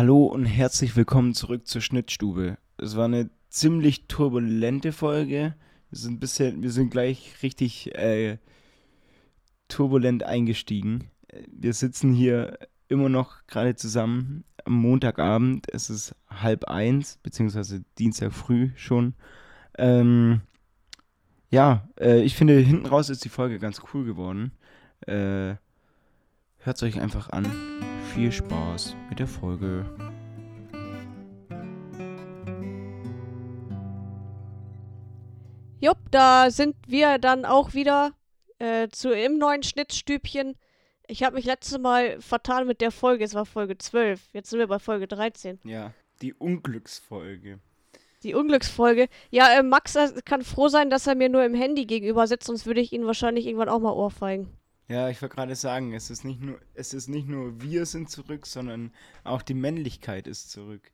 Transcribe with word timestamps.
Hallo 0.00 0.24
und 0.24 0.46
herzlich 0.46 0.96
willkommen 0.96 1.34
zurück 1.34 1.66
zur 1.66 1.82
Schnittstube. 1.82 2.56
Es 2.78 2.96
war 2.96 3.04
eine 3.04 3.28
ziemlich 3.50 4.06
turbulente 4.06 4.92
Folge. 4.92 5.54
Wir 5.90 5.98
sind 5.98 6.20
bisher, 6.20 6.54
wir 6.56 6.70
sind 6.70 6.88
gleich 6.88 7.34
richtig 7.42 7.94
äh, 7.94 8.38
turbulent 9.68 10.22
eingestiegen. 10.22 11.10
Wir 11.52 11.74
sitzen 11.74 12.14
hier 12.14 12.58
immer 12.88 13.10
noch 13.10 13.46
gerade 13.46 13.74
zusammen 13.74 14.44
am 14.64 14.72
Montagabend. 14.72 15.66
Es 15.70 15.90
ist 15.90 16.14
halb 16.30 16.64
eins, 16.64 17.18
beziehungsweise 17.22 17.84
Dienstag 17.98 18.32
früh 18.32 18.70
schon. 18.76 19.12
Ähm, 19.76 20.40
ja, 21.50 21.86
äh, 22.00 22.22
ich 22.22 22.36
finde, 22.36 22.58
hinten 22.58 22.86
raus 22.86 23.10
ist 23.10 23.26
die 23.26 23.28
Folge 23.28 23.58
ganz 23.58 23.82
cool 23.92 24.06
geworden. 24.06 24.52
Äh, 25.02 25.56
Hört 26.62 26.76
es 26.76 26.82
euch 26.82 27.00
einfach 27.00 27.30
an. 27.30 27.50
Viel 28.12 28.30
Spaß 28.30 28.94
mit 29.08 29.18
der 29.18 29.26
Folge. 29.26 29.86
Jupp, 35.80 35.96
da 36.10 36.50
sind 36.50 36.76
wir 36.86 37.16
dann 37.16 37.46
auch 37.46 37.72
wieder 37.72 38.12
äh, 38.58 38.88
zu 38.88 39.10
im 39.10 39.38
neuen 39.38 39.62
Schnittstübchen. 39.62 40.54
Ich 41.08 41.22
habe 41.22 41.36
mich 41.36 41.46
letztes 41.46 41.78
Mal 41.78 42.20
fatal 42.20 42.66
mit 42.66 42.82
der 42.82 42.90
Folge, 42.90 43.24
es 43.24 43.32
war 43.32 43.46
Folge 43.46 43.78
12. 43.78 44.20
Jetzt 44.34 44.50
sind 44.50 44.58
wir 44.58 44.66
bei 44.66 44.78
Folge 44.78 45.08
13. 45.08 45.60
Ja, 45.64 45.94
die 46.20 46.34
Unglücksfolge. 46.34 47.58
Die 48.22 48.34
Unglücksfolge. 48.34 49.08
Ja, 49.30 49.58
äh, 49.58 49.62
Max 49.62 49.96
kann 50.26 50.42
froh 50.42 50.68
sein, 50.68 50.90
dass 50.90 51.06
er 51.06 51.14
mir 51.14 51.30
nur 51.30 51.42
im 51.42 51.54
Handy 51.54 51.86
gegenüber 51.86 52.26
sitzt, 52.26 52.48
sonst 52.48 52.66
würde 52.66 52.82
ich 52.82 52.92
ihn 52.92 53.06
wahrscheinlich 53.06 53.46
irgendwann 53.46 53.70
auch 53.70 53.80
mal 53.80 53.92
ohrfeigen. 53.92 54.59
Ja, 54.90 55.08
ich 55.08 55.22
wollte 55.22 55.36
gerade 55.36 55.54
sagen, 55.54 55.94
es 55.94 56.10
ist 56.10 56.24
nicht 56.24 56.40
nur, 56.40 56.58
es 56.74 56.92
ist 56.94 57.06
nicht 57.06 57.28
nur 57.28 57.62
wir 57.62 57.86
sind 57.86 58.10
zurück, 58.10 58.44
sondern 58.44 58.92
auch 59.22 59.40
die 59.40 59.54
Männlichkeit 59.54 60.26
ist 60.26 60.50
zurück. 60.50 60.90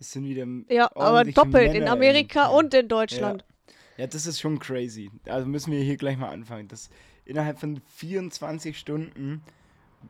Es 0.00 0.10
sind 0.10 0.24
wieder 0.24 0.44
Ja, 0.68 0.90
aber 0.96 1.22
doppelt 1.22 1.72
Männer 1.72 1.74
in 1.76 1.88
Amerika 1.88 2.46
in, 2.46 2.56
und 2.56 2.74
in 2.74 2.88
Deutschland. 2.88 3.44
Ja. 3.68 3.74
ja. 3.98 4.06
das 4.08 4.26
ist 4.26 4.40
schon 4.40 4.58
crazy. 4.58 5.12
Also 5.26 5.46
müssen 5.46 5.70
wir 5.70 5.78
hier 5.78 5.96
gleich 5.96 6.18
mal 6.18 6.30
anfangen. 6.30 6.66
Das 6.66 6.90
innerhalb 7.24 7.60
von 7.60 7.80
24 7.94 8.76
Stunden 8.76 9.42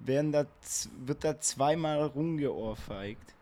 werden 0.01 0.33
da, 0.33 0.47
wird 1.05 1.25
da 1.25 1.39
zweimal 1.39 2.03
rumgeohrfeigt. 2.07 3.34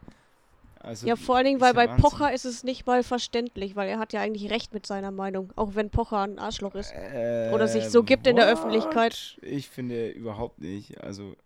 Also 0.83 1.06
ja, 1.06 1.14
vor 1.16 1.36
allen 1.36 1.44
Dingen, 1.44 1.61
weil 1.61 1.75
bei 1.75 1.88
Wahnsinn. 1.88 2.02
Pocher 2.02 2.33
ist 2.33 2.44
es 2.44 2.64
nicht 2.64 2.86
mal 2.86 3.05
verständlich, 3.05 3.77
weil 3.77 3.88
er 3.88 3.98
hat 3.98 4.12
ja 4.12 4.20
eigentlich 4.20 4.50
recht 4.50 4.75
mit 4.75 4.84
seiner 4.84 5.12
Meinung, 5.12 5.52
auch 5.55 5.75
wenn 5.75 5.91
Pocher 5.91 6.22
ein 6.22 6.38
Arschloch 6.38 6.75
ist. 6.75 6.92
Äh, 6.92 7.50
Oder 7.55 7.69
sich 7.69 7.88
so 7.88 8.02
gibt 8.02 8.25
what? 8.25 8.30
in 8.30 8.36
der 8.36 8.48
Öffentlichkeit. 8.48 9.38
Ich 9.42 9.69
finde 9.69 10.08
überhaupt 10.10 10.60
nicht. 10.60 11.00
Also, 11.00 11.36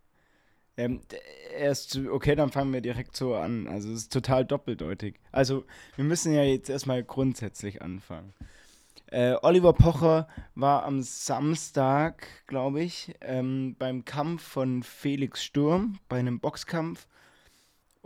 ähm, 0.79 1.01
er 1.55 1.71
ist, 1.71 1.99
okay, 2.11 2.35
dann 2.35 2.51
fangen 2.51 2.73
wir 2.73 2.81
direkt 2.81 3.15
so 3.15 3.35
an. 3.35 3.69
Also, 3.69 3.91
es 3.91 4.03
ist 4.03 4.13
total 4.13 4.47
doppeldeutig. 4.47 5.17
Also, 5.33 5.65
wir 5.97 6.05
müssen 6.05 6.33
ja 6.33 6.43
jetzt 6.43 6.71
erstmal 6.71 7.05
grundsätzlich 7.05 7.83
anfangen. 7.83 8.33
Äh, 9.09 9.37
Oliver 9.43 9.75
Pocher 9.75 10.29
war 10.55 10.85
am 10.85 11.03
Samstag, 11.03 12.27
glaube 12.47 12.83
ich, 12.83 13.15
ähm, 13.21 13.77
beim 13.79 14.05
Kampf 14.05 14.43
von 14.43 14.83
Felix 14.83 15.45
Sturm, 15.45 15.99
bei 16.09 16.19
einem 16.19 16.41
Boxkampf 16.41 17.07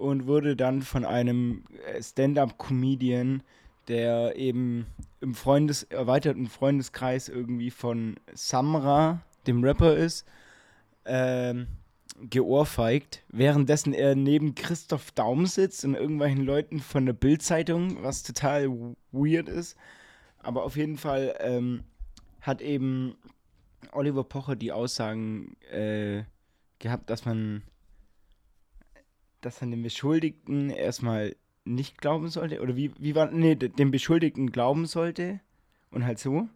und 0.00 0.26
wurde 0.26 0.56
dann 0.56 0.80
von 0.80 1.04
einem 1.04 1.64
äh, 1.86 2.02
Stand-up-Comedian, 2.02 3.42
der 3.86 4.34
eben 4.36 4.86
im 5.20 5.34
Freundes 5.34 5.82
erweiterten 5.84 6.46
Freundeskreis 6.46 7.28
irgendwie 7.28 7.70
von 7.70 8.16
Samra, 8.32 9.20
dem 9.46 9.62
Rapper 9.62 9.94
ist, 9.94 10.26
ähm, 11.04 11.66
geohrfeigt, 12.18 13.22
währenddessen 13.28 13.92
er 13.92 14.14
neben 14.14 14.54
Christoph 14.54 15.10
Daum 15.12 15.44
sitzt 15.46 15.84
und 15.84 15.94
irgendwelchen 15.94 16.44
Leuten 16.44 16.80
von 16.80 17.04
der 17.04 17.12
Bild-Zeitung, 17.12 18.02
was 18.02 18.22
total 18.22 18.70
weird 19.12 19.48
ist. 19.48 19.76
Aber 20.38 20.64
auf 20.64 20.76
jeden 20.76 20.96
Fall 20.96 21.36
ähm, 21.40 21.84
hat 22.40 22.62
eben 22.62 23.16
Oliver 23.92 24.24
Pocher 24.24 24.56
die 24.56 24.72
Aussagen 24.72 25.56
äh, 25.70 26.24
gehabt, 26.78 27.10
dass 27.10 27.26
man 27.26 27.62
dass 29.40 29.60
man 29.60 29.70
den 29.70 29.82
Beschuldigten 29.82 30.70
erstmal 30.70 31.36
nicht 31.64 32.00
glauben 32.00 32.28
sollte? 32.28 32.60
Oder 32.60 32.76
wie, 32.76 32.92
wie 32.98 33.14
war, 33.14 33.30
nee, 33.30 33.54
dem 33.54 33.90
Beschuldigten 33.90 34.52
glauben 34.52 34.86
sollte 34.86 35.40
und 35.90 36.04
halt 36.04 36.18
so? 36.18 36.48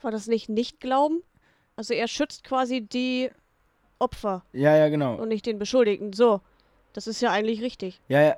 War 0.00 0.10
das 0.10 0.26
nicht 0.26 0.48
nicht 0.48 0.80
glauben? 0.80 1.22
Also 1.76 1.94
er 1.94 2.08
schützt 2.08 2.44
quasi 2.44 2.80
die 2.82 3.30
Opfer. 3.98 4.44
Ja, 4.52 4.76
ja, 4.76 4.88
genau. 4.88 5.14
Und 5.16 5.28
nicht 5.28 5.46
den 5.46 5.58
Beschuldigten. 5.58 6.12
So. 6.12 6.40
Das 6.92 7.06
ist 7.06 7.22
ja 7.22 7.30
eigentlich 7.30 7.62
richtig. 7.62 8.00
Ja, 8.08 8.20
ja. 8.22 8.36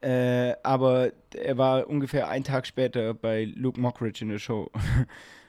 Äh, 0.00 0.56
aber 0.64 1.12
er 1.32 1.58
war 1.58 1.86
ungefähr 1.86 2.28
einen 2.28 2.42
Tag 2.42 2.66
später 2.66 3.14
bei 3.14 3.44
Luke 3.44 3.80
Mockridge 3.80 4.24
in 4.24 4.30
der 4.30 4.38
Show. 4.38 4.70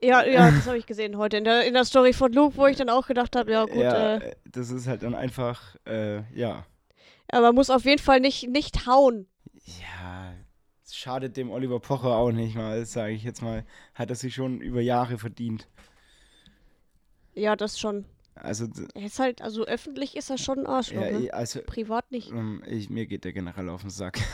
Ja, 0.00 0.24
ja, 0.24 0.50
das 0.50 0.66
habe 0.66 0.78
ich 0.78 0.86
gesehen 0.86 1.16
heute 1.16 1.38
in 1.38 1.44
der, 1.44 1.66
in 1.66 1.74
der 1.74 1.84
Story 1.84 2.12
von 2.12 2.32
Luke, 2.32 2.56
wo 2.56 2.66
ich 2.66 2.76
dann 2.76 2.88
auch 2.88 3.06
gedacht 3.06 3.36
habe, 3.36 3.52
ja 3.52 3.64
gut. 3.64 3.76
Ja, 3.76 4.16
äh, 4.16 4.36
das 4.44 4.70
ist 4.70 4.86
halt 4.86 5.02
dann 5.02 5.14
einfach, 5.14 5.76
äh, 5.86 6.22
ja. 6.34 6.64
Ja, 7.32 7.40
man 7.40 7.54
muss 7.54 7.70
auf 7.70 7.84
jeden 7.84 8.02
Fall 8.02 8.20
nicht, 8.20 8.48
nicht 8.48 8.86
hauen. 8.86 9.26
Ja, 9.80 10.32
es 10.84 10.96
schadet 10.96 11.36
dem 11.36 11.50
Oliver 11.50 11.80
Pocher 11.80 12.16
auch 12.16 12.32
nicht 12.32 12.54
mal, 12.54 12.86
sage 12.86 13.12
ich 13.12 13.22
jetzt 13.22 13.42
mal. 13.42 13.64
Hat 13.94 14.08
er 14.08 14.16
sich 14.16 14.34
schon 14.34 14.60
über 14.60 14.80
Jahre 14.80 15.18
verdient. 15.18 15.68
Ja, 17.34 17.54
das 17.54 17.78
schon. 17.78 18.06
Also, 18.34 18.66
er 18.94 19.06
ist 19.06 19.18
halt, 19.18 19.42
also 19.42 19.64
öffentlich 19.64 20.16
ist 20.16 20.30
er 20.30 20.38
schon 20.38 20.60
ein 20.60 20.66
Arschloch, 20.66 21.02
ja, 21.02 21.18
ne? 21.18 21.34
also, 21.34 21.60
Privat 21.66 22.10
nicht. 22.10 22.30
Ähm, 22.30 22.62
ich, 22.66 22.88
mir 22.88 23.06
geht 23.06 23.24
der 23.24 23.32
generell 23.32 23.68
auf 23.68 23.82
den 23.82 23.90
Sack. 23.90 24.20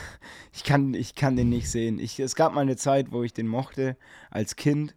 Ich 0.53 0.63
kann, 0.63 0.93
ich 0.93 1.15
kann 1.15 1.35
den 1.35 1.49
nicht 1.49 1.69
sehen. 1.69 1.99
Ich, 1.99 2.17
es 2.17 2.33
gab 2.33 2.53
mal 2.53 2.61
eine 2.61 2.77
Zeit, 2.77 3.11
wo 3.11 3.23
ich 3.23 3.33
den 3.33 3.45
mochte, 3.45 3.97
als 4.31 4.55
Kind. 4.55 4.95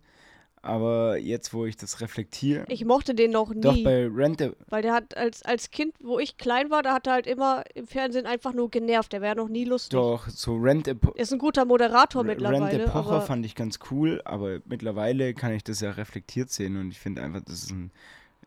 Aber 0.63 1.17
jetzt, 1.19 1.55
wo 1.55 1.67
ich 1.67 1.77
das 1.77 2.01
reflektiere. 2.01 2.65
Ich 2.69 2.85
mochte 2.85 3.15
den 3.15 3.31
noch 3.31 3.53
nie. 3.55 3.61
Doch 3.61 3.83
bei 3.83 4.07
Rente. 4.07 4.57
Weil 4.69 4.83
der 4.83 4.93
hat 4.93 5.17
als, 5.17 5.43
als 5.43 5.71
Kind, 5.71 5.95
wo 6.01 6.19
ich 6.19 6.37
klein 6.37 6.71
war, 6.71 6.83
da 6.83 6.95
hat 6.95 7.07
er 7.07 7.15
halt 7.15 7.27
immer 7.27 7.63
im 7.75 7.87
Fernsehen 7.87 8.27
einfach 8.27 8.53
nur 8.53 8.71
genervt. 8.71 9.13
Der 9.13 9.21
wäre 9.21 9.37
noch 9.37 9.49
nie 9.49 9.65
lustig. 9.65 9.91
Doch, 9.91 10.29
so 10.29 10.57
Rente. 10.57 10.97
Er 11.15 11.23
ist 11.23 11.33
ein 11.33 11.39
guter 11.39 11.65
Moderator 11.65 12.23
R 12.23 12.27
mittlerweile. 12.27 12.79
Rente 12.79 12.91
Pocher 12.91 13.21
fand 13.21 13.47
ich 13.47 13.55
ganz 13.55 13.79
cool, 13.91 14.21
aber 14.25 14.59
mittlerweile 14.65 15.33
kann 15.35 15.53
ich 15.53 15.63
das 15.63 15.81
ja 15.81 15.93
reflektiert 15.93 16.51
sehen 16.51 16.77
und 16.77 16.91
ich 16.91 16.99
finde 16.99 17.23
einfach, 17.23 17.41
das 17.43 17.63
ist 17.63 17.71
ein 17.71 17.91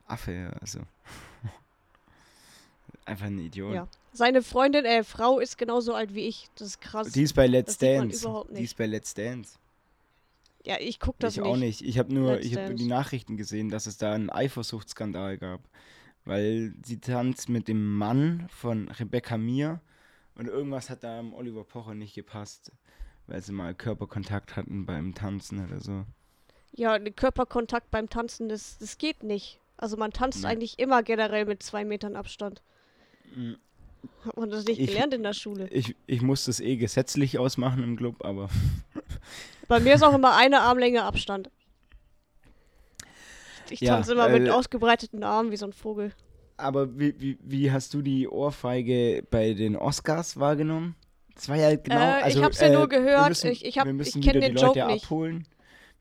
Affe. 0.07 0.51
Also. 0.59 0.79
einfach 3.05 3.27
ein 3.27 3.39
Idiot. 3.39 3.73
Ja. 3.73 3.87
Seine 4.13 4.41
Freundin, 4.41 4.83
äh, 4.83 5.05
Frau 5.05 5.39
ist 5.39 5.57
genauso 5.57 5.93
alt 5.93 6.13
wie 6.13 6.27
ich. 6.27 6.49
Das 6.55 6.67
ist 6.67 6.81
krass. 6.81 7.11
Die 7.11 7.23
ist 7.23 7.33
bei 7.33 7.47
Let's 7.47 7.77
Dance. 7.77 8.45
Die 8.49 8.63
ist 8.63 8.75
bei 8.75 8.85
Let's 8.85 9.13
Dance. 9.13 9.57
Ja, 10.65 10.75
ich 10.79 10.99
gucke 10.99 11.17
das 11.19 11.35
ich 11.35 11.41
nicht. 11.41 11.51
auch 11.51 11.57
nicht. 11.57 11.81
Ich 11.81 11.97
habe 11.97 12.13
nur 12.13 12.39
ich 12.39 12.55
hab 12.55 12.75
die 12.75 12.87
Nachrichten 12.87 13.37
gesehen, 13.37 13.69
dass 13.69 13.87
es 13.87 13.97
da 13.97 14.13
einen 14.13 14.29
Eifersuchtsskandal 14.29 15.37
gab. 15.37 15.61
Weil 16.23 16.75
sie 16.85 16.99
tanzt 16.99 17.49
mit 17.49 17.67
dem 17.67 17.97
Mann 17.97 18.47
von 18.49 18.89
Rebecca 18.89 19.37
Mir 19.37 19.81
und 20.35 20.47
irgendwas 20.47 20.89
hat 20.89 21.03
da 21.03 21.19
am 21.19 21.33
Oliver 21.33 21.63
Pocher 21.63 21.95
nicht 21.95 22.13
gepasst, 22.13 22.71
weil 23.25 23.41
sie 23.41 23.53
mal 23.53 23.73
Körperkontakt 23.73 24.55
hatten 24.55 24.85
beim 24.85 25.15
Tanzen 25.15 25.65
oder 25.65 25.79
so. 25.79 26.05
Ja, 26.73 26.99
Körperkontakt 26.99 27.89
beim 27.89 28.09
Tanzen, 28.09 28.49
das, 28.49 28.77
das 28.77 28.99
geht 28.99 29.23
nicht. 29.23 29.59
Also 29.77 29.97
man 29.97 30.11
tanzt 30.11 30.43
Nein. 30.43 30.51
eigentlich 30.51 30.77
immer 30.77 31.01
generell 31.01 31.45
mit 31.45 31.63
zwei 31.63 31.83
Metern 31.83 32.15
Abstand. 32.15 32.61
Mhm. 33.35 33.57
Hat 34.23 34.37
man 34.37 34.49
das 34.49 34.65
nicht 34.65 34.79
ich, 34.79 34.87
gelernt 34.87 35.13
in 35.13 35.23
der 35.23 35.33
Schule? 35.33 35.67
Ich, 35.69 35.95
ich 36.07 36.21
muss 36.21 36.45
das 36.45 36.59
eh 36.59 36.77
gesetzlich 36.77 37.39
ausmachen 37.39 37.83
im 37.83 37.97
Club, 37.97 38.23
aber 38.23 38.49
Bei 39.71 39.79
mir 39.79 39.95
ist 39.95 40.03
auch 40.03 40.13
immer 40.13 40.35
eine 40.35 40.59
Armlänge 40.59 41.01
Abstand. 41.03 41.49
Ich 43.69 43.79
tanze 43.79 44.13
ja, 44.13 44.25
immer 44.25 44.35
äh, 44.35 44.37
mit 44.37 44.49
ausgebreiteten 44.49 45.23
Armen 45.23 45.49
wie 45.49 45.55
so 45.55 45.65
ein 45.65 45.71
Vogel. 45.71 46.11
Aber 46.57 46.99
wie, 46.99 47.15
wie, 47.21 47.37
wie 47.41 47.71
hast 47.71 47.93
du 47.93 48.01
die 48.01 48.27
Ohrfeige 48.27 49.25
bei 49.31 49.53
den 49.53 49.77
Oscars 49.77 50.37
wahrgenommen? 50.37 50.95
Das 51.35 51.47
war 51.47 51.55
ja 51.55 51.73
genau. 51.77 51.95
Äh, 51.95 52.21
also, 52.21 52.39
ich 52.39 52.43
hab's 52.43 52.59
ja 52.59 52.67
äh, 52.67 52.73
nur 52.73 52.89
gehört. 52.89 53.29
Müssen, 53.29 53.49
ich 53.49 53.63
ich, 53.63 53.77
ich 53.77 54.21
kenne 54.21 54.41
den 54.41 54.57
Joke 54.57 54.77
Leute 54.77 54.91
nicht. 54.91 55.05
Abholen. 55.05 55.47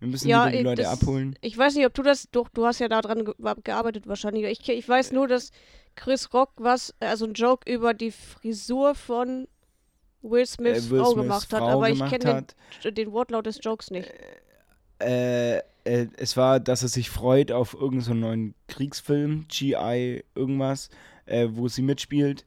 Wir 0.01 0.09
müssen 0.09 0.27
ja, 0.27 0.51
die 0.51 0.65
Leute 0.65 0.83
das, 0.83 1.01
abholen. 1.01 1.39
Ich 1.41 1.57
weiß 1.57 1.77
nicht, 1.77 1.87
ob 1.87 1.95
du 1.95 2.03
das. 2.03 2.29
Doch, 2.33 2.49
du 2.49 2.67
hast 2.67 2.81
ja 2.81 2.89
daran 2.89 3.25
ge 3.25 3.35
gearbeitet 3.63 4.09
wahrscheinlich. 4.09 4.47
Ich, 4.47 4.69
ich 4.69 4.89
weiß 4.89 5.13
nur, 5.13 5.29
dass 5.29 5.53
Chris 5.95 6.35
Rock 6.35 6.51
was, 6.57 6.93
also 6.99 7.25
ein 7.25 7.35
Joke 7.35 7.73
über 7.73 7.95
die 7.95 8.11
Frisur 8.11 8.97
von 8.97 9.47
Will 10.23 10.47
Smiths 10.47 10.87
äh, 10.87 10.91
Will 10.91 11.01
Frau 11.01 11.13
Smiths 11.13 11.23
gemacht 11.23 11.47
Frau 11.51 11.67
hat, 11.67 11.75
aber 11.75 11.91
ich 11.91 12.05
kenne 12.07 12.47
den, 12.85 12.95
den, 12.95 13.13
Wortlaut 13.13 13.47
des 13.47 13.61
Jokes 13.63 13.91
nicht. 13.91 14.13
Äh, 14.99 15.59
äh, 15.85 16.09
es 16.17 16.37
war, 16.37 16.61
dass 16.61 16.83
er 16.83 16.89
sich 16.89 17.11
freut 17.11 17.53
auf 17.53 17.75
irgendeinen 17.75 18.01
so 18.03 18.15
neuen 18.15 18.55
Kriegsfilm, 18.69 19.47
GI 19.49 20.25
irgendwas, 20.35 20.91
äh, 21.27 21.49
wo 21.51 21.69
sie 21.69 21.83
mitspielt. 21.83 22.45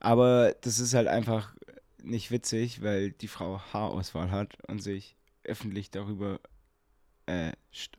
Aber 0.00 0.54
das 0.62 0.78
ist 0.78 0.94
halt 0.94 1.08
einfach 1.08 1.54
nicht 2.02 2.30
witzig, 2.30 2.82
weil 2.82 3.12
die 3.12 3.28
Frau 3.28 3.60
Haarauswahl 3.72 4.30
hat 4.30 4.56
und 4.66 4.82
sich 4.82 5.14
öffentlich 5.44 5.90
darüber 5.90 6.40
äh, 7.26 7.52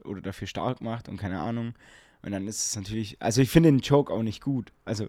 oder 0.04 0.22
dafür 0.22 0.48
stark 0.48 0.82
macht 0.82 1.08
und 1.10 1.18
keine 1.18 1.40
Ahnung. 1.40 1.74
Und 2.24 2.32
dann 2.32 2.48
ist 2.48 2.68
es 2.68 2.76
natürlich, 2.76 3.18
also 3.22 3.42
ich 3.42 3.50
finde 3.50 3.72
den 3.72 3.80
Joke 3.80 4.12
auch 4.12 4.24
nicht 4.24 4.42
gut. 4.42 4.72
Also 4.86 5.08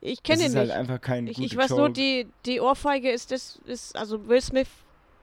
Ich 0.00 0.22
kenne 0.22 0.42
ihn 0.42 0.46
ist 0.46 0.56
halt 0.56 0.68
nicht. 0.68 0.76
halt 0.76 0.80
einfach 0.80 1.00
kein 1.00 1.26
Ich, 1.26 1.38
ich 1.38 1.56
weiß 1.56 1.70
Joke. 1.70 1.80
nur, 1.82 1.90
die, 1.90 2.26
die 2.46 2.60
Ohrfeige 2.60 3.10
ist 3.10 3.32
das, 3.32 3.60
ist, 3.66 3.96
also 3.96 4.28
Will 4.28 4.40
Smith 4.40 4.68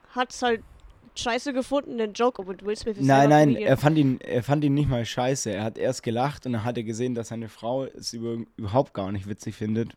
hat 0.09 0.31
es 0.31 0.41
halt 0.41 0.61
scheiße 1.15 1.51
gefunden, 1.53 1.97
den 1.97 2.13
Joke, 2.13 2.41
aber 2.41 2.59
Will 2.61 2.75
Smith 2.75 2.97
ist 2.97 3.05
Nein, 3.05 3.29
nein, 3.29 3.55
er 3.55 3.77
fand, 3.77 3.97
ihn, 3.97 4.19
er 4.21 4.43
fand 4.43 4.63
ihn 4.63 4.75
nicht 4.75 4.89
mal 4.89 5.03
scheiße. 5.03 5.51
Er 5.51 5.63
hat 5.63 5.77
erst 5.77 6.03
gelacht 6.03 6.45
und 6.45 6.53
dann 6.53 6.63
hat 6.63 6.77
er 6.77 6.83
gesehen, 6.83 7.15
dass 7.15 7.29
seine 7.29 7.49
Frau 7.49 7.85
es 7.85 8.13
über, 8.13 8.37
überhaupt 8.55 8.93
gar 8.93 9.11
nicht 9.11 9.27
witzig 9.27 9.55
findet. 9.55 9.93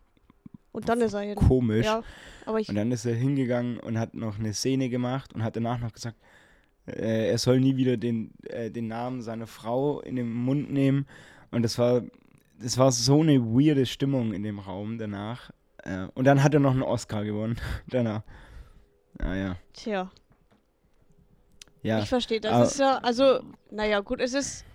Und 0.71 0.89
dann 0.89 1.01
ist 1.01 1.13
er 1.13 1.21
hin. 1.21 1.35
Komisch. 1.35 1.85
Ja, 1.85 2.01
und 2.47 2.75
dann 2.75 2.91
ist 2.91 3.05
er 3.05 3.13
hingegangen 3.13 3.79
und 3.79 3.99
hat 3.99 4.13
noch 4.13 4.39
eine 4.39 4.53
Szene 4.53 4.89
gemacht 4.89 5.33
und 5.33 5.43
hat 5.43 5.55
danach 5.55 5.79
noch 5.79 5.91
gesagt, 5.91 6.17
äh, 6.87 7.29
er 7.29 7.37
soll 7.37 7.59
nie 7.59 7.75
wieder 7.75 7.97
den, 7.97 8.31
äh, 8.47 8.71
den 8.71 8.87
Namen 8.87 9.21
seiner 9.21 9.47
Frau 9.47 9.99
in 10.01 10.15
den 10.15 10.31
Mund 10.31 10.71
nehmen. 10.71 11.05
Und 11.51 11.63
das 11.63 11.77
war, 11.77 12.03
das 12.61 12.77
war 12.77 12.91
so 12.91 13.21
eine 13.21 13.41
weirde 13.41 13.85
Stimmung 13.85 14.33
in 14.33 14.43
dem 14.43 14.59
Raum 14.59 14.97
danach. 14.97 15.51
Äh, 15.83 16.07
und 16.13 16.25
dann 16.25 16.43
hat 16.43 16.53
er 16.53 16.59
noch 16.59 16.71
einen 16.71 16.83
Oscar 16.83 17.23
gewonnen. 17.23 17.59
danach. 17.87 18.23
Naja. 19.19 19.51
Ah, 19.51 19.57
Tja. 19.73 20.11
Ja. 21.83 21.99
Ich 21.99 22.09
verstehe, 22.09 22.39
das 22.39 22.51
aber 22.51 22.65
ist 22.65 22.79
ja, 22.79 22.97
also, 22.99 23.39
naja, 23.71 24.01
gut, 24.01 24.21
es 24.21 24.33
ist, 24.33 24.65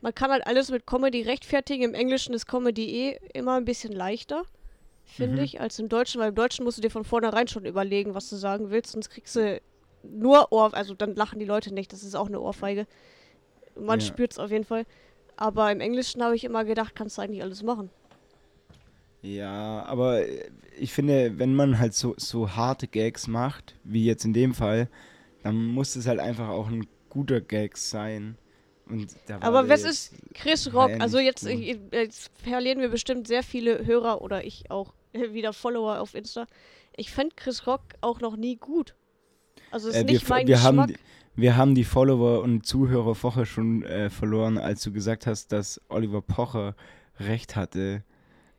man 0.00 0.14
kann 0.14 0.30
halt 0.30 0.46
alles 0.46 0.70
mit 0.70 0.86
Comedy 0.86 1.22
rechtfertigen. 1.22 1.84
Im 1.84 1.94
Englischen 1.94 2.34
ist 2.34 2.46
Comedy 2.46 2.86
eh 2.86 3.18
immer 3.34 3.56
ein 3.56 3.66
bisschen 3.66 3.92
leichter, 3.92 4.44
finde 5.04 5.38
mhm. 5.38 5.44
ich, 5.44 5.60
als 5.60 5.78
im 5.78 5.90
Deutschen, 5.90 6.20
weil 6.20 6.30
im 6.30 6.34
Deutschen 6.34 6.64
musst 6.64 6.78
du 6.78 6.82
dir 6.82 6.90
von 6.90 7.04
vornherein 7.04 7.48
schon 7.48 7.66
überlegen, 7.66 8.14
was 8.14 8.30
du 8.30 8.36
sagen 8.36 8.70
willst, 8.70 8.92
sonst 8.92 9.10
kriegst 9.10 9.36
du 9.36 9.60
nur 10.02 10.52
Ohr, 10.52 10.72
also 10.74 10.94
dann 10.94 11.14
lachen 11.14 11.38
die 11.38 11.44
Leute 11.44 11.72
nicht, 11.72 11.92
das 11.92 12.02
ist 12.02 12.14
auch 12.14 12.28
eine 12.28 12.40
Ohrfeige. 12.40 12.86
Man 13.78 14.00
ja. 14.00 14.06
spürt 14.06 14.32
es 14.32 14.38
auf 14.38 14.50
jeden 14.50 14.64
Fall. 14.64 14.86
Aber 15.36 15.70
im 15.72 15.80
Englischen 15.80 16.22
habe 16.22 16.36
ich 16.36 16.44
immer 16.44 16.64
gedacht, 16.64 16.94
kannst 16.94 17.18
du 17.18 17.22
eigentlich 17.22 17.42
alles 17.42 17.62
machen. 17.62 17.90
Ja, 19.22 19.84
aber 19.86 20.22
ich 20.78 20.92
finde, 20.92 21.38
wenn 21.38 21.54
man 21.54 21.78
halt 21.78 21.94
so, 21.94 22.14
so 22.18 22.56
harte 22.56 22.86
Gags 22.86 23.26
macht, 23.26 23.74
wie 23.82 24.04
jetzt 24.04 24.24
in 24.24 24.34
dem 24.34 24.54
Fall, 24.54 24.88
dann 25.42 25.66
muss 25.66 25.96
es 25.96 26.06
halt 26.06 26.20
einfach 26.20 26.48
auch 26.48 26.68
ein 26.68 26.86
guter 27.08 27.40
Gag 27.40 27.78
sein. 27.78 28.36
aber 29.40 29.68
was 29.68 29.84
ist 29.84 30.12
Chris 30.34 30.72
Rock? 30.74 30.90
Also 31.00 31.18
jetzt, 31.18 31.44
jetzt 31.46 32.30
verlieren 32.42 32.80
wir 32.80 32.88
bestimmt 32.90 33.26
sehr 33.26 33.42
viele 33.42 33.86
Hörer 33.86 34.20
oder 34.20 34.44
ich 34.44 34.70
auch 34.70 34.92
wieder 35.12 35.52
Follower 35.52 36.00
auf 36.00 36.14
Insta. 36.14 36.46
Ich 36.96 37.10
fand 37.10 37.36
Chris 37.36 37.66
Rock 37.66 37.82
auch 38.02 38.20
noch 38.20 38.36
nie 38.36 38.56
gut. 38.56 38.94
Also 39.70 39.88
ist 39.88 39.96
äh, 39.96 40.04
nicht 40.04 40.28
wir, 40.28 40.28
mein 40.28 40.46
wir 40.46 40.56
Geschmack. 40.56 40.90
Haben, 40.90 40.94
wir 41.36 41.56
haben 41.56 41.74
die 41.74 41.84
Follower 41.84 42.42
und 42.42 42.66
Zuhörer 42.66 43.14
vorher 43.14 43.46
schon 43.46 43.82
äh, 43.82 44.10
verloren, 44.10 44.58
als 44.58 44.82
du 44.82 44.92
gesagt 44.92 45.26
hast, 45.26 45.52
dass 45.52 45.80
Oliver 45.88 46.22
Pocher 46.22 46.74
recht 47.18 47.56
hatte 47.56 48.04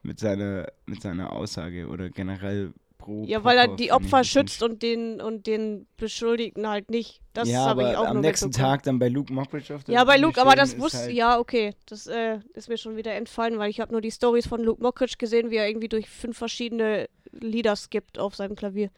mit 0.03 0.19
seiner, 0.19 0.67
mit 0.85 1.01
seiner 1.01 1.31
Aussage 1.31 1.87
oder 1.87 2.09
generell 2.09 2.73
pro. 2.97 3.23
Ja, 3.25 3.43
weil 3.43 3.57
er 3.57 3.75
die 3.75 3.91
Opfer 3.91 4.23
schützt 4.23 4.61
und 4.63 4.81
den, 4.81 5.21
und 5.21 5.47
den 5.47 5.87
Beschuldigten 5.97 6.67
halt 6.67 6.89
nicht. 6.89 7.21
Das 7.33 7.49
ja, 7.49 7.65
habe 7.65 7.83
ich 7.89 7.97
auch 7.97 8.07
am 8.07 8.21
nächsten 8.21 8.51
Tag 8.51 8.83
dann 8.83 8.99
bei 8.99 9.09
Luke 9.09 9.31
Mockridge 9.31 9.73
auf 9.73 9.83
der 9.83 9.95
Ja, 9.95 10.03
bei 10.03 10.17
Luke, 10.17 10.39
aber 10.41 10.55
das 10.55 10.77
wusste, 10.77 10.99
halt 10.99 11.13
ja, 11.13 11.39
okay. 11.39 11.75
Das 11.85 12.07
äh, 12.07 12.39
ist 12.53 12.69
mir 12.69 12.77
schon 12.77 12.97
wieder 12.97 13.13
entfallen, 13.13 13.57
weil 13.57 13.69
ich 13.69 13.79
habe 13.79 13.91
nur 13.91 14.01
die 14.01 14.11
Stories 14.11 14.47
von 14.47 14.61
Luke 14.61 14.81
Mockridge 14.81 15.15
gesehen, 15.17 15.49
wie 15.49 15.57
er 15.57 15.67
irgendwie 15.67 15.89
durch 15.89 16.09
fünf 16.09 16.37
verschiedene 16.37 17.09
Lieder 17.31 17.75
skippt 17.75 18.19
auf 18.19 18.35
seinem 18.35 18.55
Klavier. 18.55 18.89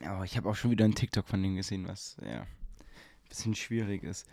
Ja, 0.00 0.24
ich 0.24 0.36
habe 0.36 0.48
auch 0.48 0.56
schon 0.56 0.70
wieder 0.70 0.84
einen 0.84 0.94
TikTok 0.94 1.28
von 1.28 1.42
dem 1.42 1.56
gesehen, 1.56 1.86
was, 1.86 2.16
ja, 2.22 2.46
ein 3.24 3.28
bisschen 3.28 3.54
schwierig 3.54 4.02
ist. 4.02 4.26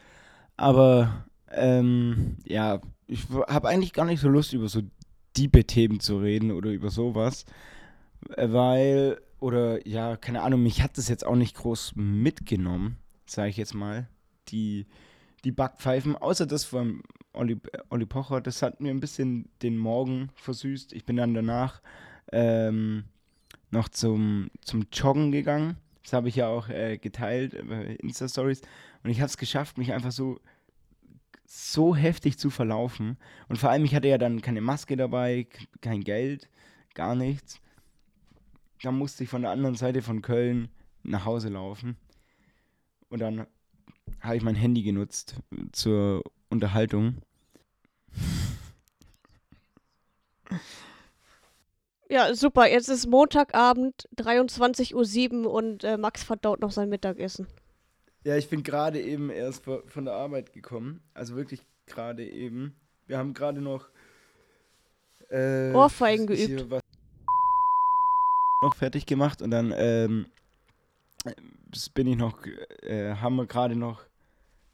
Aber, 0.57 1.25
ähm, 1.51 2.37
ja, 2.45 2.81
ich 3.07 3.27
habe 3.29 3.67
eigentlich 3.67 3.93
gar 3.93 4.05
nicht 4.05 4.21
so 4.21 4.29
Lust, 4.29 4.53
über 4.53 4.69
so 4.69 4.81
diebe 5.37 5.65
Themen 5.65 5.99
zu 5.99 6.19
reden 6.19 6.51
oder 6.51 6.69
über 6.71 6.89
sowas. 6.89 7.45
Äh, 8.35 8.51
weil, 8.51 9.21
oder 9.39 9.85
ja, 9.87 10.17
keine 10.17 10.41
Ahnung, 10.41 10.63
mich 10.63 10.81
hat 10.81 10.97
das 10.97 11.09
jetzt 11.09 11.25
auch 11.25 11.35
nicht 11.35 11.55
groß 11.55 11.93
mitgenommen, 11.95 12.97
sage 13.25 13.49
ich 13.49 13.57
jetzt 13.57 13.73
mal, 13.73 14.07
die, 14.49 14.85
die 15.43 15.51
Backpfeifen, 15.51 16.15
außer 16.15 16.45
das 16.45 16.63
von 16.63 17.01
Olli, 17.33 17.59
Olli 17.89 18.05
Pocher, 18.05 18.41
das 18.41 18.61
hat 18.61 18.81
mir 18.81 18.91
ein 18.91 18.99
bisschen 18.99 19.49
den 19.61 19.77
Morgen 19.77 20.29
versüßt. 20.35 20.93
Ich 20.93 21.05
bin 21.05 21.15
dann 21.15 21.33
danach 21.33 21.81
ähm, 22.31 23.05
noch 23.71 23.89
zum, 23.89 24.51
zum 24.61 24.85
Joggen 24.91 25.31
gegangen. 25.31 25.77
Das 26.03 26.13
habe 26.13 26.29
ich 26.29 26.35
ja 26.35 26.47
auch 26.47 26.69
äh, 26.69 26.97
geteilt 26.97 27.55
bei 27.67 27.95
Insta-Stories. 27.95 28.61
Und 29.03 29.09
ich 29.09 29.19
habe 29.19 29.27
es 29.27 29.37
geschafft, 29.37 29.77
mich 29.77 29.93
einfach 29.93 30.11
so 30.11 30.39
so 31.45 31.95
heftig 31.95 32.37
zu 32.37 32.49
verlaufen. 32.49 33.17
Und 33.49 33.57
vor 33.57 33.69
allem, 33.69 33.83
ich 33.83 33.93
hatte 33.93 34.07
ja 34.07 34.17
dann 34.17 34.41
keine 34.41 34.61
Maske 34.61 34.95
dabei, 34.95 35.47
kein 35.81 36.01
Geld, 36.01 36.49
gar 36.93 37.13
nichts 37.13 37.59
dann 38.81 38.97
musste 38.97 39.23
ich 39.23 39.29
von 39.29 39.43
der 39.43 39.51
anderen 39.51 39.75
Seite 39.75 40.01
von 40.01 40.21
Köln 40.21 40.69
nach 41.03 41.25
Hause 41.25 41.49
laufen. 41.49 41.97
Und 43.09 43.19
dann 43.19 43.45
habe 44.19 44.37
ich 44.37 44.43
mein 44.43 44.55
Handy 44.55 44.83
genutzt 44.83 45.35
zur 45.71 46.23
Unterhaltung. 46.49 47.17
Ja, 52.11 52.35
super. 52.35 52.67
Jetzt 52.67 52.89
ist 52.89 53.07
Montagabend, 53.07 54.09
23.07 54.17 55.45
Uhr 55.45 55.53
und 55.53 55.85
äh, 55.85 55.97
Max 55.97 56.23
verdaut 56.23 56.59
noch 56.59 56.71
sein 56.71 56.89
Mittagessen. 56.89 57.47
Ja, 58.25 58.35
ich 58.35 58.49
bin 58.49 58.63
gerade 58.63 59.01
eben 59.01 59.29
erst 59.29 59.63
von 59.63 60.05
der 60.05 60.13
Arbeit 60.13 60.51
gekommen. 60.51 61.01
Also 61.13 61.37
wirklich 61.37 61.65
gerade 61.85 62.27
eben. 62.27 62.75
Wir 63.07 63.17
haben 63.17 63.33
gerade 63.33 63.61
noch 63.61 63.87
äh, 65.29 65.71
Ohrfeigen 65.71 66.27
geübt 66.27 66.69
noch 68.61 68.75
fertig 68.75 69.07
gemacht 69.07 69.41
und 69.41 69.49
dann 69.49 69.73
ähm, 69.75 70.27
bin 71.95 72.07
ich 72.07 72.17
noch, 72.17 72.45
äh, 72.83 73.15
haben 73.15 73.37
wir 73.37 73.47
gerade 73.47 73.75
noch 73.75 74.03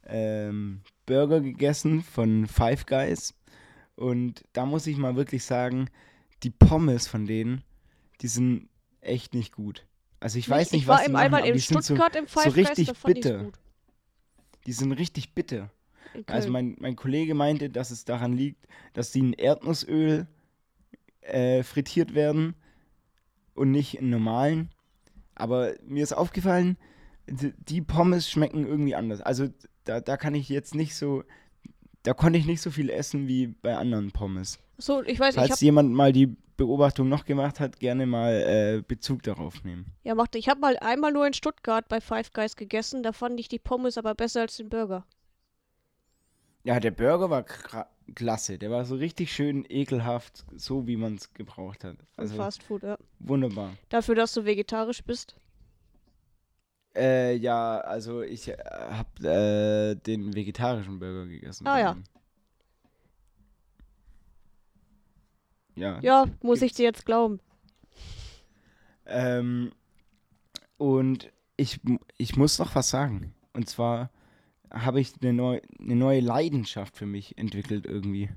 ähm, 0.06 0.82
Burger 1.06 1.40
gegessen 1.40 2.02
von 2.02 2.48
Five 2.48 2.86
Guys 2.86 3.34
und 3.96 4.44
da 4.52 4.66
muss 4.66 4.88
ich 4.88 4.98
mal 4.98 5.16
wirklich 5.16 5.46
sagen, 5.46 5.90
die 6.44 6.50
Pommes 6.50 7.08
von 7.08 7.26
denen, 7.26 7.64
die 8.22 8.28
sind 8.28 8.70
echt 9.02 9.34
nicht 9.34 9.54
gut. 9.54 9.86
Also 10.20 10.40
ich 10.40 10.50
weiß 10.50 10.72
nicht, 10.72 10.84
ich 10.84 10.88
was 10.88 11.02
war 11.02 11.08
die 11.08 11.16
einmal 11.16 11.46
in 11.46 11.60
Stuttgart 11.60 12.14
so, 12.14 12.20
im 12.20 12.28
Five 12.28 12.44
so 12.44 12.50
richtig 12.52 12.92
bitter. 13.04 13.52
Die 14.66 14.74
sind 14.74 14.92
richtig 14.92 15.34
bitter. 15.34 15.70
Okay. 16.14 16.24
Also 16.28 16.50
mein, 16.50 16.76
mein 16.80 16.96
Kollege 16.96 17.36
meinte, 17.36 17.70
dass 17.70 17.92
es 17.92 18.06
daran 18.06 18.34
liegt, 18.34 18.68
dass 18.94 19.12
die 19.12 19.20
in 19.20 19.34
Erdnussöl 19.34 20.28
äh, 21.22 21.64
frittiert 21.64 22.16
werden 22.16 22.56
und 23.54 23.72
nicht 23.72 23.98
in 23.98 24.10
normalen. 24.10 24.70
Aber 25.36 25.74
mir 25.84 26.02
ist 26.02 26.14
aufgefallen, 26.14 26.78
die 27.28 27.82
Pommes 27.82 28.30
schmecken 28.30 28.66
irgendwie 28.66 28.96
anders. 28.96 29.22
Also 29.22 29.50
da, 29.84 30.00
da 30.00 30.18
kann 30.18 30.34
ich 30.34 30.50
jetzt 30.50 30.74
nicht 30.74 30.96
so, 30.96 31.24
da 32.04 32.14
konnte 32.14 32.40
ich 32.40 32.46
nicht 32.46 32.62
so 32.62 32.72
viel 32.72 32.90
essen 32.90 33.28
wie 33.28 33.48
bei 33.48 33.76
anderen 33.76 34.12
Pommes. 34.12 34.60
So, 34.78 35.04
ich 35.04 35.20
weiß, 35.20 35.36
Falls 35.36 35.56
ich 35.56 35.62
jemand 35.62 35.92
mal 35.92 36.12
die 36.12 36.36
Beobachtung 36.56 37.10
noch 37.10 37.26
gemacht 37.26 37.60
hat, 37.60 37.80
gerne 37.80 38.06
mal 38.06 38.34
äh, 38.34 38.82
Bezug 38.82 39.24
darauf 39.24 39.64
nehmen. 39.64 39.94
Ja, 40.04 40.16
machte. 40.16 40.38
Ich 40.38 40.50
habe 40.50 40.60
mal 40.60 40.78
einmal 40.78 41.12
nur 41.12 41.26
in 41.26 41.34
Stuttgart 41.34 41.88
bei 41.88 42.02
Five 42.02 42.34
Guys 42.34 42.56
gegessen, 42.56 43.04
da 43.04 43.14
fand 43.14 43.40
ich 43.40 43.48
die 43.48 43.60
Pommes 43.60 43.98
aber 43.98 44.16
besser 44.16 44.42
als 44.42 44.58
den 44.58 44.70
Burger. 44.70 45.06
Ja, 46.64 46.80
der 46.80 46.92
Burger 46.92 47.30
war 47.30 47.46
klasse. 48.14 48.58
Der 48.58 48.70
war 48.70 48.86
so 48.86 48.96
richtig 48.96 49.32
schön 49.32 49.66
ekelhaft, 49.70 50.46
so 50.56 50.86
wie 50.88 50.98
man 50.98 51.16
es 51.16 51.34
gebraucht 51.34 51.84
hat. 51.84 51.98
Also 52.18 52.36
Fast 52.36 52.64
Food, 52.64 52.84
ja. 52.84 52.98
Wunderbar. 53.20 53.72
Dafür, 53.90 54.16
dass 54.16 54.34
du 54.34 54.44
vegetarisch 54.44 55.04
bist? 55.04 55.38
Äh, 56.96 57.36
ja, 57.36 57.80
also 57.80 58.22
ich 58.22 58.50
äh, 58.50 58.58
habe 58.58 59.28
äh, 59.28 59.96
den 59.96 60.36
vegetarischen 60.36 61.00
Burger 61.00 61.28
gegessen. 61.28 61.68
Ah 61.68 61.80
ja. 61.80 61.98
Ja. 65.78 66.00
Ja, 66.02 66.26
muss 66.42 66.62
ich 66.62 66.74
dir 66.74 66.84
jetzt 66.84 67.06
glauben. 67.06 67.40
Ähm, 69.06 69.72
und 70.78 71.32
ich, 71.56 71.80
ich 72.18 72.36
muss 72.36 72.60
noch 72.60 72.76
was 72.76 72.90
sagen. 72.90 73.34
Und 73.54 73.70
zwar 73.70 74.10
habe 74.72 75.00
ich 75.00 75.14
eine, 75.22 75.34
neu, 75.34 75.62
eine 75.80 75.96
neue 75.96 76.20
Leidenschaft 76.20 76.98
für 76.98 77.06
mich 77.06 77.38
entwickelt 77.38 77.86
irgendwie. 77.86 78.30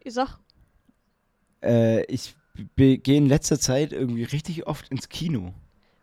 Ich 0.00 0.14
sag. 0.14 0.38
Äh, 1.62 2.04
ich 2.04 2.34
gehe 2.76 3.16
in 3.16 3.26
letzter 3.26 3.58
Zeit 3.58 3.92
irgendwie 3.92 4.24
richtig 4.24 4.66
oft 4.66 4.88
ins 4.88 5.08
Kino. 5.08 5.54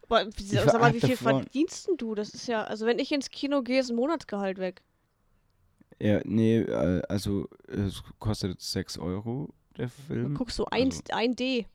Aber 0.04 0.26
sag 0.32 0.80
mal, 0.80 0.94
wie 0.94 1.02
viel 1.02 1.18
verdienst 1.18 1.90
du? 1.98 2.16
Das 2.16 2.30
ist 2.30 2.48
ja, 2.48 2.64
also 2.64 2.86
wenn 2.86 2.98
ich 2.98 3.12
ins 3.12 3.30
Kino 3.30 3.62
gehe, 3.62 3.82
ist 3.82 3.90
ein 3.90 3.98
Monatsgehalt 3.98 4.58
weg. 4.58 4.82
Ja, 6.00 6.22
nee, 6.24 6.60
äh, 6.60 7.02
also 7.10 7.50
es 7.68 8.04
kostet 8.20 8.62
6 8.62 9.00
Euro 9.00 9.54
der 9.78 9.90
Film. 9.90 10.34
Guckst 10.36 10.60
du 10.60 10.66
1, 10.66 11.04
also, 11.10 11.32
1D. 11.34 11.66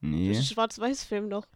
Nee. 0.00 0.34
Schwarz-Weiß-Film 0.34 1.28
noch. 1.28 1.46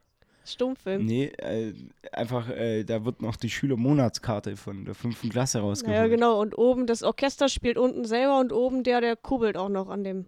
Stummfilm. 0.44 1.04
Nee, 1.04 1.26
äh, 1.38 1.74
einfach, 2.12 2.48
äh, 2.48 2.84
da 2.84 3.04
wird 3.04 3.20
noch 3.20 3.36
die 3.36 3.50
Schülermonatskarte 3.50 4.56
von 4.56 4.84
der 4.84 4.94
fünften 4.94 5.28
Klasse 5.28 5.58
rausgeholt. 5.58 5.96
Ja, 5.96 6.06
genau. 6.06 6.40
Und 6.40 6.56
oben 6.56 6.86
das 6.86 7.02
Orchester 7.02 7.48
spielt 7.48 7.76
unten 7.76 8.04
selber 8.04 8.38
und 8.38 8.52
oben 8.52 8.84
der, 8.84 9.00
der 9.00 9.16
kurbelt 9.16 9.56
auch 9.56 9.68
noch 9.68 9.88
an 9.88 10.04
dem, 10.04 10.26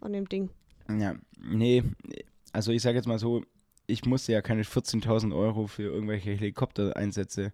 an 0.00 0.12
dem 0.12 0.28
Ding. 0.28 0.50
Ja, 0.88 1.16
nee, 1.38 1.82
also 2.52 2.70
ich 2.70 2.82
sage 2.82 2.96
jetzt 2.96 3.06
mal 3.06 3.18
so, 3.18 3.42
ich 3.86 4.04
musste 4.04 4.32
ja 4.32 4.42
keine 4.42 4.62
14.000 4.62 5.36
Euro 5.36 5.66
für 5.66 5.82
irgendwelche 5.82 6.30
Helikoptereinsätze. 6.30 7.52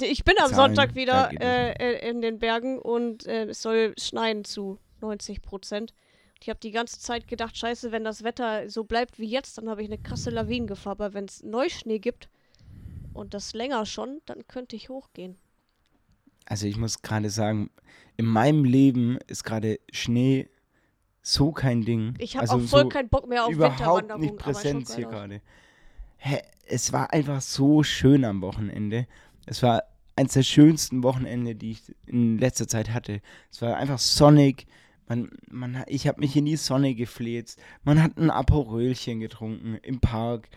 Ich 0.00 0.24
bin 0.24 0.34
am 0.38 0.50
zahlen. 0.50 0.74
Sonntag 0.74 0.94
wieder 0.94 1.30
äh, 1.40 1.72
äh, 1.72 2.10
in 2.10 2.20
den 2.20 2.38
Bergen 2.38 2.78
und 2.78 3.26
äh, 3.26 3.46
es 3.46 3.62
soll 3.62 3.94
schneien 3.98 4.44
zu 4.44 4.78
90 5.00 5.42
Prozent. 5.42 5.94
Ich 6.40 6.48
habe 6.48 6.60
die 6.60 6.70
ganze 6.70 7.00
Zeit 7.00 7.26
gedacht, 7.26 7.56
scheiße, 7.56 7.90
wenn 7.90 8.04
das 8.04 8.22
Wetter 8.22 8.70
so 8.70 8.84
bleibt 8.84 9.18
wie 9.18 9.28
jetzt, 9.28 9.58
dann 9.58 9.68
habe 9.68 9.82
ich 9.82 9.88
eine 9.88 9.98
krasse 9.98 10.30
Lawinengefahr. 10.30 10.92
Aber 10.92 11.14
wenn 11.14 11.24
es 11.24 11.42
Neuschnee 11.42 11.98
gibt 11.98 12.28
und 13.12 13.34
das 13.34 13.54
länger 13.54 13.86
schon, 13.86 14.20
dann 14.26 14.46
könnte 14.46 14.76
ich 14.76 14.88
hochgehen. 14.88 15.36
Also 16.46 16.66
ich 16.66 16.76
muss 16.76 17.02
gerade 17.02 17.28
sagen, 17.30 17.70
in 18.16 18.26
meinem 18.26 18.64
Leben 18.64 19.18
ist 19.26 19.44
gerade 19.44 19.80
Schnee 19.92 20.48
so 21.22 21.52
kein 21.52 21.82
Ding. 21.82 22.14
Ich 22.18 22.36
habe 22.36 22.48
also 22.48 22.64
auch 22.64 22.68
voll 22.68 22.82
so 22.84 22.88
keinen 22.88 23.08
Bock 23.08 23.28
mehr 23.28 23.44
auf 23.44 23.52
überhaupt 23.52 24.18
nicht 24.18 24.36
Präsenz 24.38 24.94
hier 24.94 25.08
gerade. 25.08 25.42
Es 26.66 26.92
war 26.92 27.12
einfach 27.12 27.42
so 27.42 27.82
schön 27.82 28.24
am 28.24 28.40
Wochenende. 28.40 29.06
Es 29.44 29.62
war 29.62 29.82
eines 30.16 30.32
der 30.34 30.42
schönsten 30.42 31.02
Wochenende, 31.02 31.54
die 31.54 31.72
ich 31.72 31.82
in 32.06 32.38
letzter 32.38 32.66
Zeit 32.66 32.90
hatte. 32.90 33.20
Es 33.50 33.60
war 33.60 33.76
einfach 33.76 33.98
sonnig. 33.98 34.66
Man, 35.08 35.30
man, 35.50 35.84
ich 35.86 36.06
habe 36.06 36.20
mich 36.20 36.36
in 36.36 36.44
die 36.44 36.56
Sonne 36.56 36.94
gefläzt. 36.94 37.60
Man 37.82 38.02
hat 38.02 38.18
ein 38.18 38.30
Aperölchen 38.30 39.20
getrunken 39.20 39.78
im 39.82 40.00
Park 40.00 40.48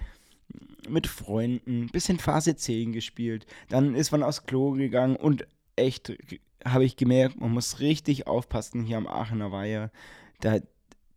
mit 0.90 1.08
Freunden, 1.08 1.88
bisschen 1.88 2.20
Phase 2.20 2.56
10 2.56 2.92
gespielt. 2.92 3.46
Dann 3.70 3.96
ist 3.96 4.12
man 4.12 4.24
aufs 4.24 4.44
Klo 4.44 4.72
gegangen 4.72 5.16
und 5.16 5.48
echt 5.76 6.14
habe 6.66 6.84
ich 6.84 6.98
gemerkt, 6.98 7.40
man 7.40 7.52
muss 7.52 7.80
richtig 7.80 8.28
aufpassen 8.28 8.84
hier 8.84 8.98
am 8.98 9.08
Aachener 9.08 9.52
Weiher 9.52 9.92
da, 10.42 10.60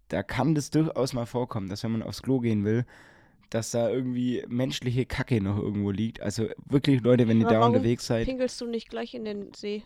da 0.08 0.22
kann 0.22 0.54
das 0.54 0.70
durchaus 0.70 1.12
mal 1.12 1.26
vorkommen, 1.26 1.68
dass 1.68 1.82
wenn 1.82 1.92
man 1.92 2.02
aufs 2.02 2.22
Klo 2.22 2.40
gehen 2.40 2.64
will, 2.64 2.86
dass 3.50 3.70
da 3.70 3.90
irgendwie 3.90 4.44
menschliche 4.48 5.06
Kacke 5.06 5.40
noch 5.40 5.58
irgendwo 5.58 5.90
liegt. 5.90 6.20
Also 6.20 6.48
wirklich, 6.66 7.02
Leute, 7.02 7.28
wenn 7.28 7.40
ihr 7.40 7.46
da 7.46 7.64
unterwegs 7.66 8.06
seid. 8.06 8.26
Pinkelst 8.26 8.60
du 8.60 8.66
nicht 8.66 8.88
gleich 8.88 9.14
in 9.14 9.24
den 9.24 9.52
See? 9.54 9.82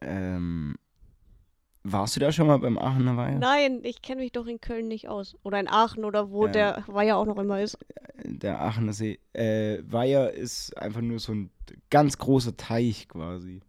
Ähm, 0.00 0.76
warst 1.82 2.16
du 2.16 2.20
da 2.20 2.32
schon 2.32 2.46
mal 2.46 2.58
beim 2.58 2.78
Aachener 2.78 3.16
Weiher? 3.16 3.38
Nein, 3.38 3.80
ich 3.82 4.02
kenne 4.02 4.20
mich 4.22 4.32
doch 4.32 4.46
in 4.46 4.60
Köln 4.60 4.88
nicht 4.88 5.08
aus. 5.08 5.36
Oder 5.42 5.60
in 5.60 5.68
Aachen 5.68 6.04
oder 6.04 6.30
wo 6.30 6.46
äh, 6.46 6.52
der 6.52 6.84
Weiher 6.86 7.16
auch 7.16 7.26
noch 7.26 7.38
immer 7.38 7.60
ist. 7.60 7.78
Der 8.24 8.60
Aachener 8.60 8.92
See. 8.92 9.18
Äh, 9.32 9.78
Weiher 9.84 10.32
ist 10.32 10.76
einfach 10.76 11.00
nur 11.00 11.18
so 11.18 11.32
ein 11.32 11.50
ganz 11.90 12.18
großer 12.18 12.56
Teich 12.56 13.08
quasi 13.08 13.62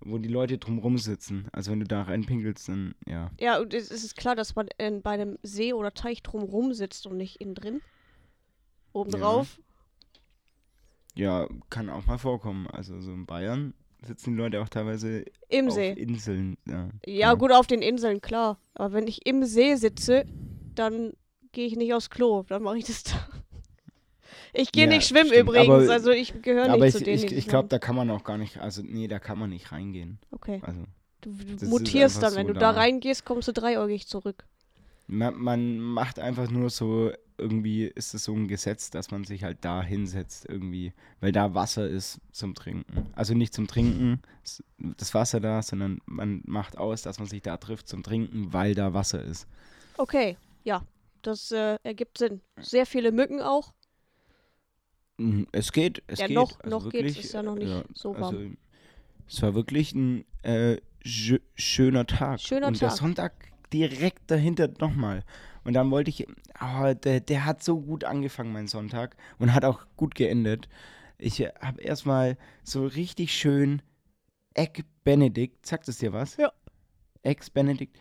wo 0.00 0.18
die 0.18 0.28
Leute 0.28 0.58
drumrum 0.58 0.98
sitzen. 0.98 1.46
Also 1.52 1.70
wenn 1.70 1.80
du 1.80 1.86
da 1.86 2.02
reinpinkelst, 2.02 2.68
dann 2.68 2.94
ja. 3.06 3.30
Ja, 3.38 3.58
und 3.60 3.74
es 3.74 3.90
ist 3.90 4.16
klar, 4.16 4.34
dass 4.34 4.54
man 4.54 4.68
in, 4.78 5.02
bei 5.02 5.10
einem 5.10 5.38
See 5.42 5.72
oder 5.72 5.92
Teich 5.92 6.22
drumrum 6.22 6.72
sitzt 6.72 7.06
und 7.06 7.16
nicht 7.16 7.40
innen 7.40 7.54
drin. 7.54 7.82
Obendrauf. 8.92 9.60
Ja. 11.14 11.42
ja, 11.42 11.48
kann 11.68 11.90
auch 11.90 12.06
mal 12.06 12.18
vorkommen. 12.18 12.66
Also 12.68 13.00
so 13.00 13.12
in 13.12 13.26
Bayern 13.26 13.74
sitzen 14.02 14.32
die 14.32 14.36
Leute 14.36 14.60
auch 14.60 14.68
teilweise 14.68 15.24
im 15.48 15.68
auf 15.68 15.74
See. 15.74 15.92
Inseln. 15.92 16.56
Ja. 16.66 16.88
ja, 17.06 17.12
ja, 17.12 17.34
gut, 17.34 17.52
auf 17.52 17.66
den 17.66 17.82
Inseln, 17.82 18.20
klar. 18.20 18.58
Aber 18.74 18.94
wenn 18.94 19.06
ich 19.06 19.26
im 19.26 19.44
See 19.44 19.74
sitze, 19.76 20.24
dann 20.74 21.12
gehe 21.52 21.66
ich 21.66 21.76
nicht 21.76 21.94
aufs 21.94 22.10
Klo. 22.10 22.44
Dann 22.48 22.62
mache 22.62 22.78
ich 22.78 22.84
das 22.84 23.04
da. 23.04 23.12
Ich 24.52 24.72
gehe 24.72 24.84
ja, 24.84 24.90
nicht 24.90 25.06
schwimmen 25.06 25.28
stimmt, 25.28 25.48
übrigens, 25.48 25.84
aber, 25.84 25.92
also 25.92 26.10
ich 26.10 26.42
gehöre 26.42 26.76
nicht 26.76 26.84
ich, 26.84 26.92
zu 26.92 27.04
denen. 27.04 27.24
Ich, 27.24 27.32
ich 27.32 27.46
glaube, 27.46 27.68
da 27.68 27.78
kann 27.78 27.94
man 27.94 28.10
auch 28.10 28.24
gar 28.24 28.36
nicht, 28.36 28.58
also 28.58 28.82
nee, 28.84 29.06
da 29.06 29.18
kann 29.18 29.38
man 29.38 29.50
nicht 29.50 29.70
reingehen. 29.70 30.18
Okay. 30.32 30.60
Also, 30.62 30.84
du, 31.20 31.30
du 31.32 31.66
mutierst 31.66 32.22
dann, 32.22 32.34
wenn 32.34 32.48
so 32.48 32.54
du 32.54 32.58
da 32.58 32.70
reingehst, 32.70 33.24
kommst 33.24 33.48
du 33.48 33.52
dreieugig 33.52 34.08
zurück. 34.08 34.44
Man, 35.12 35.34
man 35.36 35.78
macht 35.80 36.20
einfach 36.20 36.50
nur 36.50 36.70
so, 36.70 37.10
irgendwie 37.36 37.86
ist 37.86 38.14
es 38.14 38.24
so 38.24 38.32
ein 38.32 38.46
Gesetz, 38.46 38.90
dass 38.90 39.10
man 39.10 39.24
sich 39.24 39.42
halt 39.42 39.58
da 39.62 39.82
hinsetzt 39.82 40.46
irgendwie, 40.48 40.92
weil 41.20 41.32
da 41.32 41.54
Wasser 41.54 41.88
ist 41.88 42.20
zum 42.30 42.54
Trinken. 42.54 43.10
Also 43.14 43.34
nicht 43.34 43.52
zum 43.52 43.66
Trinken, 43.66 44.22
das 44.78 45.12
Wasser 45.12 45.40
da, 45.40 45.62
sondern 45.62 46.00
man 46.06 46.42
macht 46.46 46.78
aus, 46.78 47.02
dass 47.02 47.18
man 47.18 47.26
sich 47.26 47.42
da 47.42 47.56
trifft 47.56 47.88
zum 47.88 48.04
Trinken, 48.04 48.52
weil 48.52 48.74
da 48.74 48.94
Wasser 48.94 49.22
ist. 49.22 49.48
Okay, 49.96 50.36
ja, 50.62 50.84
das 51.22 51.50
äh, 51.50 51.76
ergibt 51.82 52.18
Sinn. 52.18 52.40
Sehr 52.60 52.86
viele 52.86 53.10
Mücken 53.10 53.40
auch. 53.40 53.72
Mhm, 55.18 55.48
es 55.50 55.72
geht, 55.72 56.04
es 56.06 56.20
ja, 56.20 56.28
geht. 56.28 56.36
noch, 56.36 56.60
also 56.60 56.70
noch 56.78 56.84
wirklich, 56.84 57.14
geht 57.14 57.18
es, 57.18 57.24
ist 57.24 57.32
ja 57.32 57.42
noch 57.42 57.56
nicht 57.56 57.68
ja, 57.68 57.82
so 57.94 58.14
warm. 58.14 58.22
Also, 58.22 58.50
es 59.28 59.42
war 59.42 59.54
wirklich 59.54 59.92
ein 59.92 60.24
äh, 60.42 60.78
schöner 61.04 62.06
Tag. 62.06 62.40
Schöner 62.40 62.68
Und 62.68 62.74
Tag. 62.74 62.80
der 62.80 62.90
Sonntag 62.90 63.49
direkt 63.72 64.30
dahinter 64.30 64.68
nochmal. 64.80 65.24
Und 65.64 65.74
dann 65.74 65.90
wollte 65.90 66.10
ich, 66.10 66.26
oh, 66.60 66.94
der, 66.94 67.20
der 67.20 67.44
hat 67.44 67.62
so 67.62 67.80
gut 67.80 68.04
angefangen, 68.04 68.52
mein 68.52 68.66
Sonntag, 68.66 69.16
und 69.38 69.54
hat 69.54 69.64
auch 69.64 69.86
gut 69.96 70.14
geendet. 70.14 70.68
Ich 71.18 71.40
habe 71.40 71.82
erstmal 71.82 72.38
so 72.64 72.86
richtig 72.86 73.32
schön 73.32 73.82
Egg 74.54 74.82
Benedict, 75.04 75.66
sagt 75.66 75.88
es 75.88 75.98
dir 75.98 76.12
was? 76.12 76.36
Ja. 76.36 76.52
Eggs 77.22 77.50
Benedict. 77.50 77.98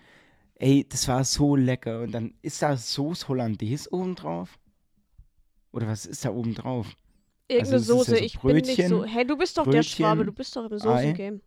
Ey, 0.56 0.86
das 0.88 1.08
war 1.08 1.24
so 1.24 1.56
lecker. 1.56 2.02
Und 2.02 2.12
dann 2.12 2.34
ist 2.42 2.62
da 2.62 2.76
Soße 2.76 3.28
Hollandaise 3.28 3.92
oben 3.92 4.16
drauf. 4.16 4.58
Oder 5.72 5.88
was 5.88 6.06
ist 6.06 6.26
da 6.26 6.32
oben 6.32 6.56
drauf? 6.56 6.88
Irgendeine 7.48 7.76
also, 7.78 7.98
Soße, 7.98 8.12
ja 8.12 8.18
so 8.18 8.24
ich 8.24 8.40
Brötchen, 8.40 8.62
bin 8.62 8.76
nicht 8.76 8.88
so. 8.88 9.06
Hey, 9.06 9.26
du 9.26 9.38
bist 9.38 9.58
doch 9.58 9.64
Brötchen, 9.64 9.82
der 9.82 9.84
Schwabe, 9.84 10.26
du 10.26 10.32
bist 10.32 10.56
doch 10.56 10.70
im 10.70 10.78
Soßengame. 10.78 11.42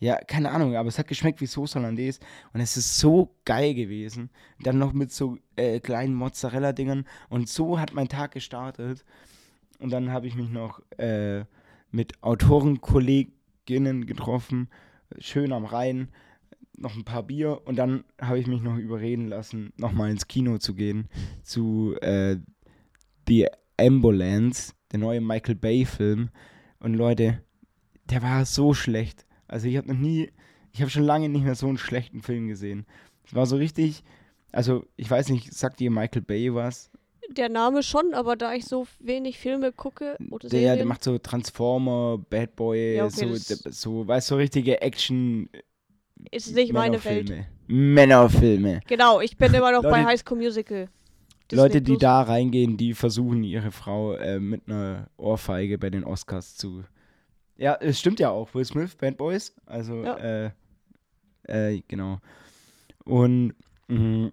Ja, 0.00 0.16
keine 0.16 0.50
Ahnung, 0.50 0.76
aber 0.76 0.88
es 0.88 0.98
hat 0.98 1.08
geschmeckt 1.08 1.40
wie 1.40 1.46
Soße 1.46 1.78
Hollandaise 1.78 2.20
und 2.52 2.60
es 2.60 2.76
ist 2.76 2.98
so 2.98 3.34
geil 3.44 3.74
gewesen. 3.74 4.30
Dann 4.60 4.78
noch 4.78 4.92
mit 4.92 5.12
so 5.12 5.38
äh, 5.56 5.80
kleinen 5.80 6.14
Mozzarella-Dingern 6.14 7.06
und 7.28 7.48
so 7.48 7.78
hat 7.78 7.94
mein 7.94 8.08
Tag 8.08 8.32
gestartet. 8.32 9.04
Und 9.78 9.90
dann 9.90 10.10
habe 10.10 10.26
ich 10.26 10.34
mich 10.34 10.50
noch 10.50 10.80
äh, 10.98 11.44
mit 11.90 12.22
Autorenkolleginnen 12.22 14.06
getroffen, 14.06 14.68
schön 15.18 15.52
am 15.52 15.64
Rhein, 15.64 16.08
noch 16.76 16.96
ein 16.96 17.04
paar 17.04 17.22
Bier 17.22 17.62
und 17.64 17.76
dann 17.76 18.04
habe 18.20 18.38
ich 18.38 18.46
mich 18.46 18.60
noch 18.60 18.76
überreden 18.76 19.28
lassen, 19.28 19.72
nochmal 19.76 20.10
ins 20.10 20.26
Kino 20.26 20.58
zu 20.58 20.74
gehen, 20.74 21.08
zu 21.42 21.94
äh, 22.00 22.36
The 23.28 23.46
Ambulance, 23.78 24.74
der 24.92 25.00
neue 25.00 25.20
Michael 25.20 25.54
Bay-Film. 25.54 26.30
Und 26.78 26.94
Leute, 26.94 27.42
der 28.10 28.22
war 28.22 28.44
so 28.44 28.74
schlecht. 28.74 29.23
Also 29.48 29.68
ich 29.68 29.76
habe 29.76 29.88
noch 29.88 29.98
nie, 29.98 30.30
ich 30.72 30.80
habe 30.80 30.90
schon 30.90 31.04
lange 31.04 31.28
nicht 31.28 31.44
mehr 31.44 31.54
so 31.54 31.66
einen 31.66 31.78
schlechten 31.78 32.22
Film 32.22 32.48
gesehen. 32.48 32.86
Es 33.26 33.34
war 33.34 33.46
so 33.46 33.56
richtig, 33.56 34.04
also 34.52 34.84
ich 34.96 35.10
weiß 35.10 35.30
nicht, 35.30 35.52
sagt 35.52 35.80
dir 35.80 35.90
Michael 35.90 36.22
Bay 36.22 36.54
was? 36.54 36.90
Der 37.30 37.48
Name 37.48 37.82
schon, 37.82 38.12
aber 38.12 38.36
da 38.36 38.52
ich 38.52 38.66
so 38.66 38.86
wenig 39.00 39.38
Filme 39.38 39.72
gucke 39.72 40.16
oder 40.30 40.48
der, 40.48 40.76
der 40.76 40.84
macht 40.84 41.02
so 41.02 41.16
Transformer, 41.16 42.18
Bad 42.28 42.54
Boy, 42.54 42.96
ja, 42.96 43.06
okay, 43.06 43.34
so, 43.36 43.70
so, 43.70 44.06
weißt 44.06 44.30
du, 44.30 44.34
so 44.34 44.36
richtige 44.36 44.82
Action. 44.82 45.48
Ist 46.30 46.54
nicht 46.54 46.72
meine 46.72 47.02
Welt. 47.04 47.32
Männerfilme. 47.66 48.80
Genau, 48.86 49.20
ich 49.20 49.36
bin 49.36 49.54
immer 49.54 49.72
noch 49.72 49.82
bei 49.82 50.04
High 50.04 50.20
School 50.20 50.38
Musical. 50.38 50.88
Disney 51.50 51.62
Leute, 51.62 51.82
die 51.82 51.92
Plus. 51.92 52.00
da 52.00 52.22
reingehen, 52.22 52.76
die 52.76 52.94
versuchen 52.94 53.42
ihre 53.44 53.70
Frau 53.70 54.14
äh, 54.14 54.38
mit 54.38 54.62
einer 54.66 55.08
Ohrfeige 55.16 55.78
bei 55.78 55.90
den 55.90 56.04
Oscars 56.04 56.56
zu. 56.56 56.84
Ja, 57.56 57.74
es 57.80 58.00
stimmt 58.00 58.20
ja 58.20 58.30
auch. 58.30 58.54
Will 58.54 58.64
Smith, 58.64 58.96
Bad 58.96 59.16
Boys. 59.16 59.54
Also, 59.66 60.02
ja. 60.02 60.16
äh, 60.16 60.50
äh, 61.44 61.82
genau. 61.86 62.20
Und 63.04 63.54
mh, 63.88 64.30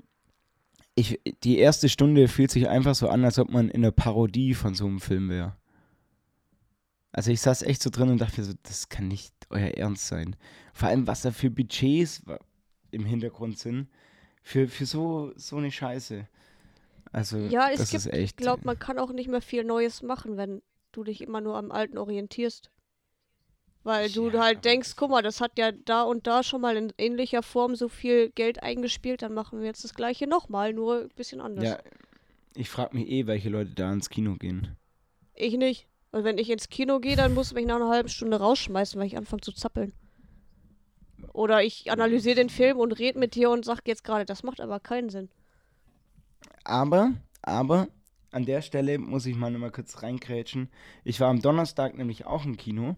ich, 0.95 1.19
die 1.43 1.57
erste 1.57 1.89
Stunde 1.89 2.27
fühlt 2.27 2.51
sich 2.51 2.67
einfach 2.67 2.95
so 2.95 3.07
an, 3.09 3.23
als 3.25 3.39
ob 3.39 3.49
man 3.49 3.69
in 3.69 3.83
einer 3.83 3.91
Parodie 3.91 4.53
von 4.53 4.73
so 4.73 4.85
einem 4.85 4.99
Film 4.99 5.29
wäre. 5.29 5.55
Also 7.13 7.31
ich 7.31 7.41
saß 7.41 7.63
echt 7.63 7.81
so 7.81 7.89
drin 7.89 8.09
und 8.09 8.21
dachte 8.21 8.43
so, 8.43 8.53
das 8.63 8.87
kann 8.87 9.07
nicht 9.07 9.33
euer 9.49 9.71
Ernst 9.71 10.07
sein. 10.07 10.35
Vor 10.73 10.87
allem, 10.89 11.07
was 11.07 11.21
da 11.21 11.31
für 11.31 11.49
Budgets 11.49 12.23
im 12.91 13.05
Hintergrund 13.05 13.59
sind, 13.59 13.89
für, 14.41 14.67
für 14.67 14.85
so, 14.85 15.33
so 15.35 15.57
eine 15.57 15.71
Scheiße. 15.71 16.27
Also, 17.11 17.37
ja, 17.37 17.69
es 17.69 17.79
das 17.79 17.89
gibt, 17.89 18.05
ist 18.05 18.13
echt. 18.13 18.23
Ich 18.23 18.37
glaube, 18.37 18.61
man 18.63 18.79
kann 18.79 18.97
auch 18.97 19.11
nicht 19.11 19.29
mehr 19.29 19.41
viel 19.41 19.65
Neues 19.65 20.01
machen, 20.01 20.37
wenn 20.37 20.61
du 20.93 21.03
dich 21.03 21.21
immer 21.21 21.41
nur 21.41 21.57
am 21.57 21.71
Alten 21.71 21.97
orientierst. 21.97 22.71
Weil 23.83 24.11
du 24.11 24.29
ja, 24.29 24.43
halt 24.43 24.63
denkst, 24.63 24.95
guck 24.95 25.09
mal, 25.09 25.23
das 25.23 25.41
hat 25.41 25.57
ja 25.57 25.71
da 25.71 26.03
und 26.03 26.27
da 26.27 26.43
schon 26.43 26.61
mal 26.61 26.77
in 26.77 26.93
ähnlicher 26.97 27.41
Form 27.41 27.75
so 27.75 27.89
viel 27.89 28.29
Geld 28.29 28.61
eingespielt, 28.61 29.23
dann 29.23 29.33
machen 29.33 29.59
wir 29.59 29.65
jetzt 29.65 29.83
das 29.83 29.95
gleiche 29.95 30.27
nochmal, 30.27 30.73
nur 30.73 31.01
ein 31.01 31.09
bisschen 31.15 31.41
anders. 31.41 31.63
Ja, 31.63 31.79
ich 32.55 32.69
frage 32.69 32.95
mich 32.95 33.09
eh, 33.09 33.25
welche 33.25 33.49
Leute 33.49 33.71
da 33.71 33.91
ins 33.91 34.09
Kino 34.09 34.35
gehen. 34.35 34.77
Ich 35.33 35.57
nicht. 35.57 35.87
Und 36.11 36.23
wenn 36.25 36.37
ich 36.37 36.49
ins 36.49 36.69
Kino 36.69 36.99
gehe, 36.99 37.15
dann 37.15 37.33
muss 37.33 37.47
ich 37.49 37.55
mich 37.55 37.65
nach 37.65 37.77
einer 37.77 37.89
halben 37.89 38.09
Stunde 38.09 38.37
rausschmeißen, 38.37 38.99
weil 38.99 39.07
ich 39.07 39.17
anfange 39.17 39.41
zu 39.41 39.53
zappeln. 39.53 39.93
Oder 41.33 41.63
ich 41.63 41.89
analysiere 41.91 42.35
den 42.35 42.49
Film 42.49 42.77
und 42.77 42.91
rede 42.91 43.17
mit 43.17 43.35
dir 43.35 43.49
und 43.49 43.63
sage 43.63 43.83
jetzt 43.85 44.03
gerade, 44.03 44.25
das 44.25 44.43
macht 44.43 44.59
aber 44.59 44.79
keinen 44.79 45.09
Sinn. 45.09 45.29
Aber, 46.65 47.13
aber, 47.41 47.87
an 48.31 48.45
der 48.45 48.61
Stelle 48.61 48.97
muss 48.97 49.25
ich 49.25 49.35
mal 49.35 49.51
nochmal 49.51 49.71
kurz 49.71 50.03
reinkrätschen. 50.03 50.69
Ich 51.03 51.19
war 51.19 51.29
am 51.29 51.41
Donnerstag 51.41 51.97
nämlich 51.97 52.25
auch 52.25 52.45
im 52.45 52.57
Kino. 52.57 52.97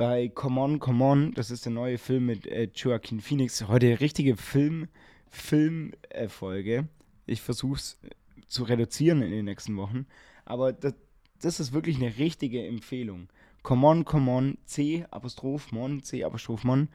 Bei 0.00 0.30
Come 0.30 0.58
On, 0.58 0.78
Come 0.78 1.04
On, 1.04 1.34
das 1.34 1.50
ist 1.50 1.66
der 1.66 1.72
neue 1.72 1.98
Film 1.98 2.24
mit 2.24 2.46
äh, 2.46 2.70
Joaquin 2.74 3.20
Phoenix. 3.20 3.68
Heute 3.68 4.00
richtige 4.00 4.34
Film, 4.34 4.88
Filmerfolge. 5.28 6.88
Ich 7.26 7.42
versuche 7.42 7.74
es 7.74 7.98
äh, 8.02 8.08
zu 8.48 8.64
reduzieren 8.64 9.20
in 9.20 9.30
den 9.30 9.44
nächsten 9.44 9.76
Wochen. 9.76 10.06
Aber 10.46 10.72
das, 10.72 10.94
das 11.42 11.60
ist 11.60 11.74
wirklich 11.74 11.96
eine 11.96 12.16
richtige 12.16 12.66
Empfehlung. 12.66 13.28
Come 13.62 13.86
On, 13.86 14.04
Come 14.06 14.30
On, 14.30 14.58
C, 14.64 15.04
Apostroph 15.10 15.70
Mon, 15.70 16.02
C, 16.02 16.24
Apostroph 16.24 16.64
Mon. 16.64 16.88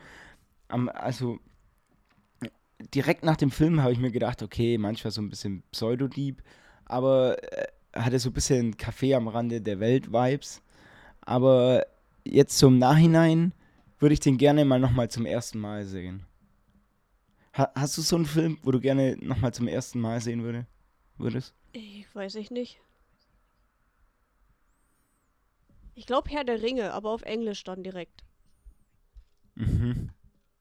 Am, 0.68 0.90
also 0.90 1.38
direkt 2.96 3.24
nach 3.24 3.38
dem 3.38 3.52
Film 3.52 3.84
habe 3.84 3.94
ich 3.94 4.00
mir 4.00 4.10
gedacht, 4.10 4.42
okay, 4.42 4.80
manchmal 4.80 5.12
so 5.12 5.22
ein 5.22 5.30
bisschen 5.30 5.62
Pseudodieb, 5.72 6.42
aber 6.86 7.38
äh, 7.54 7.68
hatte 7.94 8.18
so 8.18 8.32
ein 8.32 8.34
bisschen 8.34 8.74
Café 8.78 9.16
am 9.16 9.28
Rande 9.28 9.62
der 9.62 9.80
Welt-Vibes. 9.80 10.64
Aber 11.22 11.86
jetzt 12.26 12.58
zum 12.58 12.78
Nachhinein 12.78 13.54
würde 14.00 14.14
ich 14.14 14.20
den 14.20 14.38
gerne 14.38 14.66
mal 14.66 14.80
nochmal 14.80 15.10
zum 15.10 15.26
ersten 15.26 15.60
Mal 15.60 15.86
sehen. 15.86 16.26
Ha 17.54 17.72
hast 17.76 17.98
du 17.98 18.02
so 18.02 18.18
einen 18.18 18.26
Film, 18.26 18.58
wo 18.64 18.72
du 18.72 18.80
gerne 18.80 19.18
nochmal 19.22 19.54
zum 19.54 19.68
ersten 19.68 20.00
Mal 20.00 20.20
sehen 20.20 20.44
würde, 20.44 20.68
würdest? 21.18 21.54
Ich 21.72 22.14
weiß 22.14 22.36
ich 22.36 22.52
nicht. 22.52 22.82
Ich 25.94 26.06
glaube 26.06 26.30
Herr 26.30 26.44
der 26.44 26.62
Ringe, 26.62 26.92
aber 26.92 27.12
auf 27.12 27.22
Englisch 27.22 27.64
dann 27.64 27.84
direkt. 27.84 28.24
Mhm. 29.56 30.10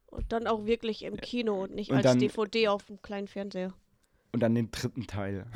Und 0.06 0.30
dann 0.30 0.46
auch 0.46 0.64
wirklich 0.64 1.02
im 1.02 1.16
Kino 1.16 1.64
und 1.64 1.74
nicht 1.74 1.90
und 1.90 1.96
als 1.96 2.04
dann, 2.04 2.20
DVD 2.20 2.68
auf 2.68 2.86
dem 2.86 3.02
kleinen 3.02 3.26
Fernseher. 3.26 3.74
Und 4.32 4.40
dann 4.40 4.54
den 4.54 4.70
dritten 4.70 5.08
Teil. 5.08 5.46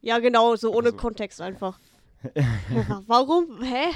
Ja, 0.00 0.18
genau, 0.18 0.56
so 0.56 0.72
ohne 0.72 0.86
also. 0.86 0.96
Kontext 0.96 1.42
einfach. 1.42 1.78
Warum? 3.06 3.62
Hä? 3.62 3.90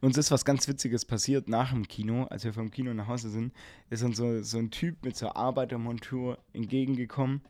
Uns 0.00 0.18
ist 0.18 0.30
was 0.30 0.44
ganz 0.44 0.68
Witziges 0.68 1.04
passiert 1.04 1.48
nach 1.48 1.72
dem 1.72 1.86
Kino, 1.86 2.24
als 2.24 2.44
wir 2.44 2.52
vom 2.52 2.70
Kino 2.70 2.92
nach 2.94 3.08
Hause 3.08 3.30
sind. 3.30 3.52
Ist 3.90 4.02
uns 4.02 4.16
so, 4.16 4.42
so 4.42 4.58
ein 4.58 4.70
Typ 4.70 5.04
mit 5.04 5.16
so 5.16 5.28
Arbeitermontur 5.28 6.38
entgegengekommen. 6.52 7.42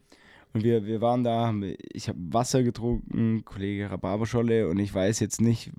Und 0.52 0.64
wir, 0.64 0.86
wir 0.86 1.00
waren 1.00 1.24
da, 1.24 1.52
ich 1.92 2.08
habe 2.08 2.18
Wasser 2.30 2.62
getrunken, 2.62 3.44
Kollege 3.44 3.90
Rhabarberscholle, 3.90 4.68
und 4.68 4.78
ich 4.78 4.94
weiß 4.94 5.20
jetzt 5.20 5.40
nicht, 5.40 5.72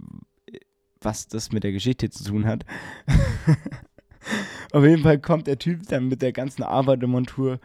was 1.02 1.28
das 1.28 1.52
mit 1.52 1.64
der 1.64 1.72
Geschichte 1.72 2.10
zu 2.10 2.24
tun 2.24 2.46
hat. 2.46 2.66
Auf 4.72 4.84
jeden 4.84 5.02
Fall 5.02 5.20
kommt 5.20 5.48
der 5.48 5.58
Typ 5.58 5.88
dann 5.88 6.08
mit 6.08 6.22
der 6.22 6.34
ganzen 6.34 6.62
Arbeitermontur 6.64 7.60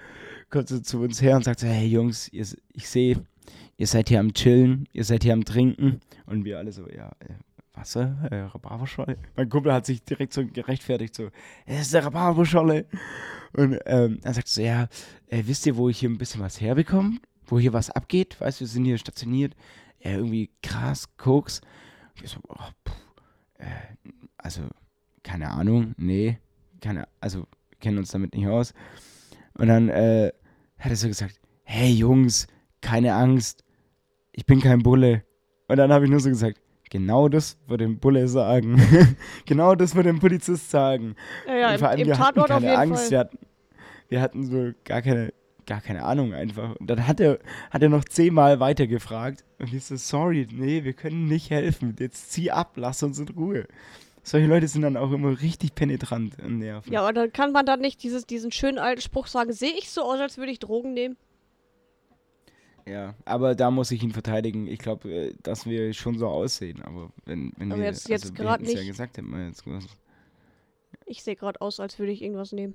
kommt 0.55 0.69
so 0.69 0.79
zu 0.79 1.01
uns 1.01 1.21
her 1.21 1.37
und 1.37 1.45
sagt 1.45 1.61
so, 1.61 1.67
hey 1.67 1.87
Jungs, 1.87 2.33
ihr, 2.33 2.47
ich 2.73 2.89
sehe, 2.89 3.25
ihr 3.77 3.87
seid 3.87 4.09
hier 4.09 4.21
am 4.21 4.33
Chillen, 4.33 4.89
ihr 4.93 5.05
seid 5.05 5.25
hier 5.25 5.33
am 5.33 5.45
Trinken. 5.45 6.01
Und 6.27 6.45
wir 6.45 6.59
alle 6.59 6.73
so, 6.73 6.89
ja, 6.89 7.11
äh, 7.75 7.81
Wasser, 7.81 8.17
äh, 8.31 8.41
Rhabarberscholle. 8.43 9.19
Mein 9.37 9.49
Kumpel 9.49 9.73
hat 9.73 9.87
sich 9.87 10.03
direkt 10.03 10.33
so 10.33 10.47
gerechtfertigt, 10.47 11.15
so, 11.15 11.31
es 11.67 11.83
ist 11.83 11.95
der 11.95 12.07
Rhabarberscholle. 12.07 12.87
Und 13.53 13.79
ähm, 13.87 14.21
er 14.23 14.35
sagt 14.35 14.49
so, 14.49 14.63
ja, 14.63 14.89
äh, 15.29 15.43
wisst 15.45 15.67
ihr, 15.67 15.77
wo 15.77 15.89
ich 15.89 15.99
hier 15.99 16.11
ein 16.11 16.19
bisschen 16.19 16.41
was 16.41 16.61
herbekomme? 16.61 17.19
Wo 17.47 17.59
hier 17.59 17.73
was 17.73 17.91
abgeht? 17.91 18.41
Weißt 18.41 18.61
du, 18.61 18.63
wir 18.63 18.69
sind 18.69 18.85
hier 18.85 18.99
stationiert. 18.99 19.55
Ja, 20.01 20.13
irgendwie 20.13 20.51
krass, 20.63 21.17
Koks. 21.17 21.61
Und 22.15 22.23
wir 22.23 22.29
so, 22.29 22.41
oh, 22.49 22.57
puh, 22.85 22.93
äh, 23.59 23.67
also, 24.39 24.63
keine 25.23 25.51
Ahnung, 25.51 25.95
nee, 25.97 26.39
keine, 26.81 27.09
also, 27.21 27.47
kennen 27.81 27.99
uns 27.99 28.11
damit 28.11 28.35
nicht 28.35 28.47
aus. 28.47 28.75
Und 29.55 29.69
dann 29.69 29.89
äh, 29.89 30.33
hat 30.79 30.91
er 30.91 30.97
so 30.97 31.09
gesagt, 31.09 31.41
hey 31.63 31.91
Jungs, 31.91 32.47
keine 32.81 33.15
Angst, 33.15 33.65
ich 34.33 34.45
bin 34.47 34.61
kein 34.61 34.83
Bulle. 34.83 35.25
Und 35.69 35.77
dann 35.77 35.93
habe 35.93 36.05
ich 36.05 36.11
nur 36.11 36.21
so 36.21 36.29
gesagt, 36.29 36.61
genau 36.95 37.29
das 37.29 37.59
würde 37.67 37.85
dem 37.85 37.99
Bulle 37.99 38.29
sagen. 38.29 38.81
genau 39.47 39.75
das 39.75 39.97
würde 39.97 40.11
dem 40.11 40.21
Polizist 40.21 40.71
sagen. 40.71 41.17
Ja, 41.45 41.55
ja, 41.57 41.73
und 41.73 41.79
vor 41.81 41.89
allem, 41.89 42.01
im, 42.01 42.07
im 42.07 42.13
wir 42.13 42.19
hatten 42.21 42.45
keine 42.45 42.79
Angst, 42.79 43.11
wir 43.11 43.19
hatten, 43.19 43.39
wir 44.09 44.21
hatten 44.21 44.45
so 44.45 44.71
gar 44.85 45.03
keine, 45.03 45.33
gar 45.67 45.81
keine 45.81 46.05
Ahnung 46.05 46.33
einfach. 46.35 46.77
Und 46.77 46.89
dann 46.89 47.05
hat 47.09 47.19
er, 47.19 47.41
hat 47.73 47.83
er 47.83 47.89
noch 47.89 48.05
zehnmal 48.05 48.61
weiter 48.61 48.87
gefragt. 48.87 49.43
Und 49.59 49.75
ich 49.75 49.85
so, 49.85 49.97
sorry, 49.97 50.47
nee, 50.53 50.85
wir 50.85 50.93
können 50.93 51.27
nicht 51.27 51.51
helfen. 51.51 51.97
Jetzt 51.99 52.31
zieh 52.31 52.53
ab, 52.53 52.75
lass 52.77 53.03
uns 53.03 53.19
in 53.19 53.29
Ruhe 53.31 53.67
solche 54.27 54.47
Leute 54.47 54.67
sind 54.69 54.81
dann 54.81 54.97
auch 54.97 55.13
immer 55.13 55.39
richtig 55.43 55.75
penetrant 55.75 56.39
und 56.43 56.59
nerven. 56.59 56.91
Ja, 56.91 57.03
aber 57.03 57.13
dann 57.13 57.31
kann 57.31 57.53
man 57.53 57.67
dann 57.67 57.81
nicht 57.81 58.03
dieses, 58.03 58.25
diesen 58.25 58.53
schönen 58.53 58.79
alten 58.79 59.03
Spruch 59.03 59.27
sagen, 59.27 59.53
sehe 59.53 59.75
ich 59.77 59.91
so 59.91 60.03
aus, 60.03 60.19
als 60.19 60.39
würde 60.39 60.51
ich 60.51 60.61
Drogen 60.61 60.95
nehmen? 60.95 61.19
Ja, 62.87 63.15
aber 63.25 63.55
da 63.55 63.71
muss 63.71 63.91
ich 63.91 64.03
ihn 64.03 64.13
verteidigen. 64.13 64.67
Ich 64.67 64.79
glaube, 64.79 65.11
äh, 65.11 65.35
dass 65.43 65.65
wir 65.65 65.95
schon 65.95 66.19
so 66.19 66.29
aussehen. 66.29 66.83
Aber 66.83 67.11
wenn, 67.25 67.53
wenn 67.57 67.73
aber 67.73 67.81
wir 67.81 67.89
jetzt, 67.89 68.09
jetzt 68.09 68.25
also, 68.25 68.35
gerade 68.35 68.63
nicht. 68.63 68.77
Ja 68.77 68.85
gesagt, 68.85 69.17
hätten 69.17 69.31
wir 69.31 69.47
jetzt 69.47 69.65
ich 71.07 71.23
sehe 71.23 71.37
gerade 71.37 71.61
aus, 71.61 71.81
als 71.81 71.99
würde 71.99 72.13
ich 72.13 72.23
irgendwas 72.23 72.53
nehmen. 72.53 72.75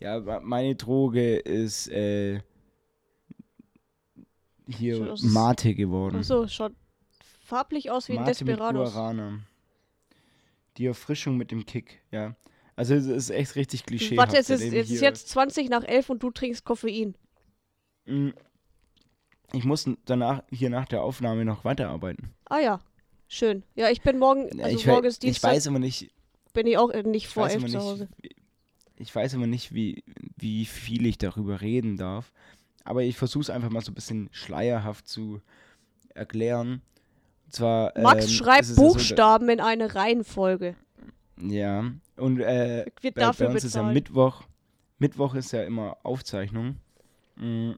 Ja, 0.00 0.20
meine 0.40 0.74
Droge 0.74 1.36
ist 1.36 1.88
äh, 1.88 2.40
hier 4.66 5.14
Mate 5.22 5.74
geworden. 5.74 6.16
Achso, 6.16 6.46
schaut 6.48 6.72
farblich 7.40 7.90
aus 7.90 8.08
wie 8.08 8.14
Mate 8.14 8.30
ein 8.30 8.46
Desperados. 8.46 8.88
Mit 8.88 8.94
Guarana. 8.94 9.40
Die 10.76 10.86
Erfrischung 10.86 11.36
mit 11.36 11.50
dem 11.50 11.64
Kick, 11.64 12.00
ja. 12.10 12.34
Also 12.76 12.94
es 12.94 13.06
ist 13.06 13.30
echt 13.30 13.54
richtig 13.54 13.86
klischee. 13.86 14.16
Warte, 14.16 14.36
es 14.36 14.50
ist, 14.50 14.62
es 14.62 14.90
ist 14.90 15.00
jetzt 15.00 15.28
20 15.28 15.70
nach 15.70 15.84
11 15.84 16.10
und 16.10 16.22
du 16.22 16.30
trinkst 16.30 16.64
Koffein. 16.64 17.14
Mm. 18.06 18.30
Ich 19.52 19.64
muss 19.64 19.88
danach 20.04 20.42
hier 20.50 20.70
nach 20.70 20.86
der 20.86 21.02
Aufnahme 21.02 21.44
noch 21.44 21.64
weiterarbeiten. 21.64 22.34
Ah 22.46 22.58
ja, 22.58 22.80
schön. 23.28 23.62
Ja, 23.76 23.88
ich 23.88 24.02
bin 24.02 24.18
morgen, 24.18 24.60
also 24.60 24.76
ich 24.76 24.86
morgen 24.86 25.06
ist 25.06 25.22
Dienstag. 25.22 25.50
Ich 25.50 25.56
weiß 25.56 25.68
aber 25.68 25.78
nicht. 25.78 26.10
Bin 26.52 26.66
ich 26.66 26.76
auch 26.76 26.92
nicht 26.92 27.28
vor 27.28 27.48
elf 27.48 27.64
zu 27.66 27.78
Hause. 27.78 28.08
ich 28.96 29.14
weiß 29.14 29.34
aber 29.34 29.46
nicht, 29.46 29.74
wie, 29.74 30.02
wie 30.36 30.64
viel 30.64 31.06
ich 31.06 31.18
darüber 31.18 31.60
reden 31.60 31.96
darf. 31.96 32.32
Aber 32.84 33.02
ich 33.02 33.16
versuche 33.16 33.42
es 33.42 33.50
einfach 33.50 33.70
mal 33.70 33.80
so 33.80 33.92
ein 33.92 33.94
bisschen 33.94 34.28
schleierhaft 34.32 35.08
zu 35.08 35.40
erklären 36.14 36.82
zwar. 37.54 37.92
Max 37.98 38.26
ähm, 38.26 38.30
schreibt 38.30 38.76
Buchstaben 38.76 39.46
so, 39.46 39.52
in 39.52 39.60
eine 39.60 39.94
Reihenfolge. 39.94 40.74
Ja, 41.40 41.84
und 42.16 42.40
äh, 42.40 42.84
bei, 43.02 43.10
dafür 43.10 43.46
bei 43.46 43.54
uns 43.54 43.62
bezahlt. 43.62 43.64
ist 43.64 43.74
ja 43.74 43.82
Mittwoch. 43.82 44.42
Mittwoch 44.98 45.34
ist 45.34 45.52
ja 45.52 45.62
immer 45.64 45.96
Aufzeichnung. 46.02 46.76
Mm. 47.36 47.72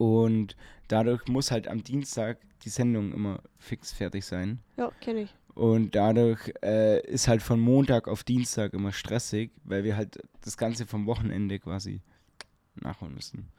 Und 0.00 0.56
dadurch 0.88 1.28
muss 1.28 1.50
halt 1.50 1.68
am 1.68 1.84
Dienstag 1.84 2.38
die 2.64 2.70
Sendung 2.70 3.12
immer 3.12 3.42
fix 3.58 3.92
fertig 3.92 4.24
sein. 4.24 4.60
Ja, 4.78 4.90
kenne 4.98 5.24
ich. 5.24 5.34
Und 5.54 5.94
dadurch 5.94 6.54
äh, 6.62 7.06
ist 7.06 7.28
halt 7.28 7.42
von 7.42 7.60
Montag 7.60 8.08
auf 8.08 8.24
Dienstag 8.24 8.72
immer 8.72 8.92
stressig, 8.92 9.50
weil 9.62 9.84
wir 9.84 9.98
halt 9.98 10.18
das 10.42 10.56
Ganze 10.56 10.86
vom 10.86 11.04
Wochenende 11.04 11.58
quasi 11.58 12.00
nachholen 12.76 13.14
müssen. 13.14 13.50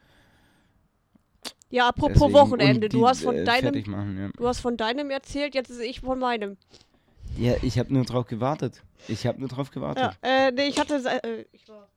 Ja, 1.70 1.90
apropos 1.90 2.14
Deswegen, 2.14 2.34
Wochenende, 2.34 2.90
die, 2.90 2.98
du 2.98 3.08
hast 3.08 3.22
von 3.22 3.36
äh, 3.36 3.44
deinem 3.44 3.92
machen, 3.92 4.18
ja. 4.18 4.30
du 4.36 4.48
hast 4.48 4.62
von 4.62 4.78
deinem 4.78 5.12
erzählt, 5.12 5.54
jetzt 5.54 5.70
ist 5.70 5.80
ich 5.80 6.00
von 6.00 6.18
meinem. 6.18 6.58
Ja, 7.38 7.54
ich 7.62 7.78
habe 7.78 7.94
nur 7.94 8.04
drauf 8.04 8.26
gewartet. 8.26 8.82
Ich 9.08 9.28
habe 9.28 9.40
nur 9.40 9.48
drauf 9.48 9.70
gewartet. 9.70 10.18
Ja, 10.24 10.48
äh, 10.48 10.52
nee, 10.52 10.70
ich 10.70 10.80
hatte 10.80 10.96
äh, 11.24 11.46
ich 11.52 11.70
war 11.70 11.88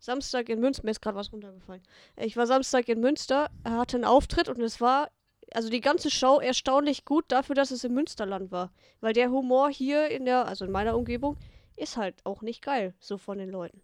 Samstag 0.00 0.48
in 0.48 0.60
Münster, 0.60 0.82
mir 0.84 0.90
ist 0.90 1.02
gerade 1.02 1.16
was 1.16 1.32
runtergefallen. 1.32 1.82
Ich 2.16 2.36
war 2.36 2.46
Samstag 2.46 2.88
in 2.88 3.00
Münster, 3.00 3.50
er 3.64 3.78
hatte 3.78 3.98
einen 3.98 4.04
Auftritt 4.04 4.48
und 4.48 4.60
es 4.60 4.80
war 4.80 5.10
also 5.52 5.68
die 5.68 5.80
ganze 5.80 6.10
Show 6.10 6.40
erstaunlich 6.40 7.04
gut 7.04 7.26
dafür, 7.28 7.54
dass 7.54 7.70
es 7.70 7.84
im 7.84 7.92
Münsterland 7.92 8.50
war, 8.50 8.72
weil 9.00 9.12
der 9.12 9.30
Humor 9.30 9.68
hier 9.68 10.08
in 10.08 10.24
der 10.24 10.46
also 10.46 10.64
in 10.64 10.70
meiner 10.70 10.96
Umgebung 10.96 11.36
ist 11.76 11.96
halt 11.96 12.24
auch 12.24 12.40
nicht 12.40 12.62
geil 12.62 12.94
so 12.98 13.18
von 13.18 13.38
den 13.38 13.50
Leuten. 13.50 13.82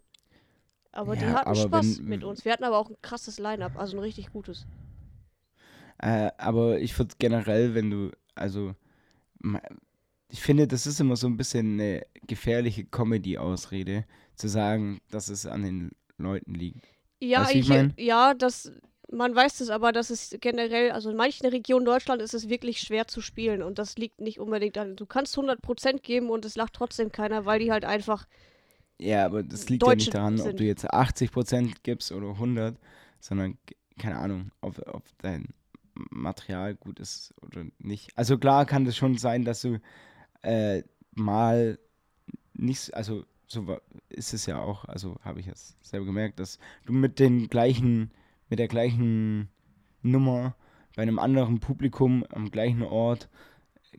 Aber 0.91 1.13
ja, 1.13 1.19
die 1.19 1.25
hatten 1.27 1.47
aber 1.47 1.55
Spaß 1.55 1.99
wenn, 1.99 2.05
mit 2.05 2.23
uns. 2.23 2.45
Wir 2.45 2.53
hatten 2.53 2.63
aber 2.63 2.77
auch 2.77 2.89
ein 2.89 2.97
krasses 3.03 3.37
Line-up, 3.37 3.77
also 3.77 3.97
ein 3.97 3.99
richtig 3.99 4.31
gutes. 4.31 4.65
Äh, 5.99 6.31
aber 6.37 6.79
ich 6.79 6.97
würde 6.97 7.15
generell, 7.19 7.75
wenn 7.75 7.91
du, 7.91 8.11
also, 8.33 8.73
ich 10.29 10.41
finde, 10.41 10.67
das 10.67 10.87
ist 10.87 10.99
immer 10.99 11.15
so 11.15 11.27
ein 11.27 11.37
bisschen 11.37 11.73
eine 11.73 12.05
gefährliche 12.25 12.85
Comedy-Ausrede, 12.85 14.05
zu 14.37 14.47
sagen, 14.47 14.99
dass 15.09 15.29
es 15.29 15.45
an 15.45 15.63
den 15.63 15.91
Leuten 16.17 16.53
liegt. 16.53 16.87
Ja, 17.21 17.41
weißt, 17.41 17.55
ich, 17.55 17.61
ich 17.61 17.65
mein? 17.67 17.93
ja, 17.97 18.33
das, 18.33 18.71
man 19.11 19.35
weiß 19.35 19.61
es 19.61 19.69
aber, 19.69 19.91
dass 19.91 20.09
es 20.11 20.35
generell, 20.39 20.91
also 20.91 21.09
in 21.09 21.15
manchen 21.15 21.47
Regionen 21.47 21.85
Deutschland 21.85 22.21
ist 22.21 22.33
es 22.33 22.49
wirklich 22.49 22.79
schwer 22.79 23.07
zu 23.07 23.21
spielen 23.21 23.63
und 23.63 23.79
das 23.79 23.97
liegt 23.97 24.21
nicht 24.21 24.39
unbedingt 24.39 24.77
an, 24.77 24.95
du 24.95 25.05
kannst 25.05 25.35
100% 25.37 26.03
geben 26.03 26.29
und 26.29 26.45
es 26.45 26.55
lacht 26.55 26.73
trotzdem 26.73 27.11
keiner, 27.11 27.45
weil 27.45 27.59
die 27.59 27.71
halt 27.71 27.85
einfach 27.85 28.27
Ja, 28.99 29.25
aber 29.25 29.43
das 29.43 29.69
liegt 29.69 29.83
Deutsche 29.83 29.91
ja 29.91 29.95
nicht 29.95 30.13
daran, 30.13 30.37
sind. 30.37 30.51
ob 30.51 30.57
du 30.57 30.63
jetzt 30.63 30.91
80% 30.93 31.83
gibst 31.83 32.11
oder 32.11 32.29
100, 32.37 32.77
sondern, 33.19 33.57
keine 33.99 34.17
Ahnung, 34.17 34.51
ob, 34.61 34.79
ob 34.87 35.03
dein 35.19 35.53
Material 35.93 36.75
gut 36.75 36.99
ist 36.99 37.33
oder 37.41 37.65
nicht. 37.79 38.09
Also 38.17 38.37
klar 38.37 38.65
kann 38.65 38.85
es 38.85 38.97
schon 38.97 39.17
sein, 39.17 39.45
dass 39.45 39.61
du 39.61 39.79
äh, 40.43 40.83
mal 41.15 41.79
nicht, 42.53 42.93
also 42.95 43.25
so 43.47 43.77
ist 44.09 44.33
es 44.33 44.45
ja 44.45 44.61
auch, 44.61 44.85
also 44.85 45.15
habe 45.23 45.39
ich 45.39 45.45
jetzt 45.45 45.75
selber 45.83 46.05
gemerkt, 46.05 46.39
dass 46.39 46.59
du 46.85 46.93
mit 46.93 47.19
den 47.19 47.47
gleichen, 47.47 48.11
mit 48.49 48.59
der 48.59 48.67
gleichen 48.67 49.49
Nummer 50.01 50.55
bei 50.95 51.01
einem 51.01 51.19
anderen 51.19 51.59
Publikum 51.59 52.25
am 52.29 52.51
gleichen 52.51 52.83
Ort 52.83 53.29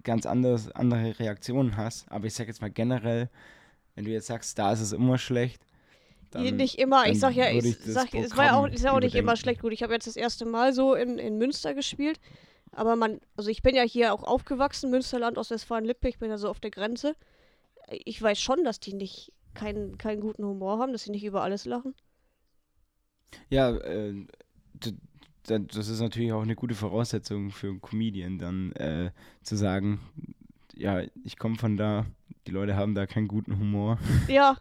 ganz 0.05 0.27
anders, 0.27 0.71
andere 0.73 1.19
Reaktionen 1.19 1.77
hast. 1.77 2.11
Aber 2.11 2.27
ich 2.27 2.35
sag 2.35 2.47
jetzt 2.47 2.61
mal 2.61 2.71
generell, 2.71 3.31
wenn 3.95 4.05
du 4.05 4.11
jetzt 4.11 4.27
sagst, 4.27 4.59
da 4.59 4.73
ist 4.73 4.81
es 4.81 4.93
immer 4.93 5.19
schlecht. 5.19 5.63
Dann, 6.31 6.57
nicht 6.57 6.79
immer, 6.79 7.07
ich 7.09 7.19
sag 7.19 7.35
ja, 7.35 7.51
ich, 7.51 7.65
ich 7.65 7.79
sag, 7.79 8.13
es 8.15 8.37
war 8.37 8.45
ja 8.45 8.57
auch, 8.57 8.67
ist 8.69 8.85
ja 8.85 8.93
auch 8.93 9.01
nicht 9.01 9.15
immer 9.15 9.37
schlecht. 9.37 9.63
Gut, 9.63 9.73
ich 9.73 9.83
habe 9.83 9.95
jetzt 9.95 10.07
das 10.07 10.17
erste 10.17 10.45
Mal 10.45 10.75
so 10.75 10.95
in, 10.95 11.19
in 11.19 11.39
Münster 11.39 11.73
gespielt. 11.73 12.21
Aber 12.73 12.97
man, 12.97 13.21
also 13.37 13.49
ich 13.49 13.63
bin 13.63 13.75
ja 13.75 13.83
hier 13.83 14.13
auch 14.13 14.23
aufgewachsen, 14.23 14.91
Münsterland, 14.91 15.39
Ostwestfalen-Lippe, 15.39 16.09
ich 16.09 16.19
bin 16.19 16.29
ja 16.29 16.37
so 16.37 16.51
auf 16.51 16.61
der 16.61 16.71
Grenze. 16.71 17.17
Ich 17.89 18.21
weiß 18.21 18.39
schon, 18.39 18.63
dass 18.63 18.79
die 18.79 18.93
nicht 18.93 19.33
keinen, 19.59 19.99
keinen 19.99 20.21
guten 20.21 20.45
Humor 20.45 20.79
haben, 20.79 20.93
dass 20.93 21.05
sie 21.05 21.11
nicht 21.11 21.25
über 21.25 21.43
alles 21.43 21.65
lachen. 21.65 21.95
Ja, 23.51 23.77
äh, 23.77 24.15
das 25.43 25.89
ist 25.89 26.01
natürlich 26.01 26.33
auch 26.33 26.43
eine 26.43 26.55
gute 26.55 26.75
Voraussetzung 26.75 27.51
für 27.51 27.69
einen 27.69 27.81
Comedian, 27.81 28.39
dann 28.39 28.73
äh, 28.73 29.11
zu 29.43 29.57
sagen, 29.57 30.01
ja, 30.75 31.03
ich 31.25 31.39
komme 31.39 31.57
von 31.57 31.77
da, 31.77 32.07
die 32.47 32.53
Leute 32.53 32.77
haben 32.77 32.95
da 32.95 33.07
keinen 33.07 33.29
guten 33.29 33.59
Humor. 33.59 33.99
Ja, 34.29 34.57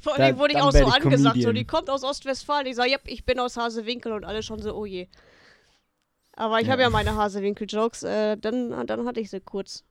vor 0.00 0.14
allem 0.14 0.36
da, 0.36 0.38
wurde 0.38 0.54
ich 0.54 0.60
auch 0.60 0.70
so 0.70 0.84
angesagt, 0.84 1.34
Comedian. 1.34 1.42
so, 1.42 1.52
die 1.52 1.64
kommt 1.64 1.90
aus 1.90 2.04
Ostwestfalen, 2.04 2.66
ich 2.66 2.76
sage, 2.76 2.90
ja, 2.90 2.98
ich 3.04 3.24
bin 3.24 3.40
aus 3.40 3.56
Hasewinkel 3.56 4.12
und 4.12 4.24
alle 4.24 4.42
schon 4.42 4.60
so, 4.60 4.74
oh 4.74 4.86
je. 4.86 5.08
Aber 6.32 6.60
ich 6.60 6.66
ja. 6.66 6.72
habe 6.72 6.82
ja 6.82 6.90
meine 6.90 7.16
Hasewinkel-Jokes, 7.16 8.04
äh, 8.04 8.36
dann, 8.36 8.86
dann 8.86 9.06
hatte 9.06 9.20
ich 9.20 9.28
sie 9.28 9.40
kurz. 9.40 9.84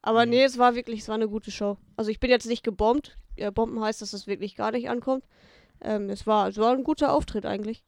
Aber 0.00 0.26
mhm. 0.26 0.30
nee, 0.30 0.44
es 0.44 0.58
war 0.58 0.74
wirklich, 0.74 1.00
es 1.00 1.08
war 1.08 1.16
eine 1.16 1.28
gute 1.28 1.50
Show. 1.50 1.78
Also 1.96 2.10
ich 2.10 2.20
bin 2.20 2.30
jetzt 2.30 2.46
nicht 2.46 2.62
gebombt. 2.62 3.16
Ja, 3.36 3.50
Bomben 3.50 3.80
heißt, 3.80 4.02
dass 4.02 4.12
es 4.12 4.26
wirklich 4.26 4.56
gar 4.56 4.72
nicht 4.72 4.88
ankommt. 4.88 5.24
Ähm, 5.80 6.08
es, 6.10 6.26
war, 6.26 6.48
es 6.48 6.56
war 6.56 6.72
ein 6.72 6.84
guter 6.84 7.12
Auftritt 7.12 7.46
eigentlich. 7.46 7.84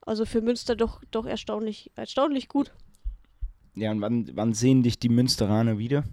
Also 0.00 0.24
für 0.24 0.40
Münster 0.40 0.76
doch, 0.76 1.02
doch 1.10 1.26
erstaunlich, 1.26 1.90
erstaunlich 1.96 2.48
gut. 2.48 2.72
Ja, 3.74 3.90
und 3.90 4.00
wann, 4.00 4.30
wann 4.34 4.54
sehen 4.54 4.82
dich 4.82 4.98
die 4.98 5.08
Münsteraner 5.08 5.78
wieder? 5.78 6.04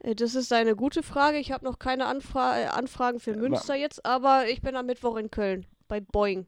Äh, 0.00 0.14
das 0.14 0.34
ist 0.34 0.52
eine 0.52 0.76
gute 0.76 1.02
Frage. 1.02 1.38
Ich 1.38 1.52
habe 1.52 1.64
noch 1.64 1.78
keine 1.78 2.06
Anfra 2.06 2.58
äh, 2.58 2.66
Anfragen 2.66 3.20
für 3.20 3.34
Münster 3.36 3.74
aber 3.74 3.80
jetzt, 3.80 4.04
aber 4.04 4.48
ich 4.48 4.60
bin 4.60 4.76
am 4.76 4.86
Mittwoch 4.86 5.16
in 5.16 5.30
Köln 5.30 5.66
bei 5.88 6.00
Boeing. 6.00 6.46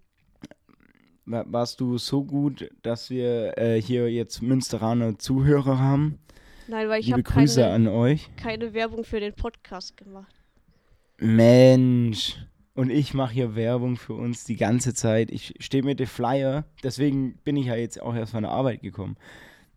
Warst 1.24 1.81
du 1.81 1.98
so 1.98 2.24
gut, 2.24 2.70
dass 2.83 3.11
wir 3.11 3.59
äh, 3.59 3.83
hier 3.83 4.11
jetzt 4.11 4.40
Münsteraner 4.40 5.18
Zuhörer 5.18 5.79
haben? 5.79 6.18
Nein, 6.68 6.88
weil 6.88 7.01
ich 7.01 7.12
habe 7.12 7.22
keine, 7.22 8.18
keine 8.37 8.72
Werbung 8.72 9.05
für 9.05 9.20
den 9.20 9.35
Podcast 9.35 9.96
gemacht. 9.96 10.38
Mensch. 11.19 12.37
Und 12.75 12.91
ich 12.91 13.13
mache 13.13 13.35
hier 13.35 13.57
Werbung 13.57 13.97
für 13.97 14.15
uns 14.15 14.45
die 14.45 14.57
ganze 14.57 14.95
Zeit. 14.95 15.33
Ich 15.33 15.55
stehe 15.59 15.83
mit 15.83 15.99
dem 15.99 16.07
Flyer, 16.07 16.65
deswegen 16.85 17.37
bin 17.39 17.57
ich 17.57 17.67
ja 17.67 17.75
jetzt 17.75 18.01
auch 18.01 18.15
erst 18.15 18.33
von 18.33 18.45
der 18.45 18.53
Arbeit 18.53 18.83
gekommen. 18.83 19.17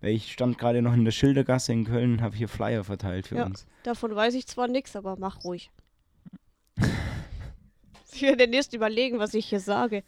Weil 0.01 0.11
ich 0.11 0.31
stand 0.31 0.59
gerade 0.59 0.81
noch 0.83 0.93
in 0.93 1.03
der 1.03 1.11
Schildergasse 1.11 1.73
in 1.73 1.85
Köln 1.85 2.13
und 2.13 2.21
habe 2.21 2.35
hier 2.35 2.47
Flyer 2.47 2.83
verteilt 2.83 3.27
für 3.27 3.37
ja, 3.37 3.45
uns. 3.45 3.65
Davon 3.83 4.15
weiß 4.15 4.35
ich 4.35 4.45
zwar 4.45 4.67
nichts, 4.67 4.95
aber 4.95 5.15
mach 5.17 5.43
ruhig. 5.43 5.71
ich 8.13 8.21
werde 8.21 8.37
demnächst 8.37 8.73
überlegen, 8.73 9.17
was 9.17 9.33
ich 9.33 9.47
hier 9.47 9.59
sage. 9.59 10.03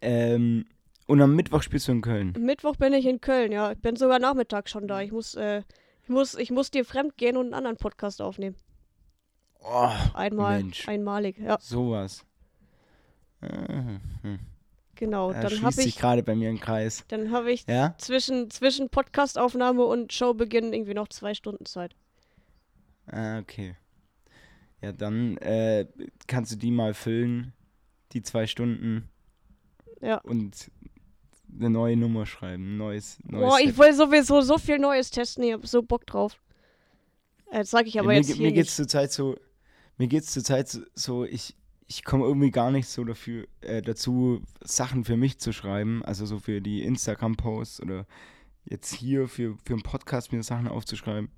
Ähm, 0.00 0.64
und 1.06 1.20
am 1.20 1.34
Mittwoch 1.34 1.62
spielst 1.62 1.88
du 1.88 1.92
in 1.92 2.00
Köln? 2.00 2.32
Am 2.34 2.44
Mittwoch 2.44 2.76
bin 2.76 2.94
ich 2.94 3.04
in 3.04 3.20
Köln, 3.20 3.52
ja. 3.52 3.72
Ich 3.72 3.78
bin 3.78 3.96
sogar 3.96 4.18
Nachmittag 4.18 4.70
schon 4.70 4.88
da. 4.88 5.02
Ich 5.02 5.12
muss, 5.12 5.34
äh, 5.34 5.62
ich 6.02 6.08
muss, 6.08 6.34
ich 6.34 6.50
muss 6.50 6.70
dir 6.70 6.86
fremd 6.86 7.18
gehen 7.18 7.36
und 7.36 7.46
einen 7.46 7.54
anderen 7.54 7.76
Podcast 7.76 8.22
aufnehmen. 8.22 8.56
Oh, 9.62 9.90
Einmal, 10.14 10.62
Mensch. 10.62 10.88
einmalig, 10.88 11.38
ja. 11.38 11.58
Sowas. 11.60 12.24
Genau, 14.94 15.32
ja, 15.32 15.40
dann 15.40 15.62
habe 15.62 15.82
ich 15.82 15.96
gerade 15.96 16.22
bei 16.22 16.34
mir 16.34 16.50
im 16.50 16.60
Kreis. 16.60 17.04
Dann 17.08 17.30
habe 17.30 17.52
ich 17.52 17.66
ja? 17.66 17.94
zwischen, 17.98 18.50
zwischen 18.50 18.90
Podcastaufnahme 18.90 19.84
und 19.84 20.12
Showbeginn 20.12 20.72
irgendwie 20.72 20.94
noch 20.94 21.08
zwei 21.08 21.34
Stunden 21.34 21.64
Zeit. 21.64 21.94
Ah, 23.06 23.38
okay. 23.38 23.76
Ja, 24.82 24.92
dann 24.92 25.36
äh, 25.38 25.86
kannst 26.26 26.52
du 26.52 26.56
die 26.56 26.70
mal 26.70 26.94
füllen, 26.94 27.52
die 28.12 28.22
zwei 28.22 28.46
Stunden. 28.46 29.08
Ja. 30.00 30.18
Und 30.18 30.70
eine 31.58 31.70
neue 31.70 31.96
Nummer 31.96 32.26
schreiben, 32.26 32.76
neues, 32.76 33.18
neues 33.24 33.48
Boah, 33.48 33.58
ich 33.58 33.76
will 33.76 33.92
sowieso 33.92 34.40
so 34.40 34.58
viel 34.58 34.78
Neues 34.78 35.10
testen, 35.10 35.44
ich 35.44 35.52
habe 35.52 35.66
so 35.66 35.82
Bock 35.82 36.06
drauf. 36.06 36.40
Das 37.50 37.70
sage 37.70 37.88
ich 37.88 37.98
aber 37.98 38.12
ja, 38.12 38.20
mir, 38.20 38.26
jetzt 38.26 38.38
Mir 38.38 38.52
geht 38.52 38.66
es 38.66 38.76
zurzeit 38.76 39.10
so, 39.10 39.36
mir 40.00 40.08
geht 40.08 40.22
es 40.22 40.30
zurzeit 40.30 40.80
so, 40.94 41.26
ich, 41.26 41.54
ich 41.86 42.04
komme 42.04 42.24
irgendwie 42.24 42.50
gar 42.50 42.70
nicht 42.70 42.88
so 42.88 43.04
dafür, 43.04 43.46
äh, 43.60 43.82
dazu, 43.82 44.40
Sachen 44.62 45.04
für 45.04 45.18
mich 45.18 45.38
zu 45.38 45.52
schreiben, 45.52 46.02
also 46.06 46.24
so 46.24 46.38
für 46.38 46.62
die 46.62 46.82
Instagram-Posts 46.84 47.82
oder 47.82 48.06
jetzt 48.64 48.94
hier 48.94 49.28
für, 49.28 49.58
für 49.62 49.74
einen 49.74 49.82
Podcast 49.82 50.32
mir 50.32 50.42
Sachen 50.42 50.68
aufzuschreiben. 50.68 51.28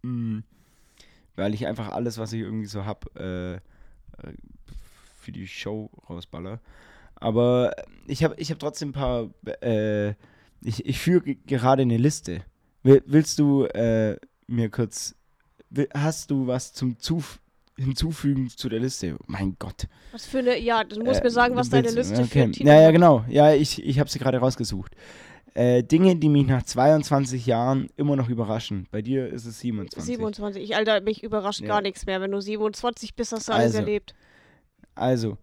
Mhm. 0.00 0.42
Weil 1.36 1.52
ich 1.52 1.66
einfach 1.66 1.90
alles, 1.90 2.16
was 2.16 2.32
ich 2.32 2.40
irgendwie 2.40 2.64
so 2.64 2.86
habe, 2.86 3.10
äh, 3.20 4.26
äh, 4.26 4.32
für 5.18 5.30
die 5.30 5.46
Show 5.46 5.90
rausballer. 6.08 6.62
Aber 7.16 7.74
ich 8.06 8.24
habe 8.24 8.36
ich 8.38 8.50
hab 8.50 8.58
trotzdem 8.58 8.88
ein 8.88 8.92
paar, 8.92 9.28
äh, 9.62 10.14
ich, 10.62 10.86
ich 10.86 10.98
führe 10.98 11.34
gerade 11.34 11.82
eine 11.82 11.98
Liste. 11.98 12.42
Willst 12.82 13.38
du 13.38 13.64
äh, 13.64 14.16
mir 14.46 14.70
kurz, 14.70 15.14
hast 15.92 16.30
du 16.30 16.46
was 16.46 16.72
zum 16.72 16.98
Zuf 16.98 17.38
hinzufügen 17.80 18.48
zu 18.48 18.68
der 18.68 18.80
Liste. 18.80 19.16
Mein 19.26 19.56
Gott. 19.58 19.86
Was 20.12 20.26
für 20.26 20.38
eine, 20.38 20.58
ja, 20.58 20.84
du 20.84 21.02
musst 21.02 21.20
äh, 21.20 21.24
mir 21.24 21.30
sagen, 21.30 21.56
was 21.56 21.70
deine 21.70 21.90
Liste 21.90 22.14
okay. 22.14 22.26
für 22.26 22.42
ein 22.42 22.52
Titel 22.52 22.68
Ja, 22.68 22.80
ja, 22.80 22.90
genau. 22.90 23.24
Ja, 23.28 23.52
ich, 23.52 23.84
ich 23.84 23.98
habe 23.98 24.10
sie 24.10 24.18
gerade 24.18 24.38
rausgesucht. 24.38 24.94
Äh, 25.54 25.82
Dinge, 25.82 26.14
die 26.16 26.28
mich 26.28 26.46
nach 26.46 26.62
22 26.62 27.46
Jahren 27.46 27.88
immer 27.96 28.14
noch 28.14 28.28
überraschen. 28.28 28.86
Bei 28.90 29.02
dir 29.02 29.28
ist 29.28 29.46
es 29.46 29.60
27. 29.60 30.16
27. 30.16 30.62
Ich, 30.62 30.76
Alter, 30.76 31.00
mich 31.00 31.24
überrascht 31.24 31.60
ja. 31.60 31.66
gar 31.66 31.80
nichts 31.80 32.06
mehr. 32.06 32.20
Wenn 32.20 32.30
du 32.30 32.40
27 32.40 33.16
bist, 33.16 33.32
hast 33.32 33.48
du 33.48 33.52
alles 33.52 33.66
also, 33.66 33.78
erlebt. 33.78 34.14
Also, 34.94 35.38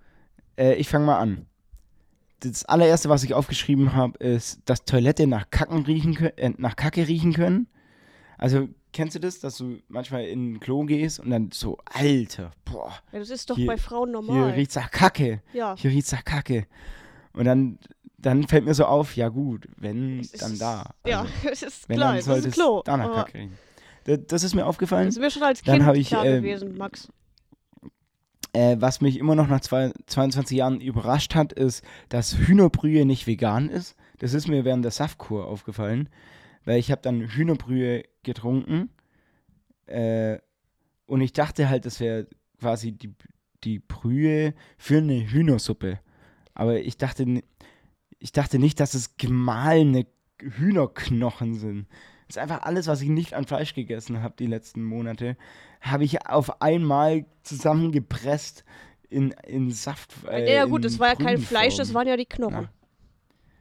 äh, 0.57 0.75
ich 0.75 0.87
fange 0.87 1.05
mal 1.05 1.19
an. 1.19 1.45
Das 2.39 2.65
allererste, 2.65 3.09
was 3.09 3.23
ich 3.23 3.33
aufgeschrieben 3.33 3.93
habe, 3.93 4.17
ist, 4.19 4.61
dass 4.65 4.85
Toilette 4.85 5.27
nach, 5.27 5.49
Kacken 5.49 5.83
riechen 5.85 6.15
äh, 6.37 6.51
nach 6.57 6.75
Kacke 6.75 7.07
riechen 7.07 7.33
können. 7.33 7.67
Also 8.37 8.67
Kennst 8.97 9.15
du 9.15 9.19
das, 9.19 9.39
dass 9.39 9.57
du 9.57 9.77
manchmal 9.89 10.25
in 10.25 10.53
ein 10.53 10.59
Klo 10.59 10.83
gehst 10.83 11.19
und 11.19 11.29
dann 11.29 11.51
so, 11.53 11.77
Alter, 11.85 12.49
boah. 12.65 12.93
Ja, 13.11 13.19
das 13.19 13.29
ist 13.29 13.47
doch 13.47 13.55
hier, 13.55 13.67
bei 13.67 13.77
Frauen 13.77 14.11
normal. 14.11 14.47
Hier 14.47 14.55
riecht's 14.55 14.75
nach 14.75 14.89
Kacke. 14.89 15.43
Ja. 15.53 15.75
Hier 15.77 15.91
riecht's 15.91 16.11
nach 16.11 16.25
Kacke. 16.25 16.65
Und 17.33 17.45
dann, 17.45 17.77
dann 18.17 18.47
fällt 18.47 18.65
mir 18.65 18.73
so 18.73 18.85
auf, 18.85 19.15
ja 19.15 19.29
gut, 19.29 19.67
wenn, 19.77 20.21
es 20.21 20.31
dann 20.31 20.57
da. 20.57 20.95
Also, 21.03 21.09
ja, 21.09 21.25
es 21.51 21.61
ist 21.61 21.87
wenn, 21.89 21.97
klar, 21.97 22.13
dann 22.13 22.23
soll 22.23 22.39
es 22.39 22.45
ist 22.45 22.53
Klo. 22.55 22.81
Da 22.83 22.97
nach 22.97 23.13
Kacke 23.13 23.37
riechen. 23.37 23.57
Das, 24.05 24.19
das, 24.27 24.43
ist 24.43 24.55
mir 24.55 24.65
aufgefallen. 24.65 25.05
Das 25.05 25.15
ist 25.15 25.21
mir 25.21 25.29
schon 25.29 25.43
als 25.43 25.61
Kind 25.61 25.85
dann 25.85 25.95
ich, 25.95 26.07
klar 26.07 26.25
äh, 26.25 26.37
gewesen, 26.37 26.75
Max. 26.75 27.09
Äh, 28.53 28.77
was 28.79 29.01
mich 29.01 29.19
immer 29.19 29.35
noch 29.35 29.47
nach 29.47 29.59
zwei, 29.59 29.91
22 30.07 30.57
Jahren 30.57 30.81
überrascht 30.81 31.35
hat, 31.35 31.53
ist, 31.53 31.83
dass 32.09 32.35
Hühnerbrühe 32.35 33.05
nicht 33.05 33.27
vegan 33.27 33.69
ist. 33.69 33.95
Das 34.17 34.33
ist 34.33 34.47
mir 34.47 34.65
während 34.65 34.83
der 34.83 34.91
Saftkur 34.91 35.45
aufgefallen 35.45 36.09
weil 36.67 36.79
ich 36.79 36.91
habe 36.91 37.01
dann 37.01 37.21
Hühnerbrühe 37.21 38.03
getrunken 38.23 38.89
äh, 39.85 40.37
und 41.05 41.21
ich 41.21 41.31
dachte 41.31 41.69
halt, 41.69 41.85
das 41.85 42.01
wäre 42.01 42.27
quasi 42.59 42.91
die, 42.91 43.13
die 43.63 43.79
Brühe 43.79 44.53
für 44.77 44.97
eine 44.97 45.31
Hühnersuppe. 45.31 46.01
Aber 46.55 46.77
ich 46.81 46.97
dachte, 46.97 47.41
ich 48.19 48.33
dachte 48.33 48.59
nicht, 48.59 48.81
dass 48.81 48.95
es 48.95 49.15
gemahlene 49.15 50.07
Hühnerknochen 50.41 51.55
sind. 51.55 51.87
Das 52.27 52.35
ist 52.35 52.41
einfach 52.41 52.63
alles, 52.63 52.87
was 52.87 52.99
ich 53.01 53.07
nicht 53.07 53.33
an 53.33 53.45
Fleisch 53.45 53.73
gegessen 53.73 54.21
habe 54.21 54.35
die 54.37 54.47
letzten 54.47 54.83
Monate, 54.83 55.37
habe 55.79 56.03
ich 56.03 56.27
auf 56.27 56.61
einmal 56.61 57.27
zusammengepresst 57.43 58.65
in, 59.09 59.31
in 59.45 59.71
Saft. 59.71 60.13
Äh, 60.29 60.53
ja, 60.53 60.65
gut, 60.65 60.83
es 60.83 60.99
war 60.99 61.07
ja 61.07 61.15
kein 61.15 61.37
Fleisch, 61.37 61.77
das 61.77 61.93
waren 61.93 62.09
ja 62.09 62.17
die 62.17 62.25
Knochen. 62.25 62.67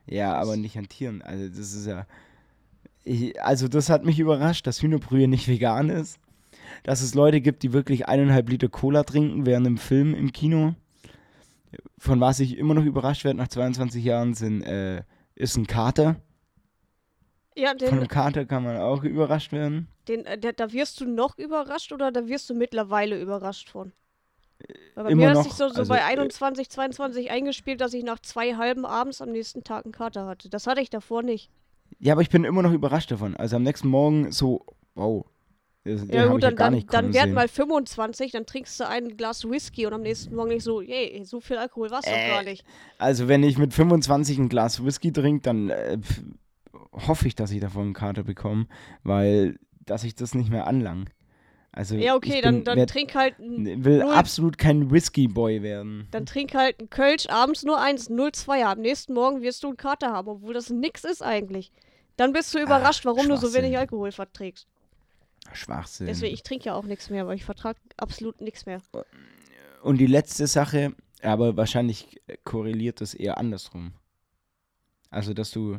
Ja. 0.07 0.15
ja, 0.17 0.35
aber 0.35 0.57
nicht 0.57 0.77
an 0.77 0.89
Tieren. 0.89 1.23
Also, 1.23 1.49
das 1.49 1.73
ist 1.73 1.87
ja. 1.87 2.05
Ich, 3.07 3.41
also 3.41 3.69
das 3.69 3.89
hat 3.89 4.05
mich 4.05 4.19
überrascht, 4.19 4.67
dass 4.67 4.83
Hühnerbrühe 4.83 5.29
nicht 5.29 5.47
vegan 5.47 5.91
ist. 5.91 6.19
Dass 6.83 7.03
es 7.03 7.15
Leute 7.15 7.41
gibt, 7.41 7.63
die 7.63 7.73
wirklich 7.73 8.09
eineinhalb 8.09 8.49
Liter 8.49 8.69
Cola 8.69 9.05
trinken 9.05 9.47
während 9.47 9.67
einem 9.67 9.79
Film 9.79 10.13
im 10.13 10.33
Kino. 10.33 10.75
Von 11.99 12.21
was 12.21 12.41
ich 12.41 12.59
immer 12.59 12.75
noch 12.75 12.85
überrascht 12.85 13.25
werde 13.25 13.39
nach 13.39 13.47
22 13.47 14.05
Jahren, 14.05 14.35
sind, 14.35 14.63
äh, 14.63 15.05
ist 15.37 15.57
ein 15.57 15.69
Kater. 15.69 16.17
Ja, 17.55 17.75
den, 17.75 17.89
Von 17.89 17.99
einem 17.99 18.09
Kater 18.09 18.45
kann 18.45 18.65
man 18.65 18.77
auch 18.77 19.05
überrascht 19.05 19.53
werden. 19.53 19.87
Den, 20.09 20.27
äh, 20.27 20.37
der, 20.37 20.53
da 20.53 20.73
wirst 20.73 21.01
du 21.01 21.05
noch 21.07 21.39
überrascht 21.39 21.93
oder 21.93 22.11
da 22.11 22.27
wirst 22.27 22.51
du 22.51 22.55
mittlerweile 22.55 23.21
überrascht 23.21 23.71
von? 23.71 23.93
Weil 24.95 25.05
bei 25.05 25.11
Immer 25.11 25.31
mir 25.31 25.39
hat 25.39 25.45
sich 25.45 25.53
so, 25.53 25.69
so 25.69 25.79
also, 25.79 25.89
bei 25.89 26.05
21, 26.05 26.71
22 26.71 27.31
eingespielt, 27.31 27.81
dass 27.81 27.95
ich 27.95 28.03
nach 28.03 28.19
zwei 28.19 28.57
halben 28.57 28.85
abends 28.85 29.23
am 29.23 29.31
nächsten 29.31 29.63
Tag 29.63 29.85
einen 29.85 29.93
Kater 29.93 30.27
hatte. 30.27 30.49
Das 30.49 30.67
hatte 30.67 30.81
ich 30.81 30.91
davor 30.91 31.23
nicht. 31.23 31.51
Ja, 31.99 32.13
aber 32.13 32.23
ich 32.23 32.31
bin 32.31 32.45
immer 32.45 32.63
noch 32.63 32.73
überrascht 32.73 33.11
davon. 33.11 33.37
Also 33.37 33.57
am 33.57 33.63
nächsten 33.63 33.89
Morgen 33.89 34.33
so, 34.33 34.65
wow. 34.95 35.25
Das, 35.85 36.03
ja 36.09 36.27
gut, 36.27 36.43
dann, 36.43 36.57
dann, 36.57 36.85
dann 36.89 37.15
werd 37.15 37.33
mal 37.33 37.47
25, 37.47 38.33
dann 38.33 38.45
trinkst 38.45 38.81
du 38.81 38.89
ein 38.89 39.17
Glas 39.17 39.49
Whisky 39.49 39.87
und 39.87 39.93
am 39.93 40.03
nächsten 40.03 40.35
Morgen 40.35 40.49
nicht 40.49 40.65
so, 40.65 40.81
yay, 40.81 41.23
so 41.25 41.41
viel 41.41 41.59
Alkohol 41.59 41.91
war 41.91 42.01
es 42.01 42.07
äh, 42.07 42.11
doch 42.11 42.35
gar 42.35 42.43
nicht. 42.43 42.65
Also 42.99 43.29
wenn 43.29 43.45
ich 43.45 43.57
mit 43.57 43.73
25 43.73 44.39
ein 44.39 44.49
Glas 44.49 44.85
Whisky 44.85 45.13
trinke, 45.13 45.43
dann 45.43 45.71
äh, 45.71 45.99
hoffe 46.93 47.29
ich, 47.29 47.37
dass 47.37 47.53
ich 47.53 47.61
davon 47.61 47.83
einen 47.83 47.95
Kater 47.95 48.25
bekomme, 48.25 48.67
weil 49.05 49.59
dass 49.85 50.03
ich 50.03 50.17
das 50.17 50.35
nicht 50.35 50.51
mehr 50.51 50.67
anlang. 50.67 51.09
Also 51.77 51.95
ja, 51.95 52.15
okay, 52.15 52.41
dann, 52.41 52.65
dann 52.65 52.79
werd, 52.79 52.89
trink 52.89 53.15
halt 53.15 53.39
will 53.39 53.99
null, 53.99 54.11
absolut 54.11 54.57
kein 54.57 54.91
Whisky-Boy 54.91 55.63
werden. 55.63 56.09
Dann 56.11 56.25
trink 56.25 56.55
halt 56.55 56.81
ein 56.81 56.89
Kölsch, 56.89 57.27
abends 57.29 57.65
nur 57.65 57.79
eins, 57.79 58.11
0,2. 58.11 58.65
Am 58.65 58.81
nächsten 58.81 59.13
Morgen 59.13 59.43
wirst 59.43 59.63
du 59.63 59.69
einen 59.69 59.77
Kater 59.77 60.11
haben, 60.11 60.27
obwohl 60.27 60.55
das 60.55 60.71
nix 60.71 61.05
ist 61.05 61.23
eigentlich. 61.23 61.71
Dann 62.17 62.33
bist 62.33 62.55
du 62.55 62.59
überrascht, 62.61 63.03
Ach, 63.03 63.11
warum 63.11 63.29
du 63.29 63.37
so 63.37 63.53
wenig 63.53 63.77
Alkohol 63.77 64.11
verträgst. 64.11 64.67
Schwachsinn. 65.53 66.07
Deswegen, 66.07 66.33
ich 66.33 66.43
trinke 66.43 66.65
ja 66.65 66.75
auch 66.75 66.85
nichts 66.85 67.11
mehr, 67.11 67.27
weil 67.27 67.37
ich 67.37 67.45
vertrage 67.45 67.79
absolut 67.99 68.41
nichts 68.41 68.65
mehr. 68.65 68.81
Und 69.83 69.99
die 69.99 70.07
letzte 70.07 70.47
Sache, 70.47 70.95
aber 71.23 71.59
wahrscheinlich 71.59 72.23
korreliert 72.45 73.03
das 73.03 73.13
eher 73.13 73.37
andersrum. 73.37 73.93
Also, 75.11 75.35
dass 75.35 75.51
du 75.51 75.79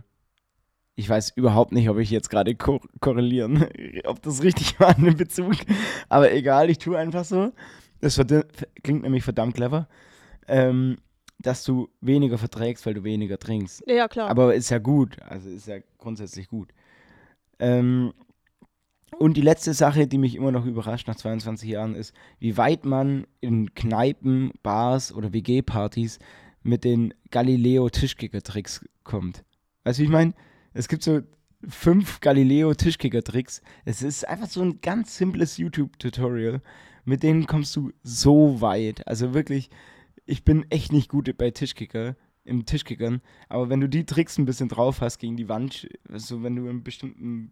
ich 0.98 1.08
weiß 1.08 1.34
überhaupt 1.36 1.72
nicht, 1.74 1.90
ob 1.90 2.00
ich 2.00 2.10
jetzt 2.10 2.30
gerade 2.30 2.56
ko 2.56 2.82
korrelieren, 3.00 3.68
ob 4.06 4.22
das 4.24 4.42
richtig 4.42 4.80
war 4.80 4.98
in 4.98 5.16
Bezug. 5.16 5.54
Aber 6.10 6.34
egal, 6.34 6.72
ich 6.72 6.80
tue 6.80 6.98
einfach 6.98 7.24
so. 7.24 7.54
Das 8.02 8.20
klingt 8.84 9.04
nämlich 9.04 9.24
verdammt 9.24 9.54
clever. 9.54 9.88
Ähm, 10.48 10.98
dass 11.40 11.64
du 11.64 11.88
weniger 12.02 12.40
verträgst, 12.40 12.84
weil 12.88 12.96
du 12.96 13.04
weniger 13.04 13.38
trinkst. 13.38 13.84
Ja, 13.86 14.08
klar. 14.08 14.28
Aber 14.28 14.56
ist 14.56 14.72
ja 14.72 14.80
gut. 14.80 15.22
Also 15.22 15.50
ist 15.50 15.68
ja 15.68 15.78
grundsätzlich 16.00 16.48
gut. 16.48 16.74
Ähm, 17.60 18.14
und 19.20 19.38
die 19.38 19.42
letzte 19.42 19.76
Sache, 19.76 20.08
die 20.08 20.18
mich 20.18 20.36
immer 20.36 20.52
noch 20.52 20.66
überrascht 20.66 21.08
nach 21.08 21.16
22 21.16 21.70
Jahren, 21.70 21.94
ist, 21.94 22.12
wie 22.40 22.58
weit 22.58 22.86
man 22.86 23.28
in 23.40 23.76
Kneipen, 23.76 24.52
Bars 24.64 25.14
oder 25.14 25.32
WG-Partys 25.32 26.18
mit 26.64 26.84
den 26.84 27.14
Galileo-Tischkicker-Tricks 27.30 28.84
kommt. 29.04 29.44
Weißt 29.84 30.00
du, 30.00 30.02
wie 30.02 30.06
ich 30.06 30.12
meine? 30.12 30.34
Es 30.74 30.88
gibt 30.88 31.04
so 31.04 31.22
fünf 31.68 32.20
Galileo-Tischkicker-Tricks. 32.20 33.62
Es 33.86 34.02
ist 34.02 34.28
einfach 34.28 34.48
so 34.48 34.62
ein 34.62 34.82
ganz 34.82 35.18
simples 35.18 35.58
YouTube-Tutorial. 35.58 36.62
Mit 37.06 37.24
denen 37.24 37.48
kommst 37.48 37.76
du 37.76 37.92
so 38.04 38.62
weit. 38.62 39.08
Also 39.08 39.34
wirklich, 39.34 39.70
ich 40.26 40.44
bin 40.44 40.66
echt 40.70 40.92
nicht 40.92 41.10
gut 41.10 41.36
bei 41.38 41.52
Tischkicker, 41.52 42.16
im 42.44 42.66
Tischkickern. 42.66 43.22
Aber 43.50 43.70
wenn 43.70 43.80
du 43.80 43.90
die 43.90 44.06
Tricks 44.06 44.38
ein 44.38 44.46
bisschen 44.46 44.70
drauf 44.70 45.02
hast 45.02 45.20
gegen 45.20 45.38
die 45.38 45.50
Wand, 45.50 45.88
also 46.10 46.44
wenn 46.44 46.56
du 46.56 46.68
einen 46.68 46.84
bestimmten 46.84 47.52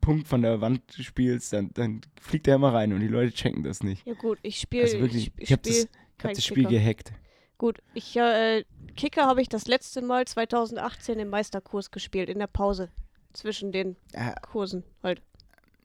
Punkt 0.00 0.28
von 0.28 0.42
der 0.42 0.60
Wand 0.60 0.82
spielst, 0.92 1.52
dann, 1.52 1.70
dann 1.74 2.00
fliegt 2.20 2.46
der 2.46 2.56
immer 2.56 2.72
rein 2.72 2.92
und 2.92 3.00
die 3.00 3.08
Leute 3.08 3.32
checken 3.32 3.62
das 3.62 3.82
nicht. 3.82 4.06
Ja 4.06 4.14
gut, 4.14 4.38
ich 4.42 4.58
spiele. 4.58 4.84
Also 4.84 5.00
wirklich, 5.00 5.32
ich, 5.36 5.42
ich 5.44 5.52
habe 5.52 5.62
das, 5.62 5.88
hab 6.22 6.32
das 6.32 6.44
Spiel 6.44 6.66
gehackt. 6.66 7.12
Gut, 7.58 7.80
ich 7.92 8.16
äh, 8.16 8.64
Kicker 8.98 9.26
habe 9.26 9.40
ich 9.40 9.48
das 9.48 9.68
letzte 9.68 10.02
Mal 10.02 10.26
2018 10.26 11.20
im 11.20 11.28
Meisterkurs 11.28 11.92
gespielt, 11.92 12.28
in 12.28 12.40
der 12.40 12.48
Pause 12.48 12.90
zwischen 13.32 13.70
den 13.70 13.94
äh, 14.12 14.32
Kursen 14.42 14.82
halt. 15.04 15.22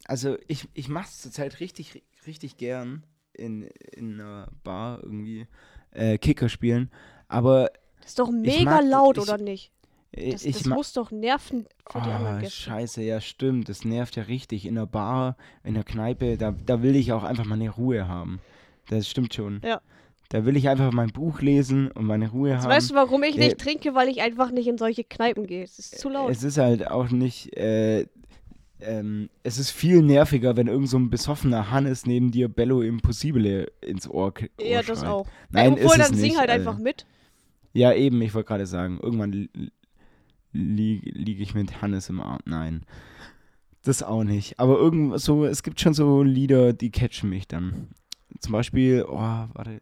Also 0.06 0.36
ich, 0.48 0.68
ich 0.74 0.90
mache 0.90 1.10
es 1.10 1.22
zurzeit 1.22 1.60
richtig, 1.60 2.02
richtig 2.26 2.58
gern 2.58 3.04
in, 3.32 3.68
in 3.92 4.20
einer 4.20 4.50
Bar 4.64 5.00
irgendwie 5.04 5.46
äh, 5.92 6.18
Kicker 6.18 6.50
spielen, 6.50 6.90
aber 7.28 7.70
Das 8.00 8.10
ist 8.10 8.20
doch 8.20 8.32
mega 8.32 8.82
mag, 8.82 8.86
laut, 8.86 9.18
ich, 9.18 9.24
oder 9.24 9.38
nicht? 9.38 9.72
Das, 10.12 10.44
ich 10.44 10.58
das 10.58 10.66
muss 10.66 10.94
doch 10.94 11.12
nerven 11.12 11.68
für 11.92 12.02
die 12.02 12.10
oh, 12.10 12.14
anderen 12.14 12.40
Gäste. 12.40 12.62
Scheiße, 12.62 13.04
ja 13.04 13.22
stimmt, 13.22 13.70
das 13.70 13.86
nervt 13.86 14.16
ja 14.16 14.24
richtig. 14.24 14.66
In 14.66 14.74
der 14.74 14.88
Bar, 14.88 15.38
in 15.64 15.76
der 15.76 15.84
Kneipe, 15.84 16.36
da, 16.38 16.52
da 16.52 16.82
will 16.82 16.96
ich 16.96 17.14
auch 17.14 17.24
einfach 17.24 17.46
mal 17.46 17.56
eine 17.56 17.70
Ruhe 17.70 18.08
haben. 18.08 18.40
Das 18.90 19.08
stimmt 19.08 19.36
schon. 19.36 19.62
Ja. 19.64 19.82
Da 20.30 20.46
will 20.46 20.58
ich 20.58 20.68
einfach 20.68 20.92
mein 20.92 21.10
Buch 21.10 21.42
lesen 21.42 21.92
und 21.92 22.06
meine 22.06 22.30
Ruhe 22.32 22.50
Jetzt 22.50 22.64
haben. 22.64 22.72
Weißt 22.72 22.92
du, 22.92 22.96
warum 22.96 23.22
ich 23.24 23.38
nicht 23.38 23.54
äh, 23.54 23.56
trinke? 23.56 23.94
Weil 23.94 24.08
ich 24.10 24.22
einfach 24.22 24.52
nicht 24.52 24.68
in 24.68 24.78
solche 24.78 25.04
Kneipen 25.04 25.46
gehe. 25.46 25.64
Es 25.64 25.78
ist 25.78 26.00
zu 26.00 26.10
laut. 26.10 26.32
Es 26.32 26.44
ist 26.44 26.58
halt 26.58 26.90
auch 26.90 27.10
nicht. 27.10 27.56
Äh, 27.56 28.08
ähm, 28.82 29.30
es 29.44 29.58
ist 29.58 29.72
viel 29.72 30.02
nerviger, 30.02 30.58
wenn 30.58 30.68
irgend 30.68 30.90
so 30.90 30.98
ein 30.98 31.10
besoffener 31.10 31.72
Hannes 31.72 32.06
neben 32.06 32.32
dir 32.32 32.50
Bello 32.50 32.82
Impossibile 32.82 33.68
ins 33.82 34.10
Ohr, 34.10 34.34
Ohr 34.34 34.66
Ja, 34.66 34.82
das 34.82 35.00
schreit. 35.00 35.10
auch. 35.10 35.28
Nein, 35.52 35.74
Obwohl, 35.74 35.98
ist 35.98 36.10
dann 36.10 36.16
sing 36.16 36.38
halt 36.38 36.50
also. 36.50 36.70
einfach 36.70 36.82
mit. 36.82 37.06
Ja, 37.74 37.94
eben, 37.94 38.22
ich 38.22 38.34
wollte 38.34 38.48
gerade 38.48 38.66
sagen, 38.66 39.00
irgendwann 39.02 39.50
liege 40.52 41.10
lieg 41.12 41.40
ich 41.40 41.54
mit 41.56 41.82
Hannes 41.82 42.10
im 42.10 42.22
Arm. 42.22 42.40
Nein. 42.46 42.84
Das 43.84 44.04
auch 44.04 44.24
nicht. 44.24 44.60
Aber 44.60 44.78
irgend 44.78 45.20
so, 45.20 45.46
es 45.46 45.64
gibt 45.64 45.80
schon 45.80 45.94
so 45.94 46.24
Lieder, 46.24 46.74
die 46.74 46.92
catchen 46.92 47.30
mich 47.30 47.48
dann. 47.48 47.90
Zum 48.40 48.54
Beispiel, 48.54 49.06
oh, 49.08 49.18
warte, 49.18 49.80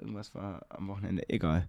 Irgendwas 0.00 0.34
war 0.34 0.66
am 0.68 0.88
Wochenende. 0.88 1.28
Egal. 1.28 1.68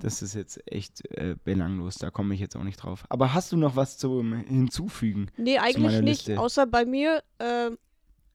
Das 0.00 0.22
ist 0.22 0.34
jetzt 0.34 0.60
echt 0.66 1.08
äh, 1.12 1.36
belanglos. 1.44 1.96
Da 1.96 2.10
komme 2.10 2.34
ich 2.34 2.40
jetzt 2.40 2.56
auch 2.56 2.64
nicht 2.64 2.76
drauf. 2.82 3.04
Aber 3.08 3.34
hast 3.34 3.52
du 3.52 3.56
noch 3.56 3.76
was 3.76 3.98
zum 3.98 4.32
Hinzufügen? 4.32 5.30
Nee, 5.36 5.58
eigentlich 5.58 6.00
nicht. 6.00 6.26
Liste? 6.26 6.40
Außer 6.40 6.66
bei 6.66 6.84
mir. 6.84 7.22
Äh, 7.38 7.70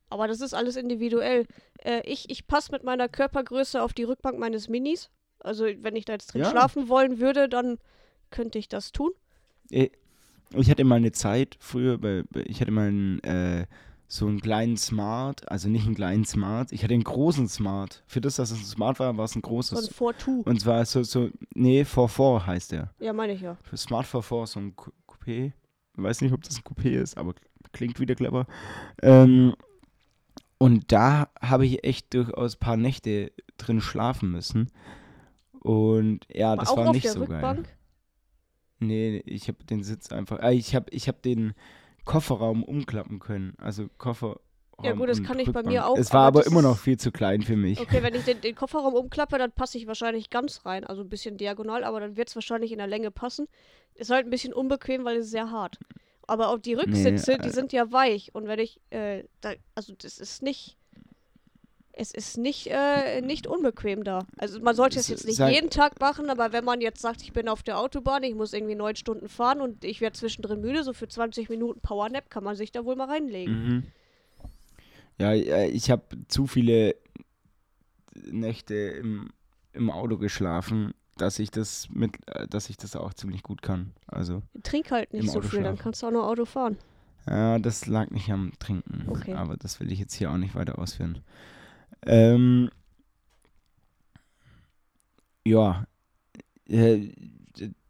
aber 0.10 0.28
das 0.28 0.40
ist 0.42 0.54
alles 0.54 0.78
individuell. 0.78 1.46
Äh, 1.84 2.02
ich 2.06 2.30
ich 2.30 2.48
passe 2.48 2.72
mit 2.72 2.84
meiner 2.84 3.10
Körpergröße 3.10 3.82
auf 3.82 3.94
die 3.94 4.04
Rückbank 4.04 4.40
meines 4.40 4.70
Minis. 4.70 5.10
Also, 5.40 5.66
wenn 5.66 5.96
ich 5.96 6.06
da 6.06 6.14
jetzt 6.14 6.34
drin 6.34 6.42
ja. 6.42 6.50
schlafen 6.50 6.90
wollen 6.90 7.20
würde, 7.20 7.50
dann 7.50 7.78
könnte 8.32 8.58
ich 8.58 8.70
das 8.70 8.92
tun. 8.92 9.12
Äh, 9.70 9.90
ich 10.54 10.70
hatte 10.70 10.84
mal 10.86 10.96
eine 10.96 11.12
Zeit 11.12 11.58
früher, 11.60 12.00
ich 12.46 12.62
hatte 12.62 12.72
mal 12.72 12.90
ein 12.90 13.22
äh, 13.24 13.66
so 14.10 14.26
einen 14.26 14.40
kleinen 14.40 14.78
Smart, 14.78 15.50
also 15.52 15.68
nicht 15.68 15.86
einen 15.86 15.96
kleinen 15.96 16.26
Smart, 16.26 16.72
ich 16.72 16.84
hatte 16.84 16.94
einen 16.94 17.04
großen 17.04 17.50
Smart. 17.50 18.04
Für 18.08 18.22
das, 18.22 18.38
dass 18.38 18.52
es 18.52 18.60
ein 18.60 18.66
Smart 18.66 19.00
war, 19.00 19.18
war 19.18 19.26
es 19.26 19.36
ein 19.36 19.42
großes. 19.42 19.86
So 19.86 20.08
ein 20.08 20.16
4 20.16 20.48
Und 20.48 20.62
zwar 20.62 20.86
so, 20.86 21.04
so, 21.04 21.30
nee, 21.54 21.82
4-4 21.82 22.46
heißt 22.46 22.72
der. 22.72 22.94
Ja, 23.00 23.12
meine 23.12 23.34
ich 23.34 23.42
ja. 23.42 23.58
Für 23.64 23.76
Smart 23.76 24.06
4-4, 24.06 24.48
so 24.48 24.60
ein 24.60 24.76
Coupé. 24.76 25.52
Ich 25.98 26.04
weiß 26.04 26.22
nicht, 26.22 26.32
ob 26.32 26.42
das 26.44 26.58
ein 26.58 26.64
Coupé 26.64 26.92
ist, 26.92 27.18
aber 27.18 27.34
klingt 27.74 28.00
wieder 28.00 28.16
clever. 28.16 28.46
Ähm, 29.02 29.56
und 30.58 30.92
da 30.92 31.30
habe 31.42 31.66
ich 31.66 31.84
echt 31.84 32.14
durchaus 32.14 32.56
ein 32.56 32.60
paar 32.60 32.78
Nächte 32.78 33.32
drin 33.58 33.82
schlafen 33.82 34.32
müssen. 34.32 34.72
Und 35.60 36.26
ja, 36.34 36.54
aber 36.54 36.62
das 36.62 36.78
war 36.78 36.94
nicht 36.94 37.10
so 37.10 37.20
Rückbank? 37.20 37.66
geil. 37.66 37.74
Nee, 38.80 39.18
ich 39.26 39.48
habe 39.48 39.64
den 39.66 39.84
Sitz 39.84 40.12
einfach. 40.12 40.40
Äh, 40.40 40.54
ich 40.54 40.76
habe 40.76 40.90
ich 40.92 41.08
hab 41.08 41.22
den 41.22 41.54
Kofferraum 42.08 42.64
umklappen 42.64 43.20
können. 43.20 43.54
Also 43.60 43.88
Kofferraum. 43.98 44.40
Ja 44.82 44.94
gut, 44.94 45.10
das 45.10 45.24
kann 45.24 45.40
ich 45.40 45.52
bei 45.52 45.64
mir 45.64 45.88
auch. 45.88 45.98
Es 45.98 46.14
war 46.14 46.28
aber, 46.28 46.40
aber 46.40 46.48
immer 46.48 46.62
noch 46.62 46.78
viel 46.78 46.98
zu 46.98 47.12
klein 47.12 47.42
für 47.42 47.56
mich. 47.56 47.80
Okay, 47.80 48.02
wenn 48.02 48.16
ich 48.16 48.24
den, 48.26 48.42
den 48.42 48.56
Kofferraum 48.56 48.94
umklappe, 48.94 49.38
dann 49.38 49.52
passe 49.52 49.78
ich 49.78 49.88
wahrscheinlich 49.88 50.30
ganz 50.30 50.66
rein. 50.66 50.84
Also 50.84 51.02
ein 51.02 51.10
bisschen 51.10 51.38
diagonal, 51.38 51.84
aber 51.84 52.00
dann 52.00 52.16
wird 52.16 52.30
es 52.30 52.36
wahrscheinlich 52.36 52.72
in 52.72 52.78
der 52.78 52.88
Länge 52.88 53.12
passen. 53.12 53.48
Ist 53.96 54.10
halt 54.10 54.26
ein 54.26 54.30
bisschen 54.30 54.54
unbequem, 54.54 55.04
weil 55.04 55.18
es 55.18 55.26
ist 55.26 55.32
sehr 55.32 55.52
hart. 55.52 55.80
Aber 56.28 56.50
auch 56.50 56.60
die 56.60 56.76
Rücksitze, 56.76 57.32
nee, 57.32 57.38
äh, 57.38 57.42
die 57.42 57.50
sind 57.50 57.74
ja 57.74 57.92
weich. 57.92 58.34
Und 58.34 58.48
wenn 58.48 58.60
ich, 58.60 58.80
äh, 58.90 59.24
da, 59.42 59.54
also 59.76 59.94
das 59.98 60.18
ist 60.20 60.44
nicht, 60.44 60.77
es 61.98 62.12
ist 62.12 62.38
nicht, 62.38 62.68
äh, 62.68 63.22
nicht 63.22 63.48
unbequem 63.48 64.04
da. 64.04 64.26
Also 64.38 64.60
man 64.60 64.76
sollte 64.76 65.00
es 65.00 65.08
jetzt 65.08 65.26
nicht 65.26 65.40
jeden 65.40 65.70
Tag 65.70 66.00
machen, 66.00 66.30
aber 66.30 66.54
wenn 66.54 66.64
man 66.64 66.80
jetzt 66.80 67.02
sagt, 67.02 67.22
ich 67.22 67.34
bin 67.34 67.50
auf 67.50 67.64
der 67.64 67.80
Autobahn, 67.80 68.24
ich 68.24 68.36
muss 68.36 68.54
irgendwie 68.54 68.76
neun 68.76 68.96
Stunden 68.96 69.28
fahren 69.28 69.62
und 69.62 69.84
ich 69.84 70.00
werde 70.00 70.18
zwischendrin 70.18 70.62
müde, 70.62 70.84
so 70.84 70.94
für 70.94 71.08
20 71.08 71.50
Minuten 71.50 71.82
Powernap 71.82 72.30
kann 72.30 72.44
man 72.44 72.56
sich 72.56 72.72
da 72.72 72.86
wohl 72.86 72.96
mal 72.96 73.10
reinlegen. 73.10 73.54
Mhm. 73.54 73.84
Ja, 75.20 75.34
ich 75.34 75.90
habe 75.90 76.04
zu 76.28 76.46
viele 76.46 76.96
Nächte 78.14 78.76
im, 78.76 79.32
im 79.74 79.90
Auto 79.90 80.18
geschlafen, 80.18 80.94
dass 81.18 81.40
ich 81.40 81.50
das 81.50 81.90
mit, 81.90 82.12
dass 82.50 82.70
ich 82.70 82.78
das 82.78 82.96
auch 82.96 83.16
ziemlich 83.16 83.42
gut 83.42 83.64
kann. 83.64 83.94
Also 84.06 84.44
trink 84.62 84.92
halt 84.92 85.14
nicht 85.14 85.32
so 85.32 85.42
viel, 85.42 85.64
dann 85.64 85.80
kannst 85.80 86.04
du 86.04 86.08
auch 86.08 86.12
nur 86.12 86.28
Auto 86.28 86.46
fahren. 86.46 86.78
Ja, 87.28 87.58
das 87.58 87.88
lag 87.88 88.12
nicht 88.12 88.30
am 88.32 88.52
Trinken. 88.60 89.06
Okay. 89.08 89.34
Aber 89.34 89.58
das 89.58 89.80
will 89.80 89.92
ich 89.92 90.00
jetzt 90.00 90.14
hier 90.14 90.32
auch 90.32 90.38
nicht 90.38 90.54
weiter 90.54 90.78
ausführen. 90.78 91.24
Ähm, 92.06 92.70
ja, 95.46 95.86
äh, 96.68 97.12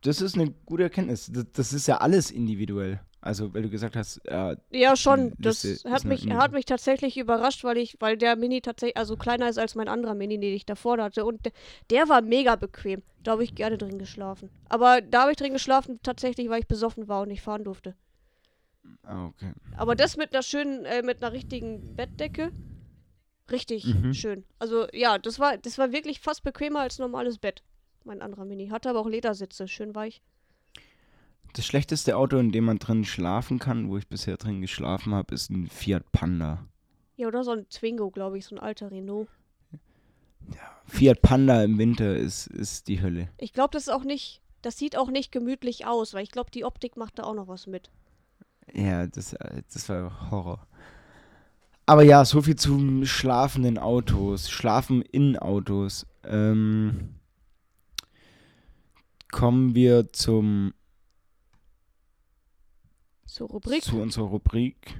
das 0.01 0.21
ist 0.21 0.35
eine 0.35 0.51
gute 0.65 0.83
Erkenntnis. 0.83 1.29
Das, 1.31 1.45
das, 1.53 1.73
ist 1.73 1.87
ja 1.87 1.97
alles 1.97 2.31
individuell. 2.31 2.99
Also, 3.19 3.53
weil 3.53 3.63
du 3.63 3.69
gesagt 3.69 3.95
hast, 3.95 4.17
äh, 4.25 4.55
ja 4.71 4.95
schon. 4.95 5.33
Das 5.37 5.65
hat 5.89 6.05
mich, 6.05 6.29
hat 6.31 6.51
mich 6.51 6.65
tatsächlich 6.65 7.17
überrascht, 7.17 7.63
weil 7.63 7.77
ich, 7.77 7.97
weil 7.99 8.15
der 8.15 8.35
Mini 8.35 8.61
tatsächlich, 8.61 8.95
also 8.95 9.17
kleiner 9.17 9.49
ist 9.49 9.57
als 9.57 9.75
mein 9.75 9.87
anderer 9.87 10.13
Mini, 10.13 10.39
den 10.39 10.53
ich 10.53 10.65
davor 10.65 10.97
hatte. 10.99 11.25
Und 11.25 11.45
der, 11.45 11.51
der 11.89 12.09
war 12.09 12.21
mega 12.21 12.55
bequem. 12.55 13.01
Da 13.23 13.31
habe 13.31 13.43
ich 13.43 13.55
gerne 13.55 13.77
drin 13.77 13.99
geschlafen. 13.99 14.49
Aber 14.69 15.01
da 15.01 15.23
habe 15.23 15.31
ich 15.31 15.37
drin 15.37 15.53
geschlafen, 15.53 15.99
tatsächlich, 16.03 16.49
weil 16.49 16.61
ich 16.61 16.67
besoffen 16.67 17.07
war 17.07 17.23
und 17.23 17.29
nicht 17.29 17.41
fahren 17.41 17.63
durfte. 17.63 17.95
Ah, 19.03 19.25
okay. 19.25 19.51
Aber 19.75 19.95
das 19.95 20.15
mit 20.15 20.33
einer 20.33 20.43
schönen, 20.43 20.85
äh, 20.85 21.01
mit 21.01 21.21
einer 21.21 21.33
richtigen 21.33 21.95
Bettdecke 21.95 22.51
Richtig 23.51 23.85
mhm. 23.85 24.13
schön. 24.13 24.43
Also 24.59 24.87
ja, 24.93 25.17
das 25.17 25.39
war, 25.39 25.57
das 25.57 25.77
war 25.77 25.91
wirklich 25.91 26.19
fast 26.19 26.43
bequemer 26.43 26.81
als 26.81 26.99
normales 26.99 27.37
Bett. 27.37 27.63
Mein 28.03 28.21
anderer 28.21 28.45
Mini. 28.45 28.67
Hatte 28.67 28.89
aber 28.89 28.99
auch 28.99 29.07
Ledersitze, 29.07 29.67
schön 29.67 29.95
weich. 29.95 30.21
Das 31.53 31.65
schlechteste 31.65 32.17
Auto, 32.17 32.37
in 32.37 32.51
dem 32.51 32.65
man 32.65 32.79
drin 32.79 33.05
schlafen 33.05 33.59
kann, 33.59 33.89
wo 33.89 33.97
ich 33.97 34.07
bisher 34.07 34.37
drin 34.37 34.61
geschlafen 34.61 35.13
habe, 35.15 35.33
ist 35.33 35.49
ein 35.49 35.67
Fiat 35.67 36.11
Panda. 36.11 36.65
Ja, 37.15 37.27
oder 37.27 37.43
so 37.43 37.51
ein 37.51 37.67
Twingo, 37.69 38.11
glaube 38.11 38.37
ich, 38.37 38.45
so 38.45 38.55
ein 38.55 38.59
alter 38.59 38.91
Renault. 38.91 39.27
Ja, 40.53 40.81
Fiat 40.85 41.21
Panda 41.21 41.63
im 41.63 41.77
Winter 41.77 42.15
ist, 42.15 42.47
ist 42.47 42.87
die 42.87 43.01
Hölle. 43.01 43.29
Ich 43.37 43.53
glaube, 43.53 43.71
das 43.71 43.83
ist 43.83 43.93
auch 43.93 44.03
nicht 44.03 44.41
das 44.61 44.77
sieht 44.77 44.97
auch 44.97 45.09
nicht 45.09 45.31
gemütlich 45.31 45.85
aus, 45.85 46.13
weil 46.13 46.23
ich 46.23 46.31
glaube, 46.31 46.51
die 46.51 46.65
Optik 46.65 46.97
macht 46.97 47.19
da 47.19 47.23
auch 47.23 47.33
noch 47.33 47.47
was 47.47 47.67
mit. 47.67 47.89
Ja, 48.73 49.07
das, 49.07 49.33
äh, 49.33 49.61
das 49.71 49.87
war 49.87 50.29
Horror. 50.31 50.67
Aber 51.89 52.03
ja, 52.03 52.25
so 52.25 52.41
viel 52.41 52.57
zum 52.57 53.05
schlafenden 53.05 53.77
Autos, 53.77 54.49
Schlafen 54.49 55.01
in 55.01 55.37
Autos. 55.37 56.05
Ähm, 56.25 57.15
kommen 59.31 59.73
wir 59.73 60.11
zum 60.11 60.73
zur 63.25 63.47
Rubrik. 63.47 63.83
Zu 63.83 64.01
unserer 64.01 64.25
Rubrik. 64.25 64.97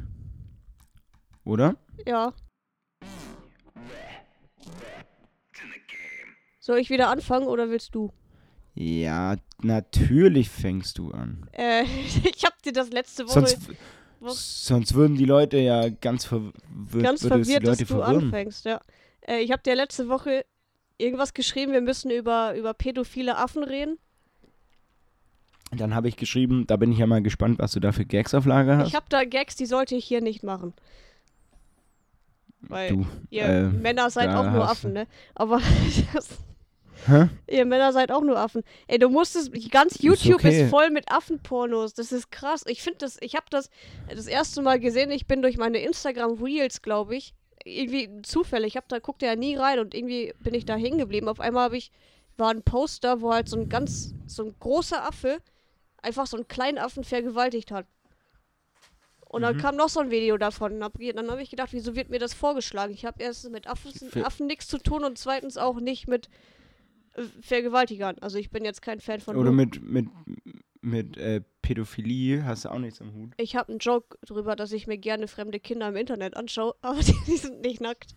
Oder? 1.44 1.76
Ja. 2.06 2.34
Soll 6.62 6.80
ich 6.80 6.90
wieder 6.90 7.10
anfangen 7.10 7.48
oder 7.48 7.70
willst 7.70 7.96
du? 7.96 8.14
Ja, 8.76 9.36
natürlich 9.62 10.50
fängst 10.50 11.00
du 11.00 11.12
an. 11.12 11.50
Äh, 11.52 11.84
ich 12.34 12.46
hab 12.46 12.62
dir 12.62 12.72
das 12.72 12.92
letzte 12.92 13.26
Woche. 13.26 13.34
Sonst, 13.34 13.60
sonst 14.22 14.94
würden 14.94 15.16
die 15.16 15.26
Leute 15.26 15.58
ja 15.58 15.90
ganz, 15.90 16.26
verwirrt, 16.26 16.54
ganz 17.04 17.26
verwirrt, 17.26 17.68
dass 17.68 17.78
du 17.78 17.86
verwirren. 17.86 18.26
anfängst, 18.26 18.66
ja. 18.66 18.82
Äh, 19.22 19.40
ich 19.40 19.52
hab 19.52 19.64
dir 19.64 19.76
letzte 19.76 20.10
Woche 20.10 20.46
irgendwas 20.98 21.34
geschrieben, 21.34 21.74
wir 21.74 21.82
müssen 21.82 22.12
über, 22.12 22.56
über 22.56 22.74
pädophile 22.74 23.38
Affen 23.38 23.64
reden. 23.64 23.98
Dann 25.72 25.94
habe 25.94 26.08
ich 26.08 26.16
geschrieben, 26.16 26.66
da 26.66 26.78
bin 26.78 26.92
ich 26.92 27.00
ja 27.00 27.08
mal 27.08 27.22
gespannt, 27.22 27.60
was 27.60 27.74
du 27.74 27.80
da 27.80 27.92
für 27.92 28.06
Gags 28.06 28.34
auf 28.34 28.46
Lager 28.46 28.78
hast. 28.78 28.88
Ich 28.88 28.96
habe 28.96 29.06
da 29.10 29.26
Gags, 29.26 29.56
die 29.56 29.66
sollte 29.66 29.96
ich 29.96 30.06
hier 30.06 30.22
nicht 30.22 30.44
machen. 30.44 30.74
Weil 32.62 32.90
du, 32.90 33.06
ihr 33.30 33.44
äh, 33.44 33.64
Männer 33.64 34.10
seid 34.10 34.30
auch 34.30 34.50
nur 34.50 34.70
Affen, 34.70 34.94
ne? 34.94 35.08
Aber 35.36 35.62
Hä? 37.06 37.30
Ihr 37.48 37.66
Männer 37.66 37.94
seid 37.94 38.12
auch 38.12 38.22
nur 38.22 38.38
Affen. 38.38 38.64
Ey, 38.88 38.98
du 38.98 39.10
musstest, 39.10 39.52
ganz 39.72 40.02
YouTube 40.02 40.40
ist, 40.40 40.46
okay. 40.46 40.64
ist 40.64 40.70
voll 40.70 40.90
mit 40.90 41.12
Affenpornos. 41.12 41.94
Das 41.94 42.12
ist 42.12 42.32
krass. 42.32 42.64
Ich 42.68 42.82
finde 42.82 43.00
das, 43.00 43.18
ich 43.22 43.36
habe 43.36 43.46
das 43.50 43.70
das 44.10 44.28
erste 44.28 44.62
Mal 44.62 44.80
gesehen. 44.80 45.12
Ich 45.12 45.28
bin 45.28 45.42
durch 45.42 45.58
meine 45.58 45.80
Instagram 45.80 46.42
Reels, 46.42 46.82
glaube 46.82 47.16
ich, 47.16 47.34
irgendwie 47.64 48.10
zufällig. 48.24 48.70
Ich 48.70 48.78
habe 48.78 48.88
da 48.90 49.00
guckt 49.00 49.22
ja 49.22 49.36
nie 49.36 49.56
rein 49.56 49.80
und 49.80 49.94
irgendwie 49.94 50.34
bin 50.40 50.54
ich 50.54 50.66
da 50.66 50.76
hängen 50.76 50.98
geblieben. 50.98 51.28
Auf 51.28 51.40
einmal 51.40 51.66
habe 51.66 51.78
ich 51.78 51.92
war 52.38 52.52
ein 52.52 52.62
Poster, 52.62 53.22
wo 53.22 53.34
halt 53.34 53.50
so 53.50 53.58
ein 53.58 53.70
ganz 53.70 54.14
so 54.28 54.44
ein 54.44 54.56
großer 54.60 55.04
Affe 55.04 55.40
einfach 56.02 56.28
so 56.28 56.38
einen 56.38 56.48
kleinen 56.48 56.78
Affen 56.78 57.04
vergewaltigt 57.04 57.72
hat. 57.72 57.88
Und 59.30 59.42
dann 59.42 59.58
mhm. 59.58 59.62
kam 59.62 59.76
noch 59.76 59.90
so 59.90 60.00
ein 60.00 60.10
Video 60.10 60.38
davon. 60.38 60.82
Und 60.82 60.96
dann 61.16 61.32
habe 61.32 61.42
ich 61.42 61.50
gedacht, 61.50 61.74
wieso 61.74 61.96
wird 61.96 62.10
mir 62.10 62.20
das 62.20 62.34
vorgeschlagen? 62.34 62.94
Ich 62.94 63.06
habe 63.06 63.22
erstens 63.22 63.52
mit 63.52 63.68
Affen, 63.68 63.92
Affen 64.24 64.48
nichts 64.48 64.68
zu 64.68 64.78
tun 64.78 65.04
und 65.04 65.18
zweitens 65.18 65.58
auch 65.58 65.80
nicht 65.80 66.08
mit 66.08 66.30
Vergewaltigern. 67.42 68.18
Also 68.22 68.38
ich 68.38 68.50
bin 68.50 68.64
jetzt 68.64 68.82
kein 68.82 69.00
Fan 69.00 69.20
von. 69.20 69.36
Oder 69.36 69.52
mit, 69.52 69.82
mit, 69.82 70.08
mit 70.82 71.18
äh, 71.18 71.42
Pädophilie 71.62 72.46
hast 72.46 72.66
du 72.66 72.70
auch 72.70 72.80
nichts 72.80 73.02
am 73.02 73.14
Hut. 73.14 73.34
Ich 73.38 73.56
habe 73.56 73.70
einen 73.70 73.80
Joke 73.80 74.18
drüber, 74.26 74.56
dass 74.56 74.72
ich 74.72 74.88
mir 74.88 74.98
gerne 74.98 75.28
fremde 75.28 75.60
Kinder 75.60 75.90
im 75.90 75.96
Internet 75.96 76.36
anschaue, 76.36 76.76
aber 76.82 77.00
die, 77.00 77.16
die 77.28 77.38
sind 77.38 77.62
nicht 77.62 77.82
nackt. 77.82 78.16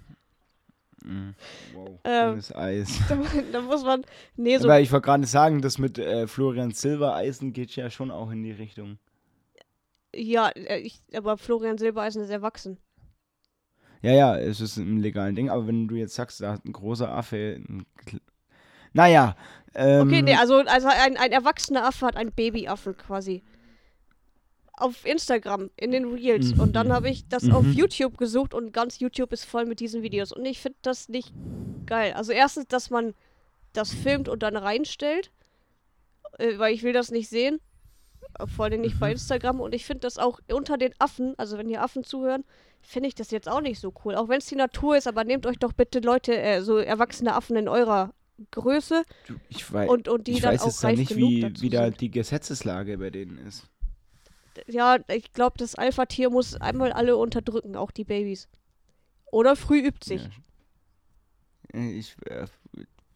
Mm, 1.03 1.31
wow, 1.75 1.99
ähm, 2.05 2.37
das 2.37 2.55
Eis. 2.55 3.01
Da, 3.09 3.19
da, 3.53 3.63
muss 3.63 3.83
man. 3.85 4.05
Nee, 4.37 4.59
so. 4.59 4.69
Weil 4.69 4.83
ich 4.83 4.93
wollte 4.93 5.07
gerade 5.07 5.27
sagen, 5.27 5.63
das 5.63 5.79
mit 5.79 5.99
äh, 5.99 6.27
Florian 6.27 6.73
Silbereisen 6.73 7.53
geht 7.55 7.75
ja 7.75 7.91
schon 7.91 8.11
auch 8.11 8.31
in 8.31 8.43
die 8.43 8.53
Richtung. 8.53 8.99
Ja, 10.15 10.49
äh, 10.51 10.79
ich, 10.81 11.01
aber 11.15 11.39
Florian 11.39 11.79
Silbereisen 11.79 12.23
ist 12.23 12.31
erwachsen. 12.31 12.79
Ja, 14.03 14.13
ja, 14.13 14.39
es 14.39 14.61
ist 14.61 14.77
ein 14.77 14.99
legales 14.99 15.35
Ding, 15.35 15.51
aber 15.51 15.67
wenn 15.67 15.89
du 15.89 15.95
jetzt 15.95 16.15
sagst, 16.15 16.41
da 16.41 16.53
hat 16.53 16.65
ein 16.65 16.73
großer 16.73 17.11
Affe. 17.11 17.61
Ein, 17.67 17.87
naja. 18.93 19.37
Ähm, 19.75 20.09
okay, 20.09 20.23
nee, 20.23 20.35
also, 20.35 20.59
also 20.59 20.89
ein, 20.89 21.17
ein 21.17 21.33
erwachsener 21.33 21.85
Affe 21.87 22.07
hat 22.07 22.17
einen 22.17 22.33
Babyaffen 22.33 22.97
quasi 22.97 23.43
auf 24.81 25.05
Instagram 25.05 25.71
in 25.77 25.91
den 25.91 26.07
Reels 26.07 26.55
mhm. 26.55 26.61
und 26.61 26.73
dann 26.73 26.93
habe 26.93 27.11
ich 27.11 27.29
das 27.29 27.45
mhm. 27.45 27.55
auf 27.55 27.67
YouTube 27.67 28.17
gesucht 28.17 28.55
und 28.55 28.73
ganz 28.73 28.99
YouTube 28.99 29.33
ist 29.33 29.45
voll 29.45 29.67
mit 29.67 29.79
diesen 29.79 30.03
Videos 30.03 30.33
und 30.33 30.45
ich 30.45 30.61
finde 30.61 30.79
das 30.83 31.09
nicht 31.09 31.33
geil. 31.87 32.15
Also 32.15 32.33
erstens, 32.33 32.67
dass 32.67 32.91
man 32.91 33.15
das 33.73 33.93
filmt 33.93 34.29
und 34.29 34.43
dann 34.43 34.57
reinstellt, 34.57 35.31
äh, 36.39 36.59
weil 36.59 36.75
ich 36.75 36.83
will 36.83 36.93
das 36.93 37.11
nicht 37.11 37.29
sehen, 37.29 37.61
vor 38.57 38.65
allem 38.67 38.81
nicht 38.81 38.99
bei 38.99 39.09
mhm. 39.09 39.13
Instagram 39.13 39.61
und 39.61 39.75
ich 39.75 39.85
finde 39.85 40.01
das 40.01 40.19
auch 40.19 40.41
unter 40.51 40.79
den 40.79 40.95
Affen, 40.99 41.35
also 41.37 41.59
wenn 41.59 41.69
hier 41.69 41.83
Affen 41.83 42.03
zuhören, 42.03 42.45
finde 42.81 43.09
ich 43.09 43.15
das 43.15 43.31
jetzt 43.31 43.49
auch 43.49 43.61
nicht 43.61 43.79
so 43.79 43.93
cool. 44.05 44.15
Auch 44.15 44.29
wenn 44.29 44.39
es 44.39 44.47
die 44.47 44.57
Natur 44.57 44.97
ist, 44.97 45.07
aber 45.07 45.25
nehmt 45.25 45.47
euch 45.47 45.59
doch 45.59 45.75
bitte 45.75 46.01
Leute, 46.01 46.41
äh, 46.41 46.63
so 46.63 46.79
erwachsene 46.79 47.35
Affen 47.35 47.57
in 47.57 47.69
eurer 47.69 48.15
Größe 48.51 49.05
ich 49.49 49.71
weiß, 49.73 49.89
und, 49.91 50.09
und 50.09 50.27
die 50.27 50.33
ich 50.33 50.41
dann 50.41 50.55
weiß 50.55 50.63
auch 50.63 50.67
jetzt 50.67 50.99
nicht, 50.99 51.17
wie, 51.17 51.53
wie 51.61 51.71
da 51.71 51.91
die 51.91 52.11
Gesetzeslage 52.11 52.99
bei 52.99 53.11
denen 53.11 53.39
ist 53.39 53.69
ja, 54.67 54.99
ich 55.09 55.33
glaube, 55.33 55.57
das 55.59 55.75
Alpha-Tier 55.75 56.31
muss 56.31 56.55
einmal 56.55 56.93
alle 56.93 57.17
unterdrücken, 57.17 57.77
auch 57.77 57.91
die 57.91 58.05
Babys. 58.05 58.49
Oder 59.31 59.57
früh 59.57 59.81
übt 59.81 60.05
sich. 60.05 60.23
Ja. 61.73 61.81
Ich, 61.81 62.17
äh, 62.27 62.47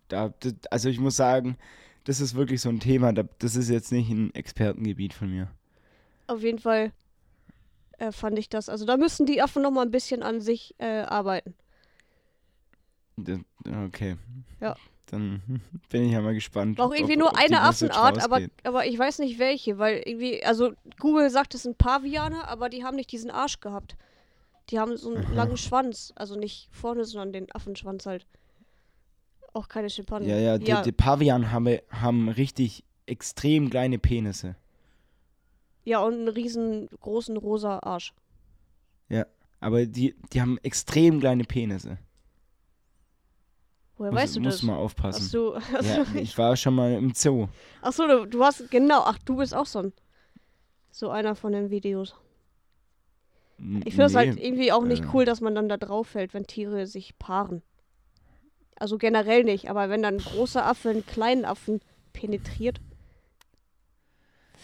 da, 0.08 0.32
also 0.70 0.88
ich 0.88 1.00
muss 1.00 1.16
sagen, 1.16 1.56
das 2.04 2.20
ist 2.20 2.34
wirklich 2.34 2.60
so 2.60 2.68
ein 2.68 2.80
Thema, 2.80 3.12
das 3.12 3.56
ist 3.56 3.68
jetzt 3.68 3.90
nicht 3.90 4.10
ein 4.10 4.32
Expertengebiet 4.34 5.12
von 5.12 5.30
mir. 5.30 5.50
Auf 6.26 6.42
jeden 6.42 6.60
Fall 6.60 6.92
äh, 7.98 8.12
fand 8.12 8.38
ich 8.38 8.48
das. 8.48 8.68
Also 8.68 8.84
da 8.84 8.96
müssen 8.96 9.26
die 9.26 9.42
Affen 9.42 9.62
noch 9.62 9.70
mal 9.70 9.82
ein 9.82 9.90
bisschen 9.90 10.22
an 10.22 10.40
sich 10.40 10.74
äh, 10.78 11.00
arbeiten. 11.00 11.54
Okay. 13.86 14.16
Ja. 14.60 14.76
Dann 15.06 15.42
bin 15.90 16.04
ich 16.06 16.12
ja 16.12 16.20
mal 16.20 16.34
gespannt. 16.34 16.80
Auch 16.80 16.92
irgendwie 16.92 17.14
ob, 17.14 17.20
nur 17.20 17.28
ob 17.30 17.38
eine 17.38 17.62
Affenart, 17.62 18.22
aber, 18.22 18.40
aber 18.62 18.86
ich 18.86 18.98
weiß 18.98 19.18
nicht 19.18 19.38
welche, 19.38 19.78
weil 19.78 20.02
irgendwie, 20.04 20.44
also 20.44 20.72
Google 20.98 21.30
sagt, 21.30 21.54
es 21.54 21.62
sind 21.62 21.78
Paviane, 21.78 22.48
aber 22.48 22.68
die 22.68 22.84
haben 22.84 22.96
nicht 22.96 23.12
diesen 23.12 23.30
Arsch 23.30 23.60
gehabt. 23.60 23.96
Die 24.70 24.78
haben 24.78 24.96
so 24.96 25.14
einen 25.14 25.26
Aha. 25.26 25.34
langen 25.34 25.56
Schwanz. 25.56 26.12
Also 26.16 26.36
nicht 26.36 26.68
vorne, 26.72 27.04
sondern 27.04 27.32
den 27.32 27.54
Affenschwanz 27.54 28.06
halt. 28.06 28.26
Auch 29.52 29.68
keine 29.68 29.90
Schimpansen. 29.90 30.30
Ja, 30.30 30.38
ja, 30.38 30.58
die, 30.58 30.66
ja. 30.66 30.82
die 30.82 30.92
Pavian 30.92 31.52
haben, 31.52 31.78
haben 31.90 32.28
richtig 32.28 32.82
extrem 33.06 33.70
kleine 33.70 33.98
Penisse. 33.98 34.56
Ja, 35.84 36.00
und 36.00 36.14
einen 36.14 36.28
riesengroßen 36.28 37.36
rosa 37.36 37.78
Arsch. 37.80 38.14
Ja, 39.10 39.26
aber 39.60 39.84
die, 39.86 40.14
die 40.32 40.40
haben 40.40 40.58
extrem 40.62 41.20
kleine 41.20 41.44
Penisse. 41.44 41.98
Woher 43.96 44.12
muss, 44.12 44.22
weißt 44.22 44.36
du 44.36 44.40
das? 44.40 44.54
Muss 44.54 44.62
mal 44.62 44.76
aufpassen. 44.76 45.22
Hast 45.22 45.34
du, 45.34 45.54
hast 45.72 45.86
ja, 45.86 46.04
ich 46.14 46.36
war 46.36 46.56
schon 46.56 46.74
mal 46.74 46.92
im 46.92 47.14
Zoo. 47.14 47.48
Achso, 47.80 48.06
du, 48.06 48.26
du 48.26 48.42
hast, 48.42 48.70
genau, 48.70 49.02
ach, 49.04 49.18
du 49.24 49.36
bist 49.36 49.54
auch 49.54 49.66
so 49.66 49.80
ein, 49.80 49.92
so 50.90 51.10
einer 51.10 51.34
von 51.34 51.52
den 51.52 51.70
Videos. 51.70 52.14
Ich 53.84 53.94
finde 53.94 54.06
es 54.06 54.12
nee, 54.12 54.18
halt 54.18 54.40
irgendwie 54.40 54.72
auch 54.72 54.84
nicht 54.84 55.04
äh, 55.04 55.08
cool, 55.12 55.24
dass 55.24 55.40
man 55.40 55.54
dann 55.54 55.68
da 55.68 55.76
drauf 55.76 56.08
fällt, 56.08 56.34
wenn 56.34 56.46
Tiere 56.46 56.86
sich 56.86 57.16
paaren. 57.18 57.62
Also 58.76 58.98
generell 58.98 59.44
nicht, 59.44 59.70
aber 59.70 59.88
wenn 59.88 60.02
dann 60.02 60.16
ein 60.16 60.20
großer 60.20 60.66
Affe 60.66 60.90
einen 60.90 61.06
kleinen 61.06 61.44
Affen 61.44 61.80
penetriert, 62.12 62.80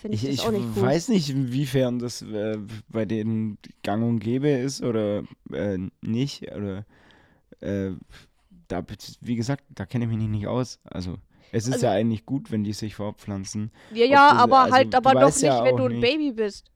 finde 0.00 0.16
ich, 0.16 0.24
ich, 0.24 0.36
das 0.38 0.46
auch 0.46 0.50
nicht 0.50 0.64
cool. 0.64 0.72
Ich 0.76 0.82
weiß 0.82 1.08
nicht, 1.08 1.30
inwiefern 1.30 2.00
das 2.00 2.22
äh, 2.22 2.58
bei 2.88 3.04
denen 3.04 3.58
gang 3.84 4.02
und 4.02 4.18
gäbe 4.18 4.48
ist 4.48 4.82
oder 4.82 5.22
äh, 5.52 5.78
nicht. 6.00 6.50
Oder 6.52 6.84
äh, 7.60 7.92
da, 8.72 8.84
wie 9.20 9.36
gesagt, 9.36 9.64
da 9.70 9.86
kenne 9.86 10.04
ich 10.04 10.10
mich 10.10 10.28
nicht 10.28 10.46
aus. 10.46 10.80
Also, 10.84 11.16
es 11.52 11.66
ist 11.66 11.74
also, 11.74 11.86
ja 11.86 11.92
eigentlich 11.92 12.26
gut, 12.26 12.50
wenn 12.50 12.64
die 12.64 12.72
sich 12.72 12.94
fortpflanzen. 12.94 13.70
Ja, 13.92 14.06
ja, 14.06 14.32
aber 14.32 14.60
also, 14.60 14.74
halt, 14.74 14.94
aber 14.94 15.12
doch 15.12 15.26
nicht, 15.26 15.42
ja 15.42 15.64
wenn 15.64 15.76
du 15.76 15.84
ein 15.84 15.92
nicht. 15.92 16.00
Baby 16.00 16.32
bist. 16.32 16.70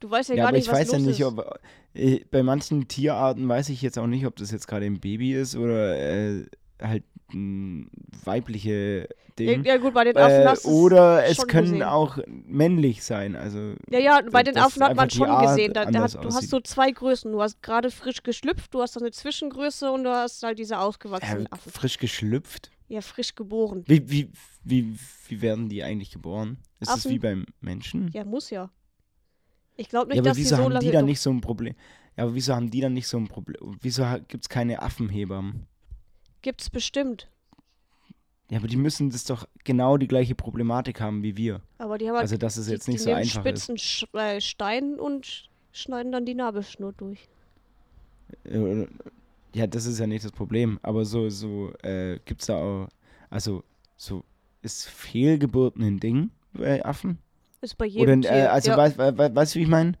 Du 0.00 0.10
weißt 0.10 0.30
ja, 0.30 0.36
ja 0.36 0.44
gar 0.44 0.52
nicht, 0.52 0.68
was 0.68 0.78
los 0.78 0.80
ist. 0.80 0.88
ich 0.88 0.94
weiß 0.94 1.00
ja 1.00 1.06
nicht, 1.06 1.24
ob. 1.24 1.60
Äh, 1.94 2.24
bei 2.30 2.42
manchen 2.42 2.88
Tierarten 2.88 3.48
weiß 3.48 3.70
ich 3.70 3.80
jetzt 3.80 3.98
auch 3.98 4.06
nicht, 4.06 4.26
ob 4.26 4.36
das 4.36 4.50
jetzt 4.50 4.68
gerade 4.68 4.86
ein 4.86 5.00
Baby 5.00 5.34
ist 5.34 5.56
oder 5.56 5.98
äh, 5.98 6.46
halt 6.80 7.04
weibliche 7.32 9.08
Ding. 9.38 9.64
Ja, 9.64 9.76
gut, 9.76 9.94
bei 9.94 10.04
den 10.04 10.16
Affen 10.16 10.42
äh, 10.42 10.46
hast 10.46 10.64
Oder 10.64 11.26
es 11.26 11.46
können 11.46 11.72
gesehen. 11.72 11.82
auch 11.82 12.18
männlich 12.26 13.02
sein. 13.04 13.36
Also, 13.36 13.74
ja, 13.90 13.98
ja, 13.98 14.20
bei 14.30 14.42
den 14.42 14.56
Affen 14.56 14.82
hat 14.82 14.96
man 14.96 15.10
schon 15.10 15.28
gesehen. 15.40 15.72
Da, 15.74 15.84
da 15.84 16.02
hat, 16.02 16.14
du 16.14 16.28
hast 16.28 16.48
so 16.48 16.60
zwei 16.60 16.90
Größen. 16.90 17.32
Du 17.32 17.42
hast 17.42 17.62
gerade 17.62 17.90
frisch 17.90 18.22
geschlüpft, 18.22 18.72
du 18.72 18.80
hast 18.80 18.94
so 18.94 19.00
eine 19.00 19.10
Zwischengröße 19.10 19.90
und 19.90 20.04
du 20.04 20.10
hast 20.10 20.42
halt 20.42 20.58
diese 20.58 20.78
ausgewachsenen 20.78 21.46
äh, 21.46 21.50
Affen. 21.50 21.72
Frisch 21.72 21.98
geschlüpft? 21.98 22.70
Ja, 22.88 23.00
frisch 23.00 23.34
geboren. 23.34 23.82
Wie, 23.86 24.08
wie, 24.08 24.30
wie, 24.62 24.96
wie 25.28 25.42
werden 25.42 25.68
die 25.68 25.82
eigentlich 25.82 26.12
geboren? 26.12 26.58
Ist 26.80 26.88
Affen? 26.88 27.02
das 27.02 27.12
wie 27.12 27.18
beim 27.18 27.46
Menschen? 27.60 28.10
Ja, 28.12 28.24
muss 28.24 28.50
ja. 28.50 28.70
Ich 29.76 29.88
glaube 29.88 30.08
nicht, 30.08 30.16
ja, 30.16 30.22
aber 30.22 30.30
dass 30.30 30.38
wieso 30.38 30.56
die 30.56 30.62
so 30.62 30.70
haben 30.70 30.80
die 30.80 30.90
dann 30.90 31.04
nicht 31.04 31.20
so 31.20 31.30
ein 31.30 31.40
Problem? 31.40 31.74
Ja, 32.16 32.24
aber 32.24 32.34
wieso 32.34 32.54
haben 32.54 32.70
die 32.70 32.80
dann 32.80 32.94
nicht 32.94 33.08
so 33.08 33.18
ein 33.18 33.28
Problem? 33.28 33.76
Wieso 33.82 34.04
gibt 34.28 34.44
es 34.44 34.48
keine 34.48 34.80
Affenhebern? 34.80 35.66
Gibt's 36.46 36.70
bestimmt. 36.70 37.26
Ja, 38.50 38.58
aber 38.58 38.68
die 38.68 38.76
müssen 38.76 39.10
das 39.10 39.24
doch 39.24 39.48
genau 39.64 39.96
die 39.96 40.06
gleiche 40.06 40.36
Problematik 40.36 41.00
haben 41.00 41.24
wie 41.24 41.36
wir. 41.36 41.60
Aber 41.78 41.98
die 41.98 42.06
haben 42.06 42.14
halt, 42.14 42.22
Also, 42.22 42.36
dass 42.36 42.56
es 42.56 42.68
jetzt 42.68 42.86
die, 42.86 42.92
nicht 42.92 43.00
die 43.00 43.10
so 43.10 43.12
einfach 43.12 43.40
spitzen 43.40 43.74
ist. 43.74 43.82
Sch 43.82 44.06
äh, 44.14 44.40
Stein 44.40 45.00
und 45.00 45.50
schneiden 45.72 46.12
dann 46.12 46.24
die 46.24 46.34
Nabelschnur 46.34 46.92
durch. 46.92 47.28
Äh, 48.44 48.86
ja, 49.56 49.66
das 49.66 49.86
ist 49.86 49.98
ja 49.98 50.06
nicht 50.06 50.24
das 50.24 50.30
Problem. 50.30 50.78
Aber 50.82 51.04
so, 51.04 51.28
so, 51.30 51.72
äh, 51.82 52.20
gibt's 52.24 52.46
da 52.46 52.58
auch, 52.58 52.88
also, 53.28 53.64
so 53.96 54.22
ist 54.62 54.86
Fehlgeburten 54.86 55.82
ein 55.82 55.98
Ding 55.98 56.30
bei 56.52 56.84
Affen? 56.84 57.18
Ist 57.60 57.76
bei 57.76 57.86
jedem 57.86 58.20
Oder, 58.20 58.30
äh, 58.30 58.46
also, 58.46 58.70
ja. 58.70 58.76
weißt 59.34 59.56
du, 59.56 59.58
wie 59.58 59.64
ich 59.64 59.68
meine? 59.68 59.94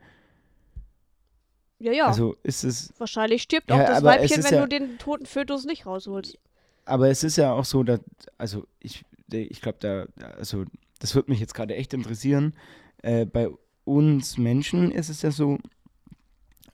Ja, 1.78 1.92
ja. 1.92 2.06
Also 2.06 2.36
ist 2.42 2.64
es. 2.64 2.92
Wahrscheinlich 2.98 3.42
stirbt 3.42 3.70
ja, 3.70 3.76
auch 3.76 3.86
das 3.86 4.02
Weibchen, 4.02 4.44
wenn 4.44 4.54
ja, 4.54 4.60
du 4.62 4.68
den 4.68 4.98
toten 4.98 5.26
Fötus 5.26 5.64
nicht 5.64 5.86
rausholst. 5.86 6.38
Aber 6.84 7.08
es 7.08 7.24
ist 7.24 7.36
ja 7.36 7.52
auch 7.52 7.64
so, 7.64 7.82
dass, 7.82 8.00
also 8.38 8.66
ich, 8.80 9.04
ich 9.30 9.60
glaube, 9.60 9.78
da, 9.80 10.06
also 10.36 10.64
das 11.00 11.14
würde 11.14 11.30
mich 11.30 11.40
jetzt 11.40 11.54
gerade 11.54 11.74
echt 11.74 11.92
interessieren. 11.92 12.54
Äh, 13.02 13.26
bei 13.26 13.48
uns 13.84 14.38
Menschen 14.38 14.90
ist 14.90 15.08
es 15.08 15.22
ja 15.22 15.30
so, 15.30 15.58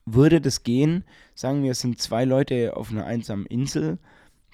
würde 0.04 0.40
das 0.40 0.62
gehen, 0.62 1.04
sagen 1.34 1.62
wir, 1.62 1.72
es 1.72 1.80
sind 1.80 2.00
zwei 2.00 2.24
Leute 2.24 2.76
auf 2.76 2.90
einer 2.90 3.06
einsamen 3.06 3.46
Insel, 3.46 3.98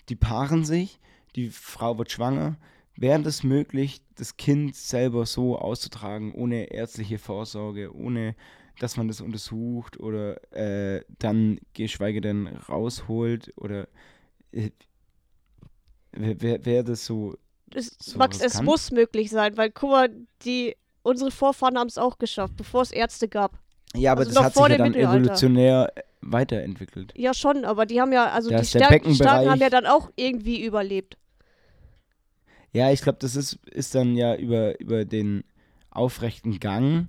die 0.09 0.16
paaren 0.16 0.64
sich, 0.64 1.01
die 1.36 1.51
Frau 1.51 1.99
wird 1.99 2.11
schwanger, 2.11 2.57
wäre 2.96 3.22
das 3.22 3.42
möglich, 3.42 4.01
das 4.16 4.36
Kind 4.36 4.74
selber 4.74 5.26
so 5.26 5.59
auszutragen, 5.59 6.34
ohne 6.34 6.72
ärztliche 6.72 7.18
Vorsorge, 7.18 7.94
ohne 7.94 8.34
dass 8.79 8.97
man 8.97 9.09
das 9.09 9.20
untersucht 9.20 9.99
oder 10.01 10.41
äh, 10.53 11.05
dann 11.18 11.59
geschweige 11.74 12.20
denn 12.20 12.47
rausholt 12.47 13.53
oder 13.57 13.89
äh, 14.53 14.70
wäre 16.12 16.64
wär 16.64 16.83
das 16.83 17.05
so. 17.05 17.37
Es, 17.74 17.97
so 18.01 18.18
Max, 18.18 18.41
es 18.41 18.62
muss 18.62 18.91
möglich 18.91 19.31
sein, 19.31 19.57
weil 19.57 19.70
guck 19.70 19.91
mal, 19.91 20.11
die, 20.45 20.76
unsere 21.03 21.31
Vorfahren 21.31 21.76
haben 21.79 21.89
es 21.89 21.99
auch 21.99 22.18
geschafft, 22.18 22.57
bevor 22.57 22.83
es 22.83 22.93
Ärzte 22.93 23.29
gab. 23.29 23.59
Ja, 23.95 24.12
aber 24.12 24.20
also 24.20 24.33
das 24.33 24.45
hat 24.45 24.55
sich 24.55 24.68
ja 24.68 24.79
dann 24.79 24.95
evolutionär 24.95 25.93
weiterentwickelt. 26.20 27.12
Ja, 27.16 27.35
schon, 27.35 27.64
aber 27.64 27.87
die 27.87 28.01
haben 28.01 28.12
ja, 28.12 28.31
also 28.31 28.51
da 28.51 28.61
die 28.61 28.66
Starken, 28.66 29.14
Starken 29.14 29.51
haben 29.51 29.61
ja 29.61 29.70
dann 29.70 29.87
auch 29.87 30.11
irgendwie 30.16 30.64
überlebt. 30.64 31.16
Ja, 32.72 32.91
ich 32.91 33.03
glaube, 33.03 33.18
das 33.20 33.35
ist, 33.35 33.59
ist 33.66 33.95
dann 33.95 34.14
ja 34.16 34.35
über, 34.35 34.79
über 34.81 35.05
den 35.05 35.45
aufrechten 35.91 36.61
Gang 36.61 37.09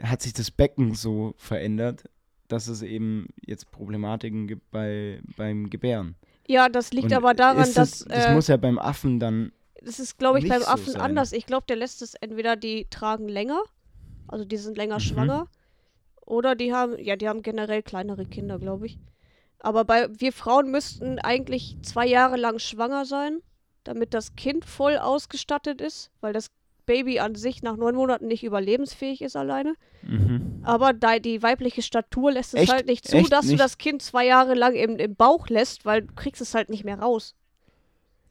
hat 0.00 0.22
sich 0.22 0.32
das 0.32 0.50
Becken 0.50 0.94
so 0.94 1.34
verändert, 1.36 2.04
dass 2.48 2.68
es 2.68 2.82
eben 2.82 3.28
jetzt 3.44 3.70
Problematiken 3.70 4.46
gibt 4.46 4.70
bei, 4.70 5.20
beim 5.36 5.70
Gebären. 5.70 6.16
Ja, 6.46 6.68
das 6.68 6.92
liegt 6.92 7.06
Und 7.06 7.14
aber 7.14 7.34
daran, 7.34 7.58
das, 7.58 7.74
dass. 7.74 7.98
Das 8.00 8.26
äh, 8.26 8.34
muss 8.34 8.48
ja 8.48 8.56
beim 8.56 8.78
Affen 8.78 9.20
dann. 9.20 9.52
Das 9.82 9.98
ist, 9.98 10.18
glaube 10.18 10.38
ich, 10.38 10.48
beim 10.48 10.62
Affen 10.62 10.92
so 10.92 10.98
anders. 10.98 11.32
Ich 11.32 11.46
glaube, 11.46 11.66
der 11.68 11.76
lässt 11.76 12.02
es 12.02 12.14
entweder, 12.14 12.56
die 12.56 12.86
tragen 12.90 13.28
länger, 13.28 13.62
also 14.28 14.44
die 14.44 14.56
sind 14.56 14.76
länger 14.76 14.96
mhm. 14.96 15.00
schwanger, 15.00 15.48
oder 16.24 16.54
die 16.54 16.72
haben, 16.72 16.98
ja, 16.98 17.16
die 17.16 17.28
haben 17.28 17.42
generell 17.42 17.82
kleinere 17.82 18.26
Kinder, 18.26 18.58
glaube 18.58 18.86
ich. 18.86 18.98
Aber 19.58 19.84
bei 19.84 20.08
wir 20.18 20.32
Frauen 20.32 20.70
müssten 20.70 21.18
eigentlich 21.20 21.76
zwei 21.82 22.06
Jahre 22.06 22.36
lang 22.36 22.58
schwanger 22.58 23.04
sein, 23.04 23.40
damit 23.84 24.14
das 24.14 24.34
Kind 24.34 24.64
voll 24.64 24.98
ausgestattet 24.98 25.80
ist, 25.80 26.10
weil 26.20 26.32
das 26.32 26.50
Baby 26.86 27.18
an 27.20 27.34
sich 27.34 27.62
nach 27.62 27.76
neun 27.76 27.94
Monaten 27.94 28.26
nicht 28.26 28.44
überlebensfähig 28.44 29.22
ist 29.22 29.36
alleine. 29.36 29.74
Mhm. 30.02 30.60
Aber 30.62 30.92
da 30.92 31.18
die 31.18 31.42
weibliche 31.42 31.82
Statur 31.82 32.32
lässt 32.32 32.54
es 32.54 32.62
Echt? 32.62 32.72
halt 32.72 32.86
nicht 32.86 33.06
zu, 33.06 33.16
Echt? 33.16 33.32
dass 33.32 33.46
nicht? 33.46 33.54
du 33.54 33.62
das 33.62 33.78
Kind 33.78 34.02
zwei 34.02 34.26
Jahre 34.26 34.54
lang 34.54 34.74
im, 34.74 34.96
im 34.96 35.14
Bauch 35.14 35.48
lässt, 35.48 35.84
weil 35.84 36.02
du 36.02 36.14
kriegst 36.14 36.42
es 36.42 36.54
halt 36.54 36.68
nicht 36.68 36.84
mehr 36.84 36.98
raus. 36.98 37.34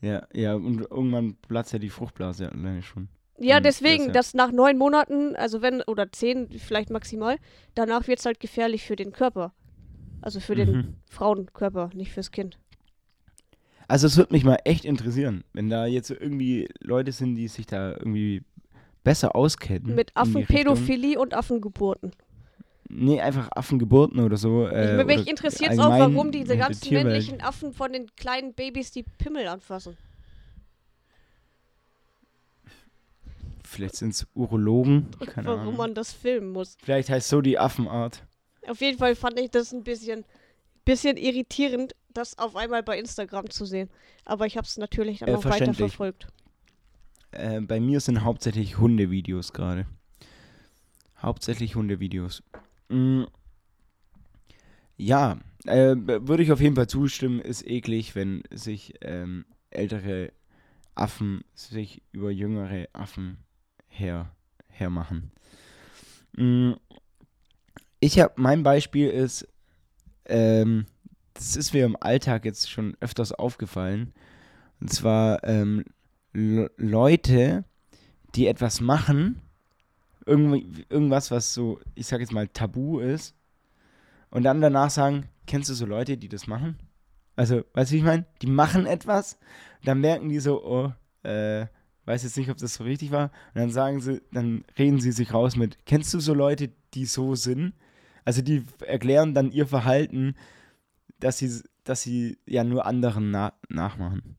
Ja, 0.02 0.28
ja, 0.34 0.56
und 0.56 0.82
irgendwann 0.82 1.36
platzt 1.48 1.74
ja 1.74 1.80
die 1.80 1.90
Fruchtblase 1.90 2.52
alleine 2.52 2.82
schon. 2.82 3.08
Ja, 3.38 3.60
deswegen, 3.60 4.08
das, 4.08 4.08
ja. 4.08 4.14
dass 4.14 4.34
nach 4.34 4.52
neun 4.52 4.78
Monaten, 4.78 5.36
also 5.36 5.62
wenn, 5.62 5.82
oder 5.82 6.12
zehn 6.12 6.50
vielleicht 6.60 6.90
maximal, 6.92 7.38
danach 7.74 8.08
wird 8.08 8.20
es 8.20 8.26
halt 8.26 8.40
gefährlich 8.40 8.84
für 8.84 8.96
den 8.96 9.12
Körper. 9.12 9.54
Also 10.22 10.40
für 10.40 10.54
mhm. 10.54 10.58
den 10.58 10.96
Frauenkörper, 11.10 11.90
nicht 11.94 12.12
fürs 12.12 12.32
Kind. 12.32 12.60
Also 13.92 14.08
es 14.08 14.16
würde 14.16 14.32
mich 14.34 14.46
mal 14.46 14.58
echt 14.64 14.86
interessieren, 14.86 15.44
wenn 15.52 15.70
da 15.70 15.86
jetzt 15.86 16.12
irgendwie 16.12 16.70
Leute 16.80 17.12
sind, 17.12 17.36
die 17.36 17.50
sich 17.50 17.66
da 17.66 17.92
irgendwie 17.92 18.42
besser 19.04 19.36
auskennen. 19.36 19.96
Mit 19.96 20.16
Affenpädophilie 20.16 21.20
und 21.20 21.34
Affengeburten. 21.34 22.14
Nee, 22.88 23.20
einfach 23.20 23.50
Affengeburten 23.54 24.22
oder 24.22 24.38
so. 24.38 24.66
Äh, 24.66 25.04
mich 25.04 25.28
interessiert 25.28 25.74
es 25.74 25.80
auch, 25.80 25.90
warum 25.90 26.32
diese 26.32 26.56
ganzen 26.56 26.88
die 26.88 26.94
männlichen 26.94 27.42
Affen 27.42 27.74
von 27.74 27.92
den 27.92 28.08
kleinen 28.16 28.54
Babys 28.54 28.92
die 28.92 29.04
Pimmel 29.04 29.46
anfassen. 29.50 29.98
Vielleicht 33.66 33.98
sind 33.98 34.14
es 34.14 34.26
Urologen. 34.34 35.08
Keine 35.26 35.48
warum 35.48 35.60
Ahnung. 35.60 35.76
man 35.76 35.96
das 35.96 36.14
filmen 36.14 36.52
muss. 36.52 36.78
Vielleicht 36.82 37.10
heißt 37.10 37.28
so 37.28 37.42
die 37.42 37.60
Affenart. 37.60 38.24
Auf 38.70 38.80
jeden 38.80 38.98
Fall 38.98 39.16
fand 39.16 39.38
ich 39.38 39.52
das 39.52 39.74
ein 39.74 39.84
bisschen, 39.84 40.24
bisschen 40.86 41.18
irritierend, 41.18 41.96
das 42.14 42.38
auf 42.38 42.56
einmal 42.56 42.84
bei 42.84 42.98
Instagram 42.98 43.50
zu 43.50 43.66
sehen. 43.66 43.90
Aber 44.26 44.46
ich 44.46 44.58
habe 44.58 44.66
es 44.66 44.78
natürlich 44.78 45.20
dann 45.20 45.30
äh, 45.30 45.34
auch 45.36 45.46
weiter 45.46 45.74
verfolgt. 45.74 46.28
Äh, 47.32 47.62
bei 47.62 47.80
mir 47.80 48.00
sind 48.00 48.24
hauptsächlich 48.24 48.78
Hundevideos 48.78 49.54
gerade. 49.54 49.86
Hauptsächlich 51.22 51.76
Hundevideos. 51.76 52.44
Mm. 52.90 53.24
Ja, 54.98 55.40
äh, 55.66 55.96
würde 55.96 56.44
ich 56.44 56.52
auf 56.52 56.62
jeden 56.62 56.76
Fall 56.76 56.88
zustimmen. 56.88 57.40
Ist 57.40 57.66
eklig, 57.66 58.16
wenn 58.16 58.44
sich 58.52 58.96
ähm, 59.02 59.46
ältere 59.70 60.32
Affen 60.96 61.44
sich 61.54 62.02
über 62.12 62.32
jüngere 62.32 62.88
Affen 62.94 63.38
her 63.88 64.36
hermachen. 64.68 65.32
Mm. 66.34 66.74
Ich 68.00 68.20
habe 68.20 68.34
mein 68.36 68.64
Beispiel 68.64 69.10
ist 69.10 69.48
ähm, 70.26 70.86
das 71.34 71.56
ist 71.56 71.74
mir 71.74 71.86
im 71.86 71.98
Alltag 72.00 72.46
jetzt 72.46 72.70
schon 72.70 72.96
öfters 73.00 73.32
aufgefallen. 73.32 74.14
Und 74.80 74.92
zwar 74.92 75.44
ähm, 75.44 75.86
Leute, 76.34 77.64
die 78.36 78.48
etwas 78.48 78.82
machen, 78.82 79.42
irgendwas, 80.26 81.32
was 81.32 81.54
so, 81.54 81.80
ich 81.96 82.08
sag 82.08 82.20
jetzt 82.20 82.32
mal, 82.32 82.48
tabu 82.48 83.00
ist, 83.00 83.36
und 84.30 84.44
dann 84.44 84.62
danach 84.62 84.90
sagen, 84.90 85.28
kennst 85.46 85.70
du 85.70 85.74
so 85.74 85.86
Leute, 85.86 86.18
die 86.18 86.30
das 86.30 86.48
machen? 86.48 86.78
Also, 87.36 87.64
weißt 87.74 87.92
du, 87.92 87.96
wie 87.96 88.00
ich 88.00 88.06
meine? 88.06 88.26
Die 88.42 88.48
machen 88.48 88.86
etwas, 88.86 89.38
dann 89.84 90.00
merken 90.00 90.30
die 90.30 90.40
so, 90.40 90.64
oh, 90.64 90.94
äh, 91.28 91.66
weiß 92.06 92.24
jetzt 92.24 92.38
nicht, 92.38 92.50
ob 92.50 92.58
das 92.58 92.76
so 92.76 92.84
richtig 92.84 93.12
war, 93.12 93.32
und 93.54 93.62
dann 93.62 93.72
sagen 93.72 94.00
sie, 94.00 94.22
dann 94.32 94.64
reden 94.78 95.00
sie 95.00 95.12
sich 95.12 95.34
raus 95.34 95.56
mit, 95.56 95.86
kennst 95.86 96.14
du 96.14 96.20
so 96.20 96.34
Leute, 96.34 96.70
die 96.94 97.06
so 97.06 97.36
sind? 97.36 97.74
Also 98.26 98.42
die 98.42 98.64
erklären 98.86 99.34
dann 99.34 99.52
ihr 99.52 99.68
Verhalten 99.68 100.36
dass 101.22 101.38
sie, 101.38 101.64
dass 101.84 102.02
sie 102.02 102.38
ja 102.46 102.64
nur 102.64 102.86
anderen 102.86 103.32
na 103.32 103.54
nachmachen. 103.70 104.38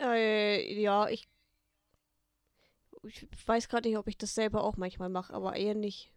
Äh, 0.00 0.80
ja, 0.80 1.08
ich, 1.08 1.28
ich 3.04 3.26
weiß 3.46 3.68
gerade 3.68 3.88
nicht, 3.88 3.98
ob 3.98 4.08
ich 4.08 4.18
das 4.18 4.34
selber 4.34 4.64
auch 4.64 4.76
manchmal 4.76 5.08
mache, 5.08 5.32
aber 5.32 5.56
eher 5.56 5.74
nicht. 5.74 6.12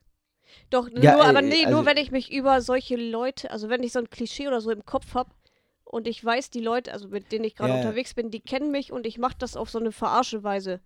Doch, 0.70 0.90
ja, 0.90 1.16
nur, 1.16 1.26
äh, 1.26 1.28
aber 1.28 1.42
nee, 1.42 1.66
also, 1.66 1.78
nur 1.78 1.86
wenn 1.86 1.98
ich 1.98 2.12
mich 2.12 2.32
über 2.32 2.62
solche 2.62 2.96
Leute, 2.96 3.52
also 3.52 3.70
wenn 3.70 3.84
ich 3.84 3.92
so 3.92 4.00
ein 4.00 4.10
Klischee 4.10 4.48
oder 4.48 4.62
so 4.62 4.72
im 4.72 4.86
Kopf 4.86 5.14
habe 5.14 5.32
und 5.84 6.08
ich 6.08 6.24
weiß, 6.24 6.50
die 6.50 6.62
Leute, 6.62 6.92
also 6.92 7.10
mit 7.10 7.32
denen 7.32 7.46
ich 7.46 7.56
gerade 7.56 7.74
ja. 7.74 7.80
unterwegs 7.80 8.14
bin, 8.16 8.32
die 8.32 8.42
kennen 8.42 8.72
mich 8.72 8.92
und 8.92 9.06
ich 9.06 9.18
mache 9.18 9.38
das 9.38 9.56
auf 9.56 9.70
so 9.70 9.80
eine 9.80 9.92
Verarscheweise. 9.92 10.80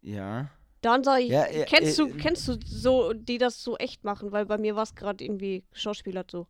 Ja. 0.00 0.50
Dann 0.86 1.02
sage 1.02 1.22
ich, 1.22 1.30
ja, 1.30 1.44
kennst, 1.66 1.98
äh, 1.98 2.02
du, 2.02 2.16
kennst 2.16 2.46
du 2.48 2.58
so, 2.64 3.12
die 3.12 3.38
das 3.38 3.62
so 3.62 3.76
echt 3.76 4.04
machen? 4.04 4.30
Weil 4.30 4.46
bei 4.46 4.56
mir 4.56 4.76
war 4.76 4.84
es 4.84 4.94
gerade 4.94 5.24
irgendwie 5.24 5.64
Schauspieler 5.72 6.24
so. 6.30 6.46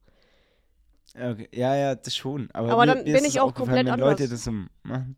Okay. 1.15 1.49
Ja, 1.55 1.75
ja, 1.75 1.95
das 1.95 2.15
schon. 2.15 2.51
Aber, 2.53 2.71
aber 2.71 2.83
mir, 2.83 2.95
dann 2.95 3.05
mir 3.05 3.15
bin 3.15 3.25
ich 3.25 3.41
auch 3.41 3.55
komplett 3.55 3.87
wenn 3.87 3.89
anders. 3.89 4.21
Leute 4.21 4.29
das 4.29 4.45
so 4.45 4.53
machen. 4.83 5.17